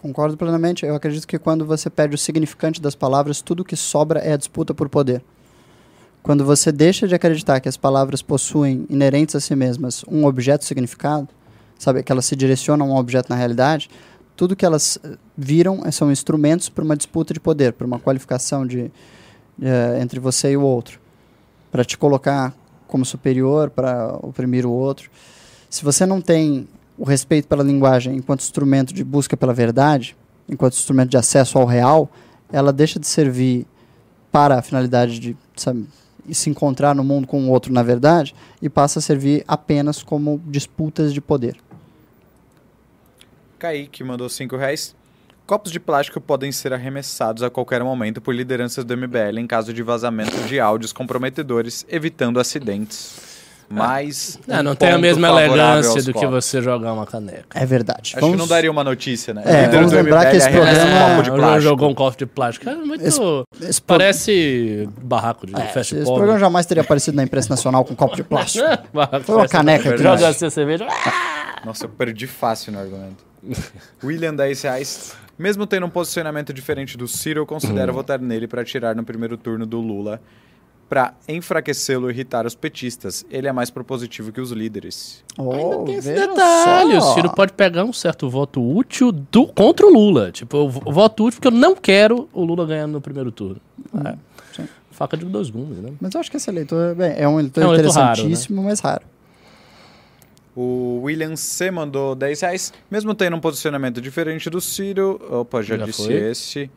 Concordo 0.00 0.36
plenamente. 0.36 0.86
Eu 0.86 0.94
acredito 0.94 1.26
que 1.26 1.38
quando 1.40 1.66
você 1.66 1.90
perde 1.90 2.14
o 2.14 2.18
significante 2.18 2.80
das 2.80 2.94
palavras, 2.94 3.42
tudo 3.42 3.64
que 3.64 3.74
sobra 3.74 4.20
é 4.20 4.32
a 4.32 4.36
disputa 4.36 4.72
por 4.72 4.88
poder. 4.88 5.20
Quando 6.22 6.44
você 6.44 6.70
deixa 6.70 7.08
de 7.08 7.16
acreditar 7.16 7.58
que 7.58 7.68
as 7.68 7.76
palavras 7.76 8.22
possuem, 8.22 8.86
inerentes 8.88 9.34
a 9.34 9.40
si 9.40 9.56
mesmas, 9.56 10.04
um 10.06 10.24
objeto 10.24 10.64
significado, 10.64 11.28
sabe, 11.76 12.04
que 12.04 12.12
elas 12.12 12.26
se 12.26 12.36
direcionam 12.36 12.86
a 12.86 12.94
um 12.94 12.96
objeto 12.96 13.28
na 13.28 13.34
realidade, 13.34 13.90
tudo 14.36 14.54
que 14.54 14.64
elas 14.64 15.00
eh, 15.02 15.16
viram 15.36 15.82
eh, 15.84 15.90
são 15.90 16.12
instrumentos 16.12 16.68
para 16.68 16.84
uma 16.84 16.96
disputa 16.96 17.34
de 17.34 17.40
poder, 17.40 17.72
para 17.72 17.86
uma 17.86 17.98
qualificação 17.98 18.64
de, 18.64 18.92
eh, 19.60 19.98
entre 20.00 20.20
você 20.20 20.52
e 20.52 20.56
o 20.56 20.62
outro, 20.62 21.00
para 21.72 21.84
te 21.84 21.98
colocar 21.98 22.54
como 22.86 23.04
superior, 23.04 23.68
para 23.68 24.16
oprimir 24.22 24.64
o 24.64 24.70
outro. 24.70 25.10
Se 25.68 25.82
você 25.82 26.06
não 26.06 26.20
tem 26.20 26.68
o 26.98 27.04
respeito 27.04 27.46
pela 27.46 27.62
linguagem 27.62 28.16
enquanto 28.16 28.40
instrumento 28.40 28.92
de 28.92 29.04
busca 29.04 29.36
pela 29.36 29.54
verdade, 29.54 30.16
enquanto 30.48 30.74
instrumento 30.74 31.10
de 31.10 31.16
acesso 31.16 31.58
ao 31.58 31.64
real, 31.64 32.10
ela 32.52 32.72
deixa 32.72 32.98
de 32.98 33.06
servir 33.06 33.66
para 34.32 34.58
a 34.58 34.62
finalidade 34.62 35.18
de 35.18 35.36
sabe, 35.56 35.86
se 36.32 36.50
encontrar 36.50 36.94
no 36.94 37.04
mundo 37.04 37.26
com 37.26 37.42
o 37.44 37.50
outro 37.50 37.72
na 37.72 37.82
verdade 37.82 38.34
e 38.60 38.68
passa 38.68 38.98
a 38.98 39.02
servir 39.02 39.44
apenas 39.46 40.02
como 40.02 40.40
disputas 40.46 41.14
de 41.14 41.20
poder. 41.20 41.56
Kaique 43.58 44.04
mandou 44.04 44.28
cinco 44.28 44.56
reais. 44.56 44.94
Copos 45.46 45.72
de 45.72 45.80
plástico 45.80 46.20
podem 46.20 46.52
ser 46.52 46.74
arremessados 46.74 47.42
a 47.42 47.48
qualquer 47.48 47.82
momento 47.82 48.20
por 48.20 48.34
lideranças 48.34 48.84
do 48.84 48.96
MBL 48.96 49.38
em 49.38 49.46
caso 49.46 49.72
de 49.72 49.82
vazamento 49.82 50.36
de 50.42 50.60
áudios 50.60 50.92
comprometedores, 50.92 51.86
evitando 51.88 52.38
acidentes. 52.38 53.27
Mas. 53.70 54.38
Não, 54.46 54.60
um 54.60 54.62
não 54.62 54.74
tem 54.74 54.90
a 54.90 54.98
mesma 54.98 55.28
elegância 55.28 56.02
do 56.02 56.14
que 56.14 56.26
você 56.26 56.62
jogar 56.62 56.92
uma 56.94 57.04
caneca. 57.06 57.44
É 57.54 57.66
verdade. 57.66 58.14
Acho 58.16 58.30
que 58.30 58.36
não 58.36 58.46
daria 58.46 58.70
uma 58.70 58.82
notícia, 58.82 59.34
né? 59.34 59.42
É, 59.44 59.68
vamos 59.68 59.92
lembrar 59.92 60.20
MBL 60.26 60.30
que 60.30 60.36
esse 60.36 60.50
programa- 60.50 60.78
um 60.78 61.10
copo 61.16 61.22
de 61.22 61.30
É, 61.30 61.34
plástico. 61.34 61.60
jogou 61.60 61.90
um 61.90 61.94
copo 61.94 62.16
de 62.18 62.26
plástico. 62.26 62.70
É 62.70 62.74
muito. 62.74 63.04
Esse- 63.04 63.20
esse 63.62 63.82
pro- 63.82 63.98
parece 63.98 64.88
barraco 65.02 65.46
de 65.46 65.54
É, 65.54 65.66
fast 65.66 65.94
esse 65.94 66.04
pobre. 66.04 66.18
programa 66.20 66.38
jamais 66.40 66.64
teria 66.64 66.82
aparecido 66.82 67.16
na 67.16 67.22
imprensa 67.24 67.50
nacional 67.50 67.84
com 67.84 67.94
copo 67.94 68.16
de 68.16 68.22
plástico. 68.24 68.64
Foi 69.24 69.34
uma 69.34 69.48
caneca 69.48 69.90
aqui, 69.90 70.02
Joga 70.02 70.22
né? 70.22 70.28
assim 70.28 70.46
a 70.46 70.50
cerveja. 70.50 70.86
Nossa, 71.64 71.84
eu 71.84 71.88
perdi 71.90 72.26
fácil 72.26 72.72
no 72.72 72.78
argumento. 72.78 73.24
William, 74.02 74.34
10 74.34 74.62
reais. 74.62 75.12
Mesmo 75.38 75.66
tendo 75.66 75.86
um 75.86 75.90
posicionamento 75.90 76.52
diferente 76.52 76.96
do 76.96 77.06
Ciro, 77.06 77.40
eu 77.40 77.46
considero 77.46 77.92
votar 77.92 78.18
nele 78.18 78.48
para 78.48 78.64
tirar 78.64 78.96
no 78.96 79.04
primeiro 79.04 79.36
turno 79.36 79.64
do 79.66 79.78
Lula. 79.80 80.20
Para 80.88 81.12
enfraquecê-lo 81.28 82.10
e 82.10 82.14
irritar 82.14 82.46
os 82.46 82.54
petistas. 82.54 83.24
Ele 83.30 83.46
é 83.46 83.52
mais 83.52 83.68
propositivo 83.70 84.32
que 84.32 84.40
os 84.40 84.50
líderes. 84.52 85.22
Oh, 85.36 85.84
Tem 85.84 85.96
esse 85.96 86.14
detalhe, 86.14 87.00
só. 87.00 87.10
o 87.10 87.14
Ciro 87.14 87.30
pode 87.34 87.52
pegar 87.52 87.84
um 87.84 87.92
certo 87.92 88.28
voto 88.30 88.60
útil 88.62 89.12
do, 89.12 89.46
contra 89.48 89.86
o 89.86 89.90
Lula. 89.92 90.32
Tipo, 90.32 90.56
eu 90.56 90.68
voto 90.70 91.24
útil 91.26 91.40
porque 91.40 91.48
eu 91.48 91.58
não 91.58 91.76
quero 91.76 92.28
o 92.32 92.42
Lula 92.44 92.64
ganhando 92.64 92.92
no 92.92 93.00
primeiro 93.00 93.30
turno. 93.30 93.60
É. 94.04 94.14
sim. 94.56 94.68
Faca 94.90 95.16
de 95.16 95.26
dois 95.26 95.50
gumes, 95.50 95.78
né? 95.78 95.92
Mas 96.00 96.14
eu 96.14 96.20
acho 96.20 96.30
que 96.30 96.38
esse 96.38 96.48
eleitor 96.50 96.94
bem, 96.94 97.12
é 97.16 97.28
um 97.28 97.38
eleitor 97.38 97.62
É 97.62 97.66
um 97.66 97.74
eleitor 97.74 97.92
raro, 97.92 98.12
interessantíssimo, 98.12 98.62
mas 98.62 98.80
raro. 98.80 99.02
O 100.56 101.02
William 101.04 101.36
C. 101.36 101.70
mandou 101.70 102.14
10 102.16 102.40
reais. 102.40 102.72
Mesmo 102.90 103.14
tendo 103.14 103.36
um 103.36 103.40
posicionamento 103.40 104.00
diferente 104.00 104.50
do 104.50 104.60
Ciro. 104.60 105.20
Opa, 105.30 105.62
já, 105.62 105.76
Já 105.76 105.84
disse 105.84 106.04
foi. 106.06 106.14
esse. 106.14 106.70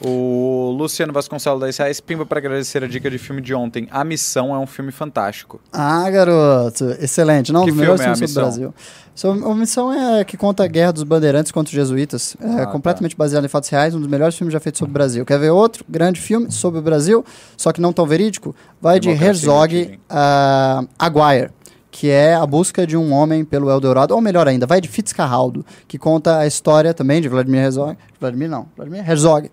O 0.00 0.76
Luciano 0.78 1.12
Vasconcelos, 1.12 1.60
10 1.60 1.76
reais. 1.78 2.00
Pimba 2.00 2.24
para 2.24 2.38
agradecer 2.38 2.84
a 2.84 2.86
dica 2.86 3.10
de 3.10 3.18
filme 3.18 3.42
de 3.42 3.52
ontem. 3.52 3.88
A 3.90 4.04
Missão 4.04 4.54
é 4.54 4.58
um 4.58 4.66
filme 4.66 4.92
fantástico. 4.92 5.60
Ah, 5.72 6.08
garoto, 6.08 6.96
excelente. 7.00 7.52
Não, 7.52 7.62
um 7.62 7.64
Que 7.64 7.70
dos 7.72 7.80
melhores 7.80 8.00
filme 8.00 8.12
é 8.12 8.16
filmes 8.16 8.30
sobre 8.32 8.48
o 8.48 8.50
Brasil. 8.50 8.74
So, 9.14 9.28
a 9.30 9.54
missão 9.56 9.92
é 9.92 10.22
que 10.24 10.36
conta 10.36 10.62
a 10.62 10.68
guerra 10.68 10.92
dos 10.92 11.02
bandeirantes 11.02 11.50
contra 11.50 11.68
os 11.70 11.74
jesuítas. 11.74 12.36
É 12.40 12.62
Ah, 12.62 12.66
completamente 12.66 13.16
baseado 13.16 13.44
em 13.44 13.48
fatos 13.48 13.68
reais, 13.68 13.92
um 13.92 13.98
dos 13.98 14.08
melhores 14.08 14.36
filmes 14.36 14.52
já 14.52 14.60
feitos 14.60 14.78
sobre 14.78 14.90
o 14.90 14.94
Brasil. 14.94 15.26
Quer 15.26 15.40
ver 15.40 15.50
outro 15.50 15.84
grande 15.88 16.20
filme 16.20 16.52
sobre 16.52 16.78
o 16.78 16.82
Brasil, 16.82 17.24
só 17.56 17.72
que 17.72 17.80
não 17.80 17.92
tão 17.92 18.06
verídico? 18.06 18.54
Vai 18.80 19.00
de 19.00 19.08
Democracia 19.08 19.26
em 19.26 19.78
Herzog 19.80 20.00
a 20.08 20.84
Aguirre, 20.96 21.50
que 21.90 22.08
é 22.08 22.34
a 22.36 22.46
busca 22.46 22.86
de 22.86 22.96
um 22.96 23.12
homem 23.12 23.44
pelo 23.44 23.68
Eldorado, 23.68 24.14
ou 24.14 24.20
melhor 24.20 24.46
ainda, 24.46 24.64
vai 24.68 24.80
de 24.80 24.86
Fitzcarraldo, 24.86 25.66
que 25.88 25.98
conta 25.98 26.38
a 26.38 26.46
história 26.46 26.94
também 26.94 27.20
de 27.20 27.28
Vladimir 27.28 27.62
Herzog. 27.64 27.98
Vladimir 28.20 28.48
não, 28.48 28.66
Vladimir 28.76 29.10
Herzog. 29.10 29.50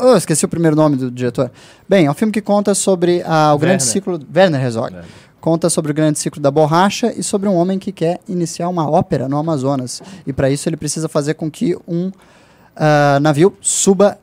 Oh, 0.00 0.16
esqueci 0.16 0.44
o 0.44 0.48
primeiro 0.48 0.74
nome 0.74 0.96
do 0.96 1.10
diretor. 1.10 1.50
Bem, 1.86 2.06
é 2.06 2.10
um 2.10 2.14
filme 2.14 2.32
que 2.32 2.40
conta 2.40 2.74
sobre 2.74 3.20
o 3.20 3.58
grande 3.58 3.64
Werner. 3.64 3.80
ciclo. 3.80 4.20
Werner 4.34 4.62
Herzog. 4.62 4.94
Werner. 4.94 5.04
Conta 5.40 5.68
sobre 5.68 5.90
o 5.90 5.94
grande 5.94 6.18
ciclo 6.18 6.40
da 6.40 6.50
borracha 6.50 7.12
e 7.16 7.22
sobre 7.22 7.48
um 7.48 7.54
homem 7.54 7.78
que 7.78 7.92
quer 7.92 8.20
iniciar 8.28 8.68
uma 8.68 8.90
ópera 8.90 9.28
no 9.28 9.36
Amazonas. 9.36 10.02
E 10.26 10.32
para 10.32 10.50
isso 10.50 10.68
ele 10.68 10.76
precisa 10.76 11.08
fazer 11.08 11.34
com 11.34 11.50
que 11.50 11.76
um 11.86 12.10
ah, 12.76 13.18
navio 13.20 13.54
suba 13.60 14.18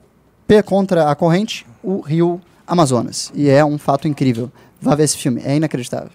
contra 0.65 1.11
a 1.11 1.15
corrente 1.15 1.65
o 1.83 2.01
rio 2.01 2.41
Amazonas. 2.65 3.31
E 3.35 3.49
é 3.49 3.63
um 3.63 3.77
fato 3.77 4.07
incrível. 4.07 4.51
Vá 4.81 4.95
ver 4.95 5.03
esse 5.03 5.17
filme, 5.17 5.41
é 5.43 5.55
inacreditável. 5.55 6.09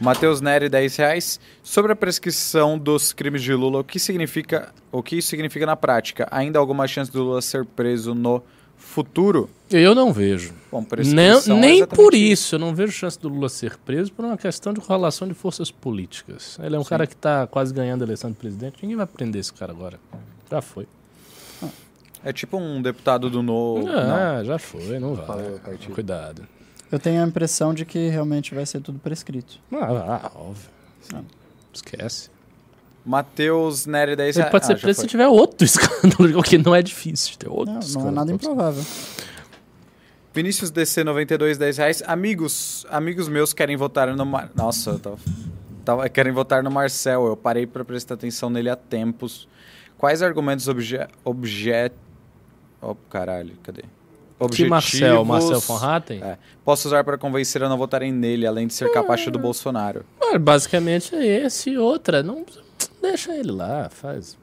Matheus 0.00 0.40
Neri, 0.40 0.68
10 0.68 0.96
reais. 0.96 1.40
Sobre 1.62 1.92
a 1.92 1.96
prescrição 1.96 2.78
dos 2.78 3.12
crimes 3.12 3.42
de 3.42 3.54
Lula, 3.54 3.80
o 3.80 3.84
que 3.84 3.98
significa, 3.98 4.68
o 4.92 5.02
que 5.02 5.16
isso 5.16 5.28
significa 5.28 5.64
na 5.64 5.76
prática? 5.76 6.28
Ainda 6.30 6.58
alguma 6.58 6.86
chance 6.86 7.10
do 7.10 7.22
Lula 7.22 7.40
ser 7.40 7.64
preso 7.64 8.14
no 8.14 8.42
futuro? 8.96 9.50
Eu 9.70 9.94
não 9.94 10.10
vejo. 10.10 10.54
Bom, 10.72 10.78
Nem, 10.78 10.88
prescrição 10.88 11.56
é 11.56 11.60
nem 11.60 11.76
exatamente 11.76 12.02
por 12.02 12.14
isso. 12.14 12.54
Eu 12.54 12.58
não 12.58 12.74
vejo 12.74 12.92
chance 12.92 13.18
do 13.18 13.28
Lula 13.28 13.50
ser 13.50 13.76
preso 13.76 14.10
por 14.10 14.24
uma 14.24 14.38
questão 14.38 14.72
de 14.72 14.80
correlação 14.80 15.28
de 15.28 15.34
forças 15.34 15.70
políticas. 15.70 16.58
Ele 16.62 16.76
é 16.76 16.78
um 16.78 16.84
cara 16.84 17.06
que 17.06 17.12
está 17.12 17.46
quase 17.46 17.74
ganhando 17.74 18.00
a 18.02 18.06
eleição 18.06 18.30
de 18.30 18.36
presidente. 18.38 18.78
Ninguém 18.80 18.96
vai 18.96 19.06
prender 19.06 19.40
esse 19.40 19.52
cara 19.52 19.70
agora. 19.70 20.00
Já 20.50 20.62
foi. 20.62 20.86
É 22.24 22.32
tipo 22.32 22.56
um 22.56 22.80
deputado 22.80 23.28
do 23.28 23.42
novo. 23.42 23.86
Ah, 23.88 24.42
já 24.42 24.58
foi, 24.58 24.98
não 24.98 25.14
vai. 25.14 25.26
Falou. 25.26 25.60
Cuidado. 25.94 26.48
Eu 26.90 26.98
tenho 26.98 27.22
a 27.22 27.26
impressão 27.26 27.74
de 27.74 27.84
que 27.84 28.08
realmente 28.08 28.54
vai 28.54 28.64
ser 28.64 28.80
tudo 28.80 28.98
prescrito. 28.98 29.58
Ah, 29.72 30.22
ah, 30.24 30.32
óbvio. 30.34 30.70
Esquece. 31.72 32.30
Matheus 33.06 33.86
Neri, 33.86 34.16
10 34.16 34.36
Ele 34.36 34.50
pode 34.50 34.64
Ah, 34.64 34.66
ser 34.66 34.80
preso 34.80 35.00
se 35.02 35.06
tiver 35.06 35.28
outro 35.28 35.64
escândalo, 35.64 36.38
o 36.38 36.42
que 36.42 36.58
não 36.58 36.74
é 36.74 36.82
difícil 36.82 37.30
de 37.32 37.38
ter 37.38 37.48
outro 37.48 37.66
Não, 37.66 37.74
não 37.74 37.80
é 37.80 37.84
escândalo. 37.84 38.10
nada 38.14 38.32
improvável. 38.32 38.84
Vinícius 40.34 40.70
DC 40.70 41.02
92, 41.04 41.56
10 41.56 41.78
reais. 41.78 42.02
Amigos, 42.06 42.84
amigos 42.90 43.28
meus 43.28 43.52
querem 43.54 43.76
votar 43.76 44.14
no 44.14 44.26
Mar... 44.26 44.50
Nossa, 44.54 44.90
eu 44.90 44.98
tava... 44.98 45.16
tava- 45.84 46.08
querem 46.10 46.32
votar 46.32 46.62
no 46.62 46.70
Marcel. 46.70 47.26
Eu 47.26 47.36
parei 47.36 47.66
para 47.66 47.84
prestar 47.84 48.14
atenção 48.14 48.50
nele 48.50 48.68
há 48.68 48.76
tempos. 48.76 49.48
Quais 49.96 50.20
argumentos 50.22 50.68
obje... 50.68 50.98
obje... 51.24 51.70
Oh, 52.82 52.94
caralho, 53.08 53.54
cadê? 53.62 53.82
Que 54.52 54.68
Marcel, 54.68 55.24
Marcel 55.24 55.60
von 55.60 55.76
Hatten? 55.82 56.22
É, 56.22 56.36
posso 56.62 56.86
usar 56.88 57.02
para 57.02 57.16
convencer 57.16 57.62
a 57.62 57.70
não 57.70 57.78
votarem 57.78 58.12
nele, 58.12 58.46
além 58.46 58.66
de 58.66 58.74
ser 58.74 58.92
capacho 58.92 59.30
do 59.30 59.38
Bolsonaro. 59.38 60.04
Ah, 60.20 60.38
basicamente 60.38 61.14
é 61.16 61.46
esse 61.46 61.70
e 61.70 61.78
outra. 61.78 62.22
Não, 62.22 62.44
deixa 63.08 63.34
ele 63.34 63.52
lá, 63.52 63.88
faz. 63.88 64.36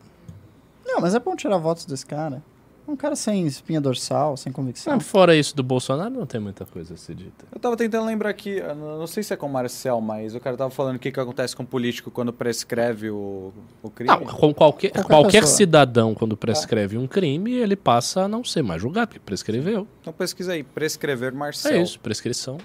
Não, 0.86 1.00
mas 1.00 1.16
é 1.16 1.20
bom 1.20 1.36
tirar 1.36 1.58
votos 1.58 1.86
desse 1.86 2.06
cara. 2.06 2.42
É 2.86 2.92
um 2.92 2.98
cara 2.98 3.16
sem 3.16 3.48
espinha 3.48 3.80
dorsal, 3.80 4.36
sem 4.36 4.52
convicção. 4.52 4.94
Ah, 4.94 5.00
fora 5.00 5.34
isso 5.34 5.56
do 5.56 5.64
Bolsonaro, 5.64 6.10
não 6.10 6.26
tem 6.26 6.42
muita 6.42 6.66
coisa 6.66 6.96
a 6.96 6.98
ser 6.98 7.16
dita. 7.16 7.46
Eu 7.50 7.58
tava 7.58 7.78
tentando 7.78 8.06
lembrar 8.06 8.30
aqui, 8.30 8.62
não 8.62 9.00
não 9.00 9.08
sei 9.08 9.24
se 9.24 9.34
é 9.34 9.38
com 9.38 9.46
o 9.46 9.50
Marcel, 9.50 10.02
mas 10.02 10.36
o 10.36 10.40
cara 10.40 10.58
tava 10.58 10.70
falando 10.70 10.98
o 10.98 11.00
que, 11.00 11.10
que 11.10 11.20
acontece 11.20 11.56
com 11.56 11.64
o 11.64 11.66
político 11.66 12.12
quando 12.12 12.34
prescreve 12.34 13.10
o, 13.10 13.54
o 13.82 13.90
crime. 13.90 14.14
Não, 14.14 14.26
com 14.26 14.54
qualquer, 14.54 14.92
Qualquer 14.92 15.08
qualquer, 15.08 15.48
cidadão, 15.48 16.14
quando 16.14 16.36
prescreve 16.36 16.98
um 16.98 17.08
crime, 17.08 17.54
ele 17.54 17.78
passa 17.78 18.24
a 18.24 18.28
não 18.28 18.44
ser 18.44 18.62
mais 18.62 18.82
julgado, 18.82 19.08
porque 19.08 19.20
prescreveu. 19.20 19.88
Então 20.02 20.12
pesquisa 20.12 20.52
aí, 20.52 20.64
prescrever 20.64 21.34
Marcel. 21.34 21.72
É 21.72 21.82
isso, 21.82 21.98
prescrição. 22.02 22.58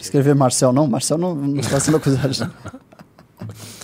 Escrever 0.00 0.34
Marcel, 0.34 0.72
não. 0.72 0.86
Marcel 0.86 1.18
não, 1.18 1.34
não 1.34 1.60
está 1.60 1.80
sendo 1.80 1.96
acusado. 1.96 2.32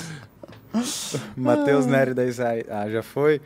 Matheus 1.37 1.87
Nery, 1.87 2.15
10 2.15 2.39
reais. 2.39 2.65
Ah, 2.69 2.89
já 2.89 3.03
foi. 3.03 3.41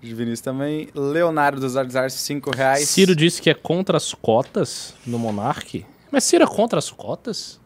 De 0.00 0.14
Vinícius 0.14 0.40
também. 0.40 0.88
Leonardo 0.94 1.60
dos 1.60 1.76
Arzar, 1.76 2.10
5 2.10 2.50
reais. 2.54 2.88
Ciro 2.88 3.16
disse 3.16 3.42
que 3.42 3.50
é 3.50 3.54
contra 3.54 3.96
as 3.96 4.14
cotas 4.14 4.94
no 5.04 5.18
Monarque. 5.18 5.84
Mas 6.10 6.24
Ciro 6.24 6.44
é 6.44 6.46
contra 6.46 6.78
as 6.78 6.90
cotas? 6.90 7.58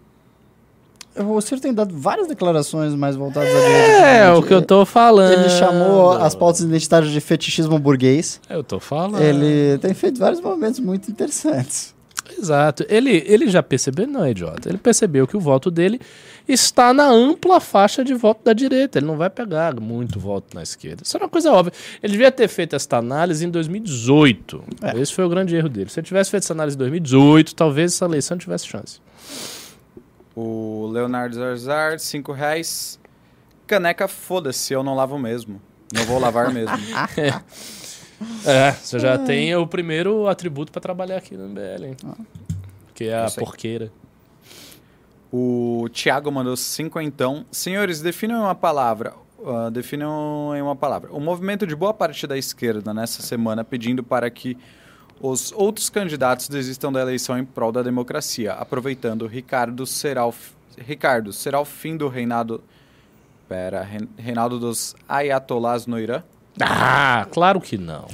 o 1.15 1.41
Ciro 1.41 1.61
tem 1.61 1.75
dado 1.75 1.95
várias 1.95 2.27
declarações 2.27 2.95
mais 2.95 3.17
voltadas 3.17 3.51
à 3.51 3.61
direita. 3.61 4.07
É, 4.07 4.33
o 4.33 4.43
que 4.43 4.55
eu 4.55 4.63
tô 4.63 4.87
falando. 4.87 5.33
Ele 5.33 5.49
chamou 5.51 6.13
as 6.13 6.35
pautas 6.35 6.63
identitárias 6.63 7.13
de 7.13 7.21
fetichismo 7.21 7.79
burguês. 7.79 8.41
Eu 8.49 8.65
tô 8.65 8.81
falando. 8.81 9.23
Ele 9.23 9.79
tem 9.79 9.93
feito 9.93 10.19
vários 10.19 10.41
movimentos 10.41 10.81
muito 10.81 11.11
interessantes. 11.11 11.92
Exato. 12.43 12.85
Ele, 12.89 13.23
ele 13.27 13.49
já 13.49 13.63
percebeu, 13.63 14.07
não 14.07 14.25
é 14.25 14.33
idiota. 14.33 14.69
Ele 14.69 14.79
percebeu 14.79 15.27
que 15.29 15.37
o 15.37 15.41
voto 15.41 15.71
dele 15.71 16.01
está 16.49 16.93
na 16.93 17.09
ampla 17.09 17.61
faixa 17.61 18.05
de 18.05 18.13
voto 18.15 18.43
da 18.45 18.53
direita. 18.53 18.99
Ele 18.99 19.07
não 19.07 19.17
vai 19.17 19.31
pegar 19.31 19.79
muito 19.81 20.19
voto 20.19 20.55
na 20.55 20.63
esquerda. 20.63 21.03
Isso 21.05 21.17
é 21.17 21.21
uma 21.21 21.29
coisa 21.29 21.53
óbvia. 21.53 21.73
Ele 22.03 22.13
devia 22.13 22.33
ter 22.33 22.49
feito 22.49 22.75
esta 22.75 22.97
análise 22.97 23.47
em 23.47 23.51
2018. 23.51 24.65
É. 24.83 24.99
Esse 24.99 25.15
foi 25.15 25.25
o 25.25 25.29
grande 25.29 25.55
erro 25.55 25.69
dele. 25.69 25.89
Se 25.89 26.01
ele 26.01 26.07
tivesse 26.07 26.31
feito 26.31 26.43
essa 26.43 26.53
análise 26.53 26.77
em 26.77 26.79
2018, 26.79 27.55
talvez 27.55 27.95
essa 27.95 28.05
eleição 28.07 28.37
tivesse 28.37 28.67
chance. 28.67 29.01
O 30.35 30.89
Leonardo 30.91 31.37
Zarzar, 31.37 31.99
5 31.99 32.33
reais. 32.33 32.99
Caneca, 33.69 34.09
foda-se, 34.09 34.75
eu 34.75 34.83
não 34.83 34.97
lavo 34.97 35.17
mesmo. 35.17 35.63
Não 35.95 36.05
vou 36.05 36.19
lavar 36.19 36.53
mesmo. 36.53 36.77
É, 37.17 37.41
você 38.83 38.99
já 38.99 39.19
tem 39.19 39.55
o 39.57 39.67
primeiro 39.67 40.27
atributo 40.29 40.71
para 40.73 40.81
trabalhar 40.81 41.17
aqui 41.19 41.37
no 41.37 41.49
MBL, 41.49 41.85
hein? 41.87 41.97
Que 42.95 43.05
é 43.05 43.15
a 43.19 43.31
porqueira. 43.41 43.91
O 45.33 45.89
Thiago 45.93 46.31
mandou 46.31 46.57
5 46.57 47.01
então. 47.01 47.45
Senhores, 47.51 48.01
definam 48.01 48.37
em 48.37 48.41
uma 48.43 48.55
palavra. 48.55 49.15
ah, 49.47 49.71
definam 49.71 50.53
em 50.55 50.61
uma 50.63 50.77
palavra. 50.77 51.11
O 51.13 51.19
movimento 51.21 51.67
de 51.67 51.75
boa 51.75 51.95
parte 51.95 52.27
da 52.27 52.37
esquerda 52.37 52.93
nessa 52.93 53.23
semana 53.23 53.65
pedindo 53.65 54.03
para 54.03 54.29
que 54.31 54.57
os 55.21 55.53
outros 55.53 55.89
candidatos 55.89 56.49
desistam 56.49 56.93
da 56.93 57.01
eleição 57.01 57.39
em 57.39 57.45
prol 57.45 57.71
da 57.73 57.81
democracia, 57.83 58.53
aproveitando 58.55 59.27
Ricardo 59.27 59.87
será 59.87 60.27
o, 60.27 60.33
f- 60.33 60.53
Ricardo, 60.77 61.33
será 61.33 61.61
o 61.61 61.65
fim 61.65 61.97
do 61.97 62.09
reinado 62.09 62.63
Pera, 63.49 63.87
reinado 64.17 64.59
dos 64.59 64.97
ayatolás 65.09 65.87
no 65.87 65.99
Irã? 65.99 66.23
Ah, 66.61 67.27
claro 67.31 67.61
que 67.61 67.79
não. 67.79 68.07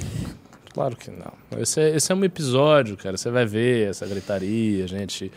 Claro 0.73 0.95
que 0.95 1.11
não. 1.11 1.33
Esse 1.59 1.81
é, 1.81 1.95
esse 1.95 2.11
é 2.11 2.15
um 2.15 2.23
episódio, 2.23 2.95
cara. 2.95 3.17
Você 3.17 3.29
vai 3.29 3.45
ver 3.45 3.89
essa 3.89 4.05
gritaria, 4.05 4.87
gente 4.87 5.31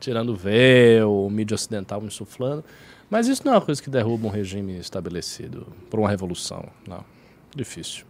tirando 0.00 0.34
véu, 0.34 1.26
o 1.26 1.30
mídia 1.30 1.54
ocidental 1.54 2.02
insuflando. 2.04 2.64
Mas 3.10 3.26
isso 3.26 3.42
não 3.44 3.52
é 3.52 3.56
uma 3.56 3.62
coisa 3.62 3.82
que 3.82 3.90
derruba 3.90 4.26
um 4.26 4.30
regime 4.30 4.78
estabelecido 4.78 5.66
por 5.90 5.98
uma 6.00 6.08
revolução. 6.08 6.64
Não. 6.86 7.04
Difícil. 7.54 8.04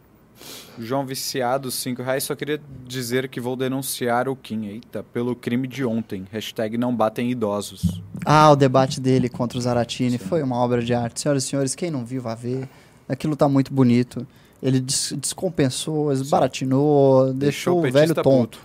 João 0.79 1.05
Viciado, 1.05 1.71
5 1.71 2.03
reais. 2.03 2.25
Só 2.25 2.35
queria 2.35 2.61
dizer 2.87 3.29
que 3.29 3.41
vou 3.41 3.57
denunciar 3.57 4.29
o 4.29 4.37
Kim, 4.37 4.67
eita, 4.67 5.03
pelo 5.03 5.35
crime 5.35 5.67
de 5.67 5.85
ontem. 5.85 6.27
Hashtag 6.31 6.77
não 6.79 6.95
batem 6.95 7.31
idosos. 7.31 8.01
Ah, 8.25 8.51
o 8.51 8.57
debate 8.57 9.01
dele 9.01 9.29
contra 9.29 9.59
o 9.59 9.61
Zaratini 9.61 10.19
foi 10.19 10.43
uma 10.43 10.57
obra 10.57 10.83
de 10.83 10.95
arte. 10.95 11.21
Senhoras 11.21 11.45
e 11.45 11.47
senhores, 11.49 11.75
quem 11.75 11.91
não 11.91 12.05
viu, 12.05 12.23
vá 12.23 12.35
ver. 12.35 12.69
Aquilo 13.09 13.35
tá 13.37 13.49
muito 13.49 13.73
bonito. 13.73 14.27
Ele 14.63 14.81
des- 14.81 15.15
descompensou, 15.21 16.13
esbaratinou, 16.13 17.33
deixou, 17.33 17.79
o 17.79 17.91
velho 17.91 18.15
tonto. 18.15 18.59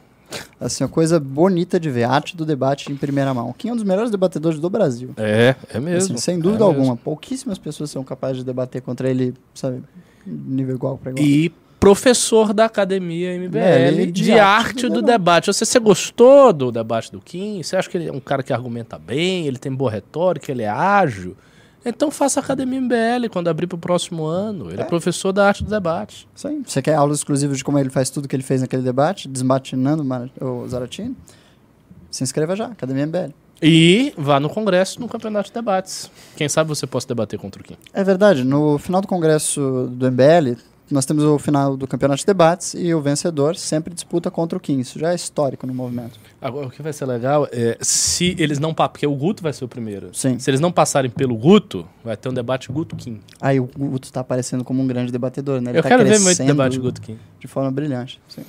Assim, 0.59 0.83
uma 0.83 0.89
coisa 0.89 1.19
bonita 1.19 1.79
de 1.79 1.89
ver. 1.91 2.05
Arte 2.05 2.35
do 2.35 2.43
debate 2.45 2.91
em 2.91 2.95
primeira 2.95 3.31
mão. 3.33 3.53
Quem 3.55 3.69
é 3.69 3.73
um 3.73 3.75
dos 3.75 3.85
melhores 3.85 4.09
debatedores 4.09 4.59
do 4.59 4.69
Brasil. 4.69 5.11
É, 5.17 5.55
é 5.71 5.79
mesmo. 5.79 6.15
Assim, 6.15 6.17
sem 6.17 6.39
dúvida 6.39 6.63
É 6.63 6.67
alguma. 6.67 6.81
mesmo. 6.93 6.97
Pouquíssimas 6.97 7.59
pessoas 7.59 7.91
são 7.91 8.03
capazes 8.03 8.37
de 8.37 8.43
debater 8.43 8.81
contra 8.81 9.07
ele, 9.09 9.35
sabe, 9.53 9.83
nível 10.25 10.75
igual 10.75 10.97
para 10.97 11.11
igual. 11.11 11.23
E 11.23 11.53
professor 11.79 12.53
da 12.53 12.65
academia 12.65 13.37
MBL 13.37 13.57
MBL 13.59 14.05
de, 14.05 14.11
de 14.11 14.31
arte, 14.31 14.67
arte 14.69 14.81
do, 14.87 14.95
do 14.95 15.01
debate. 15.03 15.47
Você, 15.47 15.65
você 15.65 15.79
gostou 15.79 16.51
do 16.53 16.71
debate 16.71 17.11
do 17.11 17.19
Kim? 17.19 17.61
Você 17.61 17.75
acha 17.75 17.89
que 17.89 17.97
ele 17.97 18.07
é 18.07 18.11
um 18.11 18.21
cara 18.21 18.41
que 18.41 18.53
argumenta 18.53 18.97
bem, 18.97 19.45
ele 19.45 19.57
tem 19.59 19.71
boa 19.71 19.91
retórica, 19.91 20.51
ele 20.51 20.63
é 20.63 20.69
ágil? 20.69 21.35
Então 21.85 22.09
faça 22.09 22.39
academia 22.39 22.79
MBL 22.79 23.27
quando 23.31 23.47
abrir 23.49 23.67
para 23.67 23.75
o 23.75 23.79
próximo 23.79 24.25
ano. 24.25 24.71
Ele 24.71 24.81
é. 24.81 24.85
professor 24.85 25.31
da 25.33 25.47
arte 25.47 25.63
do 25.63 25.69
debate. 25.69 26.27
Aí. 26.45 26.61
Você 26.65 26.81
quer 26.81 26.95
aulas 26.95 27.17
exclusivas 27.19 27.57
de 27.57 27.63
como 27.63 27.77
ele 27.79 27.89
faz 27.89 28.09
tudo 28.09 28.27
que 28.27 28.35
ele 28.35 28.43
fez 28.43 28.61
naquele 28.61 28.81
debate, 28.81 29.27
desbatinando 29.27 30.01
o 30.01 30.05
Mar- 30.05 30.29
o 30.39 30.67
Zaratini? 30.67 31.15
Se 32.09 32.23
inscreva 32.23 32.55
já, 32.55 32.67
Academia 32.67 33.05
MBL. 33.05 33.33
E 33.61 34.13
vá 34.17 34.39
no 34.39 34.49
congresso, 34.49 34.99
no 34.99 35.07
campeonato 35.07 35.47
de 35.47 35.53
debates. 35.53 36.11
Quem 36.35 36.49
sabe 36.49 36.67
você 36.69 36.85
possa 36.85 37.07
debater 37.07 37.39
contra 37.39 37.61
o 37.61 37.65
Kim. 37.65 37.75
É 37.93 38.03
verdade, 38.03 38.43
no 38.43 38.77
final 38.77 38.99
do 39.01 39.07
congresso 39.07 39.89
do 39.91 40.05
MBL, 40.11 40.57
nós 40.91 41.05
temos 41.05 41.23
o 41.23 41.39
final 41.39 41.75
do 41.77 41.87
campeonato 41.87 42.19
de 42.19 42.25
debates 42.25 42.73
e 42.73 42.93
o 42.93 43.01
vencedor 43.01 43.55
sempre 43.55 43.93
disputa 43.93 44.29
contra 44.29 44.57
o 44.57 44.61
Kim. 44.61 44.79
Isso 44.79 44.99
já 44.99 45.11
é 45.11 45.15
histórico 45.15 45.65
no 45.65 45.73
movimento. 45.73 46.19
Agora, 46.41 46.67
o 46.67 46.69
que 46.69 46.81
vai 46.81 46.93
ser 46.93 47.05
legal 47.05 47.47
é 47.51 47.77
se 47.81 48.35
eles 48.37 48.59
não 48.59 48.73
pa- 48.73 48.87
porque 48.89 49.07
o 49.07 49.15
Guto 49.15 49.41
vai 49.41 49.53
ser 49.53 49.63
o 49.65 49.67
primeiro. 49.67 50.09
Sim. 50.13 50.37
Se 50.37 50.49
eles 50.51 50.59
não 50.59 50.71
passarem 50.71 51.09
pelo 51.09 51.35
Guto, 51.35 51.87
vai 52.03 52.15
ter 52.17 52.29
um 52.29 52.33
debate 52.33 52.71
Guto-Kim. 52.71 53.19
Aí 53.41 53.59
o 53.59 53.65
Guto 53.65 54.07
está 54.07 54.19
aparecendo 54.19 54.63
como 54.63 54.83
um 54.83 54.87
grande 54.87 55.11
debatedor, 55.11 55.61
né? 55.61 55.71
Ele 55.71 55.79
Eu 55.79 55.83
tá 55.83 55.89
quero 55.89 56.03
ver 56.03 56.19
muito 56.19 56.43
debate 56.43 56.77
Guto-Kim. 56.79 57.17
de 57.39 57.47
forma 57.47 57.71
brilhante. 57.71 58.21
Sim. 58.27 58.43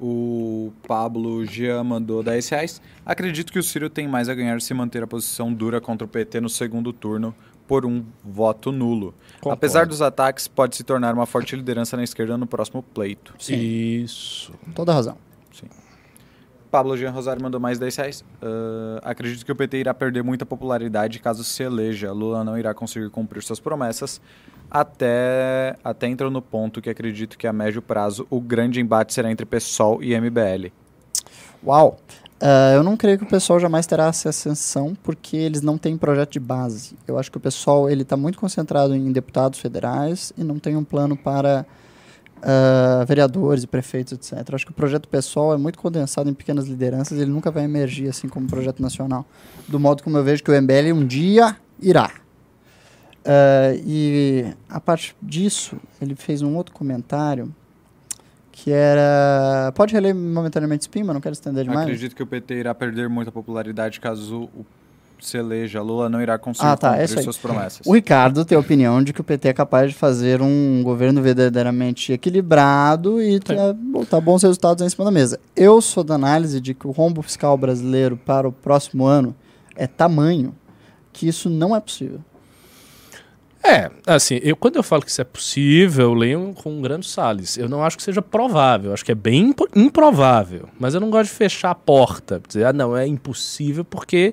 O 0.00 0.70
Pablo 0.86 1.44
Jean 1.44 1.82
mandou 1.82 2.22
10 2.22 2.48
reais. 2.50 2.80
Acredito 3.04 3.52
que 3.52 3.58
o 3.58 3.62
Ciro 3.64 3.90
tem 3.90 4.06
mais 4.06 4.28
a 4.28 4.34
ganhar 4.34 4.60
se 4.60 4.72
manter 4.72 5.02
a 5.02 5.08
posição 5.08 5.52
dura 5.52 5.80
contra 5.80 6.04
o 6.04 6.08
PT 6.08 6.40
no 6.40 6.48
segundo 6.48 6.92
turno 6.92 7.34
por 7.68 7.86
um 7.86 8.02
voto 8.24 8.72
nulo. 8.72 9.14
Concordo. 9.36 9.54
Apesar 9.54 9.86
dos 9.86 10.02
ataques, 10.02 10.48
pode 10.48 10.74
se 10.74 10.82
tornar 10.82 11.14
uma 11.14 11.26
forte 11.26 11.54
liderança 11.54 11.96
na 11.96 12.02
esquerda 12.02 12.36
no 12.36 12.46
próximo 12.46 12.82
pleito. 12.82 13.34
Isso. 13.38 14.52
Com 14.64 14.72
toda 14.72 14.92
razão. 14.92 15.16
Pablo 16.70 16.96
Jean 16.96 17.10
Rosário 17.10 17.42
mandou 17.42 17.58
mais 17.60 17.78
10 17.78 17.96
reais. 17.96 18.24
Ah, 18.42 19.10
acredito 19.10 19.44
que 19.44 19.52
o 19.52 19.56
PT 19.56 19.78
irá 19.78 19.94
perder 19.94 20.22
muita 20.22 20.44
popularidade 20.44 21.18
caso 21.18 21.44
se 21.44 21.62
eleja. 21.62 22.12
Lula 22.12 22.44
não 22.44 22.58
irá 22.58 22.74
conseguir 22.74 23.10
cumprir 23.10 23.42
suas 23.42 23.60
promessas. 23.60 24.20
Até, 24.70 25.76
até 25.82 26.06
entrou 26.06 26.30
no 26.30 26.42
ponto 26.42 26.82
que 26.82 26.90
acredito 26.90 27.38
que 27.38 27.46
a 27.46 27.52
médio 27.52 27.80
prazo 27.80 28.26
o 28.28 28.40
grande 28.40 28.80
embate 28.80 29.14
será 29.14 29.30
entre 29.30 29.46
PSOL 29.46 30.02
e 30.02 30.18
MBL. 30.18 30.70
Uau! 31.64 31.98
Ah, 32.40 32.72
eu 32.74 32.82
não 32.82 32.96
creio 32.96 33.18
que 33.18 33.24
o 33.24 33.28
pessoal 33.28 33.58
jamais 33.58 33.86
terá 33.86 34.06
essa 34.06 34.28
ascensão 34.28 34.96
porque 35.02 35.36
eles 35.36 35.60
não 35.60 35.76
têm 35.76 35.96
projeto 35.96 36.32
de 36.32 36.40
base. 36.40 36.96
Eu 37.06 37.18
acho 37.18 37.30
que 37.30 37.36
o 37.36 37.40
pessoal 37.40 37.90
ele 37.90 38.02
está 38.02 38.16
muito 38.16 38.38
concentrado 38.38 38.94
em 38.94 39.10
deputados 39.10 39.58
federais 39.58 40.32
e 40.36 40.44
não 40.44 40.58
tem 40.58 40.76
um 40.76 40.84
plano 40.84 41.16
para 41.16 41.66
ah, 42.42 43.04
vereadores 43.06 43.64
e 43.64 43.66
prefeitos, 43.66 44.12
etc. 44.12 44.48
Eu 44.48 44.54
acho 44.54 44.64
que 44.64 44.70
o 44.70 44.74
projeto 44.74 45.08
pessoal 45.08 45.52
é 45.52 45.56
muito 45.56 45.78
condensado 45.78 46.30
em 46.30 46.34
pequenas 46.34 46.66
lideranças. 46.66 47.18
Ele 47.18 47.30
nunca 47.30 47.50
vai 47.50 47.64
emergir 47.64 48.08
assim 48.08 48.28
como 48.28 48.46
projeto 48.46 48.80
nacional, 48.80 49.26
do 49.66 49.80
modo 49.80 50.02
como 50.02 50.16
eu 50.16 50.24
vejo 50.24 50.42
que 50.42 50.50
o 50.50 50.62
MBL 50.62 50.92
um 50.94 51.06
dia 51.06 51.56
irá. 51.80 52.12
Ah, 53.24 53.74
e 53.84 54.46
a 54.68 54.80
parte 54.80 55.16
disso, 55.20 55.76
ele 56.00 56.14
fez 56.14 56.40
um 56.40 56.54
outro 56.56 56.72
comentário 56.72 57.52
que 58.62 58.72
era. 58.72 59.72
Pode 59.74 59.92
reler 59.94 60.14
momentaneamente 60.14 60.82
Spin, 60.82 61.02
mas 61.04 61.14
não 61.14 61.20
quero 61.20 61.32
estender 61.32 61.64
demais. 61.64 61.82
Acredito 61.82 62.14
que 62.16 62.22
o 62.22 62.26
PT 62.26 62.54
irá 62.54 62.74
perder 62.74 63.08
muita 63.08 63.30
popularidade 63.30 64.00
caso 64.00 64.48
o 64.54 64.66
se 65.20 65.36
eleja. 65.36 65.82
Lula 65.82 66.08
não 66.08 66.20
irá 66.22 66.38
conseguir 66.38 66.68
Ah, 66.68 66.76
tá, 66.76 66.96
é 66.96 67.00
cumprir 67.02 67.18
aí. 67.18 67.24
suas 67.24 67.36
promessas. 67.36 67.80
O 67.86 67.92
Ricardo 67.94 68.44
tem 68.44 68.56
a 68.56 68.60
opinião 68.60 69.02
de 69.02 69.12
que 69.12 69.20
o 69.20 69.24
PT 69.24 69.48
é 69.48 69.52
capaz 69.52 69.90
de 69.90 69.96
fazer 69.96 70.40
um 70.40 70.80
governo 70.84 71.20
verdadeiramente 71.20 72.12
equilibrado 72.12 73.20
e 73.22 73.40
tá- 73.40 73.72
botar 73.72 74.20
bons 74.20 74.42
resultados 74.42 74.84
em 74.84 74.88
cima 74.88 75.04
da 75.04 75.10
mesa. 75.10 75.38
Eu 75.56 75.80
sou 75.80 76.04
da 76.04 76.14
análise 76.14 76.60
de 76.60 76.72
que 76.74 76.86
o 76.86 76.90
rombo 76.92 77.20
fiscal 77.22 77.56
brasileiro 77.56 78.16
para 78.16 78.46
o 78.48 78.52
próximo 78.52 79.06
ano 79.06 79.34
é 79.74 79.86
tamanho 79.88 80.54
que 81.12 81.26
isso 81.26 81.50
não 81.50 81.74
é 81.74 81.80
possível. 81.80 82.20
É, 83.62 83.90
assim, 84.06 84.40
eu, 84.42 84.56
quando 84.56 84.76
eu 84.76 84.82
falo 84.82 85.02
que 85.02 85.10
isso 85.10 85.20
é 85.20 85.24
possível, 85.24 86.06
eu 86.06 86.14
leio 86.14 86.54
com 86.54 86.70
um 86.70 86.80
grande 86.80 87.06
Salles. 87.06 87.58
Eu 87.58 87.68
não 87.68 87.82
acho 87.82 87.96
que 87.96 88.02
seja 88.02 88.22
provável, 88.22 88.90
eu 88.90 88.94
acho 88.94 89.04
que 89.04 89.12
é 89.12 89.16
bem 89.16 89.54
improvável. 89.74 90.68
Mas 90.78 90.94
eu 90.94 91.00
não 91.00 91.10
gosto 91.10 91.30
de 91.30 91.36
fechar 91.36 91.70
a 91.70 91.74
porta, 91.74 92.40
dizer, 92.46 92.64
ah, 92.64 92.72
não, 92.72 92.96
é 92.96 93.06
impossível, 93.06 93.84
porque 93.84 94.32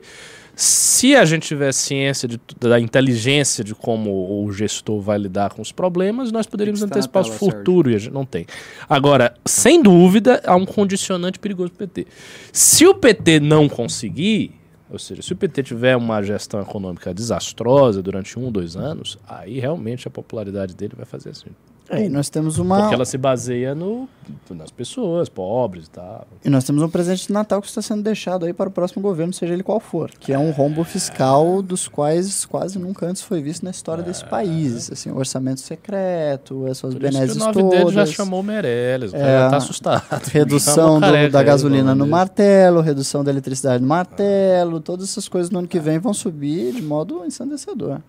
se 0.56 1.16
a 1.16 1.26
gente 1.26 1.48
tiver 1.48 1.74
ciência 1.74 2.28
de 2.28 2.40
da 2.58 2.80
inteligência 2.80 3.64
de 3.64 3.76
como 3.76 4.46
o 4.46 4.52
gestor 4.54 5.02
vai 5.02 5.18
lidar 5.18 5.54
com 5.54 5.62
os 5.62 5.72
problemas, 5.72 6.32
nós 6.32 6.48
poderíamos 6.48 6.82
antecipar 6.82 7.24
o 7.24 7.32
futuro 7.32 7.92
e 7.92 7.96
a 7.96 7.98
gente 7.98 8.14
não 8.14 8.26
tem. 8.26 8.46
Agora, 8.88 9.34
sem 9.46 9.82
dúvida, 9.82 10.42
há 10.46 10.56
um 10.56 10.66
condicionante 10.66 11.40
perigoso 11.40 11.72
para 11.72 11.84
o 11.84 11.88
PT. 11.88 12.08
Se 12.54 12.86
o 12.86 12.94
PT 12.94 13.42
não 13.42 13.68
conseguir, 13.68 14.54
ou 14.90 15.00
seja, 15.00 15.22
se 15.22 15.34
o 15.34 15.36
PT 15.36 15.64
tiver 15.64 15.96
uma 15.96 16.22
gestão 16.22 16.62
econômica 16.62 17.14
desastrosa 17.14 18.04
durante 18.04 18.38
um, 18.38 18.52
dois 18.52 18.76
anos, 18.76 19.18
aí 19.28 19.60
realmente 19.60 20.08
a 20.08 20.12
popularidade 20.12 20.76
dele 20.76 20.94
vai 20.96 21.06
fazer 21.06 21.32
assim. 21.32 21.50
E 21.92 22.10
nós 22.10 22.30
temos 22.30 22.58
uma. 22.58 22.80
Porque 22.80 22.96
ela 22.96 23.06
se 23.06 23.16
baseia 23.16 23.76
no, 23.76 24.10
nas 24.50 24.72
pessoas 24.72 25.30
pobres 25.30 25.86
e 25.86 25.90
tal. 25.92 26.28
E 26.44 26.50
nós 26.50 26.64
temos 26.64 26.82
um 26.82 26.90
presente 26.90 27.28
de 27.28 27.32
Natal 27.34 27.62
que 27.62 27.68
está 27.68 27.80
sendo 27.80 28.02
deixado 28.02 28.44
aí 28.46 28.54
para 28.54 28.70
o 28.70 28.72
próximo 28.72 29.04
governo, 29.04 29.32
seja 29.32 29.54
ele 29.54 29.62
qual 29.62 29.80
for, 29.80 30.10
que 30.20 30.34
é 30.34 30.40
um 30.40 30.50
rombo 30.50 30.84
fiscal 30.84 31.62
dos 31.62 31.88
quais 31.88 32.44
quase 32.44 32.80
nunca 32.80 33.06
antes 33.06 33.22
foi 33.22 33.40
visto 33.40 33.62
na 33.64 33.70
história 33.70 34.04
desse 34.04 34.26
país. 34.26 34.92
Assim, 34.92 35.12
o 35.12 35.18
orçamento 35.18 35.60
secreto, 35.62 36.66
essas 36.68 36.96
Por 36.96 37.04
isso 37.04 37.12
que 37.12 37.18
o 37.18 37.20
benesses 37.20 37.38
nove 37.38 37.62
dele 37.64 37.86
já 37.92 38.02
todas. 38.02 38.10
chamou 38.14 38.40
o 38.40 38.44
Meirelles, 38.44 39.12
o 39.12 39.16
cara 39.16 39.28
É, 39.28 39.40
já 39.42 39.50
tá 39.52 39.58
assustado. 39.58 40.04
Redução 40.34 41.00
do- 41.00 41.30
da 41.30 41.44
gasolina 41.44 41.94
no 41.94 42.08
martelo, 42.08 42.82
redução 42.82 43.24
da 43.24 43.30
eletricidade 43.30 43.82
no 43.84 43.88
martelo, 43.88 44.80
todas 44.80 45.08
essas 45.10 45.28
coisas 45.28 45.52
no 45.52 45.60
ano 45.60 45.68
que 45.68 45.80
vem 45.80 46.00
vão 46.00 46.16
subir 46.16 46.74
de 46.74 46.82
modo 46.82 47.24
ensandecedor. 47.26 48.00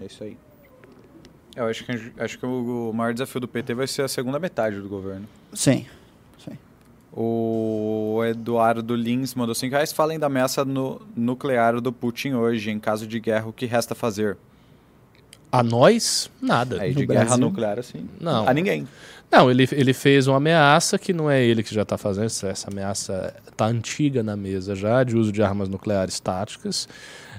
É 0.00 0.04
isso 0.04 0.22
aí. 0.22 0.36
Eu 1.56 1.64
acho 1.66 1.84
que, 1.84 2.12
acho 2.18 2.38
que 2.38 2.44
o, 2.46 2.92
maior 2.92 3.12
desafio 3.14 3.40
do 3.40 3.48
PT 3.48 3.72
vai 3.74 3.86
ser 3.86 4.02
a 4.02 4.08
segunda 4.08 4.38
metade 4.38 4.78
do 4.80 4.88
governo. 4.88 5.26
Sim. 5.54 5.86
O 7.18 8.20
Eduardo 8.26 8.94
Lins 8.94 9.34
mandou 9.34 9.54
5 9.54 9.72
reais. 9.74 9.90
Falem 9.90 10.18
da 10.18 10.26
ameaça 10.26 10.66
no- 10.66 11.00
nuclear 11.16 11.80
do 11.80 11.90
Putin 11.90 12.34
hoje. 12.34 12.70
Em 12.70 12.78
caso 12.78 13.06
de 13.06 13.18
guerra, 13.18 13.46
o 13.46 13.52
que 13.54 13.64
resta 13.64 13.94
fazer? 13.94 14.36
A 15.50 15.62
nós, 15.62 16.30
nada. 16.42 16.82
Aí, 16.82 16.90
No 16.92 17.00
de 17.00 17.06
guerra 17.06 17.24
Brasil? 17.24 17.44
nuclear, 17.46 17.78
assim. 17.78 18.06
Não. 18.20 18.46
A 18.46 18.52
ninguém. 18.52 18.86
Não, 19.32 19.50
ele, 19.50 19.66
ele 19.72 19.94
fez 19.94 20.26
uma 20.26 20.36
ameaça 20.36 20.98
que 20.98 21.14
não 21.14 21.30
é 21.30 21.42
ele 21.42 21.62
que 21.62 21.74
já 21.74 21.82
está 21.82 21.96
fazendo, 21.96 22.26
essa, 22.26 22.48
essa 22.48 22.70
ameaça 22.70 23.34
está 23.50 23.64
antiga 23.66 24.22
na 24.22 24.36
mesa 24.36 24.74
já, 24.74 25.02
de 25.02 25.16
uso 25.16 25.32
de 25.32 25.42
armas 25.42 25.68
nucleares 25.70 26.20
táticas. 26.20 26.86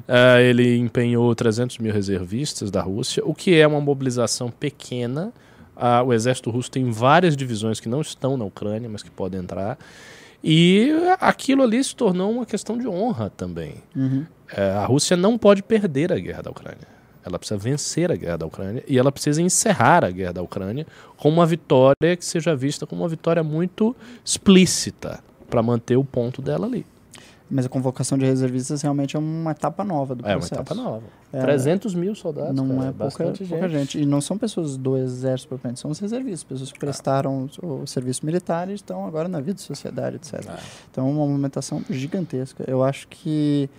Ah, 0.08 0.42
ele 0.42 0.78
empenhou 0.78 1.34
300 1.34 1.78
mil 1.78 1.94
reservistas 1.94 2.70
da 2.72 2.82
Rússia, 2.82 3.24
o 3.26 3.34
que 3.34 3.56
é 3.56 3.66
uma 3.66 3.80
mobilização 3.80 4.50
pequena. 4.50 5.32
Ah, 5.76 6.04
o 6.04 6.14
exército 6.14 6.50
russo 6.50 6.72
tem 6.72 6.90
várias 6.92 7.38
divisões 7.38 7.80
que 7.80 7.88
não 7.88 8.02
estão 8.02 8.36
na 8.36 8.46
Ucrânia, 8.46 8.90
mas 8.90 9.04
que 9.04 9.12
podem 9.12 9.40
entrar. 9.40 9.78
E 10.44 10.92
aquilo 11.20 11.64
ali 11.64 11.84
se 11.84 11.96
tornou 11.96 12.32
uma 12.32 12.46
questão 12.46 12.78
de 12.78 12.88
honra 12.88 13.30
também. 13.30 13.76
Uhum. 13.96 14.26
É, 14.56 14.72
a 14.72 14.86
Rússia 14.86 15.18
não 15.18 15.38
pode 15.38 15.62
perder 15.62 16.12
a 16.12 16.18
guerra 16.18 16.44
da 16.44 16.52
Ucrânia. 16.52 16.98
Ela 17.26 17.38
precisa 17.38 17.58
vencer 17.58 18.10
a 18.10 18.16
guerra 18.16 18.38
da 18.38 18.46
Ucrânia 18.46 18.84
e 18.88 18.98
ela 18.98 19.12
precisa 19.12 19.42
encerrar 19.42 20.06
a 20.06 20.10
guerra 20.10 20.34
da 20.34 20.42
Ucrânia 20.42 20.88
com 21.18 21.28
uma 21.28 21.46
vitória 21.46 22.16
que 22.18 22.24
seja 22.24 22.56
vista 22.56 22.88
como 22.88 23.02
uma 23.02 23.10
vitória 23.10 23.44
muito 23.44 23.94
explícita 24.24 25.20
para 25.50 25.62
manter 25.62 25.98
o 25.98 26.06
ponto 26.06 26.42
dela 26.42 26.66
ali. 26.66 26.86
Mas 27.50 27.66
a 27.66 27.70
convocação 27.70 28.18
de 28.18 28.26
reservistas 28.26 28.82
realmente 28.82 29.16
é 29.16 29.20
uma 29.20 29.52
etapa 29.52 29.84
nova 29.84 30.14
do 30.14 30.26
É 30.26 30.32
uma 30.32 30.40
processo. 30.40 30.56
etapa 30.62 30.76
nova. 30.76 31.04
É, 31.32 31.40
300 31.40 31.96
mil 31.96 32.14
soldados. 32.14 32.54
Não 32.54 32.68
cara, 32.68 32.80
é 32.82 32.92
pouca, 32.92 33.04
bastante 33.06 33.46
pouca 33.46 33.70
gente. 33.70 34.00
E 34.00 34.06
não 34.06 34.20
são 34.20 34.38
pessoas 34.38 34.76
do 34.76 34.98
exército 34.98 35.50
propriamente, 35.50 35.80
são 35.80 35.90
os 35.90 36.00
reservistas, 36.00 36.44
pessoas 36.44 36.72
que 36.72 36.80
prestaram 36.80 37.50
o 37.64 37.88
serviço 37.88 38.26
militar 38.26 38.70
e 38.70 38.74
estão 38.74 39.06
agora 39.08 39.30
na 39.30 39.40
vida 39.40 39.54
de 39.56 39.62
sociedade, 39.62 40.18
etc. 40.18 40.44
Ah. 40.50 40.60
Então 40.92 41.08
é 41.08 41.10
uma 41.10 41.26
movimentação 41.26 41.82
gigantesca. 41.90 42.66
Eu 42.68 42.84
acho 42.84 43.08
que. 43.08 43.70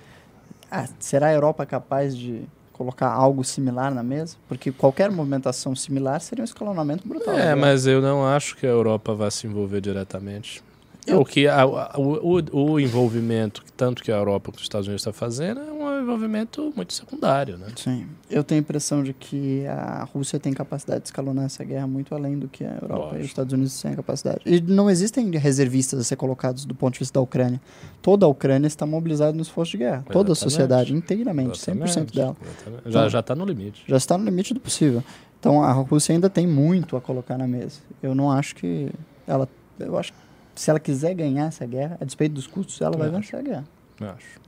ah, 0.70 0.88
será 0.98 1.26
a 1.26 1.32
Europa 1.34 1.66
capaz 1.66 2.16
de 2.16 2.44
colocar 2.72 3.10
algo 3.10 3.44
similar 3.44 3.92
na 3.92 4.02
mesa? 4.02 4.36
Porque 4.48 4.70
qualquer 4.72 5.10
movimentação 5.10 5.74
similar 5.74 6.20
seria 6.20 6.42
um 6.42 6.46
escalonamento 6.46 7.06
brutal. 7.06 7.34
É, 7.34 7.46
né? 7.46 7.54
mas 7.54 7.86
eu 7.86 8.00
não 8.00 8.24
acho 8.24 8.56
que 8.56 8.64
a 8.64 8.70
Europa 8.70 9.14
vai 9.14 9.30
se 9.30 9.46
envolver 9.46 9.80
diretamente. 9.80 10.62
O, 11.14 11.24
que 11.24 11.46
a- 11.46 11.62
a- 11.62 11.94
o, 11.98 12.42
o- 12.72 12.80
envolvimento, 12.80 13.62
que 13.64 13.72
tanto 13.72 14.02
que 14.02 14.10
a 14.12 14.16
Europa 14.16 14.50
quanto 14.50 14.56
os 14.58 14.62
Estados 14.62 14.86
Unidos 14.86 15.02
está 15.02 15.12
fazendo, 15.12 15.60
é 15.60 15.72
um 15.72 16.02
envolvimento 16.02 16.72
muito 16.76 16.92
secundário. 16.92 17.56
Né? 17.58 17.66
Sim. 17.76 18.06
Eu 18.30 18.42
tenho 18.44 18.60
a 18.60 18.62
impressão 18.62 19.02
de 19.02 19.12
que 19.12 19.66
a 19.66 20.04
Rússia 20.12 20.38
tem 20.38 20.52
capacidade 20.52 21.02
de 21.02 21.08
escalonar 21.08 21.44
essa 21.46 21.64
guerra 21.64 21.86
muito 21.86 22.14
além 22.14 22.38
do 22.38 22.48
que 22.48 22.64
a 22.64 22.72
Europa 22.80 22.94
e 22.94 22.98
Lógico. 22.98 23.20
os 23.20 23.26
Estados 23.26 23.52
Unidos 23.52 23.80
têm 23.80 23.92
a 23.92 23.96
capacidade. 23.96 24.40
E 24.46 24.60
não 24.60 24.90
existem 24.90 25.30
reservistas 25.36 26.00
a 26.00 26.04
ser 26.04 26.16
colocados 26.16 26.64
do 26.64 26.74
ponto 26.74 26.94
de 26.94 26.98
vista 27.00 27.14
da 27.18 27.22
Ucrânia. 27.22 27.60
Toda 28.02 28.26
a 28.26 28.28
Ucrânia 28.28 28.66
está 28.66 28.84
mobilizada 28.86 29.32
no 29.32 29.42
esforço 29.42 29.72
de 29.72 29.78
guerra. 29.78 30.04
Toda 30.10 30.30
a 30.30 30.32
Exatamente. 30.32 30.38
sociedade, 30.38 30.94
inteiramente, 30.94 31.58
100% 31.58 31.84
Exatamente, 31.84 32.14
dela. 32.16 32.36
exatamente. 32.42 32.92
Já, 32.92 33.08
já 33.08 33.20
está 33.20 33.34
no 33.34 33.44
limite. 33.44 33.84
Já 33.86 33.96
está 33.96 34.18
no 34.18 34.24
limite 34.24 34.52
do 34.54 34.60
possível. 34.60 35.02
Então 35.40 35.62
a 35.62 35.70
Rússia 35.72 36.12
ainda 36.12 36.28
tem 36.28 36.46
muito 36.46 36.96
a 36.96 37.00
colocar 37.00 37.38
na 37.38 37.46
mesa. 37.46 37.78
Eu 38.02 38.14
não 38.14 38.30
acho 38.30 38.54
que 38.56 38.90
ela. 39.26 39.48
Eu 39.78 39.96
acho 39.96 40.12
que 40.12 40.18
se 40.58 40.70
ela 40.70 40.80
quiser 40.80 41.14
ganhar 41.14 41.46
essa 41.46 41.64
guerra, 41.66 41.96
a 42.00 42.04
despeito 42.04 42.34
dos 42.34 42.46
custos, 42.46 42.80
ela 42.80 42.96
vai 42.96 43.08
Eu 43.08 43.12
vencer 43.12 43.38
a 43.38 43.42
guerra. 43.42 43.64
Eu 44.00 44.10
acho. 44.10 44.40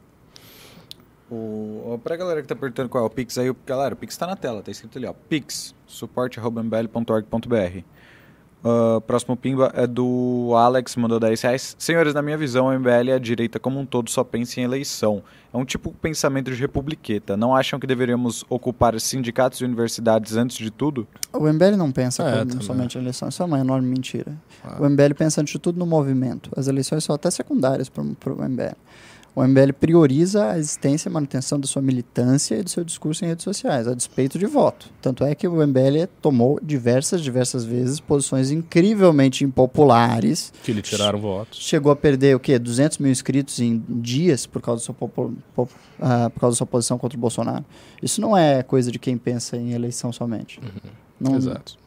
O, 1.30 1.94
o- 1.94 2.00
pra 2.02 2.16
galera 2.16 2.42
que 2.42 2.48
tá 2.48 2.56
perguntando 2.56 2.88
qual 2.88 3.04
é 3.04 3.06
o 3.06 3.10
Pix 3.10 3.38
aí, 3.38 3.48
o- 3.48 3.56
galera, 3.64 3.94
o 3.94 3.96
Pix 3.96 4.16
tá 4.16 4.26
na 4.26 4.34
tela, 4.36 4.62
tá 4.62 4.70
escrito 4.70 4.98
ali, 4.98 5.06
ó. 5.06 5.12
Pix, 5.12 5.74
suporte.mbl.org.br. 5.86 7.84
Ah, 8.64 9.00
próximo 9.06 9.36
pimba 9.36 9.70
é 9.74 9.86
do 9.86 10.52
Alex, 10.56 10.96
mandou 10.96 11.18
10 11.18 11.40
reais. 11.42 11.76
Senhores, 11.78 12.12
na 12.14 12.22
minha 12.22 12.36
visão, 12.36 12.68
a 12.68 12.78
MBL 12.78 13.08
e 13.08 13.12
a 13.12 13.18
direita 13.18 13.58
como 13.58 13.80
um 13.80 13.86
todo 13.86 14.10
só 14.10 14.22
pensa 14.22 14.60
em 14.60 14.64
eleição. 14.64 15.22
É 15.52 15.56
um 15.56 15.64
tipo 15.64 15.90
de 15.90 15.96
pensamento 15.96 16.50
de 16.50 16.60
republiqueta. 16.60 17.36
Não 17.36 17.56
acham 17.56 17.80
que 17.80 17.86
deveríamos 17.86 18.44
ocupar 18.48 18.98
sindicatos 19.00 19.60
e 19.60 19.64
universidades 19.64 20.36
antes 20.36 20.56
de 20.56 20.70
tudo? 20.70 21.08
O 21.32 21.40
MBL 21.40 21.76
não 21.76 21.90
pensa 21.90 22.22
É, 22.22 22.44
como 22.44 22.62
somente 22.62 22.96
em 22.96 23.00
eleição, 23.00 23.28
isso 23.28 23.42
é 23.42 23.46
uma 23.46 23.58
enorme 23.58 23.88
mentira. 23.88 24.32
Ah. 24.62 24.76
O 24.78 24.88
MBL 24.88 25.14
pensa 25.16 25.40
antes 25.40 25.52
de 25.52 25.58
tudo 25.58 25.78
no 25.78 25.86
movimento. 25.86 26.50
As 26.56 26.68
eleições 26.68 27.02
são 27.02 27.14
até 27.14 27.30
secundárias 27.30 27.88
para 27.88 28.02
o 28.02 28.48
MBL. 28.48 28.76
O 29.34 29.42
MBL 29.46 29.72
prioriza 29.78 30.50
a 30.50 30.58
existência 30.58 31.08
e 31.08 31.12
manutenção 31.12 31.58
da 31.60 31.66
sua 31.66 31.80
militância 31.80 32.56
e 32.56 32.62
do 32.64 32.68
seu 32.68 32.82
discurso 32.82 33.24
em 33.24 33.28
redes 33.28 33.44
sociais, 33.44 33.86
a 33.86 33.94
despeito 33.94 34.38
de 34.38 34.44
voto. 34.44 34.88
Tanto 35.00 35.22
é 35.24 35.34
que 35.36 35.46
o 35.46 35.54
MBL 35.66 36.06
tomou 36.20 36.58
diversas, 36.60 37.20
diversas 37.22 37.64
vezes 37.64 38.00
posições 38.00 38.50
incrivelmente 38.50 39.44
impopulares. 39.44 40.52
Que 40.64 40.72
lhe 40.72 40.82
tiraram 40.82 41.20
votos. 41.20 41.60
Chegou 41.60 41.92
a 41.92 41.96
perder 41.96 42.34
o 42.34 42.40
quê? 42.40 42.58
200 42.58 42.98
mil 42.98 43.10
inscritos 43.12 43.60
em 43.60 43.82
dias 43.88 44.46
por 44.46 44.60
causa, 44.60 44.80
da 44.82 44.86
sua, 44.86 44.94
popo- 44.94 45.32
po- 45.54 45.68
ah, 46.00 46.28
por 46.28 46.40
causa 46.40 46.54
da 46.54 46.58
sua 46.58 46.66
posição 46.66 46.98
contra 46.98 47.16
o 47.16 47.20
Bolsonaro. 47.20 47.64
Isso 48.02 48.20
não 48.20 48.36
é 48.36 48.62
coisa 48.64 48.90
de 48.90 48.98
quem 48.98 49.16
pensa 49.16 49.56
em 49.56 49.72
eleição 49.72 50.12
somente. 50.12 50.60
Não, 51.20 51.36
Exato. 51.36 51.78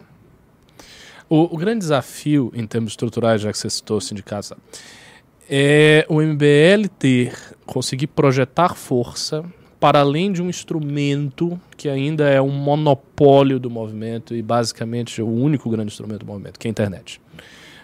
O, 1.29 1.55
o 1.55 1.57
grande 1.57 1.79
desafio 1.79 2.51
em 2.55 2.65
termos 2.67 2.91
estruturais, 2.93 3.41
já 3.41 3.51
que 3.51 3.57
você 3.57 3.69
citou 3.69 3.97
os 3.97 4.05
sindicatos? 4.07 4.51
É 5.49 6.05
o 6.09 6.21
MBL 6.21 6.87
ter, 6.97 7.33
conseguir 7.65 8.07
projetar 8.07 8.75
força 8.75 9.43
para 9.79 9.99
além 9.99 10.31
de 10.31 10.41
um 10.41 10.49
instrumento 10.49 11.59
que 11.75 11.89
ainda 11.89 12.29
é 12.29 12.41
um 12.41 12.49
monopólio 12.49 13.59
do 13.59 13.69
movimento 13.69 14.33
e 14.33 14.41
basicamente 14.41 15.21
o 15.21 15.27
único 15.27 15.69
grande 15.69 15.91
instrumento 15.91 16.19
do 16.21 16.25
movimento, 16.25 16.57
que 16.57 16.67
é 16.67 16.69
a 16.69 16.71
internet. 16.71 17.19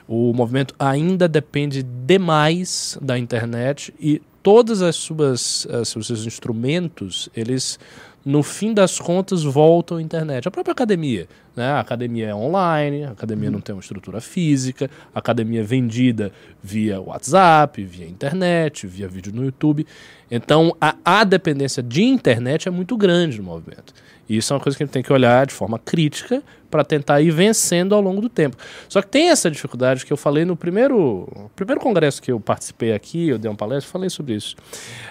O 0.07 0.33
movimento 0.33 0.73
ainda 0.79 1.27
depende 1.27 1.83
demais 1.83 2.97
da 3.01 3.19
internet 3.19 3.93
e 3.99 4.21
todas 4.41 4.81
as 4.81 4.95
suas, 4.95 5.67
as- 5.69 5.93
os 5.95 6.07
seus 6.07 6.25
instrumentos, 6.25 7.29
eles 7.35 7.77
no 8.25 8.43
fim 8.43 8.73
das 8.73 8.99
contas 8.99 9.43
voltam 9.43 9.97
à 9.97 10.01
internet. 10.01 10.47
A 10.47 10.51
própria 10.51 10.73
academia, 10.73 11.27
né? 11.55 11.71
A 11.71 11.79
academia 11.79 12.27
é 12.27 12.35
online, 12.35 13.05
a 13.05 13.11
academia 13.11 13.49
não 13.49 13.61
tem 13.61 13.73
uma 13.73 13.81
estrutura 13.81 14.19
física, 14.21 14.89
a 15.13 15.19
academia 15.19 15.61
é 15.61 15.63
vendida 15.63 16.31
via 16.61 16.99
WhatsApp, 16.99 17.83
via 17.83 18.07
internet, 18.07 18.85
via 18.85 19.07
vídeo 19.07 19.33
no 19.33 19.43
YouTube. 19.43 19.85
Então, 20.29 20.75
a, 20.79 20.95
a 21.03 21.23
dependência 21.23 21.81
de 21.81 22.03
internet 22.03 22.67
é 22.67 22.71
muito 22.71 22.95
grande 22.97 23.37
no 23.37 23.43
movimento. 23.43 23.93
E 24.27 24.37
isso 24.37 24.53
é 24.53 24.55
uma 24.55 24.61
coisa 24.61 24.77
que 24.77 24.83
a 24.83 24.85
gente 24.85 24.93
tem 24.93 25.01
que 25.01 25.11
olhar 25.11 25.47
de 25.47 25.53
forma 25.53 25.79
crítica 25.79 26.43
para 26.69 26.83
tentar 26.83 27.19
ir 27.19 27.31
vencendo 27.31 27.95
ao 27.95 28.01
longo 28.01 28.21
do 28.21 28.29
tempo. 28.29 28.55
Só 28.87 29.01
que 29.01 29.07
tem 29.07 29.29
essa 29.29 29.49
dificuldade 29.49 30.05
que 30.05 30.13
eu 30.13 30.17
falei 30.17 30.45
no 30.45 30.55
primeiro, 30.55 31.49
primeiro 31.55 31.81
congresso 31.81 32.21
que 32.21 32.31
eu 32.31 32.39
participei 32.39 32.93
aqui, 32.93 33.29
eu 33.29 33.39
dei 33.39 33.49
uma 33.49 33.57
palestra, 33.57 33.91
falei 33.91 34.09
sobre 34.09 34.35
isso. 34.35 34.55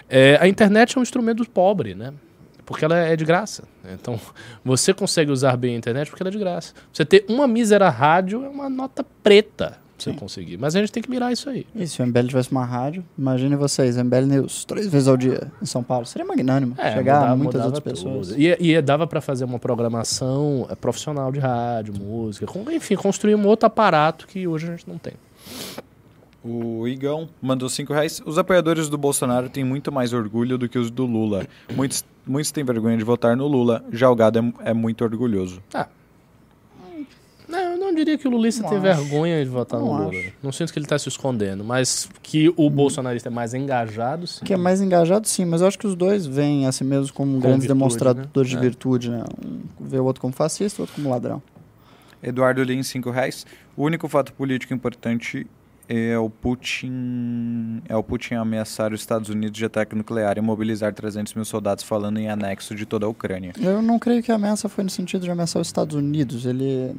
É, 0.09 0.39
a 0.41 0.47
internet 0.47 0.97
é 0.97 1.01
um 1.01 1.03
instrumento 1.03 1.45
pobre, 1.51 1.97
né? 1.97 2.13
Porque 2.69 2.85
ela 2.85 2.97
é 2.99 3.17
de 3.17 3.25
graça. 3.25 3.65
Então, 3.93 4.21
você 4.65 4.93
consegue 4.93 5.31
usar 5.33 5.57
bem 5.57 5.75
a 5.75 5.79
internet 5.79 6.11
porque 6.11 6.23
ela 6.23 6.29
é 6.29 6.33
de 6.33 6.39
graça. 6.39 6.75
Você 6.93 7.05
ter 7.05 7.25
uma 7.29 7.49
mísera 7.49 7.89
rádio 7.89 8.45
é 8.45 8.49
uma 8.49 8.69
nota 8.69 9.03
preta 9.23 9.71
pra 9.71 9.79
você 9.99 10.13
conseguir. 10.13 10.59
Mas 10.59 10.77
a 10.77 10.81
gente 10.81 10.93
tem 10.93 11.03
que 11.03 11.11
mirar 11.11 11.33
isso 11.33 11.49
aí. 11.49 11.67
E 11.75 11.87
se 11.87 12.01
o 12.03 12.07
MBL 12.07 12.27
tivesse 12.29 12.53
uma 12.53 12.65
rádio, 12.65 13.03
imagine 13.19 13.57
vocês, 13.57 13.97
MBL 13.97 14.27
News, 14.27 14.65
três 14.67 14.87
vezes 14.87 15.09
ao 15.09 15.17
dia 15.17 15.51
em 15.63 15.67
São 15.67 15.83
Paulo. 15.83 16.05
Seria 16.07 16.27
magnânimo. 16.27 16.77
chegar 16.77 16.93
É, 16.93 17.01
mudava- 17.01 17.27
a 17.33 17.37
muitas 17.37 17.65
outras 17.65 17.83
tudo. 17.83 17.95
pessoas. 17.95 18.31
E, 18.39 18.55
e 18.61 18.81
dava 18.83 19.07
para 19.07 19.21
fazer 19.23 19.45
uma 19.47 19.59
programação 19.59 20.67
é, 20.71 20.75
profissional 20.77 21.33
de 21.33 21.39
rádio, 21.41 21.95
música, 21.99 22.47
com- 22.47 22.71
enfim, 22.71 22.95
construir 22.97 23.35
um 23.35 23.47
outro 23.47 23.67
aparato 23.67 24.27
que 24.27 24.47
hoje 24.47 24.69
a 24.69 24.71
gente 24.73 24.87
não 24.89 24.99
tem. 24.99 25.15
O 26.51 26.89
Igão 26.89 27.29
mandou 27.43 27.69
5 27.69 27.93
reais. 27.93 28.23
Os 28.25 28.39
apoiadores 28.39 28.89
do 28.89 28.97
Bolsonaro 28.97 29.51
têm 29.51 29.65
muito 29.65 29.93
mais 29.93 30.13
orgulho 30.15 30.57
do 30.57 30.69
que 30.69 30.79
os 30.79 30.91
do 30.91 31.05
Lula. 31.05 31.47
Muitos, 31.75 32.05
muitos 32.27 32.51
têm 32.51 32.65
vergonha 32.65 32.97
de 32.97 33.05
votar 33.05 33.37
no 33.37 33.47
Lula. 33.47 33.85
Já 33.93 34.11
o 34.11 34.17
gado 34.17 34.39
é, 34.39 34.71
é 34.71 34.73
muito 34.75 35.05
orgulhoso. 35.05 35.63
Não, 37.49 37.59
eu 37.59 37.79
não 37.79 37.95
diria 37.95 38.19
que 38.19 38.29
o 38.29 38.31
lulista 38.31 38.63
Não 38.63 38.69
tem 38.69 38.79
acho. 38.79 39.01
vergonha 39.03 39.43
de 39.43 39.49
votar 39.51 39.81
Não 39.81 39.87
no 39.87 40.05
Lula. 40.05 40.11
acho. 40.19 40.33
Não 40.43 40.53
sinto 40.53 40.71
que 40.73 40.79
ele 40.79 40.85
está 40.85 40.99
se 40.99 41.09
escondendo, 41.09 41.65
mas 41.65 42.07
que 42.23 42.53
o 42.57 42.69
bolsonarista 42.69 43.31
é 43.31 43.33
mais 43.33 43.55
engajado, 43.55 44.27
sim. 44.27 44.45
Que 44.45 44.53
é 44.53 44.57
mais 44.57 44.83
engajado, 44.83 45.27
sim, 45.27 45.47
mas 45.47 45.63
eu 45.63 45.67
acho 45.67 45.79
que 45.79 45.87
os 45.87 45.95
dois 45.97 46.27
veem 46.27 46.67
a 46.67 46.73
si 46.73 46.85
mesmos 46.85 47.11
como 47.11 47.33
grandes 47.39 47.61
virtude, 47.63 47.69
demonstradores 47.69 48.35
né? 48.35 48.43
de 48.45 48.57
É. 48.57 48.61
virtude, 48.61 49.11
né? 49.11 49.25
Um 49.43 49.61
vê 49.81 49.99
o 49.99 50.05
outro 50.05 50.21
como 50.21 50.33
fascista, 50.35 50.81
o 50.81 50.83
outro 50.83 50.95
como 50.97 51.09
ladrão. 51.09 51.43
Eduardo 52.23 52.63
Lins, 52.63 52.87
5 52.89 53.11
reais. 53.11 53.47
O 53.77 53.85
único 53.85 54.09
fato 54.09 54.33
político 54.35 54.75
importante 54.75 55.47
é 55.89 56.19
o 56.19 56.29
Putin 56.29 57.81
é 57.89 57.97
o 57.97 58.03
Putin 58.03 58.35
ameaçar 58.35 58.93
os 58.93 59.01
Estados 59.01 59.31
Unidos 59.31 59.57
de 59.57 59.65
ataque 59.65 59.95
nuclear 59.97 60.37
e 60.37 60.41
mobilizar 60.41 60.93
300 60.93 61.33
mil 61.35 61.45
soldados 61.45 61.83
falando 61.83 62.19
em 62.19 62.29
anexo 62.29 62.75
de 62.75 62.85
toda 62.85 63.07
a 63.07 63.09
Ucrânia. 63.09 63.53
Eu 63.59 63.81
não 63.81 63.99
creio 63.99 64.23
que 64.23 64.31
a 64.31 64.35
ameaça 64.35 64.69
foi 64.69 64.85
no 64.85 64.91
sentido 64.91 65.23
de 65.23 65.31
ameaçar 65.31 65.63
os 65.63 65.69
Estados 65.69 65.97
Unidos. 65.97 66.45
Ele, 66.45 66.95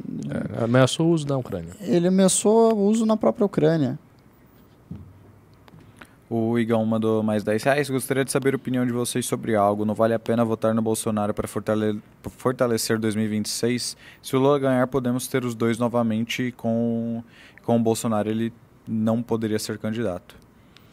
É, 0.58 0.64
ameaçou 0.64 1.06
o 1.06 1.10
uso 1.10 1.24
da 1.26 1.36
Ucrânia. 1.36 1.70
ele 1.80 2.08
ameaçou 2.08 2.74
o 2.74 2.86
uso 2.86 3.06
na 3.06 3.16
própria 3.16 3.44
Ucrânia. 3.46 3.98
O 6.28 6.56
Igão 6.60 6.84
mandou 6.86 7.22
mais 7.24 7.42
10 7.42 7.62
reais. 7.64 7.90
Gostaria 7.90 8.24
de 8.24 8.30
saber 8.30 8.54
a 8.54 8.56
opinião 8.56 8.86
de 8.86 8.92
vocês 8.92 9.26
sobre 9.26 9.56
algo. 9.56 9.84
Não 9.84 9.94
vale 9.94 10.14
a 10.14 10.18
pena 10.18 10.44
votar 10.44 10.72
no 10.72 10.80
Bolsonaro 10.80 11.34
para 11.34 11.48
fortale 11.48 12.00
fortalecer 12.22 12.98
2026? 13.00 13.96
Se 14.22 14.36
o 14.36 14.38
Lula 14.38 14.58
ganhar, 14.60 14.86
podemos 14.86 15.26
ter 15.26 15.44
os 15.44 15.56
dois 15.56 15.76
novamente. 15.76 16.54
Com, 16.56 17.24
com 17.64 17.76
o 17.76 17.80
Bolsonaro, 17.80 18.28
ele 18.30 18.52
não 18.86 19.22
poderia 19.22 19.58
ser 19.58 19.78
candidato. 19.78 20.34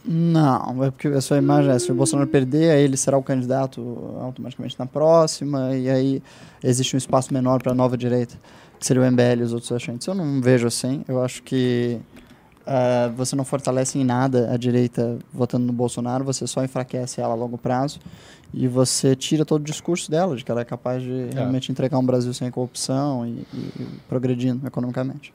Não, 0.06 0.84
é 0.86 0.92
porque 0.92 1.08
a 1.10 1.20
sua 1.20 1.38
imagem 1.38 1.70
é, 1.72 1.80
se 1.80 1.92
o 1.92 1.96
Bolsonaro 1.96 2.30
perder, 2.30 2.72
aí 2.72 2.82
ele 2.84 2.96
será 2.96 3.18
o 3.18 3.24
candidato 3.24 4.16
automaticamente 4.22 4.78
na 4.80 4.86
próxima, 4.86 5.76
e 5.76 5.90
aí 5.90 6.24
existe 6.64 6.96
um 6.96 6.98
espaço 6.98 7.34
menor 7.34 7.62
para 7.62 7.74
a 7.74 7.76
nova 7.76 7.98
direita, 7.98 8.40
que 8.80 8.86
seria 8.88 9.02
o 9.04 9.06
MBL 9.06 9.40
e 9.42 9.44
os 9.44 9.52
outros 9.54 9.70
agentes. 9.72 10.08
Eu 10.08 10.16
não 10.16 10.40
vejo 10.42 10.66
assim, 10.66 11.04
eu 11.10 11.22
acho 11.22 11.44
que 11.44 12.00
ah, 12.66 13.12
você 13.18 13.36
não 13.36 13.44
fortalece 13.44 14.00
em 14.00 14.06
nada 14.06 14.50
a 14.54 14.56
direita 14.56 15.18
votando 15.34 15.66
no 15.66 15.74
Bolsonaro, 15.74 16.24
você 16.24 16.48
só 16.48 16.64
enfraquece 16.64 17.20
ela 17.20 17.34
a 17.34 17.36
longo 17.36 17.58
prazo, 17.58 18.00
e 18.54 18.66
você 18.66 19.14
tira 19.14 19.44
todo 19.44 19.60
o 19.62 19.66
discurso 19.66 20.10
dela, 20.10 20.38
de 20.38 20.46
que 20.46 20.50
ela 20.50 20.62
é 20.62 20.66
capaz 20.66 21.04
de 21.04 21.28
realmente 21.34 21.70
entregar 21.70 21.98
um 21.98 22.06
Brasil 22.06 22.34
sem 22.34 22.50
corrupção 22.50 23.26
e, 23.28 23.30
e- 23.54 23.72
e 23.82 23.88
progredindo 24.08 24.66
economicamente. 24.66 25.34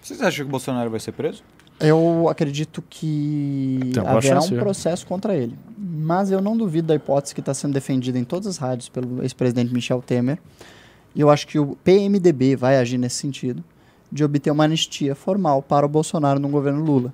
Vocês 0.00 0.20
acham 0.20 0.44
que 0.44 0.48
o 0.48 0.50
Bolsonaro 0.50 0.90
vai 0.90 1.00
ser 1.00 1.12
preso? 1.12 1.42
Eu 1.80 2.28
acredito 2.28 2.82
que 2.88 3.92
haverá 3.98 4.40
chance, 4.40 4.52
um 4.52 4.56
né? 4.56 4.62
processo 4.62 5.06
contra 5.06 5.34
ele. 5.34 5.56
Mas 5.76 6.30
eu 6.30 6.40
não 6.40 6.56
duvido 6.56 6.88
da 6.88 6.94
hipótese 6.94 7.34
que 7.34 7.40
está 7.40 7.52
sendo 7.52 7.74
defendida 7.74 8.18
em 8.18 8.24
todas 8.24 8.46
as 8.46 8.56
rádios 8.58 8.88
pelo 8.88 9.22
ex-presidente 9.22 9.72
Michel 9.72 10.00
Temer. 10.00 10.38
E 11.14 11.20
eu 11.20 11.30
acho 11.30 11.46
que 11.46 11.58
o 11.58 11.76
PMDB 11.82 12.56
vai 12.56 12.76
agir 12.76 12.98
nesse 12.98 13.16
sentido, 13.16 13.62
de 14.10 14.24
obter 14.24 14.50
uma 14.50 14.64
anistia 14.64 15.14
formal 15.14 15.62
para 15.62 15.84
o 15.84 15.88
Bolsonaro 15.88 16.38
no 16.38 16.48
governo 16.48 16.84
Lula. 16.84 17.12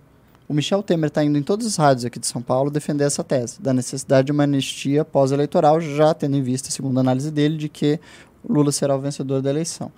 O 0.49 0.53
Michel 0.53 0.83
Temer 0.83 1.09
está 1.09 1.23
indo 1.23 1.39
em 1.39 1.43
todas 1.43 1.67
as 1.67 1.77
rádios 1.77 2.05
aqui 2.05 2.19
de 2.19 2.27
São 2.27 2.43
Paulo 2.43 2.71
defender 2.71 3.05
essa 3.05 3.23
tese, 3.23 3.63
da 3.63 3.73
necessidade 3.73 4.27
de 4.27 4.33
uma 4.33 4.43
anistia 4.43 5.05
pós-eleitoral, 5.05 5.81
já 5.81 6.13
tendo 6.13 6.37
em 6.37 6.43
vista, 6.43 6.71
segundo 6.71 6.99
a 6.99 7.01
análise 7.01 7.31
dele, 7.31 7.57
de 7.57 7.69
que 7.69 8.01
Lula 8.47 8.73
será 8.73 8.97
o 8.97 9.01
vencedor 9.01 9.41
da 9.41 9.49
eleição. 9.49 9.93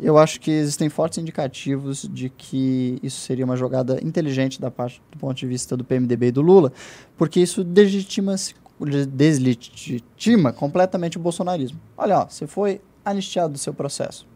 Eu 0.00 0.18
acho 0.18 0.40
que 0.40 0.50
existem 0.50 0.88
fortes 0.88 1.18
indicativos 1.18 2.08
de 2.10 2.28
que 2.28 2.98
isso 3.02 3.20
seria 3.20 3.44
uma 3.44 3.56
jogada 3.56 3.98
inteligente 4.02 4.60
da 4.60 4.70
parte 4.70 5.00
do 5.10 5.18
ponto 5.18 5.36
de 5.36 5.46
vista 5.46 5.76
do 5.76 5.84
PMDB 5.84 6.26
e 6.26 6.32
do 6.32 6.42
Lula, 6.42 6.72
porque 7.16 7.40
isso 7.40 7.62
deslegitima, 7.62 8.34
deslegitima 9.08 10.52
completamente 10.52 11.18
o 11.18 11.20
bolsonarismo. 11.20 11.80
Olha, 11.96 12.20
ó, 12.20 12.26
você 12.28 12.46
foi 12.46 12.80
anistiado 13.04 13.52
do 13.52 13.58
seu 13.58 13.74
processo 13.74 14.26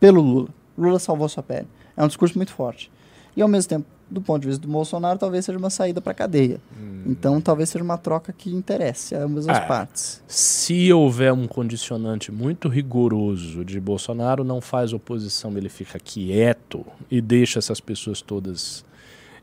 pelo 0.00 0.20
Lula. 0.20 0.48
Lula 0.76 0.98
salvou 0.98 1.28
sua 1.28 1.42
pele. 1.42 1.66
É 1.96 2.04
um 2.04 2.08
discurso 2.08 2.36
muito 2.36 2.52
forte. 2.52 2.90
E 3.36 3.42
ao 3.42 3.48
mesmo 3.48 3.68
tempo, 3.68 3.86
do 4.10 4.20
ponto 4.20 4.42
de 4.42 4.48
vista 4.48 4.62
do 4.66 4.72
Bolsonaro, 4.72 5.18
talvez 5.18 5.44
seja 5.44 5.58
uma 5.58 5.70
saída 5.70 6.00
para 6.00 6.12
a 6.12 6.14
cadeia. 6.14 6.60
Então, 7.06 7.40
talvez 7.40 7.68
seja 7.70 7.82
uma 7.84 7.96
troca 7.98 8.32
que 8.32 8.50
interesse 8.54 9.14
a 9.14 9.22
ambas 9.22 9.48
as 9.48 9.56
Ah. 9.58 9.60
partes. 9.62 10.22
Se 10.26 10.92
houver 10.92 11.32
um 11.32 11.46
condicionante 11.46 12.30
muito 12.32 12.68
rigoroso 12.68 13.64
de 13.64 13.80
Bolsonaro 13.80 14.44
não 14.44 14.60
faz 14.60 14.92
oposição, 14.92 15.56
ele 15.56 15.68
fica 15.68 15.98
quieto 15.98 16.84
e 17.10 17.20
deixa 17.20 17.58
essas 17.58 17.80
pessoas 17.80 18.20
todas. 18.20 18.84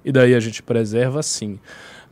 E 0.03 0.11
daí 0.11 0.35
a 0.35 0.39
gente 0.39 0.61
preserva 0.61 1.23
sim. 1.23 1.59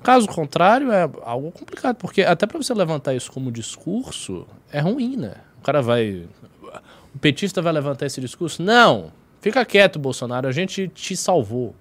Caso 0.02 0.28
contrário, 0.28 0.92
é 0.92 1.10
algo 1.24 1.52
complicado, 1.52 1.96
porque 1.96 2.24
até 2.24 2.46
para 2.46 2.58
você 2.62 2.74
levantar 2.74 3.14
isso 3.14 3.32
como 3.32 3.52
discurso, 3.52 4.46
é 4.72 4.80
ruim, 4.80 5.16
né? 5.16 5.36
O 5.60 5.62
cara 5.64 5.82
vai. 5.82 6.26
O 7.16 7.20
petista 7.20 7.62
vai 7.62 7.72
levantar 7.72 8.06
esse 8.08 8.20
discurso? 8.20 8.62
Não. 8.64 9.12
Fica 9.40 9.64
quieto, 9.64 10.00
Bolsonaro. 10.00 10.48
A 10.48 10.52
gente 10.52 10.88
te 10.88 11.16
salvou. 11.16 11.76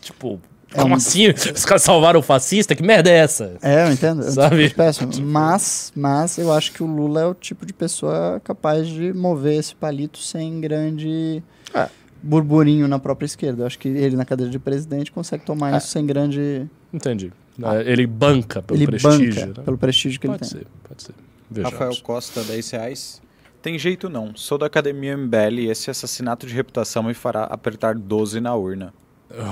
Tipo, 0.00 0.40
É 0.72 0.80
como 0.82 0.94
um- 0.94 0.96
assim? 0.96 1.28
Os 1.30 1.64
caras 1.64 1.82
salvaram 1.82 2.20
o 2.20 2.22
fascista? 2.22 2.74
Que 2.74 2.82
merda 2.82 3.10
é 3.10 3.14
essa? 3.18 3.56
É, 3.62 3.86
eu 3.88 3.92
entendo. 3.92 4.22
Eu 4.22 4.30
Sabe? 4.32 4.56
discuto 4.58 4.76
péssimo. 4.76 5.12
Mas, 5.26 5.92
mas 5.96 6.38
eu 6.38 6.52
acho 6.52 6.72
que 6.72 6.82
o 6.82 6.86
Lula 6.86 7.20
é 7.22 7.26
o 7.26 7.34
tipo 7.34 7.64
de 7.66 7.72
pessoa 7.72 8.40
capaz 8.44 8.86
de 8.86 9.12
mover 9.12 9.58
esse 9.58 9.74
palito 9.74 10.18
sem 10.18 10.60
grande 10.60 11.42
É. 11.74 11.88
burburinho 12.22 12.86
na 12.88 12.98
própria 12.98 13.26
esquerda. 13.26 13.62
Eu 13.62 13.66
acho 13.66 13.78
que 13.78 13.88
ele, 13.88 14.16
na 14.16 14.24
cadeira 14.24 14.50
de 14.50 14.58
presidente, 14.58 15.10
consegue 15.12 15.44
tomar 15.44 15.74
É. 15.74 15.78
isso 15.78 15.88
sem 15.88 16.04
grande. 16.04 16.66
Entendi. 16.92 17.32
É, 17.60 17.90
Ele 17.90 18.06
banca 18.06 18.62
pelo 18.62 18.78
ele 18.78 18.86
prestígio. 18.86 19.46
banca 19.46 19.58
né? 19.60 19.64
pelo 19.64 19.76
prestígio 19.78 20.20
que 20.20 20.26
Pode 20.28 20.44
ele 20.44 20.50
tem. 20.50 20.60
ser, 20.60 20.66
pode 20.88 21.02
ser. 21.02 21.14
Vejamos. 21.50 21.72
Rafael 21.72 21.96
Costa, 22.02 22.42
10 22.44 22.70
reais. 22.70 23.20
Tem 23.60 23.76
jeito 23.78 24.08
não. 24.08 24.36
Sou 24.36 24.56
da 24.56 24.66
Academia 24.66 25.16
MBL 25.16 25.62
e 25.62 25.70
esse 25.70 25.90
assassinato 25.90 26.46
de 26.46 26.54
reputação 26.54 27.02
me 27.02 27.14
fará 27.14 27.44
apertar 27.44 27.94
12 27.96 28.38
na 28.40 28.54
urna. 28.54 28.92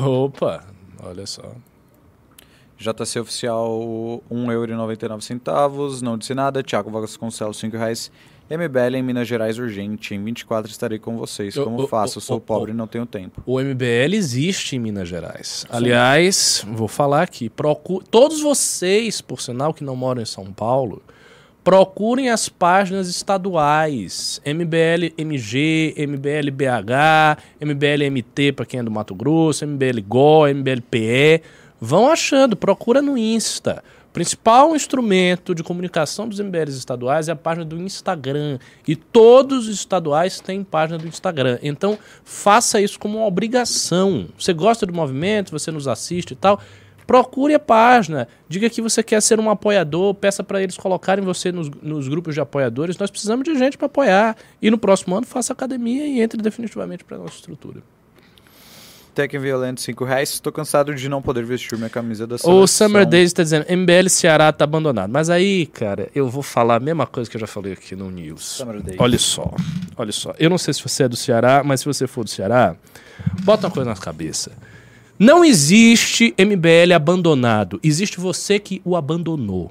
Opa, 0.05 0.65
olha 1.03 1.27
só. 1.27 1.53
JC 2.79 3.21
Oficial, 3.21 4.23
1,99€. 4.31 6.03
Não 6.03 6.19
disse 6.19 6.35
nada. 6.35 6.63
Thiago 6.63 6.91
Vasconcelos, 6.91 7.59
5 7.59 7.77
reais. 7.77 8.11
MBL 8.49 8.97
em 8.97 9.03
Minas 9.03 9.27
Gerais 9.27 9.59
urgente. 9.59 10.15
Em 10.15 10.23
24 10.23 10.71
estarei 10.71 10.99
com 10.99 11.17
vocês. 11.17 11.55
Como 11.55 11.83
ô, 11.83 11.89
faço? 11.89 12.19
ô, 12.19 12.23
Sou 12.23 12.37
ô, 12.37 12.41
pobre 12.41 12.71
e 12.71 12.75
não 12.75 12.87
tenho 12.87 13.05
tempo. 13.07 13.43
O 13.45 13.59
MBL 13.61 14.15
existe 14.15 14.77
em 14.77 14.79
Minas 14.79 15.09
Gerais. 15.09 15.67
Aliás, 15.71 16.65
vou 16.69 16.87
falar 16.87 17.23
aqui. 17.23 17.49
Procu 17.49 18.03
Todos 18.09 18.41
vocês, 18.41 19.21
por 19.21 19.41
sinal, 19.41 19.75
que 19.75 19.83
não 19.83 19.97
moram 19.97 20.23
em 20.23 20.27
São 20.27 20.53
Paulo, 20.53 21.03
procurem 21.67 22.31
as 22.31 22.49
páginas 22.49 23.09
estaduais. 23.09 24.41
MBL 24.47 25.13
MG, 25.19 25.97
MBL 25.99 26.53
BH, 26.53 27.43
MBL 27.61 28.09
MT 28.09 28.53
para 28.53 28.65
quem 28.65 28.79
é 28.79 28.83
do 28.85 28.91
Mato 28.93 29.17
Grosso, 29.17 29.67
MBL 29.67 30.01
GO, 30.07 30.47
MBL 30.47 30.81
PE. 30.89 31.43
Vão 31.81 32.09
achando, 32.09 32.57
procura 32.57 33.03
no 33.03 33.19
Insta. 33.19 33.83
Principal 34.13 34.77
instrumento 34.77 35.57
de 35.57 35.65
comunicação 35.65 36.29
dos 36.29 36.39
MBLs 36.39 36.79
estaduais 36.79 37.29
é 37.29 37.33
a 37.33 37.37
página 37.37 37.65
do 37.65 37.77
Instagram. 37.83 38.61
E 38.87 38.95
todos 38.95 39.67
os 39.67 39.75
estaduais 39.75 40.39
têm 40.39 40.63
página 40.63 40.97
do 40.97 41.09
Instagram. 41.09 41.59
Então, 41.65 41.99
faça 42.23 42.81
isso 42.81 42.97
como 42.97 43.19
uma 43.19 43.27
obrigação. 43.27 44.29
Você 44.39 44.53
gosta 44.53 44.87
do 44.87 44.95
movimento, 44.95 45.51
você 45.51 45.73
nos 45.73 45.89
assiste 45.89 46.31
e 46.31 46.37
tal. 46.37 46.61
Procure 47.07 47.55
a 47.55 47.59
página. 47.59 48.27
Diga 48.49 48.69
que 48.69 48.83
você 48.83 49.03
quer 49.03 49.23
ser 49.23 49.39
um 49.39 49.49
apoiador. 49.49 50.15
Peça 50.15 50.43
para 50.43 50.63
eles 50.63 50.77
colocarem 50.77 51.25
você 51.25 51.53
nos, 51.53 51.71
nos 51.83 52.09
grupos 52.09 52.35
de 52.35 52.41
apoiadores. 52.41 52.99
Nós 52.99 53.11
precisamos 53.11 53.45
de 53.45 53.57
gente 53.57 53.79
para 53.79 53.87
apoiar. 53.87 54.37
E 54.61 54.71
no 54.71 54.79
próximo 54.79 55.17
ano, 55.17 55.27
faça 55.27 55.53
academia 55.53 56.07
e 56.07 56.21
entre 56.21 56.41
definitivamente 56.43 57.05
para 57.05 57.17
a 57.17 57.21
nossa 57.21 57.37
estrutura. 57.37 57.83
Tekken 59.17 59.41
Violento, 59.41 59.81
5 59.81 60.05
reais. 60.05 60.35
Estou 60.35 60.53
cansado 60.53 60.95
de 60.95 61.09
não 61.09 61.23
poder 61.23 61.43
vestir 61.43 61.79
minha 61.79 61.89
camisa 61.89 62.27
da 62.27 62.37
seleção. 62.37 62.63
O 62.63 62.67
Summer 62.67 63.07
Days 63.07 63.31
está 63.31 63.43
dizendo, 63.43 63.65
MBL 63.71 64.11
Ceará 64.11 64.53
tá 64.53 64.65
abandonado. 64.65 65.11
Mas 65.11 65.31
aí, 65.31 65.65
cara, 65.65 66.11
eu 66.15 66.29
vou 66.29 66.43
falar 66.43 66.77
a 66.77 66.81
mesma 66.81 67.07
coisa 67.07 67.31
que 67.31 67.37
eu 67.37 67.41
já 67.41 67.47
falei 67.47 67.73
aqui 67.73 67.97
no 67.97 68.11
News. 68.11 68.61
Olha 68.99 69.19
só, 69.19 69.55
olha 69.97 70.13
só. 70.13 70.35
Eu 70.39 70.51
não 70.51 70.59
sei 70.59 70.75
se 70.75 70.83
você 70.83 71.05
é 71.05 71.09
do 71.09 71.17
Ceará, 71.17 71.63
mas 71.65 71.81
se 71.81 71.87
você 71.87 72.07
for 72.07 72.25
do 72.25 72.31
Ceará, 72.31 72.77
bota 73.43 73.67
uma 73.67 73.73
coisa 73.73 73.89
na 73.89 73.97
cabeça. 73.97 74.53
Não 75.19 75.45
existe 75.45 76.35
MBL 76.39 76.93
abandonado. 76.95 77.81
Existe 77.83 78.21
você 78.21 78.59
que 78.59 78.83
o 78.85 78.97
abandonou. 78.97 79.71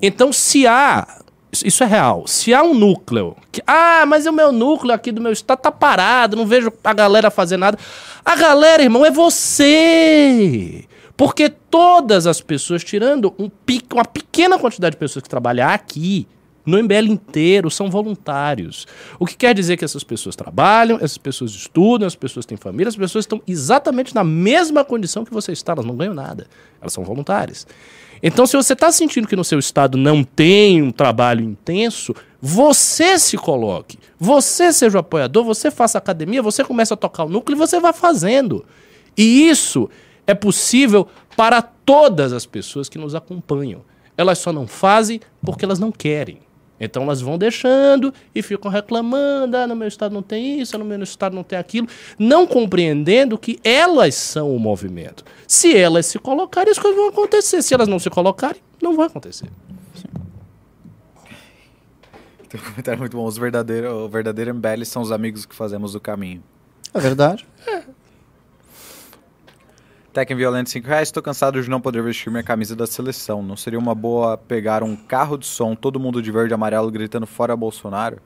Então, 0.00 0.32
se 0.32 0.66
há. 0.66 1.20
Isso 1.64 1.84
é 1.84 1.86
real. 1.86 2.26
Se 2.26 2.52
há 2.52 2.62
um 2.62 2.74
núcleo. 2.74 3.36
Que, 3.52 3.62
ah, 3.66 4.04
mas 4.06 4.26
o 4.26 4.32
meu 4.32 4.50
núcleo 4.50 4.94
aqui 4.94 5.12
do 5.12 5.20
meu 5.20 5.32
estado 5.32 5.60
tá 5.60 5.70
parado, 5.70 6.36
não 6.36 6.46
vejo 6.46 6.72
a 6.82 6.92
galera 6.92 7.30
fazer 7.30 7.56
nada. 7.56 7.78
A 8.24 8.34
galera, 8.34 8.82
irmão, 8.82 9.04
é 9.04 9.10
você. 9.10 10.84
Porque 11.16 11.48
todas 11.48 12.26
as 12.26 12.40
pessoas, 12.40 12.82
tirando 12.82 13.32
um, 13.38 13.50
uma 13.92 14.04
pequena 14.04 14.58
quantidade 14.58 14.94
de 14.94 14.98
pessoas 14.98 15.22
que 15.22 15.28
trabalham 15.28 15.68
aqui, 15.68 16.26
no 16.64 16.82
MBL 16.82 17.10
inteiro, 17.10 17.70
são 17.70 17.90
voluntários. 17.90 18.86
O 19.18 19.26
que 19.26 19.36
quer 19.36 19.54
dizer 19.54 19.76
que 19.76 19.84
essas 19.84 20.02
pessoas 20.02 20.34
trabalham, 20.34 20.96
essas 20.96 21.18
pessoas 21.18 21.50
estudam, 21.50 22.06
as 22.06 22.16
pessoas 22.16 22.46
têm 22.46 22.56
família, 22.56 22.88
as 22.88 22.96
pessoas 22.96 23.24
estão 23.24 23.42
exatamente 23.46 24.14
na 24.14 24.24
mesma 24.24 24.84
condição 24.84 25.24
que 25.24 25.32
você 25.32 25.52
está, 25.52 25.72
elas 25.72 25.84
não 25.84 25.96
ganham 25.96 26.14
nada. 26.14 26.46
Elas 26.80 26.92
são 26.92 27.04
voluntárias. 27.04 27.66
Então, 28.22 28.46
se 28.46 28.56
você 28.56 28.72
está 28.72 28.90
sentindo 28.90 29.28
que 29.28 29.36
no 29.36 29.44
seu 29.44 29.58
estado 29.58 29.98
não 29.98 30.24
tem 30.24 30.80
um 30.80 30.90
trabalho 30.90 31.44
intenso, 31.44 32.14
você 32.40 33.18
se 33.18 33.36
coloque. 33.36 33.98
Você 34.18 34.72
seja 34.72 34.96
o 34.96 35.00
apoiador, 35.00 35.44
você 35.44 35.70
faça 35.70 35.98
academia, 35.98 36.40
você 36.40 36.64
começa 36.64 36.94
a 36.94 36.96
tocar 36.96 37.24
o 37.24 37.28
núcleo 37.28 37.54
e 37.54 37.58
você 37.58 37.78
vai 37.78 37.92
fazendo. 37.92 38.64
E 39.16 39.48
isso 39.48 39.90
é 40.26 40.34
possível 40.34 41.06
para 41.36 41.60
todas 41.60 42.32
as 42.32 42.46
pessoas 42.46 42.88
que 42.88 42.98
nos 42.98 43.14
acompanham. 43.14 43.82
Elas 44.16 44.38
só 44.38 44.52
não 44.52 44.66
fazem 44.66 45.20
porque 45.44 45.64
elas 45.64 45.78
não 45.78 45.92
querem. 45.92 46.38
Então 46.78 47.04
elas 47.04 47.20
vão 47.20 47.38
deixando 47.38 48.12
e 48.34 48.42
ficam 48.42 48.70
reclamando: 48.70 49.56
ah, 49.56 49.66
no 49.66 49.76
meu 49.76 49.88
estado 49.88 50.12
não 50.12 50.22
tem 50.22 50.60
isso, 50.60 50.76
no 50.76 50.84
meu 50.84 51.02
estado 51.02 51.34
não 51.34 51.42
tem 51.42 51.58
aquilo, 51.58 51.88
não 52.18 52.46
compreendendo 52.46 53.38
que 53.38 53.58
elas 53.62 54.14
são 54.14 54.54
o 54.54 54.58
movimento. 54.58 55.24
Se 55.46 55.76
elas 55.76 56.06
se 56.06 56.18
colocarem, 56.18 56.70
as 56.70 56.78
coisas 56.78 56.98
vão 56.98 57.08
acontecer. 57.08 57.62
Se 57.62 57.74
elas 57.74 57.88
não 57.88 57.98
se 57.98 58.10
colocarem, 58.10 58.60
não 58.82 58.96
vai 58.96 59.06
acontecer. 59.06 59.48
Tem 62.48 62.60
um 62.60 62.64
comentário 62.64 63.00
muito 63.00 63.16
bom. 63.16 63.24
Os 63.24 63.36
verdadeiros, 63.36 63.92
o 63.92 64.08
verdadeiro 64.08 64.54
MBL 64.54 64.84
são 64.84 65.02
os 65.02 65.10
amigos 65.10 65.44
que 65.44 65.54
fazemos 65.54 65.94
o 65.94 66.00
caminho. 66.00 66.42
É 66.92 67.00
verdade. 67.00 67.46
Tekken 70.14 70.36
Violento 70.36 70.70
5 70.70 70.86
reais. 70.86 71.08
Estou 71.08 71.22
cansado 71.22 71.60
de 71.60 71.68
não 71.68 71.80
poder 71.80 72.02
vestir 72.02 72.30
minha 72.30 72.42
camisa 72.42 72.74
da 72.76 72.86
seleção. 72.86 73.42
Não 73.42 73.56
seria 73.56 73.78
uma 73.78 73.94
boa 73.94 74.38
pegar 74.38 74.82
um 74.84 74.94
carro 74.94 75.36
de 75.36 75.44
som, 75.46 75.74
todo 75.74 75.98
mundo 75.98 76.22
de 76.22 76.30
verde 76.30 76.52
e 76.52 76.54
amarelo 76.54 76.90
gritando 76.90 77.26
fora 77.26 77.56
Bolsonaro? 77.56 78.18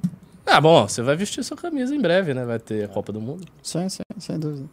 Ah, 0.47 0.61
bom, 0.61 0.87
você 0.87 1.03
vai 1.03 1.17
vestir 1.17 1.43
sua 1.43 1.57
camisa 1.57 1.95
em 1.95 2.01
breve, 2.01 2.33
né? 2.35 2.45
Vai 2.45 2.59
ter 2.59 2.85
a 2.85 2.89
Copa 2.89 3.11
do 3.13 3.21
Mundo. 3.21 3.47
Sim, 3.63 3.89
sim, 3.89 4.03
sem 4.19 4.39
dúvida. 4.39 4.67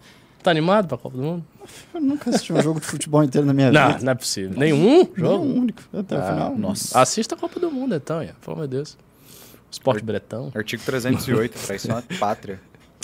Tá 0.43 0.51
animado 0.51 0.87
pra 0.87 0.97
Copa 0.97 1.17
do 1.17 1.23
Mundo? 1.23 1.45
Eu 1.93 1.99
nunca 2.01 2.29
assisti 2.29 2.53
um 2.53 2.61
jogo 2.61 2.79
de 2.79 2.85
futebol 2.85 3.23
inteiro 3.23 3.47
na 3.47 3.53
minha 3.53 3.71
Não, 3.71 3.87
vida. 3.93 3.99
não 4.05 4.11
é 4.11 4.15
possível. 4.15 4.57
Nenhum 4.59 4.77
Nenhum 4.77 5.09
jogo? 5.15 5.43
único. 5.45 5.81
Até 5.97 6.15
o 6.17 6.19
Ah, 6.19 6.23
final. 6.33 6.55
Nossa. 6.57 6.99
Assista 6.99 7.35
a 7.35 7.37
Copa 7.37 7.59
do 7.59 7.71
Mundo, 7.71 7.95
então, 7.95 8.21
Ian. 8.21 8.33
Pelo 8.41 8.55
amor 8.57 8.67
de 8.67 8.75
Deus. 8.75 8.97
Esporte 9.71 10.03
bretão. 10.03 10.51
Artigo 10.53 10.83
308, 10.85 11.57
traição 11.65 11.97
à 11.97 12.03
pátria. 12.19 12.59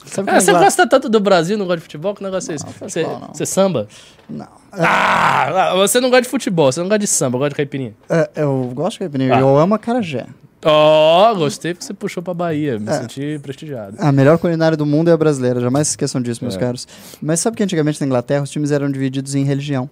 Sabe 0.05 0.29
É, 0.29 0.33
que 0.35 0.41
você 0.41 0.51
gosta 0.53 0.87
tanto 0.87 1.07
do 1.09 1.19
Brasil, 1.19 1.57
não 1.57 1.65
gosta 1.65 1.77
de 1.77 1.83
futebol? 1.83 2.13
Que 2.15 2.23
negócio 2.23 2.51
é 2.51 2.55
esse? 2.55 2.65
Não, 2.65 2.73
Você, 2.89 3.03
não. 3.03 3.19
você 3.33 3.45
samba? 3.45 3.87
Não. 4.29 4.47
Ah, 4.71 5.73
você 5.75 5.99
não 5.99 6.09
gosta 6.09 6.23
de 6.23 6.29
futebol, 6.29 6.71
você 6.71 6.79
não 6.79 6.87
gosta 6.87 6.99
de 6.99 7.07
samba, 7.07 7.37
gosta 7.37 7.49
de 7.49 7.55
caipirinha. 7.55 7.93
É, 8.09 8.29
eu 8.35 8.71
gosto 8.73 8.93
de 8.93 8.99
caipirinha. 8.99 9.35
Ah. 9.35 9.39
Eu 9.39 9.57
amo 9.57 9.75
a 9.75 9.79
carajé. 9.79 10.25
Ó, 10.63 11.33
gostei 11.35 11.73
porque 11.73 11.85
você 11.85 11.93
puxou 11.93 12.21
pra 12.21 12.33
Bahia, 12.33 12.77
me 12.79 12.87
É. 12.89 12.93
senti 13.01 13.39
prestigiado. 13.41 13.95
A 13.99 14.11
melhor 14.11 14.37
culinária 14.37 14.77
do 14.77 14.85
mundo 14.85 15.09
é 15.09 15.13
a 15.13 15.17
brasileira. 15.17 15.59
Jamais 15.59 15.87
se 15.87 15.93
esqueçam 15.93 16.21
disso, 16.21 16.43
meus 16.43 16.55
É. 16.55 16.59
caros. 16.59 16.87
Mas 17.21 17.39
sabe 17.39 17.57
que 17.57 17.63
antigamente 17.63 17.99
na 17.99 18.05
Inglaterra 18.05 18.43
os 18.43 18.49
times 18.49 18.71
eram 18.71 18.89
divididos 18.91 19.33
em 19.33 19.43
religião. 19.43 19.89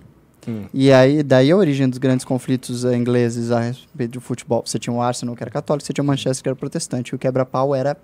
Hum. 0.47 0.65
E 0.73 0.91
aí, 0.91 1.21
daí 1.23 1.51
a 1.51 1.55
origem 1.57 1.89
dos 1.89 1.97
grandes 1.97 2.23
conflitos 2.23 2.85
eh, 2.85 2.95
ingleses 2.95 3.51
a 3.51 3.59
respeito 3.59 4.13
do 4.13 4.21
futebol. 4.21 4.63
Você 4.65 4.77
tinha 4.79 4.93
o 4.93 5.01
Arsenal, 5.01 5.35
que 5.35 5.43
era 5.43 5.51
católico, 5.51 5.85
você 5.85 5.91
tinha 5.91 6.03
o 6.03 6.07
Manchester, 6.07 6.43
que 6.43 6.49
era 6.49 6.55
protestante. 6.55 7.09
E 7.11 7.15
o 7.15 7.19
quebra-pau 7.19 7.73
era 7.75 7.97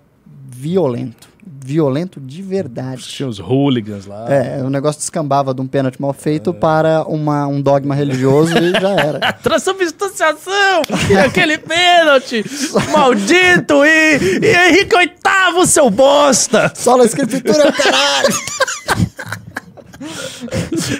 violento. 0.48 1.28
Violento 1.64 2.20
de 2.20 2.42
verdade. 2.42 3.02
Tinha 3.02 3.28
os 3.28 3.38
hooligans 3.38 4.06
lá. 4.06 4.26
É, 4.32 4.62
o 4.62 4.70
negócio 4.70 5.00
descambava 5.00 5.54
de 5.54 5.60
um 5.60 5.66
pênalti 5.66 6.00
mal 6.00 6.12
feito 6.12 6.52
para 6.52 7.04
uma, 7.04 7.46
um 7.46 7.60
dogma 7.60 7.94
religioso 7.94 8.56
e 8.56 8.72
já 8.80 8.90
era. 8.90 9.32
Transubstanciação! 9.42 10.82
e 11.10 11.16
aquele 11.16 11.58
pênalti! 11.58 12.44
Maldito! 12.92 13.84
E, 13.84 14.18
e 14.42 14.68
Henrique 14.68 14.96
VIII, 14.96 15.66
seu 15.66 15.90
bosta! 15.90 16.72
Só 16.74 16.96
na 16.96 17.04
escritura, 17.04 17.72
caralho! 17.72 18.34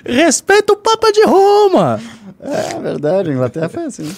Respeita 0.05 0.73
o 0.73 0.77
Papa 0.77 1.13
de 1.13 1.25
Roma! 1.25 2.01
É 2.41 2.81
verdade, 2.81 3.31
a 3.31 3.33
Inglaterra 3.33 3.69
foi 3.69 3.85
assim. 3.85 4.15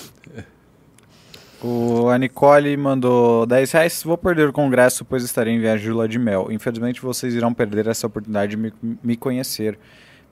O, 1.62 2.08
a 2.08 2.16
Nicole 2.18 2.76
mandou 2.76 3.44
10 3.46 3.72
reais. 3.72 4.02
Vou 4.04 4.16
perder 4.16 4.48
o 4.48 4.52
congresso, 4.52 5.04
pois 5.04 5.24
estarei 5.24 5.54
em 5.54 5.58
viagem 5.60 5.86
de 5.86 5.90
lua 5.92 6.08
de 6.08 6.18
mel. 6.18 6.48
Infelizmente, 6.50 7.00
vocês 7.02 7.34
irão 7.34 7.52
perder 7.52 7.86
essa 7.88 8.06
oportunidade 8.06 8.50
de 8.52 8.56
me, 8.56 8.72
me 9.02 9.16
conhecer. 9.16 9.78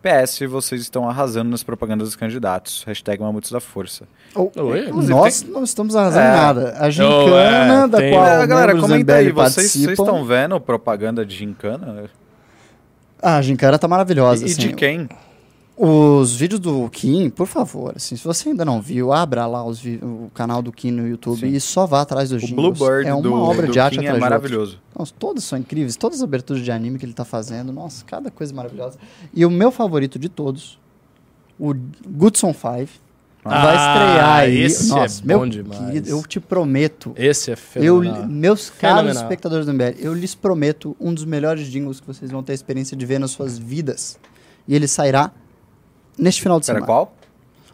PS, 0.03 0.41
vocês 0.49 0.83
estão 0.83 1.09
arrasando 1.09 1.51
nas 1.51 1.65
propagandas 1.65 2.09
dos 2.09 2.15
candidatos. 2.17 2.85
Hashtag 2.87 3.21
Mamutos 3.21 3.51
da 3.51 3.59
Força. 3.59 4.07
Oh, 4.37 4.51
Oi? 4.57 4.89
nós 5.09 5.43
não 5.43 5.65
estamos 5.65 5.97
arrasando 5.97 6.27
É. 6.27 6.31
nada. 6.37 6.75
A 6.79 6.87
Oh, 6.87 6.91
gincana 6.91 7.85
é, 7.85 7.89
da 7.89 7.99
tem- 7.99 8.13
qual 8.13 8.25
É, 8.27 8.47
galera, 8.47 8.77
comenta 8.79 9.15
aí. 9.17 9.33
Vocês, 9.33 9.73
vocês 9.73 9.99
estão 9.99 10.25
vendo 10.25 10.61
propaganda 10.61 11.27
de 11.27 11.35
gincana? 11.35 12.05
Ah, 13.21 13.39
a 13.39 13.43
gincana 13.43 13.79
tá 13.81 13.89
maravilhosa, 13.89 14.45
E, 14.45 14.49
e 14.49 14.53
assim. 14.53 14.61
de 14.61 14.73
quem? 14.75 15.09
Os 15.79 16.35
vídeos 16.35 16.59
do 16.59 16.89
Kim, 16.89 17.29
por 17.29 17.47
favor, 17.47 17.93
assim, 17.97 18.17
se 18.17 18.25
você 18.25 18.49
ainda 18.49 18.65
não 18.65 18.81
viu, 18.81 19.13
abra 19.13 19.47
lá 19.47 19.63
os 19.63 19.85
o 19.85 20.31
canal 20.33 20.63
do 20.63 20.73
Kim 20.73 20.91
no 20.91 21.07
YouTube 21.07 21.41
Sim. 21.41 21.49
e 21.49 21.61
só 21.61 21.85
vá 21.85 22.01
atrás 22.01 22.31
dos 22.31 22.43
O 22.43 22.47
jingles. 22.47 22.79
Bluebird 22.79 23.07
É 23.11 23.13
uma 23.13 23.21
do, 23.23 23.35
obra 23.35 23.67
do 23.67 23.73
de 23.75 23.79
arte 23.79 23.99
Kim 23.99 24.05
é 24.05 24.09
atrás 24.09 24.23
outra. 24.23 24.31
maravilhoso. 24.39 24.81
Nossa, 24.99 25.13
todas 25.19 25.45
são 25.45 25.59
incríveis, 25.59 25.95
todas 25.97 26.19
as 26.21 26.25
aberturas 26.25 26.63
de 26.65 26.73
anime 26.73 26.99
que 26.99 27.05
ele 27.05 27.13
tá 27.13 27.27
fazendo, 27.27 27.75
nossa, 27.75 28.03
cada 28.07 28.31
coisa 28.31 28.55
maravilhosa. 28.55 28.99
E 29.35 29.45
o 29.45 29.51
meu 29.51 29.71
favorito 29.71 30.19
de 30.19 30.31
todos, 30.31 30.79
o 31.59 31.75
Goodson 32.09 32.55
5, 32.55 32.89
Ah, 33.45 33.63
vai 33.63 33.77
estrear 33.77 34.35
aí. 34.41 34.59
esse 34.63 34.91
é 34.91 34.95
nossa, 34.95 35.21
bom 35.21 35.27
meu 35.27 35.47
demais. 35.47 35.79
querido, 35.85 36.09
eu 36.09 36.23
te 36.23 36.41
prometo, 36.41 37.13
Esse 37.17 37.51
é 37.51 37.53
eu, 37.77 38.01
fenomenal. 38.01 38.27
meus 38.27 38.71
caros 38.71 38.97
Fenomenal. 39.01 39.23
espectadores 39.25 39.67
do 39.67 39.75
MBL, 39.75 39.95
eu 39.99 40.15
lhes 40.15 40.35
prometo 40.35 40.97
um 40.99 41.13
dos 41.13 41.27
melhores 41.27 41.67
jingles 41.67 42.01
que 42.01 42.07
vocês 42.07 42.31
vão 42.31 42.43
ter 42.43 42.53
a 42.53 42.55
experiência 42.55 42.97
de 42.97 43.05
ver 43.05 43.19
nas 43.21 43.31
suas 43.33 43.59
vidas. 43.59 44.19
E 44.67 44.75
ele 44.75 44.89
sairá 44.89 45.31
neste 46.19 46.43
final 46.43 46.59
de 46.61 46.65
Era 46.71 46.79
semana. 46.81 46.87
qual? 46.87 47.15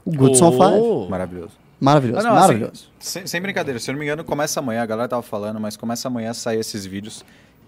O 0.05 0.11
Goodson 0.13 0.51
5. 0.53 0.65
Oh. 0.65 1.09
Maravilhoso. 1.09 1.53
Maravilhoso, 1.81 2.21
Ah, 2.21 2.23
não, 2.23 2.31
assim, 2.37 2.41
maravilhoso. 2.41 2.85
Sem, 3.01 3.27
sem 3.27 3.41
brincadeira, 3.43 3.79
se 3.81 3.91
eu 3.91 3.93
não 3.93 3.99
me 3.99 4.05
engano, 4.07 4.23
começa 4.25 4.61
amanhã, 4.61 4.83
a 4.83 4.87
galera 4.87 5.09
tava 5.09 5.23
falando, 5.23 5.59
mas 5.61 5.77
começa 5.77 6.07
amanhã 6.09 6.31
a 6.31 6.35
sair 6.35 6.59
esses 6.61 6.87
vídeos. 6.87 7.25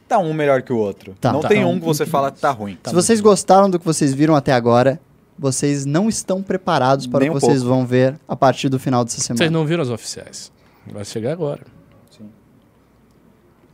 Tá 0.06 0.18
um 0.18 0.32
melhor 0.32 0.62
que 0.62 0.72
o 0.72 0.76
outro. 0.76 1.14
Tá. 1.20 1.32
não 1.32 1.40
Tá. 1.40 1.48
tem 1.48 1.62
Tá. 1.62 1.66
um 1.66 1.80
que 1.80 1.84
você 1.84 2.06
fala 2.06 2.30
que 2.30 2.38
tá 2.38 2.50
ruim. 2.50 2.78
Se 2.84 2.94
vocês 2.94 3.20
gostaram 3.20 3.68
do 3.68 3.78
que 3.78 3.84
vocês 3.84 4.14
viram 4.14 4.36
até 4.36 4.52
agora, 4.52 5.00
vocês 5.36 5.84
não 5.84 6.08
estão 6.08 6.42
preparados 6.42 7.06
para 7.08 7.20
Nem 7.20 7.30
o 7.30 7.32
que 7.32 7.36
um 7.38 7.40
vocês 7.40 7.60
pouco. 7.62 7.74
vão 7.76 7.84
ver 7.86 8.14
a 8.28 8.36
partir 8.36 8.68
do 8.68 8.78
final 8.78 9.04
dessa 9.04 9.20
semana. 9.20 9.38
Vocês 9.38 9.50
não 9.50 9.64
viram 9.66 9.82
os 9.82 9.90
oficiais. 9.90 10.52
Vai 10.86 11.04
chegar 11.04 11.32
agora. 11.32 11.62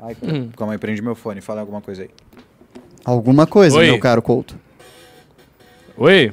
Ai, 0.03 0.17
Hum. 0.23 0.49
calma 0.57 0.73
aí, 0.73 0.79
prende 0.79 1.03
meu 1.03 1.15
fone, 1.15 1.43
fala 1.43 1.61
alguma 1.61 1.83
coisa 1.83 2.03
aí. 2.03 2.11
Alguma 3.05 3.47
coisa, 3.47 3.77
Oi. 3.77 3.87
meu 3.91 3.99
caro 4.01 4.23
Couto. 4.23 4.57
Oi. 5.99 6.33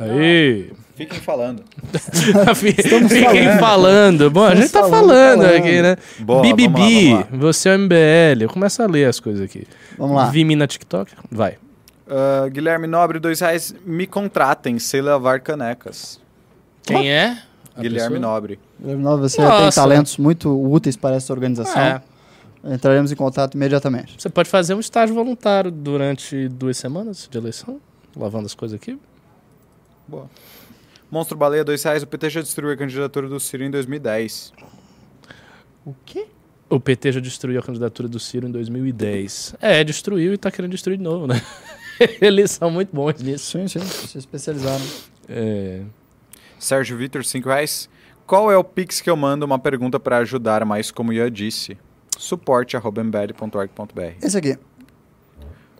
Aí. 0.00 0.72
Fiquem 0.96 1.20
falando. 1.20 1.62
Fiquem 2.56 3.58
falando. 3.58 4.30
Bom, 4.30 4.44
a 4.44 4.54
Estamos 4.54 4.62
gente 4.64 4.72
tá 4.72 4.88
falando, 4.88 5.42
falando 5.42 5.44
aqui, 5.44 5.82
né? 5.82 5.96
Boa, 6.18 6.42
Bibibi, 6.42 6.68
vamos 6.68 7.12
lá, 7.12 7.26
vamos 7.30 7.56
você 7.56 7.68
é 7.68 7.76
o 7.76 7.78
MBL. 7.78 8.42
Eu 8.42 8.48
começo 8.48 8.82
a 8.82 8.86
ler 8.86 9.06
as 9.06 9.18
coisas 9.18 9.42
aqui. 9.42 9.66
Vamos 9.96 10.16
lá. 10.16 10.26
Vi-me 10.26 10.54
na 10.56 10.66
TikTok? 10.66 11.12
Vai. 11.30 11.56
Ah, 12.06 12.48
Guilherme 12.48 12.86
Nobre, 12.86 13.18
dois 13.18 13.40
reais. 13.40 13.74
Me 13.86 14.06
contratem, 14.06 14.78
sei 14.78 15.00
lavar 15.00 15.40
canecas. 15.40 16.20
Quem 16.82 17.10
é? 17.10 17.38
a 17.76 17.80
Guilherme 17.80 18.16
pessoa? 18.16 18.34
Nobre. 18.34 18.58
Guilherme 18.78 19.02
Nova, 19.02 19.28
Você 19.28 19.40
Nossa. 19.40 19.62
tem 19.62 19.70
talentos 19.70 20.16
muito 20.16 20.50
úteis 20.50 20.96
para 20.96 21.16
essa 21.16 21.32
organização. 21.32 21.80
É. 21.80 22.02
Entraremos 22.64 23.10
em 23.10 23.16
contato 23.16 23.54
imediatamente. 23.54 24.16
Você 24.18 24.28
pode 24.28 24.50
fazer 24.50 24.74
um 24.74 24.80
estágio 24.80 25.14
voluntário 25.14 25.70
durante 25.70 26.48
duas 26.48 26.76
semanas 26.76 27.26
de 27.30 27.38
eleição, 27.38 27.80
lavando 28.14 28.46
as 28.46 28.54
coisas 28.54 28.76
aqui. 28.76 28.98
Boa. 30.10 30.28
Monstro 31.08 31.36
Baleia, 31.36 31.62
dois 31.64 31.82
reais. 31.84 32.02
O 32.02 32.06
PT 32.06 32.30
já 32.30 32.40
destruiu 32.40 32.72
a 32.72 32.76
candidatura 32.76 33.28
do 33.28 33.38
Ciro 33.38 33.62
em 33.62 33.70
2010. 33.70 34.52
O 35.86 35.94
quê? 36.04 36.26
O 36.68 36.80
PT 36.80 37.12
já 37.12 37.20
destruiu 37.20 37.60
a 37.60 37.62
candidatura 37.62 38.08
do 38.08 38.18
Ciro 38.18 38.48
em 38.48 38.50
2010. 38.50 39.54
É, 39.60 39.84
destruiu 39.84 40.34
e 40.34 40.36
tá 40.38 40.50
querendo 40.50 40.72
destruir 40.72 40.96
de 40.96 41.02
novo, 41.04 41.28
né? 41.28 41.40
Eles 42.20 42.50
são 42.50 42.70
muito 42.70 42.94
bons 42.94 43.22
nisso. 43.22 43.58
Sim, 43.58 43.68
sim. 43.68 43.80
Se 43.80 44.18
especializaram. 44.18 44.84
É. 45.28 45.82
Sérgio 46.58 46.96
Vitor, 46.96 47.24
cinco 47.24 47.48
reais. 47.48 47.88
Qual 48.26 48.50
é 48.50 48.56
o 48.56 48.64
Pix 48.64 49.00
que 49.00 49.10
eu 49.10 49.16
mando 49.16 49.44
uma 49.44 49.58
pergunta 49.58 49.98
para 49.98 50.18
ajudar, 50.18 50.64
mas 50.64 50.90
como 50.90 51.12
Ian 51.12 51.30
disse, 51.30 51.78
suporte.mbl.org.br. 52.18 54.02
Esse 54.22 54.38
aqui. 54.38 54.58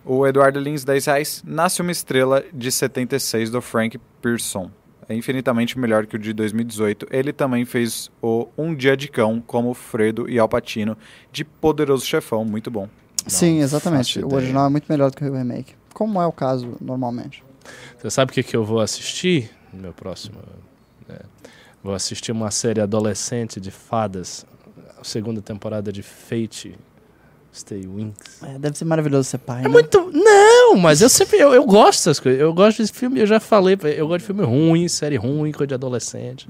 O 0.04 0.26
Eduardo 0.26 0.58
Lins, 0.58 0.84
10 0.84 1.06
reais. 1.06 1.42
Nasce 1.46 1.82
uma 1.82 1.92
estrela 1.92 2.44
de 2.52 2.70
76 2.72 3.50
do 3.50 3.60
Frank 3.60 3.98
Pearson. 4.22 4.70
É 5.08 5.14
infinitamente 5.14 5.78
melhor 5.78 6.06
que 6.06 6.16
o 6.16 6.18
de 6.18 6.32
2018. 6.32 7.08
Ele 7.10 7.32
também 7.32 7.64
fez 7.64 8.10
o 8.22 8.48
Um 8.56 8.74
Dia 8.74 8.96
de 8.96 9.08
Cão, 9.08 9.42
como 9.44 9.74
Fredo 9.74 10.30
e 10.30 10.38
Alpatino, 10.38 10.96
de 11.32 11.44
Poderoso 11.44 12.06
Chefão. 12.06 12.44
Muito 12.44 12.70
bom. 12.70 12.88
Sim, 13.26 13.58
exatamente. 13.58 14.20
O 14.20 14.34
original 14.34 14.66
é 14.66 14.70
muito 14.70 14.86
melhor 14.88 15.10
do 15.10 15.16
que 15.16 15.24
o 15.24 15.32
remake. 15.32 15.74
Como 15.92 16.20
é 16.20 16.26
o 16.26 16.32
caso 16.32 16.76
normalmente. 16.80 17.42
Você 17.98 18.08
sabe 18.10 18.30
o 18.30 18.34
que, 18.34 18.42
que 18.42 18.56
eu 18.56 18.64
vou 18.64 18.80
assistir 18.80 19.50
no 19.72 19.82
meu 19.82 19.92
próximo? 19.92 20.38
né? 21.08 21.18
Vou 21.82 21.94
assistir 21.94 22.32
uma 22.32 22.50
série 22.50 22.80
adolescente 22.80 23.60
de 23.60 23.70
fadas, 23.70 24.46
a 24.98 25.04
segunda 25.04 25.42
temporada 25.42 25.92
de 25.92 26.02
Fate 26.02 26.78
Stay 27.54 27.86
Wings. 27.86 28.14
É, 28.42 28.58
deve 28.58 28.78
ser 28.78 28.84
maravilhoso 28.84 29.28
ser 29.28 29.38
pai. 29.38 29.60
É 29.60 29.62
né? 29.64 29.68
muito. 29.68 30.10
Não, 30.12 30.76
mas 30.76 31.00
eu 31.00 31.08
sempre. 31.08 31.38
Eu, 31.38 31.52
eu 31.52 31.64
gosto 31.64 31.98
dessas 32.00 32.20
coisas. 32.20 32.40
Eu 32.40 32.52
gosto 32.54 32.84
de 32.84 32.92
filme, 32.92 33.20
eu 33.20 33.26
já 33.26 33.40
falei, 33.40 33.76
eu 33.96 34.06
gosto 34.06 34.20
de 34.20 34.26
filme 34.26 34.44
ruim, 34.44 34.86
série 34.88 35.16
ruim, 35.16 35.50
coisa 35.52 35.68
de 35.68 35.74
adolescente. 35.74 36.48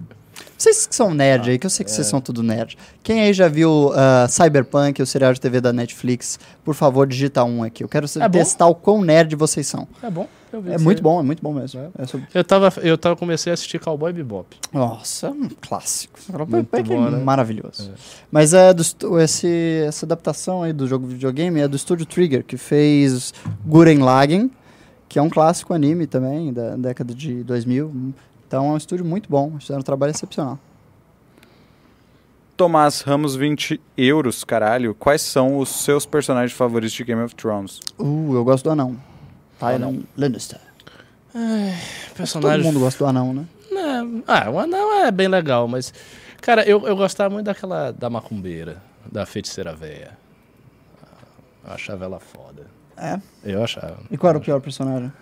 Vocês 0.56 0.86
que 0.86 0.94
são 0.94 1.12
nerd 1.14 1.51
aí, 1.51 1.59
que 1.59 1.66
eu 1.66 1.70
sei 1.70 1.85
que 1.85 1.90
vocês 1.90 2.06
são 2.06 2.20
tudo 2.20 2.43
nerd. 2.43 2.77
Quem 3.02 3.22
aí 3.22 3.32
já 3.32 3.48
viu 3.48 3.93
ah, 3.94 4.27
Cyberpunk, 4.28 5.01
o 5.01 5.06
serial 5.06 5.32
de 5.32 5.40
TV 5.40 5.59
da 5.60 5.72
Netflix? 5.72 6.39
Por 6.62 6.74
favor, 6.74 7.06
digita 7.06 7.43
um 7.44 7.62
aqui. 7.62 7.82
Eu 7.82 7.89
quero 7.89 8.06
É 8.18 8.28
bom? 8.28 8.39
testar 8.39 8.66
o 8.66 8.74
quão 8.74 9.01
nerd 9.01 9.35
vocês 9.36 9.66
são. 9.66 9.89
É 10.02 10.10
bom. 10.10 10.28
É 10.52 10.78
muito 10.78 11.02
bom, 11.02 11.20
é 11.20 11.22
muito 11.22 11.43
bom 11.43 11.52
mesmo. 11.52 11.93
É 11.98 12.06
sobre- 12.06 12.27
Eu 12.35 12.43
tava, 12.44 12.72
eu 12.82 12.98
tava 12.98 13.16
comecei 13.16 13.51
a 13.52 13.55
assistir 13.55 13.78
Cowboy 13.78 14.12
Bebop. 14.12 14.56
Nossa, 14.72 15.28
é 15.28 15.31
um 15.31 15.48
clássico. 15.60 16.18
Muito 16.28 16.47
Cyberpunk 16.48 16.82
bom, 16.89 17.06
é 17.06 17.10
né? 17.10 17.18
maravilhoso. 17.24 17.93
Mas 18.31 18.52
é 18.52 18.72
do, 18.74 18.82
esse, 19.20 19.85
essa 19.86 20.05
adaptação 20.06 20.62
aí 20.62 20.72
do 20.72 20.86
jogo 20.86 21.06
videogame 21.06 21.60
é 21.60 21.68
do 21.68 21.77
estúdio 21.77 22.05
Trigger, 22.06 22.44
que 22.44 22.56
fez 22.56 23.32
Gurren 23.64 23.98
Lagann, 23.98 24.51
que 25.09 25.18
é 25.18 25.22
um 25.22 25.31
clássico 25.31 25.72
anime 25.72 26.06
também, 26.06 26.52
da 26.52 26.77
década 26.77 27.14
de 27.14 27.43
2000. 27.44 28.12
Então 28.47 28.66
é 28.66 28.70
um 28.72 28.77
estúdio 28.77 29.05
muito 29.05 29.28
bom, 29.31 29.59
fizeram 29.60 29.81
um 29.81 29.85
trabalho 29.85 30.10
excepcional. 30.10 30.59
Tomás 32.56 33.01
Ramos, 33.01 33.35
20 33.36 33.81
euros, 33.97 34.44
caralho. 34.44 34.94
Quais 34.94 35.22
são 35.22 35.56
os 35.59 35.68
seus 35.70 36.05
personagens 36.05 36.52
favoritos 36.52 36.93
de 36.93 37.02
Game 37.05 37.22
of 37.22 37.35
Thrones? 37.35 37.81
Uh, 37.98 38.35
eu 38.35 38.44
gosto 38.44 38.64
do 38.64 38.70
anão. 38.70 38.97
Tyrion 39.61 40.01
Lannister. 40.16 40.59
Personagem. 42.16 42.62
Todo 42.62 42.73
mundo 42.73 42.81
gosta 42.82 43.05
do 43.05 43.09
anão, 43.09 43.32
né? 43.32 43.45
Não, 43.70 44.23
ah, 44.27 44.51
o 44.51 44.59
anão 44.59 45.05
é 45.05 45.11
bem 45.11 45.28
legal, 45.28 45.69
mas. 45.69 45.93
Cara, 46.41 46.65
eu, 46.65 46.87
eu 46.87 46.97
gostava 46.97 47.32
muito 47.32 47.47
daquela. 47.47 47.93
da 47.93 48.11
macumbeira, 48.11 48.82
da 49.11 49.24
feiticeira 49.27 49.74
véia. 49.74 50.19
Eu 51.65 51.73
achava 51.73 52.05
ela 52.05 52.19
foda. 52.19 52.66
É. 52.97 53.20
Eu 53.45 53.62
achava. 53.62 53.99
E 54.11 54.16
qual 54.16 54.31
era 54.31 54.39
o 54.39 54.41
pior 54.41 54.61
personagem? 54.61 55.12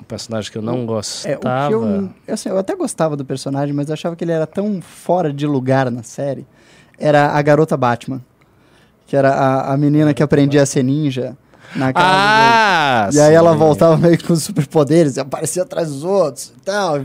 Um 0.00 0.04
personagem 0.04 0.50
que 0.50 0.58
eu 0.58 0.62
não 0.62 0.82
É, 0.82 0.84
gostava. 0.86 1.68
que 1.68 1.74
eu, 1.74 2.10
assim, 2.34 2.48
eu 2.48 2.58
até 2.58 2.74
gostava 2.74 3.16
do 3.16 3.24
personagem, 3.24 3.74
mas 3.74 3.88
eu 3.88 3.94
achava 3.94 4.14
que 4.14 4.24
ele 4.24 4.32
era 4.32 4.46
tão 4.46 4.80
fora 4.80 5.32
de 5.32 5.46
lugar 5.46 5.90
na 5.90 6.02
série. 6.02 6.46
Era 6.98 7.28
a 7.32 7.42
garota 7.42 7.76
Batman. 7.76 8.22
Que 9.06 9.16
era 9.16 9.30
a, 9.32 9.72
a 9.72 9.76
menina 9.76 10.12
que 10.14 10.22
aprendia 10.22 10.62
a 10.62 10.66
ser 10.66 10.82
ninja 10.82 11.36
na 11.74 11.92
casa 11.92 12.06
Ah! 12.08 13.08
do... 13.10 13.16
E 13.16 13.20
aí 13.20 13.34
ela 13.34 13.54
voltava 13.54 13.96
meio 13.96 14.22
com 14.24 14.36
superpoderes 14.36 15.16
e 15.16 15.20
aparecia 15.20 15.62
atrás 15.62 15.88
dos 15.88 16.04
outros 16.04 16.52
e 16.56 16.60
tal. 16.60 16.96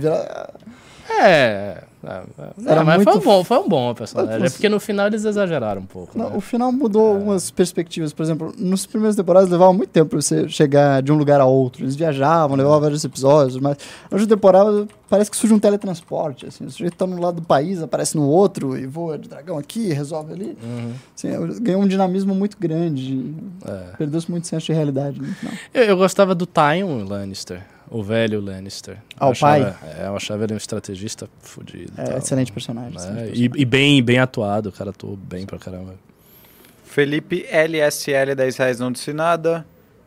É. 1.21 1.83
é, 2.03 2.23
é. 2.39 2.71
Era 2.71 2.83
mas 2.83 2.97
muito 2.97 3.11
foi 3.11 3.21
um 3.21 3.23
bom, 3.23 3.43
foi 3.43 3.57
um 3.59 3.69
bom 3.69 3.93
personagem. 3.93 4.45
É 4.45 4.49
porque 4.49 4.67
no 4.67 4.79
final 4.79 5.07
eles 5.07 5.23
exageraram 5.23 5.81
um 5.81 5.85
pouco. 5.85 6.17
Não, 6.17 6.29
né? 6.29 6.35
o 6.35 6.41
final 6.41 6.71
mudou 6.71 7.13
algumas 7.13 7.51
perspectivas. 7.51 8.11
Por 8.11 8.23
exemplo, 8.23 8.53
nos 8.57 8.85
primeiros 8.85 9.15
temporadas 9.15 9.49
levava 9.49 9.71
muito 9.71 9.89
tempo 9.89 10.09
pra 10.09 10.21
você 10.21 10.49
chegar 10.49 11.01
de 11.01 11.11
um 11.11 11.15
lugar 11.15 11.39
a 11.39 11.45
outro. 11.45 11.83
Eles 11.83 11.95
viajavam, 11.95 12.57
levavam 12.57 12.81
vários 12.81 13.03
episódios, 13.03 13.57
mas 13.57 13.77
na 14.09 14.17
última 14.17 14.35
temporada 14.35 14.87
parece 15.07 15.29
que 15.29 15.37
surge 15.37 15.53
um 15.53 15.59
teletransporte. 15.59 16.47
Assim, 16.47 16.65
o 16.65 16.71
sujeito 16.71 16.95
tá 16.95 17.05
num 17.05 17.19
lado 17.19 17.35
do 17.35 17.43
país, 17.43 17.81
aparece 17.81 18.15
no 18.15 18.27
outro 18.27 18.77
e 18.77 18.87
voa 18.87 19.19
de 19.19 19.29
dragão 19.29 19.57
aqui, 19.57 19.93
resolve 19.93 20.33
ali. 20.33 20.57
Uhum. 20.63 20.93
Assim, 21.15 21.61
ganhou 21.61 21.81
um 21.81 21.87
dinamismo 21.87 22.33
muito 22.33 22.57
grande. 22.57 23.35
É. 23.65 23.95
Perdeu-se 23.97 24.29
muito 24.29 24.47
senso 24.47 24.65
de 24.65 24.73
realidade 24.73 25.21
no 25.21 25.27
final. 25.35 25.53
Eu, 25.73 25.83
eu 25.83 25.97
gostava 25.97 26.33
do 26.33 26.47
Tywin 26.47 27.03
Lannister, 27.07 27.61
o 27.91 28.01
velho 28.01 28.39
Lannister. 28.41 28.97
Ah, 29.19 29.27
Eu 29.27 29.31
o 29.33 29.37
pai? 29.39 29.61
achava- 29.61 29.87
É, 29.87 30.07
eu 30.07 30.15
achava 30.15 30.43
ele 30.45 30.53
um 30.53 30.57
estrategista 30.57 31.29
fodido. 31.39 31.91
e 31.97 32.01
É 32.01 32.05
tal. 32.05 32.17
excelente 32.17 32.51
personagem. 32.51 32.93
É, 32.93 32.95
excelente 32.95 33.19
e, 33.19 33.25
personagem. 33.25 33.61
e 33.61 33.65
bem, 33.65 34.01
bem 34.03 34.17
atuado, 34.17 34.69
o 34.69 34.71
cara 34.71 34.89
atuou 34.91 35.15
bem 35.17 35.45
pra 35.45 35.59
caramba. 35.59 35.95
Felipe 36.83 37.45
LSL, 37.49 38.35
10 38.35 38.57
reais, 38.57 38.79
não 38.79 38.91
disse 38.91 39.13
nada. 39.13 39.65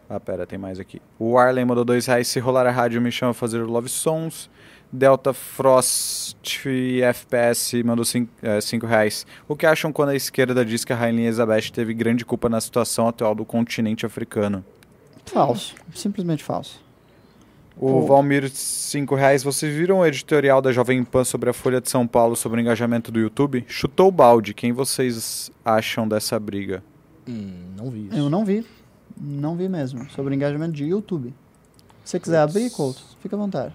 Ah, 0.08 0.20
pera, 0.20 0.46
tem 0.46 0.58
mais 0.58 0.78
aqui. 0.78 1.00
O 1.18 1.38
Arlen 1.38 1.64
mandou 1.64 1.84
2 1.84 2.06
reais. 2.06 2.28
Se 2.28 2.38
rolar 2.38 2.66
a 2.66 2.70
rádio, 2.70 3.00
me 3.00 3.10
chama 3.10 3.30
a 3.30 3.34
fazer 3.34 3.58
o 3.60 3.66
Love 3.66 3.88
Sons. 3.88 4.50
Delta 4.92 5.32
Frost 5.32 6.36
FPS 7.02 7.82
mandou 7.82 8.04
5 8.04 8.86
reais. 8.86 9.26
O 9.48 9.56
que 9.56 9.66
acham 9.66 9.90
quando 9.92 10.10
a 10.10 10.14
esquerda 10.14 10.64
diz 10.64 10.84
que 10.84 10.92
a 10.92 10.96
Rainha 10.96 11.22
Elizabeth 11.26 11.70
teve 11.72 11.92
grande 11.94 12.24
culpa 12.24 12.48
na 12.48 12.60
situação 12.60 13.08
atual 13.08 13.34
do 13.34 13.44
continente 13.44 14.04
africano? 14.06 14.64
Falso. 15.26 15.74
Simplesmente 15.94 16.44
falso. 16.44 16.80
O 17.76 17.98
O- 17.98 18.06
Valmir, 18.06 18.48
5 18.50 19.14
reais. 19.14 19.42
Vocês 19.42 19.74
viram 19.74 19.98
o 19.98 20.06
editorial 20.06 20.62
da 20.62 20.72
Jovem 20.72 21.02
Pan 21.04 21.24
sobre 21.24 21.50
a 21.50 21.52
Folha 21.52 21.80
de 21.80 21.90
São 21.90 22.06
Paulo 22.06 22.36
sobre 22.36 22.60
o 22.60 22.62
engajamento 22.62 23.10
do 23.10 23.18
YouTube? 23.18 23.64
Chutou 23.66 24.08
o 24.08 24.12
balde. 24.12 24.54
Quem 24.54 24.72
vocês 24.72 25.50
acham 25.64 26.06
dessa 26.06 26.38
briga? 26.38 26.82
Hum, 27.28 27.52
não 27.76 27.90
vi 27.90 28.06
isso. 28.06 28.16
Eu 28.16 28.30
não 28.30 28.44
vi. 28.44 28.64
Não 29.20 29.56
vi 29.56 29.68
mesmo. 29.68 30.08
Sobre 30.10 30.34
engajamento 30.34 30.72
de 30.72 30.84
YouTube. 30.84 31.34
Se 32.04 32.10
você 32.12 32.20
quiser 32.20 32.38
abrir, 32.38 32.70
Couto, 32.70 33.02
fica 33.20 33.34
à 33.34 33.38
vontade. 33.38 33.74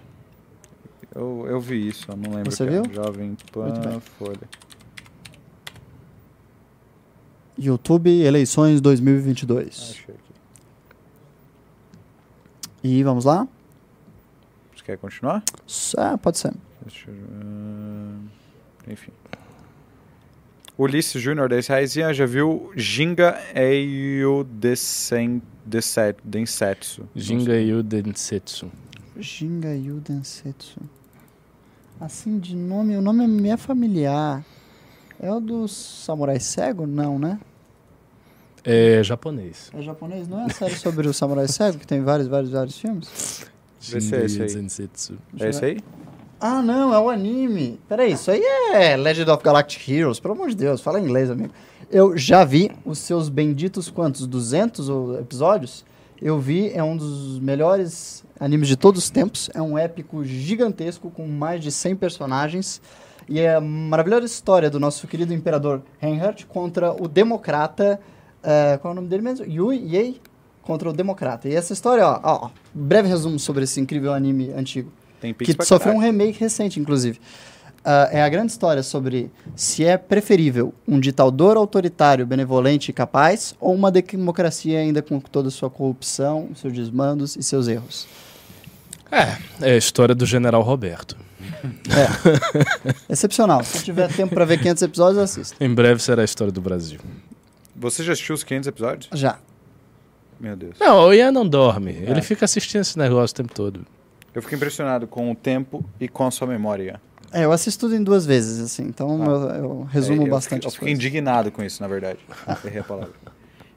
Eu, 1.14 1.44
eu 1.48 1.60
vi 1.60 1.88
isso, 1.88 2.06
eu 2.10 2.16
não 2.16 2.34
lembro. 2.36 2.52
Você 2.52 2.64
que 2.66 2.72
é. 2.74 2.80
viu? 2.82 2.92
Jovem 2.94 3.26
Muito 3.28 3.80
bem. 3.80 3.82
Pan 3.82 4.00
Folha. 4.18 4.48
YouTube 7.58 8.08
Eleições 8.22 8.80
2022. 8.80 9.66
Achei 9.68 10.14
aqui. 10.14 10.32
E 12.82 13.02
vamos 13.02 13.24
lá? 13.24 13.46
Quer 14.90 14.98
continuar? 14.98 15.44
Ah, 15.96 16.18
pode 16.18 16.38
ser. 16.38 16.52
Deixa 16.84 17.08
eu... 17.08 18.92
Enfim. 18.92 19.12
Ulisses 20.76 21.22
Júnior, 21.22 21.48
10 21.48 21.66
reais. 21.68 21.94
Ian, 21.94 22.12
já 22.12 22.26
viu 22.26 22.72
Ginga 22.74 23.38
Eio 23.54 24.42
Desen- 24.42 25.40
Deset- 25.64 26.18
Densetsu? 26.24 27.08
Jinga 27.14 27.54
Yu 27.60 27.84
Densetsu. 27.84 28.68
Jinga 29.16 29.76
Yu 29.76 30.00
Densetsu. 30.00 30.80
Assim, 32.00 32.36
de 32.40 32.56
nome, 32.56 32.96
o 32.96 33.00
nome 33.02 33.28
me 33.28 33.50
é 33.50 33.56
familiar. 33.56 34.44
É 35.20 35.30
o 35.32 35.38
do 35.38 35.68
Samurai 35.68 36.40
Cego? 36.40 36.84
Não, 36.84 37.16
né? 37.16 37.38
É 38.64 39.04
japonês. 39.04 39.70
É 39.72 39.82
japonês? 39.82 40.26
Não 40.26 40.40
é 40.40 40.46
a 40.46 40.48
série 40.48 40.74
sobre 40.74 41.06
o 41.06 41.14
Samurai 41.14 41.46
Cego, 41.46 41.78
que 41.78 41.86
tem 41.86 42.02
vários, 42.02 42.26
vários, 42.26 42.50
vários 42.50 42.76
filmes? 42.76 43.46
Vê 43.80 44.00
se 44.00 44.14
é 44.14 44.24
esse 44.24 44.42
aí. 44.42 44.48
É 45.40 45.48
esse 45.48 45.64
aí? 45.64 45.78
Ah, 46.40 46.62
não, 46.62 46.94
é 46.94 46.98
o 46.98 47.10
anime. 47.10 47.78
Peraí, 47.88 48.12
isso 48.12 48.30
aí 48.30 48.42
é 48.72 48.96
Legend 48.96 49.30
of 49.30 49.42
Galactic 49.44 49.88
Heroes, 49.88 50.18
pelo 50.20 50.34
amor 50.34 50.48
de 50.50 50.56
Deus, 50.56 50.80
fala 50.80 50.98
inglês, 51.00 51.30
amigo. 51.30 51.52
Eu 51.90 52.16
já 52.16 52.44
vi 52.44 52.70
os 52.84 52.98
seus 52.98 53.28
benditos 53.28 53.90
quantos? 53.90 54.26
200 54.26 54.88
ou- 54.88 55.18
episódios? 55.18 55.84
Eu 56.20 56.38
vi, 56.38 56.70
é 56.72 56.82
um 56.82 56.96
dos 56.96 57.38
melhores 57.40 58.24
animes 58.38 58.68
de 58.68 58.76
todos 58.76 59.04
os 59.04 59.10
tempos. 59.10 59.50
É 59.54 59.60
um 59.60 59.76
épico 59.76 60.22
gigantesco 60.24 61.10
com 61.10 61.26
mais 61.26 61.62
de 61.62 61.70
100 61.72 61.96
personagens. 61.96 62.80
E 63.28 63.40
é 63.40 63.54
a 63.54 63.60
maravilhosa 63.60 64.26
história 64.26 64.68
do 64.70 64.78
nosso 64.80 65.06
querido 65.06 65.32
imperador 65.34 65.82
Reinhardt 65.98 66.46
contra 66.46 66.92
o 66.92 67.06
democrata. 67.08 68.00
eh, 68.42 68.78
qual 68.80 68.92
é 68.92 68.92
o 68.92 68.96
nome 68.96 69.08
dele 69.08 69.22
mesmo? 69.22 69.44
Yui 69.46 69.76
Yei 69.94 70.20
contra 70.62 70.88
o 70.90 70.92
democrata. 70.92 71.48
E 71.48 71.54
essa 71.54 71.72
história, 71.72 72.06
ó, 72.06 72.20
ó, 72.22 72.50
breve 72.72 73.08
resumo 73.08 73.38
sobre 73.38 73.64
esse 73.64 73.80
incrível 73.80 74.12
anime 74.12 74.52
antigo 74.52 74.90
Tem 75.20 75.34
que 75.34 75.64
sofreu 75.64 75.94
um 75.94 75.98
remake 75.98 76.38
recente, 76.38 76.78
inclusive. 76.78 77.18
Ah, 77.84 78.08
é 78.12 78.22
a 78.22 78.28
grande 78.28 78.52
história 78.52 78.82
sobre 78.82 79.30
se 79.56 79.84
é 79.84 79.96
preferível 79.96 80.74
um 80.86 81.00
ditador 81.00 81.56
autoritário, 81.56 82.26
benevolente 82.26 82.90
e 82.90 82.94
capaz 82.94 83.54
ou 83.58 83.74
uma 83.74 83.90
democracia 83.90 84.78
ainda 84.78 85.00
com 85.00 85.18
toda 85.18 85.48
a 85.48 85.50
sua 85.50 85.70
corrupção, 85.70 86.50
seus 86.54 86.72
desmandos 86.72 87.36
e 87.36 87.42
seus 87.42 87.68
erros. 87.68 88.06
É, 89.10 89.70
é 89.70 89.72
a 89.72 89.76
história 89.76 90.14
do 90.14 90.26
General 90.26 90.62
Roberto. 90.62 91.16
Excepcional. 93.08 93.64
Se 93.64 93.82
tiver 93.82 94.08
tempo 94.12 94.34
para 94.34 94.44
ver 94.44 94.58
500 94.58 94.82
episódios, 94.82 95.18
assista. 95.18 95.56
Em 95.62 95.74
breve 95.74 96.00
será 96.00 96.22
a 96.22 96.24
história 96.24 96.52
do 96.52 96.60
Brasil. 96.60 97.00
Você 97.74 98.04
já 98.04 98.12
assistiu 98.12 98.34
os 98.34 98.44
500 98.44 98.68
episódios? 98.68 99.08
Já. 99.12 99.38
Meu 100.40 100.56
Deus. 100.56 100.76
Não, 100.80 101.08
o 101.08 101.12
Ian 101.14 101.30
não 101.32 101.46
dorme. 101.46 101.92
É. 102.06 102.10
Ele 102.10 102.22
fica 102.22 102.44
assistindo 102.44 102.80
esse 102.80 102.98
negócio 102.98 103.34
o 103.34 103.36
tempo 103.36 103.52
todo. 103.54 103.80
Eu 104.34 104.40
fico 104.42 104.54
impressionado 104.54 105.06
com 105.06 105.30
o 105.30 105.34
tempo 105.34 105.84
e 106.00 106.08
com 106.08 106.26
a 106.26 106.30
sua 106.30 106.46
memória. 106.46 107.00
É, 107.32 107.44
eu 107.44 107.52
assisto 107.52 107.86
tudo 107.86 107.94
em 107.94 108.02
duas 108.02 108.24
vezes, 108.26 108.60
assim, 108.60 108.84
então 108.84 109.22
eu, 109.24 109.40
eu 109.50 109.82
resumo 109.90 110.22
É, 110.22 110.26
eu 110.26 110.30
bastante 110.30 110.62
fico- 110.62 110.68
Eu 110.68 110.72
fico 110.72 110.88
indignado 110.88 111.50
com 111.52 111.62
isso, 111.62 111.80
na 111.82 111.88
verdade. 111.88 112.18
Errei 112.64 112.80
a 112.80 112.84
palavra. 112.84 113.12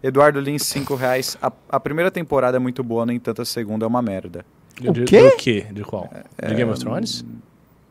Eduardo 0.01 0.39
Lins, 0.39 0.63
5 0.63 0.95
reais. 0.95 1.37
A, 1.41 1.51
a 1.69 1.79
primeira 1.79 2.09
temporada 2.09 2.57
é 2.57 2.59
muito 2.59 2.83
boa, 2.83 3.05
no 3.05 3.11
entanto 3.11 3.41
a 3.41 3.45
segunda 3.45 3.85
é 3.85 3.87
uma 3.87 4.01
merda. 4.01 4.45
O 4.83 4.91
de, 4.91 5.03
quê? 5.05 5.29
Do 5.29 5.35
quê? 5.37 5.65
De 5.71 5.83
qual? 5.83 6.09
De 6.47 6.55
Game 6.55 6.69
of 6.71 6.79
Thrones? 6.79 7.23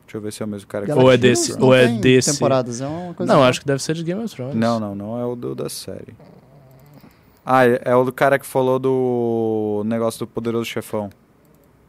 Deixa 0.05 0.17
eu 0.17 0.21
ver 0.21 0.33
se 0.33 0.43
é 0.43 0.45
o 0.45 0.49
mesmo 0.49 0.67
cara 0.67 0.85
que 0.85 0.91
Ou 0.91 1.11
é 1.11 1.17
desse- 1.17 1.57
ou 1.59 1.73
é 1.73 1.87
desse- 1.87 2.33
temporadas, 2.33 2.81
é 2.81 2.87
uma 2.87 3.13
coisa 3.13 3.33
Não, 3.33 3.41
acho 3.43 3.61
que 3.61 3.65
deve 3.65 3.81
ser 3.81 3.95
de 3.95 4.03
Game 4.03 4.21
of 4.23 4.35
Thrones. 4.35 4.53
Não, 4.55 4.79
não, 4.79 4.93
não 4.93 5.19
é 5.19 5.25
o 5.25 5.35
do, 5.35 5.55
da 5.55 5.69
série. 5.69 6.13
Ah, 7.45 7.65
é, 7.65 7.81
é 7.85 7.95
o 7.95 8.03
do 8.05 8.11
cara 8.13 8.39
que 8.39 8.45
falou 8.45 8.79
do 8.79 9.83
negócio 9.85 10.19
do 10.19 10.27
Poderoso 10.27 10.65
Chefão. 10.65 11.09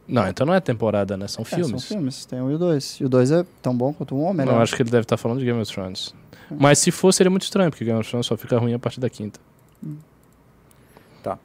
Não, 0.07 0.27
então 0.27 0.45
não 0.45 0.53
é 0.53 0.59
temporada, 0.59 1.17
né? 1.17 1.27
São 1.27 1.41
É, 1.41 1.45
filmes. 1.45 1.69
são 1.69 1.79
filmes, 1.79 2.25
tem 2.25 2.39
um 2.41 2.51
e 2.51 2.55
o 2.55 2.57
dois. 2.59 2.99
E 2.99 3.05
o 3.05 3.09
dois 3.09 3.31
é 3.31 3.43
tão 3.61 3.75
bom 3.75 3.91
quanto 3.93 4.15
um 4.15 4.25
ou 4.25 4.33
melhor. 4.33 4.53
Não, 4.55 4.61
acho 4.61 4.75
que 4.75 4.81
ele 4.83 4.91
deve 4.91 5.03
estar 5.03 5.17
falando 5.17 5.39
de 5.39 5.45
Game 5.45 5.59
of 5.59 5.71
Thrones. 5.73 6.13
Mas 6.51 6.77
se 6.79 6.91
for, 6.91 7.11
seria 7.11 7.29
muito 7.31 7.43
estranho, 7.43 7.71
porque 7.71 7.83
Game 7.83 7.99
of 7.99 8.07
Thrones 8.07 8.27
só 8.27 8.37
fica 8.37 8.57
ruim 8.59 8.73
a 8.73 8.79
partir 8.79 8.99
da 8.99 9.09
quinta. 9.09 9.39
Tá. 11.23 11.39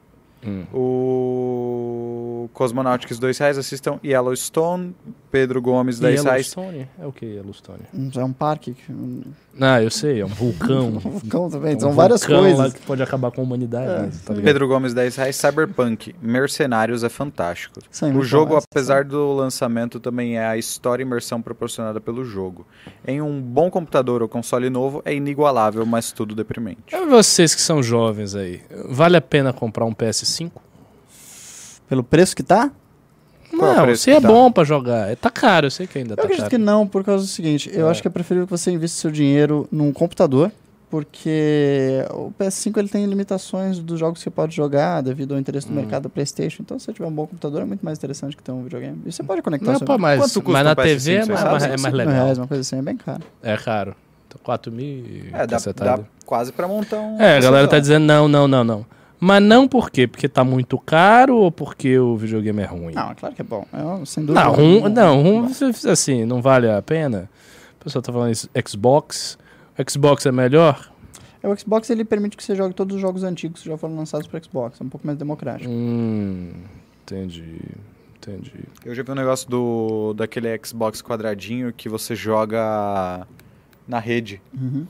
Hum. 0.47 0.65
O 0.75 2.51
Cosmonautics, 2.53 3.19
2 3.19 3.39
reais. 3.39 3.57
Assistam 3.57 3.99
Yellowstone. 4.05 4.95
Pedro 5.31 5.63
Gomes, 5.63 5.99
E 5.99 6.03
10 6.03 6.25
reais. 6.25 6.53
Yellowstone? 6.53 6.89
É 6.99 7.07
o 7.07 7.13
que 7.13 7.25
Yellowstone? 7.25 7.81
Hum, 7.95 8.11
É 8.17 8.25
um 8.25 8.33
parque. 8.33 8.75
que- 8.75 8.93
Um 8.93 9.23
Ah, 9.61 9.81
eu 9.83 9.91
sei, 9.91 10.21
é 10.21 10.25
um 10.25 10.29
vulcão. 10.29 10.91
vulcão 10.99 11.49
também, 11.49 11.77
Um 11.77 11.81
são 11.81 11.93
várias 11.93 12.21
vulcão 12.23 12.41
coisas. 12.41 12.59
lá 12.59 12.71
que 12.71 12.81
pode 12.81 13.03
acabar 13.03 13.31
com 13.31 13.41
a 13.41 13.45
humanidade. 13.45 13.91
É, 13.93 13.99
né? 14.07 14.13
Tá? 14.25 14.35
Pedro 14.35 14.67
Gomes, 14.67 14.93
10 14.93 15.17
reais. 15.17 15.37
Cyberpunk, 15.37 16.15
Mercenários 16.21 17.05
é 17.05 17.09
fantástico. 17.09 17.81
Sim, 17.91 18.13
o 18.17 18.23
jogo, 18.23 18.55
massa, 18.55 18.67
apesar 18.71 19.05
do 19.05 19.33
lançamento, 19.33 20.01
também 20.01 20.37
é 20.37 20.45
a 20.47 20.57
história 20.57 21.03
e 21.03 21.07
imersão 21.07 21.41
proporcionada 21.41 22.01
pelo 22.01 22.25
jogo. 22.25 22.67
Em 23.07 23.21
um 23.23 23.41
bom 23.41 23.71
computador 23.71 24.23
ou 24.23 24.29
console 24.29 24.69
novo, 24.71 25.01
é 25.05 25.15
inigualável, 25.15 25.85
mas 25.87 26.11
tudo 26.13 26.35
deprimente. 26.35 26.79
E 26.93 27.07
Vocês 27.07 27.55
que 27.55 27.61
são 27.61 27.83
jovens 27.83 28.35
aí, 28.35 28.61
vale 28.89 29.17
a 29.17 29.21
pena 29.21 29.53
comprar 29.53 29.85
um 29.85 29.93
PS5? 29.95 30.51
Pelo 31.89 32.05
preço 32.05 32.37
que 32.37 32.43
tá? 32.43 32.71
É 33.53 33.57
Não, 33.57 33.83
preço 33.83 34.03
se 34.05 34.11
que 34.11 34.17
é 34.17 34.21
tá? 34.21 34.29
bom 34.29 34.51
pra 34.53 34.65
jogar. 34.65 35.11
É, 35.11 35.17
Tá 35.17 35.31
caro, 35.31 35.67
eu 35.67 35.71
sei 35.71 35.87
que 35.87 35.99
ainda 35.99 36.13
Eu 36.13 36.17
tá 36.17 36.23
acredito 36.23 36.43
caro. 36.45 36.51
que 36.51 36.59
não, 36.59 36.87
por 36.87 37.03
causa 37.05 37.25
do 37.25 37.29
seguinte. 37.29 37.71
Eu 37.73 37.89
É. 37.89 37.91
acho 37.91 38.01
que 38.03 38.09
é 38.09 38.11
preferível 38.11 38.47
que 38.47 38.51
você 38.51 38.71
invista 38.71 39.01
seu 39.01 39.11
dinheiro 39.11 39.69
num 39.73 39.93
computador, 39.93 40.51
porque 40.91 42.05
o 42.11 42.33
PS5 42.39 42.77
ele 42.79 42.89
tem 42.89 43.05
limitações 43.07 43.79
dos 43.79 43.99
jogos 43.99 44.19
que 44.19 44.25
você 44.25 44.31
pode 44.31 44.55
jogar 44.55 45.01
devido 45.03 45.35
ao 45.35 45.41
interesse 45.41 45.67
do 45.67 45.73
Hum. 45.73 45.77
mercado 45.77 46.05
da 46.05 46.09
PlayStation. 46.09 46.63
Então, 46.63 46.79
se 46.79 46.87
você 46.87 46.93
tiver 46.93 47.07
um 47.07 47.13
bom 47.13 47.27
computador, 47.27 47.63
é 47.63 47.65
muito 47.65 47.85
mais 47.85 47.99
interessante 47.99 48.37
que 48.37 48.43
ter 48.43 48.53
um 48.53 48.63
videogame. 48.65 49.01
E 49.07 49.13
você 49.13 49.23
pode 49.23 49.41
conectar 49.43 49.71
Não, 49.73 49.79
seu 49.79 49.87
pô, 49.87 49.97
mas, 49.99 50.19
Quanto 50.21 50.43
custa 50.43 50.53
mas 50.53 50.65
na 50.65 50.75
PS5, 50.77 50.83
TV 50.83 51.15
é 51.15 51.23
você 51.25 51.33
mais, 51.45 51.63
é 51.65 51.77
mais 51.77 51.95
legal. 51.95 52.15
reais, 52.15 52.39
uma 52.39 52.47
coisa 52.47 52.61
assim, 52.63 52.79
é 52.79 52.83
bem 52.83 52.97
caro. 52.97 53.23
É 53.43 53.57
caro. 53.57 53.95
Então, 54.29 54.41
4 54.43 54.71
mil 54.73 54.85
e 54.87 55.31
É, 55.33 55.47
dá, 55.47 55.59
dá 55.77 55.99
quase 56.25 56.53
pra 56.53 56.67
montar 56.69 56.99
um. 57.01 57.21
É, 57.21 57.37
a 57.37 57.41
galera 57.41 57.67
tá 57.69 57.79
dizendo 57.79 58.05
não, 58.05 58.29
não, 58.29 58.47
não, 58.47 58.63
não. 58.65 58.87
Mas 59.21 59.43
não 59.43 59.69
por 59.69 59.91
quê? 59.91 60.07
Porque 60.07 60.27
tá 60.29 60.43
muito 60.43 60.79
caro 60.79 61.37
ou 61.37 61.53
porque 61.53 61.99
o 61.99 62.17
videogame 62.17 62.63
é 62.63 62.65
ruim? 62.65 62.95
Não, 62.95 63.11
é 63.11 63.15
claro 63.15 63.35
que 63.35 63.43
é 63.43 63.45
bom. 63.45 63.67
É, 63.73 64.05
sem 64.07 64.25
dúvida. 64.25 64.45
Não, 64.45 64.53
rum, 64.53 64.89
não, 64.89 65.23
rum, 65.23 65.49
assim, 65.91 66.25
não 66.25 66.41
vale 66.41 66.71
a 66.71 66.81
pena. 66.81 67.29
O 67.79 67.85
pessoal 67.85 68.01
tá 68.03 68.11
falando 68.13 68.33
isso, 68.33 68.49
Xbox. 68.67 69.39
O 69.79 69.91
Xbox 69.91 70.25
é 70.25 70.33
melhor? 70.33 70.91
É, 71.43 71.49
O 71.49 71.57
Xbox 71.59 71.91
ele 71.91 72.05
permite 72.05 72.37
que 72.37 72.43
você 72.43 72.55
jogue 72.55 72.75
todos 72.75 72.97
os 72.97 73.03
jogos 73.03 73.23
antigos 73.23 73.63
que 73.63 73.69
já 73.69 73.77
foram 73.77 73.97
lançados 73.97 74.27
para 74.27 74.43
Xbox. 74.43 74.81
É 74.81 74.85
um 74.85 74.89
pouco 74.89 75.07
mais 75.07 75.19
democrático. 75.19 75.71
Hum, 75.71 76.53
entendi, 77.03 77.61
entendi. 78.17 78.53
Eu 78.85 78.95
já 78.95 79.03
vi 79.03 79.11
um 79.11 79.15
negócio 79.15 79.49
do 79.49 80.15
daquele 80.15 80.49
Xbox 80.65 81.03
quadradinho 81.03 81.73
que 81.73 81.89
você 81.89 82.15
joga 82.15 83.27
na 83.87 83.99
rede. 83.99 84.41
Uhum. 84.59 84.87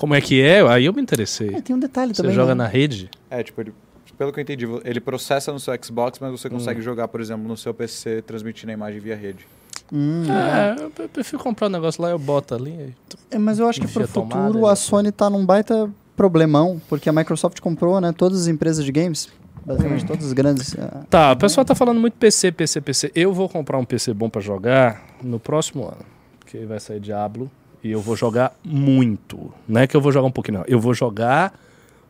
Como 0.00 0.14
é 0.14 0.20
que 0.20 0.40
é? 0.40 0.66
Aí 0.66 0.86
eu 0.86 0.94
me 0.94 1.02
interessei. 1.02 1.54
É, 1.54 1.60
tem 1.60 1.76
um 1.76 1.78
detalhe 1.78 2.14
Você 2.14 2.22
também. 2.22 2.34
joga 2.34 2.54
né? 2.54 2.64
na 2.64 2.66
rede? 2.66 3.10
É, 3.30 3.42
tipo, 3.42 3.60
ele, 3.60 3.74
pelo 4.16 4.32
que 4.32 4.40
eu 4.40 4.42
entendi, 4.42 4.64
ele 4.82 4.98
processa 4.98 5.52
no 5.52 5.60
seu 5.60 5.74
Xbox, 5.82 6.18
mas 6.18 6.30
você 6.30 6.48
Hum. 6.48 6.52
consegue 6.52 6.80
jogar, 6.80 7.06
por 7.08 7.20
exemplo, 7.20 7.46
no 7.46 7.54
seu 7.54 7.74
PC, 7.74 8.22
transmitindo 8.22 8.70
a 8.70 8.74
imagem 8.74 8.98
via 8.98 9.14
rede. 9.14 9.46
Hum, 9.92 10.22
É, 10.26 10.76
eu 11.02 11.08
prefiro 11.08 11.38
comprar 11.42 11.66
um 11.66 11.70
negócio 11.70 12.00
lá, 12.02 12.08
eu 12.10 12.18
boto 12.18 12.54
ali. 12.54 12.94
É, 13.30 13.38
mas 13.38 13.58
eu 13.58 13.68
acho 13.68 13.78
que 13.80 13.86
pro 13.88 14.08
tomada, 14.08 14.42
futuro 14.46 14.64
né? 14.66 14.72
a 14.72 14.76
Sony 14.76 15.12
tá 15.12 15.28
num 15.28 15.44
baita 15.44 15.90
problemão, 16.16 16.80
porque 16.88 17.08
a 17.08 17.12
Microsoft 17.12 17.60
comprou, 17.60 18.00
né, 18.00 18.12
todas 18.16 18.40
as 18.42 18.46
empresas 18.46 18.84
de 18.84 18.92
games, 18.92 19.28
basicamente 19.66 20.06
todas 20.06 20.24
as 20.24 20.32
grandes. 20.32 20.74
ah, 20.78 21.02
Tá, 21.10 21.32
o 21.32 21.36
pessoal 21.36 21.64
tá 21.64 21.74
falando 21.74 22.00
muito 22.00 22.14
PC, 22.14 22.52
PC, 22.52 22.80
PC. 22.80 23.12
Eu 23.14 23.34
vou 23.34 23.48
comprar 23.48 23.76
um 23.78 23.84
PC 23.84 24.14
bom 24.14 24.30
pra 24.30 24.40
jogar 24.40 25.04
no 25.22 25.38
próximo 25.40 25.84
ano. 25.84 26.06
Que 26.46 26.64
vai 26.64 26.78
sair 26.80 27.00
Diablo. 27.00 27.50
E 27.82 27.90
eu 27.90 28.00
vou 28.00 28.16
jogar 28.16 28.52
muito. 28.64 29.52
Não 29.68 29.80
é 29.80 29.86
que 29.86 29.96
eu 29.96 30.00
vou 30.00 30.12
jogar 30.12 30.26
um 30.26 30.32
pouquinho, 30.32 30.58
não. 30.58 30.64
Eu 30.66 30.78
vou 30.80 30.92
jogar 30.92 31.52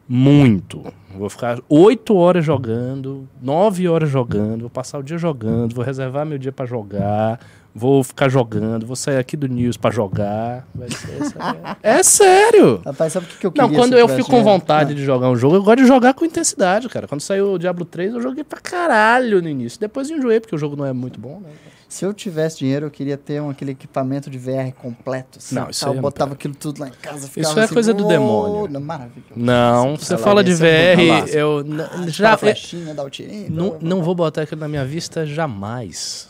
muito. 0.09 0.83
Vou 1.17 1.31
ficar 1.31 1.61
oito 1.69 2.17
horas 2.17 2.45
jogando, 2.45 3.29
nove 3.41 3.89
horas 3.89 4.09
jogando, 4.09 4.63
vou 4.63 4.71
passar 4.71 4.99
o 4.99 5.03
dia 5.03 5.17
jogando, 5.17 5.73
vou 5.75 5.85
reservar 5.85 6.27
meu 6.27 6.39
dia 6.39 6.51
pra 6.51 6.67
jogar, 6.67 7.39
vou 7.75 8.03
ficar 8.03 8.29
jogando, 8.29 8.87
vou 8.87 8.97
sair 8.97 9.17
aqui 9.19 9.37
do 9.37 9.47
News 9.49 9.77
pra 9.77 9.91
jogar. 9.91 10.67
Vai 10.75 10.89
ser 10.91 11.25
sério. 11.25 11.77
É 11.83 12.03
sério! 12.03 12.83
Rapaz, 12.85 13.13
sabe 13.13 13.27
o 13.27 13.29
que, 13.39 13.47
eu 13.47 13.53
queria? 13.53 13.69
Não, 13.69 13.75
quando 13.75 13.97
eu 13.97 14.09
fico 14.09 14.29
com 14.31 14.43
vontade 14.43 14.95
de 14.95 15.05
jogar 15.05 15.29
um 15.31 15.37
jogo, 15.37 15.57
eu 15.57 15.63
gosto 15.63 15.79
de 15.83 15.87
jogar 15.87 16.15
com 16.15 16.25
intensidade, 16.25 16.89
cara. 16.89 17.07
Quando 17.07 17.21
saiu 17.21 17.53
o 17.53 17.59
Diablo 17.59 17.85
3, 17.85 18.15
eu 18.15 18.21
joguei 18.23 18.45
pra 18.45 18.61
caralho 18.61 19.41
no 19.43 19.49
início. 19.49 19.79
Depois 19.81 20.11
eu 20.11 20.17
enjoei, 20.19 20.41
porque 20.41 20.55
o 20.55 20.59
jogo 20.59 20.77
não 20.77 20.85
é 20.85 20.93
muito 20.93 21.21
bom, 21.21 21.41
né? 21.41 21.51
Se 21.89 22.05
eu 22.05 22.15
tivesse 22.15 22.61
dinheiro, 22.61 22.87
eu 22.87 22.91
queria 22.91 23.17
ter 23.17 23.43
um, 23.43 23.51
aquele 23.51 23.73
equipamento 23.73 24.31
de 24.31 24.39
VR 24.39 24.73
completo. 24.81 25.39
Assim, 25.41 25.57
Não, 25.57 25.69
isso 25.69 25.81
tal, 25.81 25.89
aí 25.89 25.93
eu 25.93 25.97
não 25.97 26.03
botava 26.03 26.35
aquilo 26.35 26.55
tudo 26.55 26.81
lá 26.81 26.87
em 26.87 26.93
casa. 26.93 27.29
Isso 27.37 27.59
é 27.59 27.65
assim, 27.65 27.75
coisa 27.75 27.93
do 27.93 28.05
"Oh, 28.05 28.09
demônio." 28.09 28.69
não, 28.69 28.81
Maravilhoso. 28.81 29.33
Não, 29.35 29.97
você 29.97 30.17
fala 30.17 30.45
de 30.45 30.55
VR, 30.55 30.97
ri. 30.97 31.09
lá. 31.09 31.19
Eu 31.27 31.65
n- 31.65 31.83
Já 32.09 32.35
é, 32.35 32.37
flechinha, 32.37 32.95
dá 32.95 33.03
o 33.03 33.11
tirinho. 33.11 33.51
Não, 33.51 33.77
não 33.81 34.03
vou 34.05 34.15
botar 34.15 34.43
aquilo 34.43 34.61
na 34.61 34.69
minha 34.69 34.85
vista 34.85 35.27
jamais. 35.27 36.29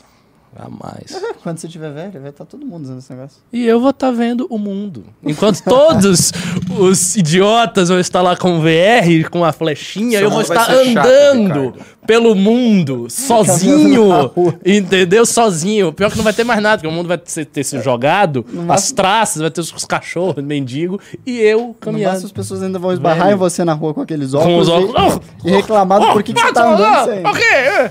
Jamais. 0.59 1.23
Quando 1.43 1.59
você 1.59 1.69
tiver 1.69 1.91
velho, 1.93 2.21
vai 2.21 2.31
estar 2.31 2.45
todo 2.45 2.67
mundo 2.67 2.83
usando 2.85 2.99
esse 2.99 3.13
negócio. 3.13 3.39
E 3.53 3.65
eu 3.67 3.81
vou 3.81 3.91
estar 3.91 4.11
vendo 4.11 4.47
o 4.51 4.59
mundo. 4.59 5.05
Enquanto 5.25 5.63
todos 5.65 6.33
os 6.79 7.17
idiotas 7.17 7.89
vão 7.89 8.01
estar 8.01 8.21
lá 8.21 8.37
com 8.37 8.61
VR, 8.61 9.29
com 9.31 9.45
a 9.45 9.53
flechinha, 9.53 10.19
Seu 10.19 10.27
eu 10.27 10.31
vou 10.31 10.43
estar 10.43 10.67
chato, 10.67 10.73
andando 10.81 11.61
Ricardo. 11.67 11.75
pelo 12.07 12.35
mundo, 12.35 13.07
sozinho. 13.11 14.31
Entendeu? 14.67 15.25
Sozinho. 15.25 15.93
Pior 15.93 16.11
que 16.11 16.17
não 16.17 16.25
vai 16.25 16.33
ter 16.33 16.45
mais 16.45 16.61
nada, 16.61 16.79
porque 16.79 16.89
o 16.89 16.97
mundo 16.97 17.07
vai 17.07 17.17
ter, 17.19 17.45
ter 17.47 17.65
se 17.65 17.81
jogado, 17.81 18.45
as 18.49 18.55
máximo- 18.65 18.97
traças, 18.97 19.41
vai 19.43 19.51
ter 19.51 19.61
os 19.61 19.85
cachorros, 19.85 20.43
mendigo, 20.45 21.01
e 21.25 21.39
eu 21.39 21.75
caminhando. 21.81 22.17
as 22.27 22.33
pessoas 22.33 22.63
ainda 22.63 22.79
vão 22.79 22.93
esbarrar 22.93 23.27
Velho. 23.27 23.37
em 23.37 23.39
você 23.39 23.65
na 23.65 23.73
rua 23.73 23.95
com 23.95 24.01
aqueles 24.03 24.33
Com 24.33 24.39
óculos. 24.39 24.69
os 24.69 24.75
óculos. 24.75 25.21
E, 25.45 25.49
e 25.49 25.53
reclamar 25.53 26.03
Oh, 26.03 26.13
porquê 26.13 26.33
que 26.33 26.41
você 26.41 26.49
ah, 26.49 26.53
tá 26.53 26.73
andando 26.75 26.85
ah, 26.85 27.05
sem. 27.05 27.25
Ok. 27.25 27.91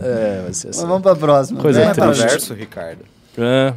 É. 0.00 0.38
É, 0.38 0.42
vai 0.42 0.54
ser 0.54 0.68
assim. 0.68 0.80
Mas 0.80 0.88
vamos 0.88 1.02
pra 1.02 1.16
próxima. 1.16 1.60
Coisa 1.60 1.80
triste. 1.80 2.00
metaverso, 2.00 2.54
Ricardo? 2.54 3.04
É. 3.36 3.74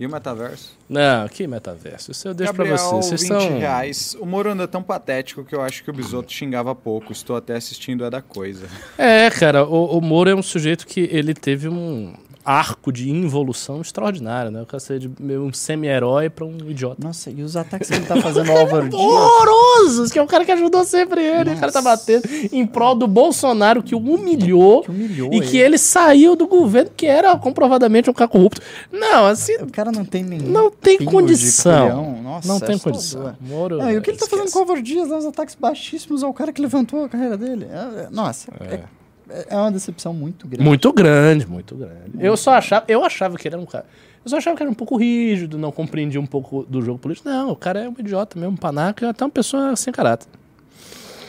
E 0.00 0.06
o 0.06 0.10
metaverso? 0.10 0.78
Não, 0.88 1.26
que 1.28 1.46
metaverso? 1.48 2.12
Isso 2.12 2.28
eu 2.28 2.34
deixo 2.34 2.52
Gabriel, 2.52 2.76
pra 2.76 2.86
vocês. 2.86 3.20
Vocês 3.20 3.22
20 3.22 3.28
são. 3.28 3.58
reais. 3.58 4.16
O 4.20 4.26
Moro 4.26 4.50
anda 4.50 4.68
tão 4.68 4.80
patético 4.80 5.44
que 5.44 5.54
eu 5.54 5.60
acho 5.60 5.82
que 5.82 5.90
o 5.90 5.92
Bisoto 5.92 6.32
xingava 6.32 6.72
pouco. 6.72 7.12
Estou 7.12 7.34
até 7.36 7.56
assistindo 7.56 8.04
é 8.04 8.10
da 8.10 8.22
coisa. 8.22 8.68
É, 8.96 9.28
cara, 9.30 9.64
o, 9.64 9.98
o 9.98 10.00
Moro 10.00 10.30
é 10.30 10.34
um 10.36 10.42
sujeito 10.42 10.86
que 10.86 11.08
ele 11.12 11.34
teve 11.34 11.68
um 11.68 12.14
arco 12.50 12.90
de 12.90 13.10
involução 13.10 13.80
extraordinário, 13.82 14.50
né? 14.50 14.62
O 14.62 14.66
cara 14.66 14.80
saiu 14.80 14.98
de 14.98 15.10
meio 15.20 15.42
um 15.44 15.52
semi-herói 15.52 16.30
pra 16.30 16.44
um 16.46 16.56
idiota. 16.68 16.96
Nossa, 17.06 17.30
e 17.30 17.42
os 17.42 17.56
ataques 17.56 17.88
que 17.88 17.94
ele 17.96 18.06
tá 18.06 18.16
fazendo 18.20 18.50
ao 18.50 18.58
Álvaro 18.64 18.88
Dias? 18.88 19.00
Horrorosos! 19.02 20.10
Que 20.10 20.18
é 20.18 20.22
o 20.22 20.26
cara 20.26 20.44
que 20.44 20.52
ajudou 20.52 20.84
sempre 20.84 21.22
ele. 21.22 21.52
O 21.52 21.56
cara 21.58 21.70
tá 21.70 21.82
batendo 21.82 22.22
em 22.52 22.66
prol 22.66 22.94
do 22.94 23.06
Bolsonaro, 23.06 23.82
que 23.82 23.94
o 23.94 23.98
humilhou. 23.98 24.82
Que 24.82 24.90
humilhou 24.90 25.32
E 25.32 25.40
que 25.40 25.56
ele. 25.58 25.66
ele 25.68 25.78
saiu 25.78 26.34
do 26.34 26.46
governo, 26.46 26.90
que 26.96 27.06
era 27.06 27.36
comprovadamente 27.36 28.08
um 28.08 28.14
cara 28.14 28.28
corrupto. 28.28 28.62
Não, 28.90 29.26
assim, 29.26 29.56
O 29.56 29.70
cara 29.70 29.92
não 29.92 30.04
tem 30.04 30.24
nem. 30.24 30.38
não 30.38 30.70
tem 30.70 30.98
condição. 31.04 32.14
Nossa, 32.22 32.48
não 32.48 32.56
é 32.56 32.60
tem 32.60 32.74
assustador. 32.76 32.92
condição. 32.92 33.36
Moro, 33.40 33.78
Não, 33.78 33.90
e 33.90 33.98
o 33.98 34.02
que 34.02 34.10
ele 34.10 34.18
tá 34.18 34.26
fazendo 34.26 34.50
com 34.50 34.58
o 34.58 34.62
Álvaro 34.62 34.82
Dias? 34.82 35.08
Dá 35.08 35.16
uns 35.16 35.26
ataques 35.26 35.54
baixíssimos 35.54 36.22
ao 36.22 36.32
cara 36.32 36.52
que 36.52 36.60
levantou 36.62 37.04
a 37.04 37.08
carreira 37.08 37.36
dele. 37.36 37.66
É- 37.70 38.04
é- 38.04 38.08
nossa, 38.10 38.48
é. 38.60 38.80
É 39.28 39.56
uma 39.56 39.70
decepção 39.70 40.12
muito 40.12 40.46
grande. 40.46 40.64
Muito 40.64 40.92
grande, 40.92 41.46
muito 41.46 41.74
grande. 41.74 42.12
Eu 42.18 42.36
só 42.36 42.52
achava, 42.52 42.84
eu 42.88 43.04
achava 43.04 43.36
que 43.36 43.46
ele 43.46 43.54
era 43.54 43.62
um 43.62 43.66
cara. 43.66 43.86
Eu 44.24 44.30
só 44.30 44.36
achava 44.38 44.56
que 44.56 44.62
era 44.62 44.70
um 44.70 44.74
pouco 44.74 44.96
rígido, 44.96 45.56
não 45.58 45.70
compreendia 45.70 46.20
um 46.20 46.26
pouco 46.26 46.64
do 46.64 46.82
jogo 46.82 46.98
político. 46.98 47.28
Não, 47.28 47.50
o 47.50 47.56
cara 47.56 47.80
é 47.80 47.88
um 47.88 47.94
idiota 47.98 48.38
mesmo, 48.38 48.54
um 48.54 48.56
panaca, 48.56 49.06
é 49.06 49.08
até 49.10 49.24
uma 49.24 49.30
pessoa 49.30 49.76
sem 49.76 49.92
caráter. 49.92 50.28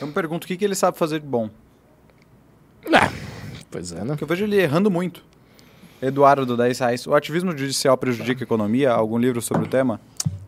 Eu 0.01 0.07
me 0.07 0.13
pergunto 0.13 0.45
o 0.45 0.47
que, 0.47 0.57
que 0.57 0.65
ele 0.65 0.75
sabe 0.75 0.97
fazer 0.97 1.19
de 1.19 1.27
bom. 1.27 1.49
Ah, 2.93 3.11
pois 3.69 3.91
é, 3.91 3.99
né? 3.99 4.07
Porque 4.07 4.23
eu 4.23 4.27
vejo 4.27 4.45
ele 4.45 4.59
errando 4.59 4.89
muito. 4.89 5.23
Eduardo, 6.01 6.45
do 6.45 6.55
10 6.57 6.79
reais. 6.79 7.07
O 7.07 7.13
ativismo 7.13 7.51
judicial 7.57 7.97
prejudica 7.97 8.43
a 8.43 8.45
economia? 8.45 8.91
Algum 8.91 9.17
livro 9.17 9.41
sobre 9.41 9.65
o 9.65 9.67
tema? 9.67 9.99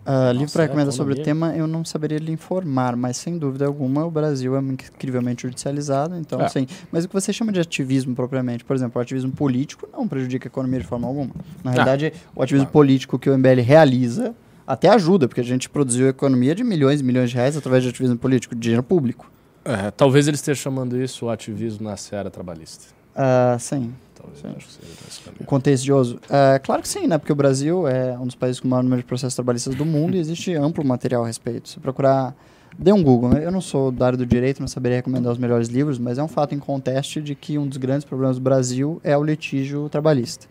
Ah, 0.05 0.31
livro 0.31 0.41
Nossa, 0.41 0.53
para 0.53 0.63
é, 0.63 0.65
recomendar 0.65 0.93
sobre 0.93 1.13
o 1.13 1.23
tema, 1.23 1.55
eu 1.55 1.67
não 1.67 1.85
saberia 1.85 2.17
lhe 2.17 2.31
informar, 2.31 2.95
mas 2.95 3.17
sem 3.17 3.37
dúvida 3.37 3.67
alguma 3.67 4.03
o 4.03 4.09
Brasil 4.09 4.55
é 4.55 4.59
incrivelmente 4.59 5.43
judicializado, 5.43 6.15
então 6.15 6.41
É. 6.41 6.49
sim. 6.49 6.65
Mas 6.91 7.05
o 7.05 7.07
que 7.07 7.13
você 7.13 7.31
chama 7.31 7.51
de 7.51 7.59
ativismo 7.59 8.15
propriamente, 8.15 8.63
por 8.63 8.75
exemplo, 8.75 8.97
o 8.99 9.01
ativismo 9.01 9.31
político 9.31 9.87
não 9.93 10.07
prejudica 10.07 10.47
a 10.47 10.49
economia 10.49 10.79
de 10.79 10.87
forma 10.87 11.07
alguma. 11.07 11.31
Na 11.63 11.71
realidade, 11.71 12.13
o 12.35 12.41
ativismo 12.41 12.67
político 12.67 13.19
que 13.19 13.29
o 13.29 13.37
MBL 13.37 13.61
realiza 13.61 14.33
até 14.65 14.89
ajuda, 14.89 15.27
porque 15.27 15.41
a 15.41 15.43
gente 15.43 15.69
produziu 15.69 16.07
economia 16.07 16.55
de 16.55 16.63
milhões 16.63 17.01
e 17.01 17.03
milhões 17.03 17.29
de 17.29 17.35
reais 17.35 17.55
através 17.55 17.83
de 17.83 17.89
ativismo 17.89 18.17
político, 18.17 18.55
de 18.55 18.61
dinheiro 18.61 18.83
público. 18.83 19.29
É, 19.63 19.91
talvez 19.91 20.27
ele 20.27 20.35
esteja 20.35 20.59
chamando 20.59 20.99
isso 20.99 21.27
o 21.27 21.29
ativismo 21.29 21.87
na 21.87 21.95
seara 21.95 22.31
trabalhista. 22.31 22.85
Ah, 23.15 23.55
sim. 23.59 23.93
Talvez, 24.21 24.39
Sim. 24.41 24.47
acho 24.55 24.67
que 24.67 24.73
seja 24.73 24.93
nesse 25.05 25.21
caminho. 25.21 25.41
O 25.41 25.45
contencioso? 25.45 26.19
É, 26.29 26.59
claro 26.59 26.81
que 26.81 26.87
sim, 26.87 27.07
né? 27.07 27.17
Porque 27.17 27.31
o 27.31 27.35
Brasil 27.35 27.87
é 27.87 28.17
um 28.19 28.25
dos 28.25 28.35
países 28.35 28.59
com 28.59 28.67
o 28.67 28.71
maior 28.71 28.83
número 28.83 29.01
de 29.01 29.07
processos 29.07 29.33
trabalhistas 29.35 29.73
do 29.75 29.85
mundo 29.85 30.15
e 30.15 30.19
existe 30.19 30.53
amplo 30.53 30.83
material 30.85 31.23
a 31.23 31.27
respeito. 31.27 31.69
Se 31.69 31.79
procurar, 31.79 32.35
dê 32.77 32.91
um 32.93 33.01
Google. 33.01 33.29
né? 33.29 33.45
Eu 33.45 33.51
não 33.51 33.61
sou 33.61 33.91
da 33.91 34.05
área 34.07 34.17
do 34.17 34.25
direito, 34.25 34.59
não 34.59 34.67
saberia 34.67 34.97
recomendar 34.97 35.31
os 35.31 35.37
melhores 35.39 35.69
livros, 35.69 35.97
mas 35.97 36.17
é 36.17 36.23
um 36.23 36.27
fato 36.27 36.53
em 36.53 36.59
conteste 36.59 37.21
de 37.21 37.33
que 37.35 37.57
um 37.57 37.65
dos 37.67 37.77
grandes 37.77 38.05
problemas 38.05 38.37
do 38.37 38.41
Brasil 38.41 38.99
é 39.03 39.17
o 39.17 39.23
litígio 39.23 39.89
trabalhista. 39.89 40.45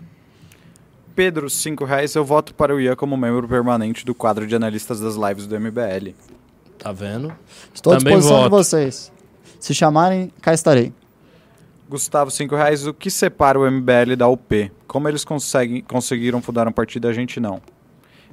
Pedro, 1.14 1.50
5 1.50 1.84
reais. 1.84 2.14
Eu 2.14 2.24
voto 2.24 2.54
para 2.54 2.74
o 2.74 2.80
Ian 2.80 2.96
como 2.96 3.16
membro 3.16 3.46
permanente 3.48 4.04
do 4.04 4.14
quadro 4.14 4.46
de 4.46 4.54
analistas 4.54 5.00
das 5.00 5.16
lives 5.16 5.46
do 5.46 5.58
MBL. 5.60 6.14
Tá 6.78 6.92
vendo? 6.92 7.32
Estou 7.74 7.92
à 7.92 7.98
Também 7.98 8.14
disposição 8.16 8.44
de 8.44 8.48
voto. 8.50 8.64
vocês. 8.64 9.12
Se 9.58 9.74
chamarem, 9.74 10.32
cá 10.40 10.54
estarei. 10.54 10.92
Gustavo, 11.90 12.30
5 12.30 12.54
reais. 12.54 12.86
O 12.86 12.94
que 12.94 13.10
separa 13.10 13.58
o 13.58 13.70
MBL 13.70 14.14
da 14.16 14.28
UP? 14.28 14.70
Como 14.86 15.08
eles 15.08 15.24
conseguem, 15.24 15.82
conseguiram 15.82 16.40
fundar 16.40 16.66
um 16.68 16.72
partido 16.72 17.08
e 17.08 17.10
a 17.10 17.12
gente 17.12 17.40
não? 17.40 17.60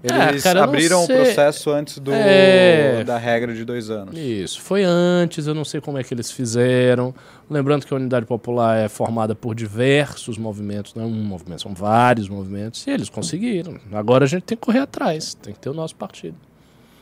Eles 0.03 0.45
É, 0.45 0.49
cara, 0.53 0.63
abriram 0.63 1.03
o 1.03 1.07
processo 1.07 1.71
antes 1.71 1.97
do, 1.97 2.11
É. 2.13 3.03
da 3.03 3.17
regra 3.17 3.51
de 3.55 3.65
dois 3.65 3.89
anos. 3.89 4.15
Isso. 4.15 4.61
Foi 4.61 4.83
antes, 4.83 5.47
eu 5.47 5.55
não 5.55 5.65
sei 5.65 5.81
como 5.81 5.97
é 5.97 6.03
que 6.03 6.13
eles 6.13 6.31
fizeram. 6.31 7.15
Lembrando 7.49 7.83
que 7.83 7.91
a 7.91 7.97
Unidade 7.97 8.27
Popular 8.27 8.77
é 8.77 8.87
formada 8.87 9.33
por 9.33 9.55
diversos 9.55 10.37
movimentos, 10.37 10.93
não 10.93 11.03
é 11.03 11.07
um 11.07 11.23
movimento, 11.23 11.63
são 11.63 11.73
vários 11.73 12.29
movimentos. 12.29 12.85
E 12.85 12.91
eles 12.91 13.09
conseguiram. 13.09 13.79
Agora 13.91 14.25
a 14.25 14.27
gente 14.27 14.43
tem 14.43 14.55
que 14.55 14.63
correr 14.63 14.79
atrás, 14.79 15.33
tem 15.33 15.51
que 15.51 15.59
ter 15.59 15.69
o 15.69 15.73
nosso 15.73 15.95
partido. 15.95 16.35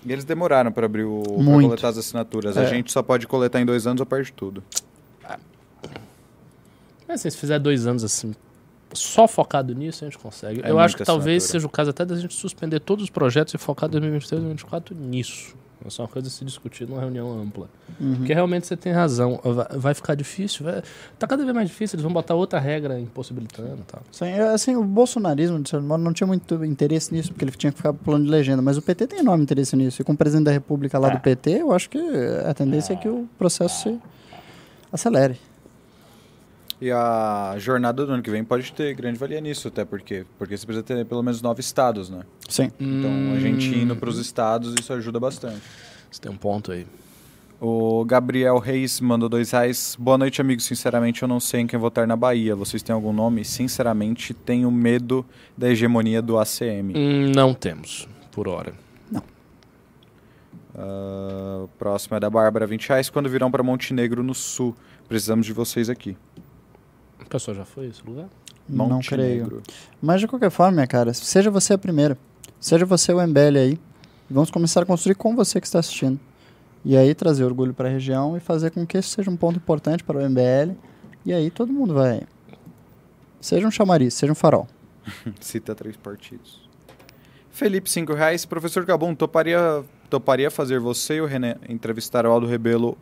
E 0.06 0.14
eles 0.14 0.24
demoraram 0.24 0.72
para 0.72 0.86
abrir 0.86 1.04
o 1.04 1.22
coletar 1.22 1.90
as 1.90 1.98
assinaturas. 1.98 2.58
A 2.58 2.64
É. 2.64 2.68
gente 2.68 2.94
só 2.94 3.04
pode 3.04 3.28
coletar 3.28 3.60
em 3.60 3.66
dois 3.66 3.86
anos 3.86 4.00
ou 4.00 4.06
perde 4.06 4.32
tudo. 4.32 4.64
Mas 7.08 7.22
se 7.22 7.32
fizer 7.32 7.60
dois 7.60 7.86
anos 7.88 8.04
assim, 8.04 8.34
só 8.94 9.28
focado 9.28 9.74
nisso, 9.74 10.04
a 10.04 10.08
gente 10.08 10.18
consegue. 10.18 10.62
É 10.64 10.70
Eu 10.72 10.80
acho 10.80 10.96
que 10.96 11.02
muita 11.02 11.12
talvez 11.12 11.44
assinatura. 11.44 11.60
seja 11.60 11.68
o 11.68 11.70
caso 11.70 11.90
até 11.90 12.06
da 12.06 12.16
gente 12.16 12.34
suspender 12.34 12.80
todos 12.80 13.04
os 13.04 13.10
projetos 13.10 13.54
e 13.54 13.58
focar 13.58 13.90
2023 13.90 14.40
e 14.40 14.44
2024 14.46 14.96
nisso. 14.96 15.56
Essa 15.86 16.02
é 16.02 16.04
uma 16.04 16.08
coisa 16.10 16.28
a 16.30 16.32
se 16.32 16.44
discutir 16.44 16.88
numa 16.88 17.00
reunião 17.00 17.32
ampla. 17.40 17.70
Uhum. 18.00 18.16
Porque 18.16 18.34
realmente 18.34 18.66
você 18.66 18.76
tem 18.76 18.92
razão. 18.92 19.40
Vai, 19.76 19.94
ficar 19.94 20.16
difícil. 20.16 20.66
Vai, 20.66 20.82
tá 21.20 21.28
cada 21.28 21.44
vez 21.44 21.54
mais 21.54 21.68
difícil. 21.70 21.96
Eles 21.98 22.04
vão 22.04 22.12
botar 22.12 22.34
outra 22.34 22.58
regra 22.60 23.00
impossibilitando 23.00 23.82
e 23.82 23.84
tal. 23.84 24.02
Sim, 24.12 24.26
é, 24.26 24.48
assim, 24.50 24.76
o 24.76 24.84
bolsonarismo, 24.84 25.62
de 25.62 25.70
certo 25.70 25.84
modo, 25.86 26.04
não 26.04 26.12
tinha 26.12 26.26
muito 26.26 26.66
interesse 26.66 27.14
nisso, 27.14 27.30
porque 27.32 27.44
ele 27.46 27.52
tinha 27.52 27.72
que 27.72 27.78
ficar 27.78 27.94
pro 27.94 28.04
plano 28.04 28.26
de 28.26 28.32
legenda, 28.32 28.64
mas 28.64 28.78
o 28.78 28.82
PT 28.82 29.06
tem 29.06 29.20
enorme 29.20 29.44
interesse 29.44 29.76
nisso. 29.76 30.02
E 30.02 30.06
com 30.06 30.14
o 30.14 30.18
presidente 30.18 30.46
da 30.46 30.52
República 30.52 30.98
lá 30.98 31.10
É. 31.10 31.12
do 31.12 31.20
PT, 31.20 31.52
eu 31.62 31.72
acho 31.72 31.88
que 31.88 32.00
a 32.48 32.54
tendência 32.56 32.94
é 32.94 32.96
que 32.96 33.08
o 33.10 33.28
processo 33.38 33.84
se 33.84 34.00
acelere. 34.92 35.38
E 36.82 36.92
a 36.92 37.56
jornada 37.58 38.06
do 38.06 38.12
ano 38.12 38.22
que 38.22 38.30
vem 38.30 38.44
pode 38.44 38.74
ter 38.74 38.94
grande 38.94 39.18
valia 39.18 39.40
nisso, 39.40 39.68
até 39.70 39.86
porque 39.86 40.26
porque 40.38 40.58
você 40.58 40.66
precisa 40.66 40.84
ter 40.84 41.06
pelo 41.06 41.24
menos 41.24 41.42
nove 41.42 41.62
estados, 41.62 42.10
né? 42.10 42.24
Sim. 42.50 42.70
Então 42.80 43.34
a 43.36 43.40
gente 43.40 43.70
Hum. 43.70 43.84
indo 43.84 43.96
para 43.96 44.10
os 44.10 44.18
estados 44.20 44.76
isso 44.80 44.92
ajuda 44.92 45.20
bastante. 45.20 45.62
Você 46.12 46.20
tem 46.22 46.32
um 46.32 46.36
ponto 46.38 46.72
aí. 46.74 46.86
O 47.62 48.04
Gabriel 48.04 48.58
Reis 48.60 49.00
mandou 49.00 49.30
dois 49.30 49.52
reais. 49.52 49.96
Boa 49.98 50.18
noite, 50.18 50.42
amigos. 50.42 50.66
Sinceramente, 50.66 51.22
eu 51.22 51.28
não 51.28 51.40
sei 51.40 51.62
em 51.62 51.68
quem 51.68 51.80
votar 51.80 52.06
na 52.06 52.16
Bahia. 52.18 52.54
Vocês 52.56 52.84
têm 52.84 52.94
algum 52.94 53.14
nome? 53.14 53.46
Sinceramente, 53.46 54.34
tenho 54.34 54.70
medo 54.70 55.26
da 55.58 55.70
hegemonia 55.70 56.22
do 56.22 56.38
ACM. 56.38 56.94
Hum, 56.94 57.32
Não 57.34 57.54
temos, 57.54 58.08
por 58.34 58.50
hora. 58.50 58.74
Ah, 60.78 61.62
o 61.64 61.68
próximo 61.80 62.18
é 62.18 62.20
da 62.20 62.30
Bárbara, 62.30 62.68
20 62.68 62.90
reais. 62.90 63.10
Quando 63.10 63.30
virão 63.30 63.50
para 63.50 63.64
Montenegro, 63.64 64.22
no 64.22 64.34
sul, 64.36 64.76
precisamos 65.08 65.46
de 65.46 65.54
vocês 65.54 65.90
aqui. 65.90 66.18
O 67.36 67.38
pessoal 67.38 67.58
já 67.58 67.66
foi 67.66 67.88
esse 67.88 68.02
lugar? 68.06 68.30
Não 68.68 69.02
creio. 69.02 69.62
Mas 70.02 70.22
de 70.22 70.28
qualquer 70.28 70.50
forma, 70.50 70.72
minha 70.72 70.88
cara, 70.88 71.14
seja 71.14 71.52
você 71.52 71.74
a 71.74 71.78
primeira. 71.78 72.18
Seja 72.62 72.86
você 72.86 73.12
o 73.12 73.20
MBL 73.28 73.58
aí. 73.60 73.80
Vamos 74.30 74.50
começar 74.50 74.84
a 74.84 74.86
construir 74.86 75.16
com 75.16 75.36
você 75.36 75.60
que 75.60 75.68
está 75.68 75.80
assistindo. 75.80 76.18
E 76.86 76.96
aí 76.96 77.14
trazer 77.14 77.44
orgulho 77.44 77.74
para 77.74 77.90
a 77.90 77.92
região 77.92 78.38
e 78.38 78.40
fazer 78.40 78.72
com 78.72 78.88
que 78.88 78.98
esse 78.98 79.10
seja 79.10 79.30
um 79.30 79.36
ponto 79.36 79.58
importante 79.58 80.02
para 80.02 80.18
o 80.18 80.30
MBL. 80.30 80.78
E 81.26 81.34
aí 81.34 81.52
todo 81.52 81.74
mundo 81.74 81.94
vai. 81.94 82.22
Seja 83.42 83.68
um 83.68 83.72
chamariz, 83.72 84.14
seja 84.14 84.32
um 84.32 84.36
farol. 84.36 84.66
Cita 85.42 85.76
três 85.76 85.98
partidos. 85.98 86.62
Felipe, 87.52 87.90
5 87.90 88.14
reais. 88.14 88.46
Professor 88.46 88.86
Gabon, 88.86 89.14
toparia, 89.14 89.84
toparia 90.10 90.50
fazer 90.50 90.80
você 90.80 91.16
e 91.16 91.22
o 91.22 91.26
René 91.26 91.58
entrevistar 91.68 92.26
o 92.26 92.32
Aldo 92.32 92.48
Rebelo 92.48 92.98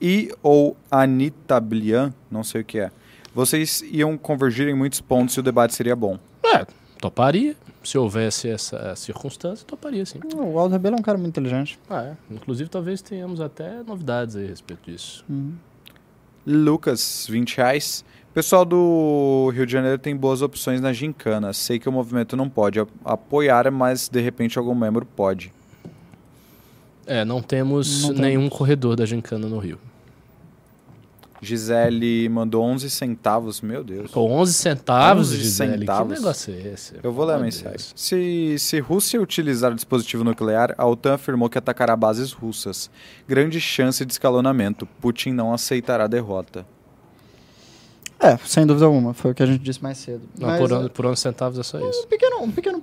e 0.00 0.32
ou 0.40 0.76
Anitta 0.88 1.58
Blian? 1.58 2.14
Não 2.30 2.44
sei 2.44 2.60
o 2.60 2.64
que 2.64 2.78
é. 2.78 2.92
Vocês 3.34 3.82
iam 3.90 4.16
convergir 4.18 4.68
em 4.68 4.74
muitos 4.74 5.00
pontos 5.00 5.34
e 5.36 5.40
o 5.40 5.42
debate 5.42 5.74
seria 5.74 5.96
bom. 5.96 6.18
É, 6.44 6.66
toparia. 7.00 7.56
Se 7.82 7.98
houvesse 7.98 8.48
essa 8.48 8.94
circunstância, 8.94 9.66
toparia 9.66 10.04
sim. 10.06 10.20
O 10.36 10.58
Aldo 10.58 10.72
Rebelo 10.72 10.96
é 10.96 10.98
um 10.98 11.02
cara 11.02 11.18
muito 11.18 11.30
inteligente. 11.30 11.78
Ah, 11.90 12.02
é. 12.04 12.16
Inclusive, 12.30 12.68
talvez 12.70 13.02
tenhamos 13.02 13.40
até 13.40 13.82
novidades 13.82 14.36
aí 14.36 14.44
a 14.44 14.48
respeito 14.48 14.88
disso. 14.90 15.24
Uhum. 15.28 15.52
Lucas, 16.46 17.26
20 17.28 17.56
reais. 17.56 18.04
Pessoal 18.34 18.64
do 18.64 19.50
Rio 19.54 19.66
de 19.66 19.72
Janeiro 19.72 19.98
tem 19.98 20.16
boas 20.16 20.42
opções 20.42 20.80
na 20.80 20.92
gincana. 20.92 21.52
Sei 21.52 21.78
que 21.78 21.88
o 21.88 21.92
movimento 21.92 22.36
não 22.36 22.48
pode 22.48 22.78
apoiar, 23.04 23.70
mas 23.70 24.08
de 24.08 24.20
repente 24.20 24.58
algum 24.58 24.74
membro 24.74 25.04
pode. 25.04 25.52
É, 27.06 27.24
não 27.24 27.42
temos 27.42 28.02
Não 28.02 28.08
temos. 28.10 28.20
nenhum 28.20 28.48
corredor 28.48 28.94
da 28.96 29.04
gincana 29.04 29.48
no 29.48 29.58
Rio. 29.58 29.78
Gisele 31.42 32.28
mandou 32.28 32.62
11 32.62 32.88
centavos, 32.88 33.60
meu 33.60 33.82
Deus. 33.82 34.12
Pô, 34.12 34.30
11 34.30 34.52
centavos, 34.54 35.28
11 35.32 35.36
Gisele. 35.42 35.78
centavos. 35.80 36.12
Que 36.14 36.20
negócio 36.20 36.54
é 36.54 36.72
esse? 36.72 36.94
Eu 37.02 37.12
vou 37.12 37.24
ler 37.26 37.34
a 37.34 37.38
mensagem. 37.40 37.88
Se, 37.96 38.56
se 38.60 38.78
Rússia 38.78 39.20
utilizar 39.20 39.72
o 39.72 39.74
dispositivo 39.74 40.22
nuclear, 40.22 40.72
a 40.78 40.86
OTAN 40.86 41.14
afirmou 41.14 41.50
que 41.50 41.58
atacará 41.58 41.96
bases 41.96 42.30
russas. 42.30 42.88
Grande 43.26 43.60
chance 43.60 44.04
de 44.06 44.12
escalonamento. 44.12 44.86
Putin 45.00 45.32
não 45.32 45.52
aceitará 45.52 46.04
a 46.04 46.06
derrota. 46.08 46.64
É, 48.20 48.36
sem 48.46 48.64
dúvida 48.64 48.86
alguma. 48.86 49.12
Foi 49.12 49.32
o 49.32 49.34
que 49.34 49.42
a 49.42 49.46
gente 49.46 49.62
disse 49.62 49.82
mais 49.82 49.98
cedo. 49.98 50.22
Não, 50.38 50.46
Mas, 50.46 50.60
por, 50.60 50.70
é, 50.70 50.74
11, 50.76 50.88
por 50.90 51.06
11 51.06 51.20
centavos 51.20 51.58
é 51.58 51.62
só 51.64 51.80
isso. 51.80 52.04
um, 52.04 52.06
pequeno, 52.06 52.36
um 52.40 52.50
pequeno 52.52 52.82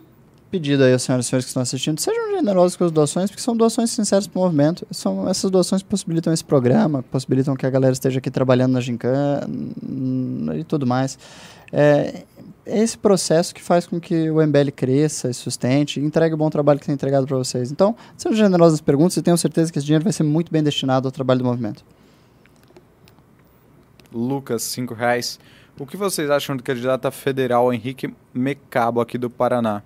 pedido 0.49 0.83
aí, 0.83 0.97
senhoras 0.99 1.25
e 1.25 1.29
senhores 1.29 1.45
que 1.45 1.49
estão 1.49 1.61
assistindo. 1.61 1.99
Sejam 1.99 2.31
generosos 2.31 2.75
com 2.75 2.83
as 2.83 2.91
doações, 2.91 3.29
porque 3.29 3.41
são 3.41 3.55
doações 3.55 3.91
sinceras 3.91 4.27
para 4.27 4.39
o 4.39 4.43
movimento. 4.43 4.85
São, 4.91 5.27
essas 5.29 5.49
doações 5.49 5.83
possibilitam 5.83 6.33
esse 6.33 6.43
programa, 6.43 7.03
possibilitam 7.03 7.55
que 7.55 7.65
a 7.65 7.69
galera 7.69 7.93
esteja 7.93 8.19
aqui 8.19 8.31
trabalhando 8.31 8.73
na 8.73 8.81
Gincana 8.81 9.47
e 10.57 10.63
tudo 10.63 10.85
mais. 10.85 11.17
É, 11.71 12.23
é 12.65 12.79
esse 12.83 12.97
processo 12.97 13.53
que 13.53 13.61
faz 13.61 13.87
com 13.87 13.99
que 13.99 14.29
o 14.29 14.45
MBL 14.45 14.71
cresça 14.75 15.29
e 15.29 15.33
sustente 15.33 15.99
e 15.99 16.03
entregue 16.03 16.35
o 16.35 16.37
bom 16.37 16.49
trabalho 16.49 16.79
que 16.79 16.85
tem 16.85 16.93
entregado 16.93 17.25
para 17.25 17.37
vocês. 17.37 17.71
Então, 17.71 17.95
sejam 18.17 18.37
generosos 18.37 18.73
nas 18.73 18.81
perguntas 18.81 19.17
e 19.17 19.21
tenham 19.21 19.37
certeza 19.37 19.71
que 19.71 19.79
esse 19.79 19.85
dinheiro 19.85 20.03
vai 20.03 20.13
ser 20.13 20.23
muito 20.23 20.51
bem 20.51 20.63
destinado 20.63 21.07
ao 21.07 21.11
trabalho 21.11 21.39
do 21.39 21.45
movimento. 21.45 21.83
Lucas, 24.11 24.63
5 24.63 24.93
reais. 24.93 25.39
O 25.79 25.85
que 25.85 25.95
vocês 25.95 26.29
acham 26.29 26.57
do 26.57 26.63
candidato 26.63 27.09
federal 27.11 27.71
Henrique 27.73 28.13
Mecabo 28.33 28.99
aqui 28.99 29.17
do 29.17 29.29
Paraná? 29.29 29.81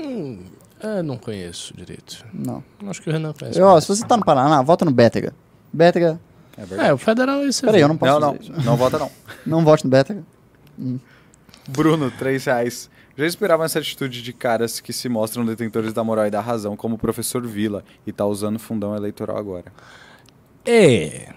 Hum, 0.00 0.38
eu 0.82 1.02
não 1.02 1.16
conheço 1.18 1.74
direito. 1.76 2.24
Não. 2.32 2.62
Acho 2.86 3.02
que 3.02 3.10
o 3.10 3.12
Renan 3.12 3.32
conhece. 3.32 3.58
Eu, 3.58 3.66
ó, 3.66 3.72
mais. 3.72 3.84
se 3.84 3.88
você 3.94 4.06
tá 4.06 4.16
no 4.16 4.24
Paraná, 4.24 4.62
vota 4.62 4.84
no 4.84 4.90
Bétega. 4.90 5.34
Bétega. 5.72 6.18
É 6.56 6.62
É, 6.62 6.66
verdade. 6.66 6.92
o 6.92 6.98
federal 6.98 7.40
é 7.40 7.46
esse. 7.46 7.62
Peraí, 7.62 7.80
eu 7.80 7.88
não 7.88 7.96
posso 7.96 8.18
não, 8.20 8.32
não, 8.34 8.64
não 8.64 8.76
vota 8.76 8.98
não. 8.98 9.10
Não 9.46 9.64
vote 9.64 9.84
no 9.84 9.90
Bétega. 9.90 10.22
Bruno, 11.68 12.10
3 12.10 12.44
reais. 12.44 12.90
Já 13.16 13.26
esperavam 13.26 13.66
essa 13.66 13.78
atitude 13.78 14.22
de 14.22 14.32
caras 14.32 14.80
que 14.80 14.92
se 14.92 15.08
mostram 15.08 15.44
detentores 15.44 15.92
da 15.92 16.02
moral 16.02 16.26
e 16.26 16.30
da 16.30 16.40
razão, 16.40 16.76
como 16.76 16.94
o 16.94 16.98
professor 16.98 17.46
Vila, 17.46 17.84
e 18.06 18.12
tá 18.12 18.24
usando 18.24 18.58
fundão 18.58 18.96
eleitoral 18.96 19.36
agora. 19.36 19.66
É. 20.64 21.28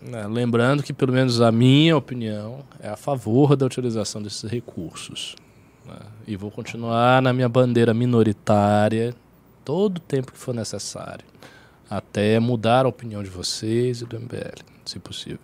né, 0.00 0.26
Lembrando 0.28 0.82
que, 0.82 0.92
pelo 0.92 1.12
menos 1.12 1.40
a 1.40 1.50
minha 1.50 1.96
opinião, 1.96 2.60
é 2.80 2.88
a 2.88 2.96
favor 2.96 3.56
da 3.56 3.66
utilização 3.66 4.22
desses 4.22 4.48
recursos. 4.50 5.34
Né, 5.86 5.96
E 6.26 6.36
vou 6.36 6.50
continuar 6.50 7.20
na 7.22 7.32
minha 7.32 7.48
bandeira 7.48 7.92
minoritária 7.92 9.14
todo 9.64 9.98
o 9.98 10.00
tempo 10.00 10.32
que 10.32 10.38
for 10.38 10.54
necessário. 10.54 11.24
Até 11.88 12.38
mudar 12.40 12.86
a 12.86 12.88
opinião 12.88 13.22
de 13.22 13.28
vocês 13.28 14.00
e 14.00 14.06
do 14.06 14.18
MBL, 14.18 14.62
se 14.84 14.98
possível. 14.98 15.38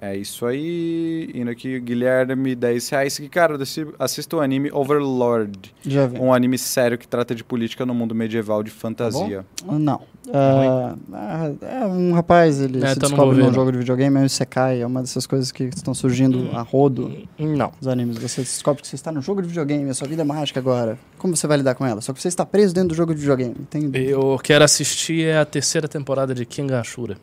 É 0.00 0.16
isso 0.16 0.44
aí. 0.44 1.30
Indo 1.32 1.48
aqui, 1.48 1.78
Guilherme, 1.78 2.56
10 2.56 2.88
reais. 2.88 3.16
Que, 3.16 3.28
cara, 3.28 3.56
assista 4.00 4.36
o 4.36 4.40
anime 4.40 4.68
Overlord. 4.72 5.72
Já 5.86 6.08
vi. 6.08 6.18
Um 6.18 6.34
anime 6.34 6.58
sério 6.58 6.98
que 6.98 7.06
trata 7.06 7.36
de 7.36 7.44
política 7.44 7.86
no 7.86 7.94
mundo 7.94 8.12
medieval 8.12 8.64
de 8.64 8.70
fantasia. 8.72 9.46
Não. 9.64 10.02
Ah, 10.32 10.94
ah, 11.12 11.50
é 11.62 11.84
um 11.86 12.12
rapaz, 12.12 12.60
ele 12.60 12.78
É, 12.78 12.88
se 12.88 12.92
então 12.92 13.08
não 13.08 13.16
descobre 13.16 13.36
ver, 13.36 13.40
num 13.42 13.48
não. 13.48 13.54
jogo 13.54 13.72
de 13.72 13.78
videogame, 13.78 14.18
aí 14.18 14.28
você 14.28 14.46
cai. 14.46 14.80
É 14.80 14.86
uma 14.86 15.00
dessas 15.00 15.26
coisas 15.26 15.50
que 15.50 15.64
estão 15.64 15.92
surgindo 15.94 16.48
a 16.52 16.62
rodo 16.62 17.26
Não. 17.38 17.72
nos 17.80 17.88
animes. 17.88 18.18
Você 18.18 18.42
descobre 18.42 18.82
que 18.82 18.88
você 18.88 18.94
está 18.94 19.10
num 19.10 19.20
jogo 19.20 19.42
de 19.42 19.48
videogame, 19.48 19.90
a 19.90 19.94
sua 19.94 20.06
vida 20.06 20.22
é 20.22 20.24
mágica 20.24 20.60
agora. 20.60 20.96
Como 21.18 21.36
você 21.36 21.46
vai 21.46 21.56
lidar 21.56 21.74
com 21.74 21.84
ela? 21.84 22.00
Só 22.00 22.12
que 22.12 22.20
você 22.22 22.28
está 22.28 22.46
preso 22.46 22.72
dentro 22.72 22.90
do 22.90 22.94
jogo 22.94 23.12
de 23.14 23.20
videogame. 23.20 23.54
Tem... 23.68 23.90
Eu 23.94 24.38
quero 24.42 24.64
assistir 24.64 25.24
é 25.24 25.38
a 25.38 25.44
terceira 25.44 25.88
temporada 25.88 26.34
de 26.34 26.46
King 26.46 26.72
Ashura. 26.72 27.16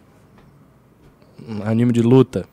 Um 1.47 1.63
anime 1.63 1.93
de 1.93 2.01
luta. 2.01 2.45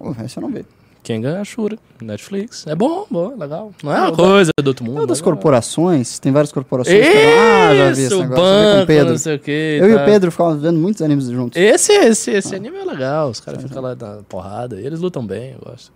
Oh, 0.00 0.10
esse 0.24 0.36
eu 0.36 0.42
não 0.42 0.50
vi. 0.50 0.64
King 1.06 1.24
Ashura, 1.24 1.78
Netflix. 2.02 2.66
É 2.66 2.74
bom, 2.74 3.06
bom, 3.08 3.36
legal. 3.38 3.70
Não 3.80 3.94
é 3.94 4.00
uma 4.00 4.12
coisa 4.12 4.50
do 4.60 4.66
outro 4.66 4.84
mundo. 4.84 5.04
É 5.04 5.06
das 5.06 5.20
corporações, 5.20 6.18
tem 6.18 6.32
várias 6.32 6.50
corporações. 6.50 6.98
que- 6.98 7.08
Isso, 7.08 7.38
ah, 7.38 7.76
já 7.76 7.92
vi 7.92 8.02
esse 8.02 8.14
o 8.14 8.22
negócio. 8.22 8.24
eu 8.24 8.26
vi 8.26 8.34
com 8.34 8.40
o 8.40 8.74
banco, 8.74 8.86
Pedro. 8.88 9.10
não 9.10 9.18
sei 9.18 9.36
o 9.36 9.38
quê. 9.38 9.78
Eu 9.80 9.88
e 9.88 9.94
tá. 9.94 10.02
o 10.02 10.04
Pedro 10.04 10.32
ficávamos 10.32 10.62
vendo 10.62 10.80
muitos 10.80 11.00
animes 11.02 11.28
juntos. 11.28 11.56
Esse, 11.56 11.92
esse, 11.92 12.32
esse 12.32 12.56
anime 12.56 12.78
é 12.78 12.84
legal. 12.84 13.30
Os 13.30 13.38
caras 13.38 13.62
ficam 13.62 13.80
lá 13.80 13.94
na 13.94 14.22
porrada. 14.28 14.80
E 14.80 14.84
eles 14.84 14.98
lutam 14.98 15.24
bem, 15.24 15.52
eu 15.52 15.70
gosto. 15.70 15.92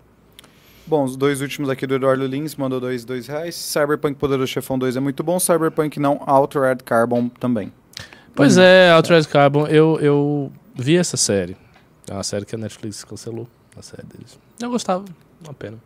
Bom, 0.87 1.03
os 1.03 1.17
dois 1.17 1.41
últimos 1.41 1.69
aqui 1.69 1.89
do 1.89 1.97
Eduardo 1.97 2.25
Lins 2.25 2.55
mandou 2.55 2.79
dois, 2.79 3.05
dois 3.05 3.27
reais. 3.27 3.57
Cyberpunk 3.57 4.15
Poderoso 4.17 4.47
Chefão 4.47 4.79
2 4.79 4.97
é 4.97 5.01
muito 5.01 5.25
bom. 5.25 5.41
Cyberpunk 5.41 5.99
não, 5.99 6.23
Altered 6.25 6.85
Carbon 6.85 7.29
também. 7.29 7.73
Pois 8.33 8.57
é, 8.57 8.93
Altered 8.93 9.27
Carbon, 9.27 9.67
eu, 9.67 9.99
eu 10.01 10.53
vi 10.73 10.97
essa 10.97 11.17
série. 11.17 11.57
É 12.09 12.15
uma 12.15 12.23
série 12.23 12.45
que 12.45 12.55
a 12.55 12.59
Netflix 12.59 13.03
cancelou. 13.03 13.49
A 13.77 13.83
série 13.83 14.05
deles. 14.07 14.39
Eu 14.61 14.71
gostava, 14.71 15.05
uma 15.45 15.55
pena. 15.55 15.79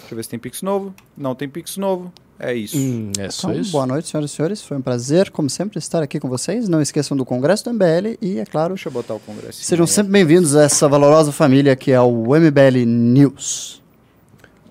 Deixa 0.00 0.12
eu 0.12 0.16
ver 0.16 0.22
se 0.24 0.28
tem 0.30 0.38
Pix 0.38 0.62
novo. 0.62 0.94
Não 1.16 1.34
tem 1.34 1.48
Pix 1.48 1.76
novo. 1.76 2.12
É 2.38 2.52
isso. 2.54 2.76
Hum, 2.76 3.12
é 3.18 3.30
só 3.30 3.50
Então, 3.50 3.60
isso? 3.62 3.70
boa 3.72 3.86
noite, 3.86 4.08
senhoras 4.08 4.30
e 4.30 4.34
senhores. 4.34 4.62
Foi 4.62 4.76
um 4.76 4.82
prazer, 4.82 5.30
como 5.30 5.48
sempre, 5.48 5.78
estar 5.78 6.02
aqui 6.02 6.18
com 6.18 6.28
vocês. 6.28 6.68
Não 6.68 6.82
esqueçam 6.82 7.16
do 7.16 7.24
Congresso 7.24 7.64
do 7.64 7.70
MBL 7.72 8.18
e, 8.20 8.38
é 8.38 8.44
claro, 8.44 8.74
Deixa 8.74 8.88
eu 8.88 8.92
botar 8.92 9.14
o 9.14 9.20
congresso. 9.20 9.62
sejam 9.62 9.86
sempre 9.86 10.12
bem-vindos 10.12 10.56
a 10.56 10.64
essa 10.64 10.88
valorosa 10.88 11.30
família 11.30 11.76
que 11.76 11.92
é 11.92 12.00
o 12.00 12.34
MBL 12.34 12.84
News. 12.84 13.80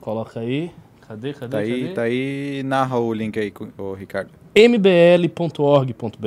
Coloca 0.01 0.39
aí. 0.41 0.69
Cadê, 1.07 1.33
cadê, 1.33 1.51
Tá 1.51 1.57
aí, 1.59 1.81
cadê? 1.83 1.93
tá 1.93 2.01
aí. 2.03 2.63
Narra 2.63 2.99
o 2.99 3.13
link 3.13 3.39
aí, 3.39 3.53
ô, 3.77 3.93
Ricardo. 3.93 4.29
mbl.org.br 4.53 6.17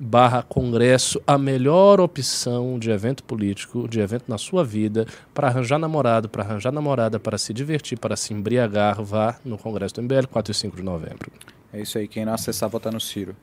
barra 0.00 0.42
congresso, 0.42 1.22
a 1.24 1.38
melhor 1.38 2.00
opção 2.00 2.76
de 2.76 2.90
evento 2.90 3.22
político, 3.22 3.86
de 3.88 4.00
evento 4.00 4.24
na 4.26 4.36
sua 4.36 4.64
vida, 4.64 5.06
para 5.32 5.46
arranjar 5.46 5.78
namorado, 5.78 6.28
para 6.28 6.42
arranjar 6.42 6.72
namorada, 6.72 7.20
para 7.20 7.38
se 7.38 7.54
divertir, 7.54 7.96
para 7.96 8.16
se 8.16 8.34
embriagar, 8.34 9.00
vá 9.02 9.38
no 9.44 9.56
Congresso 9.56 9.94
do 9.94 10.02
MBL, 10.02 10.26
4 10.28 10.50
e 10.50 10.54
5 10.54 10.76
de 10.76 10.82
novembro. 10.82 11.30
É 11.72 11.80
isso 11.80 11.98
aí. 11.98 12.08
Quem 12.08 12.24
não 12.24 12.34
acessar, 12.34 12.68
votar 12.68 12.92
no 12.92 13.00
Ciro. 13.00 13.36